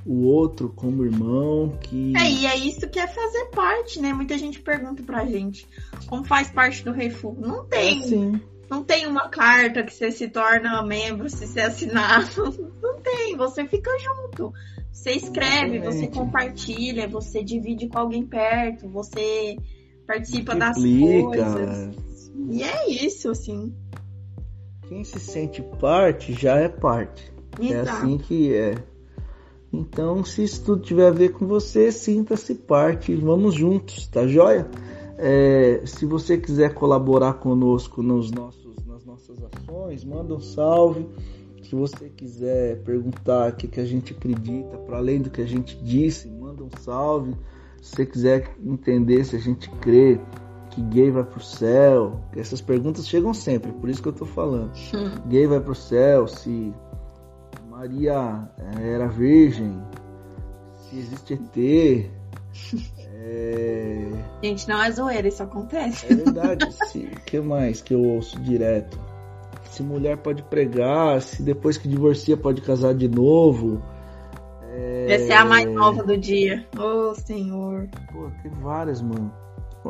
o 0.06 0.24
outro 0.24 0.68
como 0.70 1.04
irmão, 1.04 1.78
que... 1.82 2.16
É, 2.16 2.30
e 2.30 2.46
é 2.46 2.56
isso 2.56 2.88
que 2.88 2.98
é 2.98 3.06
fazer 3.06 3.46
parte, 3.46 4.00
né? 4.00 4.12
Muita 4.12 4.36
gente 4.38 4.60
pergunta 4.60 5.02
pra 5.02 5.24
gente 5.24 5.66
como 6.06 6.24
faz 6.24 6.50
parte 6.50 6.84
do 6.84 6.92
refúgio. 6.92 7.40
Não 7.40 7.64
tem. 7.64 8.00
É 8.00 8.04
assim. 8.04 8.40
Não 8.70 8.82
tem 8.82 9.06
uma 9.06 9.28
carta 9.28 9.82
que 9.82 9.92
você 9.92 10.10
se 10.10 10.28
torna 10.28 10.82
membro 10.82 11.28
se 11.28 11.46
você 11.46 11.60
assinar. 11.60 12.24
Não 12.82 13.00
tem, 13.02 13.36
você 13.36 13.66
fica 13.66 13.90
junto. 13.98 14.50
Você 14.90 15.12
escreve, 15.12 15.76
Exatamente. 15.76 15.82
você 15.82 16.06
compartilha, 16.06 17.06
você 17.06 17.44
divide 17.44 17.88
com 17.88 17.98
alguém 17.98 18.24
perto, 18.24 18.88
você 18.88 19.56
participa 20.06 20.54
das 20.54 20.76
coisas. 20.76 21.94
E 22.50 22.62
é 22.62 22.88
isso, 22.88 23.30
assim. 23.30 23.74
Quem 24.92 25.04
se 25.04 25.18
sente 25.18 25.62
parte 25.80 26.34
já 26.34 26.56
é 26.56 26.68
parte. 26.68 27.32
É 27.58 27.64
Exato. 27.64 27.88
É 27.88 27.92
assim 27.92 28.18
que 28.18 28.54
é. 28.54 28.74
Então, 29.72 30.22
se 30.22 30.44
isso 30.44 30.62
tudo 30.66 30.82
tiver 30.82 31.06
a 31.06 31.10
ver 31.10 31.30
com 31.30 31.46
você, 31.46 31.90
sinta-se 31.90 32.54
parte. 32.54 33.14
Vamos 33.14 33.54
juntos, 33.54 34.06
tá 34.06 34.26
joia? 34.26 34.68
É, 35.16 35.80
se 35.86 36.04
você 36.04 36.36
quiser 36.36 36.74
colaborar 36.74 37.34
conosco 37.34 38.02
nos 38.02 38.30
nossos, 38.30 38.84
nas 38.84 39.02
nossas 39.06 39.38
ações, 39.42 40.04
manda 40.04 40.34
um 40.34 40.40
salve 40.40 41.08
se 41.62 41.74
você 41.74 42.10
quiser 42.10 42.82
perguntar 42.82 43.50
o 43.50 43.56
que, 43.56 43.66
que 43.66 43.80
a 43.80 43.86
gente 43.86 44.12
acredita, 44.12 44.76
para 44.76 44.98
além 44.98 45.22
do 45.22 45.30
que 45.30 45.40
a 45.40 45.46
gente 45.46 45.74
disse, 45.82 46.28
manda 46.28 46.62
um 46.62 46.70
salve. 46.80 47.34
Se 47.80 47.96
você 47.96 48.04
quiser 48.04 48.54
entender 48.62 49.24
se 49.24 49.36
a 49.36 49.38
gente 49.38 49.70
crê 49.80 50.20
que 50.72 50.82
gay 50.82 51.10
vai 51.10 51.24
pro 51.24 51.40
céu, 51.40 52.20
essas 52.36 52.60
perguntas 52.60 53.06
chegam 53.06 53.32
sempre, 53.32 53.72
por 53.72 53.88
isso 53.88 54.02
que 54.02 54.08
eu 54.08 54.12
tô 54.12 54.26
falando. 54.26 54.72
Hum. 54.94 55.14
Gay 55.28 55.46
vai 55.46 55.60
pro 55.60 55.74
céu, 55.74 56.26
se 56.26 56.74
Maria 57.68 58.48
era 58.80 59.06
virgem, 59.08 59.80
se 60.74 60.98
existe 60.98 61.34
ET. 61.34 62.10
É... 63.24 64.08
Gente, 64.42 64.68
não 64.68 64.82
é 64.82 64.90
zoeira, 64.90 65.28
isso 65.28 65.42
acontece. 65.42 66.12
É 66.12 66.16
verdade. 66.16 66.64
O 66.66 67.20
que 67.24 67.40
mais 67.40 67.80
que 67.80 67.94
eu 67.94 68.00
ouço 68.00 68.40
direto? 68.40 68.98
se 69.72 69.82
mulher 69.82 70.18
pode 70.18 70.42
pregar, 70.42 71.22
se 71.22 71.42
depois 71.42 71.78
que 71.78 71.88
divorcia 71.88 72.36
pode 72.36 72.60
casar 72.60 72.94
de 72.94 73.08
novo. 73.08 73.82
É... 74.70 75.14
Essa 75.14 75.32
é 75.32 75.36
a 75.36 75.44
mais 75.46 75.66
nova 75.66 76.02
do 76.02 76.16
dia. 76.16 76.66
Oh, 76.78 77.14
Senhor. 77.14 77.88
Pô, 78.12 78.30
tem 78.42 78.52
várias, 78.60 79.00
mano. 79.00 79.32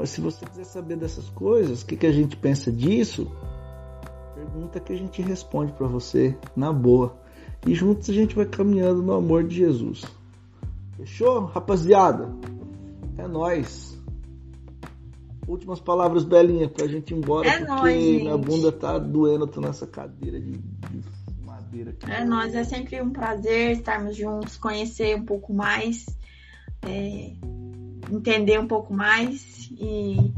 Se 0.06 0.20
você 0.20 0.44
quiser 0.47 0.64
saber 0.64 0.97
dessas 0.97 1.28
coisas, 1.31 1.82
o 1.82 1.86
que, 1.86 1.97
que 1.97 2.06
a 2.06 2.12
gente 2.12 2.36
pensa 2.36 2.73
disso, 2.73 3.31
pergunta 4.35 4.81
que 4.81 4.93
a 4.93 4.97
gente 4.97 5.23
responde 5.23 5.73
para 5.73 5.86
você 5.86 6.36
na 6.56 6.73
boa. 6.73 7.16
E 7.66 7.74
juntos 7.74 8.10
a 8.10 8.12
gente 8.12 8.35
vai 8.35 8.47
caminhando 8.47 9.02
no 9.02 9.12
amor 9.12 9.44
de 9.44 9.56
Jesus. 9.56 10.05
Fechou, 10.97 11.47
rapaziada? 11.47 12.35
É 13.16 13.27
nós. 13.27 13.93
Últimas 15.47 15.81
palavras, 15.81 16.24
Belinha, 16.24 16.69
pra 16.69 16.86
gente 16.86 17.12
ir 17.12 17.19
embora, 17.19 17.48
é 17.48 17.59
porque 17.59 17.70
nóis, 17.73 18.23
minha 18.23 18.39
bunda 18.39 18.70
tá 18.70 18.98
doendo, 18.98 19.47
tô 19.47 19.60
nessa 19.60 19.86
cadeira 19.86 20.40
de, 20.40 20.52
de 20.52 21.05
madeira 21.44 21.90
aqui. 21.90 22.10
É 22.10 22.24
nóis, 22.24 22.55
é 22.55 22.62
sempre 22.62 23.02
um 23.02 23.10
prazer 23.10 23.73
estarmos 23.73 24.16
juntos, 24.16 24.56
conhecer 24.56 25.16
um 25.16 25.24
pouco 25.24 25.52
mais, 25.52 26.06
é, 26.82 27.32
entender 28.11 28.59
um 28.59 28.66
pouco 28.66 28.93
mais 28.93 29.70
e 29.73 30.33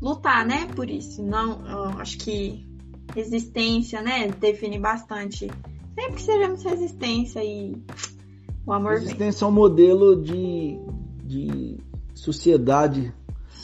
lutar, 0.00 0.46
né, 0.46 0.66
por 0.74 0.88
isso. 0.88 1.22
Não, 1.22 1.60
acho 1.98 2.18
que 2.18 2.66
resistência, 3.14 4.02
né, 4.02 4.28
define 4.28 4.78
bastante. 4.78 5.50
Sempre 5.94 6.14
que 6.14 6.22
sejamos 6.22 6.62
resistência 6.62 7.42
e 7.42 7.76
o 8.66 8.72
amor 8.72 8.92
Resistência 8.92 9.40
vem. 9.40 9.48
é 9.48 9.50
um 9.50 9.54
modelo 9.54 10.22
de, 10.22 10.78
de 11.24 11.76
sociedade 12.14 13.12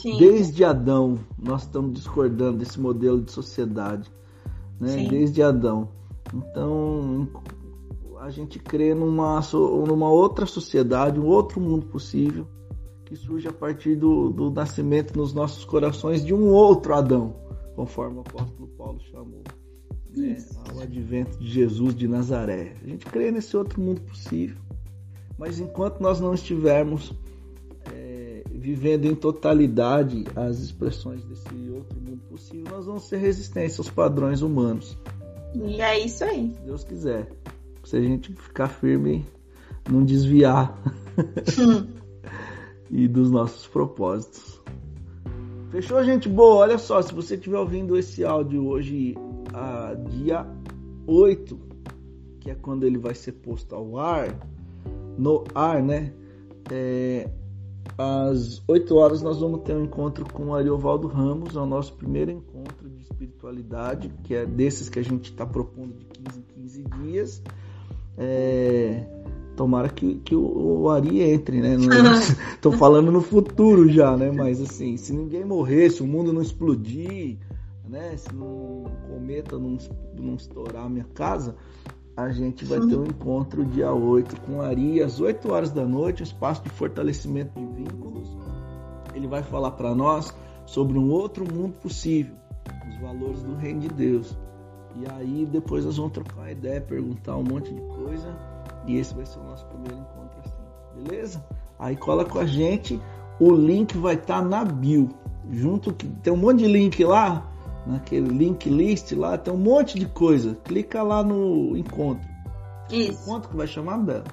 Sim. 0.05 0.19
Desde 0.19 0.63
Adão, 0.63 1.17
nós 1.35 1.63
estamos 1.63 1.93
discordando 1.93 2.59
desse 2.59 2.79
modelo 2.79 3.19
de 3.23 3.31
sociedade, 3.31 4.07
né? 4.79 5.07
Desde 5.09 5.41
Adão. 5.41 5.89
Então, 6.31 7.27
a 8.19 8.29
gente 8.29 8.59
crê 8.59 8.93
numa, 8.93 9.41
numa 9.87 10.07
outra 10.07 10.45
sociedade, 10.45 11.19
um 11.19 11.25
outro 11.25 11.59
mundo 11.59 11.87
possível, 11.87 12.47
que 13.05 13.15
surge 13.15 13.47
a 13.47 13.53
partir 13.53 13.95
do, 13.95 14.29
do 14.29 14.49
nascimento 14.49 15.15
nos 15.17 15.33
nossos 15.33 15.63
corações 15.63 16.25
de 16.25 16.33
um 16.33 16.49
outro 16.49 16.93
Adão, 16.93 17.35
conforme 17.75 18.17
o 18.17 18.21
apóstolo 18.21 18.67
Paulo 18.69 18.99
chamou. 19.11 19.43
Né? 20.15 20.37
Ao 20.69 20.79
advento 20.79 21.37
de 21.37 21.47
Jesus 21.47 21.95
de 21.95 22.07
Nazaré. 22.07 22.75
A 22.83 22.87
gente 22.87 23.05
crê 23.05 23.31
nesse 23.31 23.55
outro 23.55 23.81
mundo 23.81 24.01
possível, 24.01 24.57
mas 25.37 25.59
enquanto 25.59 25.99
nós 25.99 26.19
não 26.19 26.33
estivermos 26.33 27.13
vivendo 28.65 29.05
em 29.05 29.13
totalidade 29.13 30.23
as 30.35 30.59
expressões 30.59 31.23
desse 31.23 31.69
outro 31.69 32.01
mundo 32.01 32.21
possível, 32.27 32.65
nós 32.71 32.87
vamos 32.87 33.07
ser 33.07 33.17
resistência 33.17 33.79
aos 33.79 33.91
padrões 33.91 34.41
humanos. 34.41 34.97
E 35.53 35.79
é 35.79 35.99
isso 35.99 36.23
aí. 36.23 36.51
Se 36.51 36.61
Deus 36.61 36.83
quiser. 36.83 37.31
Se 37.83 37.95
a 37.95 38.01
gente 38.01 38.33
ficar 38.33 38.67
firme, 38.67 39.23
não 39.87 40.03
desviar 40.03 40.75
e 42.89 43.07
dos 43.07 43.31
nossos 43.31 43.67
propósitos. 43.67 44.61
Fechou, 45.69 46.03
gente 46.03 46.29
boa? 46.29 46.57
Olha 46.57 46.77
só, 46.77 47.01
se 47.01 47.13
você 47.13 47.35
estiver 47.35 47.57
ouvindo 47.57 47.97
esse 47.97 48.23
áudio 48.23 48.65
hoje 48.65 49.15
a 49.53 49.93
dia 49.93 50.45
8, 51.07 51.59
que 52.39 52.49
é 52.49 52.55
quando 52.55 52.85
ele 52.85 52.97
vai 52.97 53.13
ser 53.13 53.33
posto 53.33 53.75
ao 53.75 53.97
ar, 53.97 54.37
no 55.17 55.43
ar, 55.53 55.81
né? 55.81 56.13
É, 56.71 57.29
às 57.97 58.61
8 58.67 58.95
horas 58.95 59.21
nós 59.21 59.39
vamos 59.39 59.61
ter 59.61 59.75
um 59.75 59.83
encontro 59.83 60.25
com 60.31 60.47
o 60.47 60.55
Ariovaldo 60.55 61.07
Ramos, 61.07 61.55
é 61.55 61.59
o 61.59 61.65
nosso 61.65 61.93
primeiro 61.93 62.31
encontro 62.31 62.89
de 62.89 63.01
espiritualidade, 63.01 64.09
que 64.23 64.33
é 64.35 64.45
desses 64.45 64.89
que 64.89 64.99
a 64.99 65.03
gente 65.03 65.31
está 65.31 65.45
propondo 65.45 65.93
de 65.93 66.05
15 66.05 66.39
em 66.39 66.43
15 66.43 66.83
dias. 67.01 67.43
É, 68.17 69.05
tomara 69.55 69.89
que, 69.89 70.15
que 70.15 70.35
o, 70.35 70.81
o 70.81 70.89
Ari 70.89 71.21
entre, 71.21 71.61
né? 71.61 71.75
Estou 72.53 72.71
falando 72.77 73.11
no 73.11 73.21
futuro 73.21 73.89
já, 73.89 74.15
né? 74.15 74.31
Mas 74.31 74.61
assim, 74.61 74.97
se 74.97 75.13
ninguém 75.13 75.43
morrer, 75.43 75.89
se 75.89 76.03
o 76.03 76.07
mundo 76.07 76.31
não 76.31 76.41
explodir, 76.41 77.37
né? 77.87 78.15
Se 78.17 78.33
não, 78.33 78.85
cometa 79.09 79.57
não, 79.57 79.77
não 80.19 80.35
estourar 80.35 80.85
a 80.85 80.89
minha 80.89 81.05
casa, 81.13 81.55
a 82.15 82.29
gente 82.31 82.63
vai 82.63 82.79
ter 82.79 82.95
um 82.95 83.05
encontro 83.05 83.65
dia 83.65 83.91
8 83.91 84.41
com 84.41 84.57
o 84.57 84.61
Ari, 84.61 85.01
às 85.01 85.19
8 85.19 85.51
horas 85.51 85.71
da 85.71 85.85
noite, 85.85 86.21
um 86.21 86.25
espaço 86.25 86.63
de 86.63 86.69
fortalecimento 86.69 87.59
de 87.59 87.65
vínculos. 87.65 88.29
Ele 89.13 89.27
vai 89.27 89.43
falar 89.43 89.71
para 89.71 89.93
nós 89.93 90.33
sobre 90.65 90.97
um 90.97 91.09
outro 91.09 91.45
mundo 91.51 91.73
possível, 91.79 92.35
os 92.89 92.97
valores 92.99 93.43
do 93.43 93.55
reino 93.55 93.81
de 93.81 93.89
Deus. 93.89 94.37
E 94.95 95.11
aí 95.11 95.45
depois 95.45 95.83
nós 95.83 95.97
vamos 95.97 96.13
trocar 96.13 96.51
ideia, 96.51 96.79
perguntar 96.79 97.35
um 97.35 97.43
monte 97.43 97.73
de 97.73 97.81
coisa. 97.81 98.54
E 98.87 98.97
esse 98.97 99.13
vai 99.13 99.25
ser 99.25 99.39
o 99.39 99.43
nosso 99.43 99.65
primeiro 99.67 99.97
encontro 99.97 100.39
assim, 100.45 101.03
beleza? 101.03 101.45
Aí 101.79 101.95
cola 101.95 102.25
com 102.25 102.39
a 102.39 102.45
gente, 102.45 103.01
o 103.39 103.51
link 103.53 103.97
vai 103.97 104.15
estar 104.15 104.41
tá 104.41 104.47
na 104.47 104.63
bio. 104.63 105.09
Junto 105.51 105.93
que 105.93 106.07
tem 106.07 106.33
um 106.33 106.37
monte 106.37 106.59
de 106.59 106.67
link 106.67 107.03
lá, 107.03 107.45
naquele 107.85 108.29
link 108.29 108.69
list 108.69 109.11
lá, 109.11 109.37
tem 109.37 109.53
um 109.53 109.57
monte 109.57 109.99
de 109.99 110.07
coisa. 110.07 110.55
Clica 110.63 111.03
lá 111.03 111.23
no 111.23 111.77
encontro. 111.77 112.27
Isso. 112.89 113.21
Encontro 113.23 113.49
que 113.49 113.57
vai 113.57 113.67
chamar 113.67 113.97
Bela. 113.99 114.25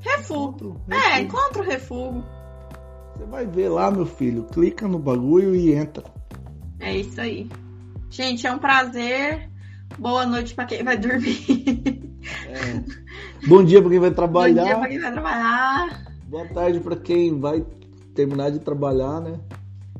Refugo. 0.00 0.80
É, 0.90 1.20
encontro 1.20 1.62
refugo. 1.62 2.24
Você 3.14 3.24
vai 3.26 3.46
ver 3.46 3.68
lá, 3.68 3.90
meu 3.90 4.06
filho. 4.06 4.44
Clica 4.44 4.88
no 4.88 4.98
bagulho 4.98 5.54
e 5.54 5.72
entra. 5.72 6.04
É 6.78 6.96
isso 6.96 7.20
aí. 7.20 7.48
Gente, 8.08 8.46
é 8.46 8.52
um 8.52 8.58
prazer. 8.58 9.50
Boa 9.98 10.24
noite 10.24 10.54
para 10.54 10.64
quem 10.64 10.82
vai 10.82 10.96
dormir. 10.96 11.44
É. 12.48 12.99
Bom 13.46 13.64
dia 13.64 13.80
para 13.80 13.90
quem 13.90 13.98
vai 13.98 14.10
trabalhar. 14.10 14.62
Bom 14.62 14.68
dia 14.68 14.78
para 14.78 14.88
quem 14.88 14.98
vai 15.00 15.12
trabalhar. 15.12 16.06
Boa 16.28 16.46
tarde 16.46 16.80
para 16.80 16.96
quem 16.96 17.40
vai 17.40 17.64
terminar 18.14 18.50
de 18.50 18.58
trabalhar, 18.60 19.20
né? 19.20 19.40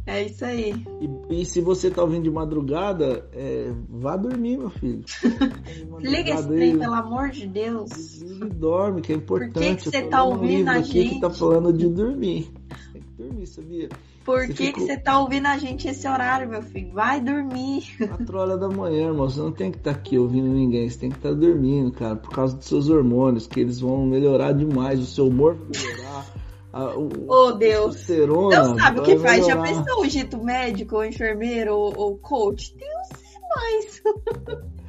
É 0.07 0.25
isso 0.25 0.45
aí. 0.45 0.75
E, 1.01 1.41
e 1.41 1.45
se 1.45 1.61
você 1.61 1.91
tá 1.91 2.03
ouvindo 2.03 2.25
de 2.25 2.31
madrugada, 2.31 3.29
é, 3.33 3.73
vá 3.89 4.17
dormir, 4.17 4.59
meu 4.59 4.71
filho. 4.71 5.05
Liga 6.01 6.31
esse 6.33 6.49
trem, 6.49 6.79
pelo 6.79 6.95
amor 6.95 7.31
de 7.31 7.47
Deus. 7.47 7.91
Desliga 7.91 8.47
e 8.47 8.49
dorme, 8.49 9.03
que 9.03 9.13
é 9.13 9.17
importante. 9.17 9.53
Por 9.53 9.63
que, 9.63 9.77
que 9.77 9.85
você 9.85 10.03
tá 10.03 10.25
ouvindo 10.25 10.67
um 10.67 10.71
a 10.71 10.81
gente? 10.81 11.15
que 11.15 11.21
tá 11.21 11.31
falando 11.31 11.73
de 11.73 11.89
dormir. 11.89 12.51
Tem 12.93 13.03
que 13.03 13.23
dormir, 13.23 13.47
sabia? 13.47 13.89
Por 14.31 14.47
você 14.47 14.55
que, 14.55 14.67
ficou... 14.67 14.73
que 14.73 14.87
você 14.87 14.97
tá 14.97 15.19
ouvindo 15.19 15.47
a 15.47 15.59
gente 15.59 15.89
esse 15.89 16.07
horário, 16.07 16.49
meu 16.49 16.63
filho? 16.63 16.93
Vai 16.93 17.21
dormir. 17.21 17.85
4 17.99 18.39
horas 18.39 18.61
da 18.61 18.69
manhã, 18.69 19.09
irmão. 19.09 19.29
Você 19.29 19.41
não 19.41 19.51
tem 19.51 19.71
que 19.73 19.79
estar 19.79 19.93
tá 19.93 19.99
aqui 19.99 20.17
ouvindo 20.17 20.49
ninguém. 20.49 20.89
Você 20.89 20.99
tem 20.99 21.11
que 21.11 21.17
estar 21.17 21.31
tá 21.31 21.35
dormindo, 21.35 21.91
cara. 21.93 22.17
Por 22.17 22.31
causa 22.31 22.57
dos 22.57 22.67
seus 22.67 22.89
hormônios, 22.89 23.47
que 23.47 23.59
eles 23.59 23.81
vão 23.81 24.07
melhorar 24.07 24.53
demais. 24.53 25.01
O 25.01 25.07
seu 25.07 25.27
humor 25.27 25.57
vai 25.57 25.83
melhorar. 25.83 26.27
A, 26.73 26.97
o, 26.97 27.11
oh, 27.27 27.53
Deus. 27.53 28.07
Deus 28.07 28.55
sabe 28.81 29.01
o 29.01 29.03
que 29.03 29.19
faz. 29.19 29.45
Já 29.45 29.61
pensou 29.61 30.03
o 30.03 30.07
dito 30.07 30.39
médico, 30.43 30.97
ou 30.97 31.05
enfermeiro, 31.05 31.75
ou, 31.75 31.93
ou 31.97 32.19
coach? 32.19 32.77
Deus 32.77 33.31
mais. 33.57 34.03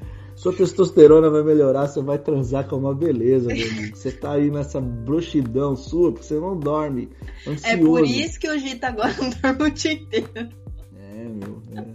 Sua 0.41 0.51
testosterona 0.51 1.29
vai 1.29 1.43
melhorar, 1.43 1.85
você 1.85 2.01
vai 2.01 2.17
transar 2.17 2.67
com 2.67 2.75
uma 2.75 2.95
beleza, 2.95 3.53
meu 3.53 3.63
amigo. 3.63 3.95
Você 3.95 4.11
tá 4.11 4.31
aí 4.31 4.49
nessa 4.49 4.81
broxidão 4.81 5.75
sua, 5.75 6.11
porque 6.11 6.25
você 6.25 6.39
não 6.39 6.59
dorme. 6.59 7.09
Ansioso. 7.47 7.67
É 7.67 7.77
por 7.77 8.03
isso 8.03 8.39
que 8.39 8.49
o 8.49 8.57
Gita 8.57 8.87
agora 8.87 9.13
não 9.21 9.29
dorme 9.29 9.69
o 9.69 9.71
dia 9.71 9.93
inteiro. 9.93 10.49
É, 10.97 11.23
meu. 11.25 11.61
É. 11.75 11.85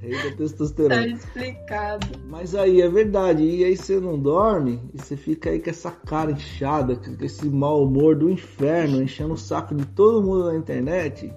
Rei 0.00 0.12
da 0.12 0.36
testosterona. 0.36 0.94
Tá 0.94 1.08
explicado. 1.08 2.06
Mas 2.28 2.54
aí 2.54 2.80
é 2.80 2.88
verdade. 2.88 3.42
E 3.42 3.64
aí 3.64 3.76
você 3.76 3.98
não 3.98 4.16
dorme 4.16 4.80
e 4.94 5.02
você 5.02 5.16
fica 5.16 5.50
aí 5.50 5.58
com 5.58 5.70
essa 5.70 5.90
cara 5.90 6.30
inchada, 6.30 6.94
com 6.94 7.24
esse 7.24 7.48
mau 7.48 7.82
humor 7.82 8.14
do 8.14 8.30
inferno, 8.30 9.02
enchendo 9.02 9.32
o 9.32 9.36
saco 9.36 9.74
de 9.74 9.84
todo 9.84 10.22
mundo 10.22 10.44
na 10.44 10.56
internet. 10.56 11.32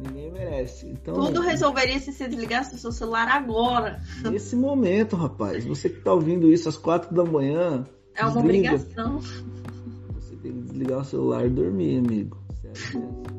Ninguém 0.00 0.30
merece. 0.30 0.86
Então, 0.86 1.14
Tudo 1.14 1.40
resolveria 1.40 1.98
se 1.98 2.12
você 2.12 2.28
desligasse 2.28 2.74
o 2.74 2.78
seu 2.78 2.92
celular 2.92 3.28
agora. 3.28 4.00
Nesse 4.30 4.56
momento, 4.56 5.16
rapaz. 5.16 5.64
Você 5.64 5.88
que 5.88 6.00
tá 6.00 6.12
ouvindo 6.12 6.52
isso 6.52 6.68
às 6.68 6.76
quatro 6.76 7.14
da 7.14 7.24
manhã. 7.24 7.86
É 8.14 8.24
uma 8.24 8.42
desliga. 8.42 8.74
obrigação. 8.74 9.20
Você 9.20 10.36
tem 10.36 10.52
que 10.52 10.60
desligar 10.60 11.00
o 11.00 11.04
celular 11.04 11.46
e 11.46 11.50
dormir, 11.50 11.98
amigo. 11.98 12.38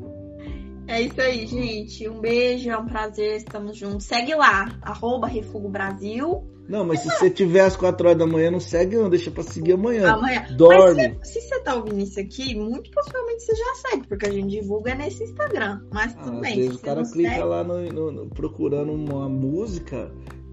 É 0.88 1.02
isso 1.02 1.20
aí, 1.20 1.44
gente. 1.46 2.08
Um 2.08 2.20
beijo, 2.20 2.70
é 2.70 2.78
um 2.78 2.86
prazer, 2.86 3.38
estamos 3.38 3.76
juntos. 3.76 4.06
Segue 4.06 4.36
lá, 4.36 4.78
arroba 4.80 5.26
Refugo 5.26 5.68
Brasil. 5.68 6.46
Não, 6.68 6.84
mas 6.84 7.00
se 7.00 7.08
você 7.08 7.30
tiver 7.30 7.60
às 7.60 7.76
4 7.76 8.08
horas 8.08 8.18
da 8.18 8.26
manhã, 8.26 8.50
não 8.50 8.58
segue 8.58 8.96
não, 8.96 9.08
deixa 9.08 9.30
pra 9.30 9.42
seguir 9.42 9.72
amanhã. 9.72 10.12
Amanhã. 10.12 10.46
Dorme. 10.56 11.16
Mas 11.18 11.28
se, 11.28 11.40
se, 11.40 11.48
você 11.48 11.60
tá 11.60 11.74
ouvindo 11.74 12.00
isso 12.00 12.18
aqui, 12.18 12.54
muito 12.54 12.90
possivelmente 12.90 13.42
você 13.42 13.54
já 13.54 13.74
segue, 13.88 14.06
porque 14.08 14.26
a 14.26 14.32
gente 14.32 14.48
divulga 14.48 14.94
nesse 14.94 15.24
Instagram. 15.24 15.80
Mas 15.92 16.14
tudo 16.14 16.38
ah, 16.38 16.40
bem. 16.40 16.52
Às 16.52 16.56
vezes 16.56 16.74
o 16.74 16.78
cara 16.80 17.02
clica 17.04 17.30
segue... 17.30 17.44
lá 17.44 17.62
no, 17.62 17.92
no, 17.92 18.12
no, 18.12 18.26
procurando 18.26 18.92
uma 18.92 19.28
música. 19.28 20.10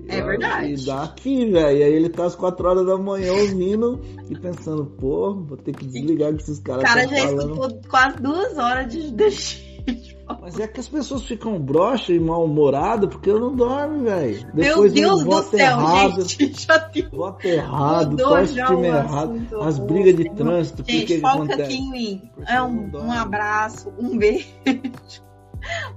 É 0.08 0.22
verdade. 0.22 0.74
E 0.74 0.86
dá 0.86 1.04
aqui, 1.04 1.50
velho. 1.50 1.78
E 1.78 1.84
aí 1.84 1.94
ele 1.94 2.10
tá 2.10 2.26
às 2.26 2.36
4 2.36 2.68
horas 2.68 2.86
da 2.86 2.98
manhã 2.98 3.34
ouvindo 3.34 4.00
e 4.30 4.38
pensando, 4.38 4.86
pô, 4.86 5.34
vou 5.34 5.58
ter 5.58 5.74
que 5.74 5.86
desligar 5.86 6.36
que 6.36 6.44
esses 6.44 6.60
caras. 6.60 6.84
O 6.84 6.86
cara 6.86 7.08
já 7.08 7.28
falando. 7.28 7.54
escutou 7.54 7.82
quase 7.90 8.18
duas 8.18 8.58
horas 8.58 8.92
de, 8.92 9.12
de 9.12 10.13
mas 10.42 10.60
é 10.60 10.68
que 10.68 10.80
as 10.80 10.88
pessoas 10.88 11.24
ficam 11.24 11.60
broxas 11.60 12.10
e 12.10 12.20
mal-humoradas 12.20 13.10
porque 13.10 13.30
eu 13.30 13.40
não 13.40 13.56
dormo, 13.56 14.04
velho. 14.04 14.48
Meu 14.54 14.90
Deus 14.90 15.24
do 15.24 15.44
céu, 15.44 15.60
errado, 15.60 16.22
gente. 16.28 16.62
Já 16.68 16.80
tem... 16.80 17.10
Voto 17.10 17.46
errado, 17.46 18.18
torce 18.18 18.54
time 18.54 18.88
errado. 18.88 19.62
As 19.62 19.80
brigas 19.80 20.16
de 20.16 20.30
trânsito. 20.32 20.84
Gente, 20.86 21.06
que 21.06 21.20
foca 21.20 21.54
aqui 21.54 21.76
em 21.76 21.92
mim. 21.92 22.32
É 22.48 22.62
um, 22.62 22.90
um 22.94 23.12
abraço, 23.12 23.92
um 24.00 24.18
beijo. 24.18 24.48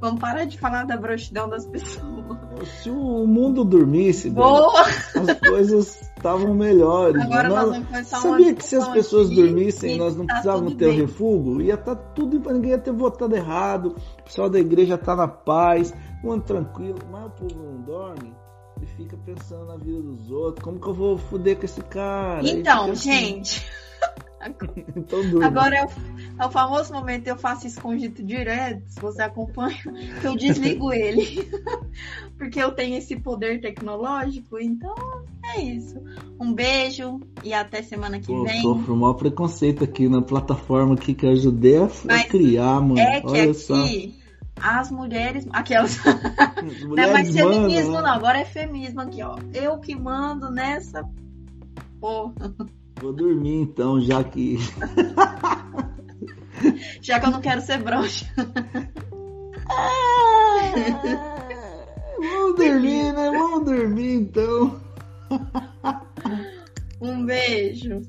Vamos 0.00 0.20
parar 0.20 0.44
de 0.44 0.58
falar 0.58 0.84
da 0.84 0.96
broxidão 0.96 1.48
das 1.48 1.66
pessoas. 1.66 2.68
Se 2.82 2.90
o 2.90 3.26
mundo 3.26 3.64
dormisse, 3.64 4.30
Boa. 4.30 4.82
as 4.82 5.40
coisas 5.40 6.12
estavam 6.26 6.54
melhores. 6.54 7.22
Agora 7.22 7.48
nós 7.48 7.70
vamos 7.70 7.86
começar 7.86 8.18
Sabia 8.18 8.54
que 8.54 8.64
se 8.64 8.76
as 8.76 8.88
pessoas 8.88 9.30
dormissem, 9.30 9.96
nós 9.96 10.16
não 10.16 10.26
tá 10.26 10.34
precisávamos 10.34 10.74
ter 10.74 10.86
o 10.86 10.92
um 10.92 10.96
refúgio? 10.96 11.60
Ia 11.62 11.74
estar 11.74 11.94
tá 11.94 12.02
tudo, 12.14 12.52
ninguém 12.52 12.70
ia 12.72 12.78
ter 12.78 12.92
votado 12.92 13.34
errado, 13.34 13.96
o 14.20 14.22
pessoal 14.24 14.50
da 14.50 14.58
igreja 14.58 14.98
tá 14.98 15.14
na 15.14 15.28
paz, 15.28 15.94
um 16.24 16.32
ano 16.32 16.42
tranquilo, 16.42 16.98
mas 17.10 17.26
o 17.26 17.30
povo 17.30 17.62
não 17.62 17.82
dorme 17.82 18.34
e 18.82 18.86
fica 18.86 19.16
pensando 19.24 19.66
na 19.66 19.76
vida 19.76 20.02
dos 20.02 20.30
outros. 20.30 20.64
Como 20.64 20.80
que 20.80 20.86
eu 20.86 20.94
vou 20.94 21.16
foder 21.16 21.56
com 21.56 21.64
esse 21.64 21.80
cara? 21.82 22.46
Então, 22.48 22.90
assim. 22.90 23.12
gente. 23.12 23.66
então, 24.96 25.20
Agora 25.42 25.76
é 25.76 25.84
o, 25.84 25.88
é 26.42 26.46
o, 26.46 26.50
famoso 26.50 26.92
momento 26.92 27.26
eu 27.26 27.36
faço 27.36 27.66
escondido 27.66 28.22
direto, 28.22 28.82
se 28.86 29.00
você 29.00 29.22
acompanha, 29.22 29.76
que 30.20 30.26
eu 30.26 30.36
desligo 30.36 30.92
ele. 30.92 31.48
Porque 32.36 32.60
eu 32.60 32.72
tenho 32.72 32.96
esse 32.96 33.16
poder 33.16 33.60
tecnológico, 33.60 34.58
então 34.58 34.94
é 35.54 35.60
isso. 35.60 35.96
Um 36.40 36.52
beijo 36.52 37.20
e 37.42 37.54
até 37.54 37.82
semana 37.82 38.18
que 38.20 38.26
Pô, 38.26 38.44
vem. 38.44 38.60
Sofro 38.60 38.94
o 38.94 38.96
maior 38.96 39.14
preconceito 39.14 39.84
aqui 39.84 40.08
na 40.08 40.20
plataforma 40.20 40.94
aqui 40.94 41.14
que 41.14 41.24
eu 41.24 41.30
ajudei 41.30 41.78
a, 41.78 41.88
Mas 42.04 42.26
criar, 42.26 42.80
mano. 42.80 42.98
É 42.98 43.20
que 43.20 43.26
Olha 43.26 43.42
aqui 43.44 43.54
só. 43.54 43.74
as 44.60 44.90
mulheres. 44.90 45.46
Aquelas. 45.50 45.98
mulheres 46.04 46.84
não 46.84 46.98
é 46.98 47.12
mais 47.12 47.32
feminismo, 47.32 47.92
né? 47.92 48.02
não. 48.02 48.12
Agora 48.12 48.38
é 48.38 48.44
feminismo 48.44 49.00
aqui, 49.00 49.22
ó. 49.22 49.38
Eu 49.54 49.78
que 49.78 49.94
mando 49.94 50.50
nessa. 50.50 51.08
Porra. 52.00 52.34
Vou 53.00 53.12
dormir 53.12 53.60
então, 53.60 54.00
já 54.00 54.24
que. 54.24 54.56
já 57.02 57.20
que 57.20 57.26
eu 57.26 57.30
não 57.30 57.40
quero 57.40 57.60
ser 57.60 57.82
broxa. 57.82 58.26
vamos 62.18 62.56
dormir, 62.56 63.12
né? 63.12 63.30
Vamos 63.30 63.64
dormir 63.64 64.14
então. 64.14 64.80
um 67.00 67.24
beijo. 67.26 68.00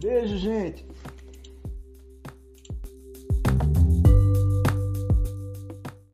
Beijo, 0.00 0.38
gente. 0.38 0.93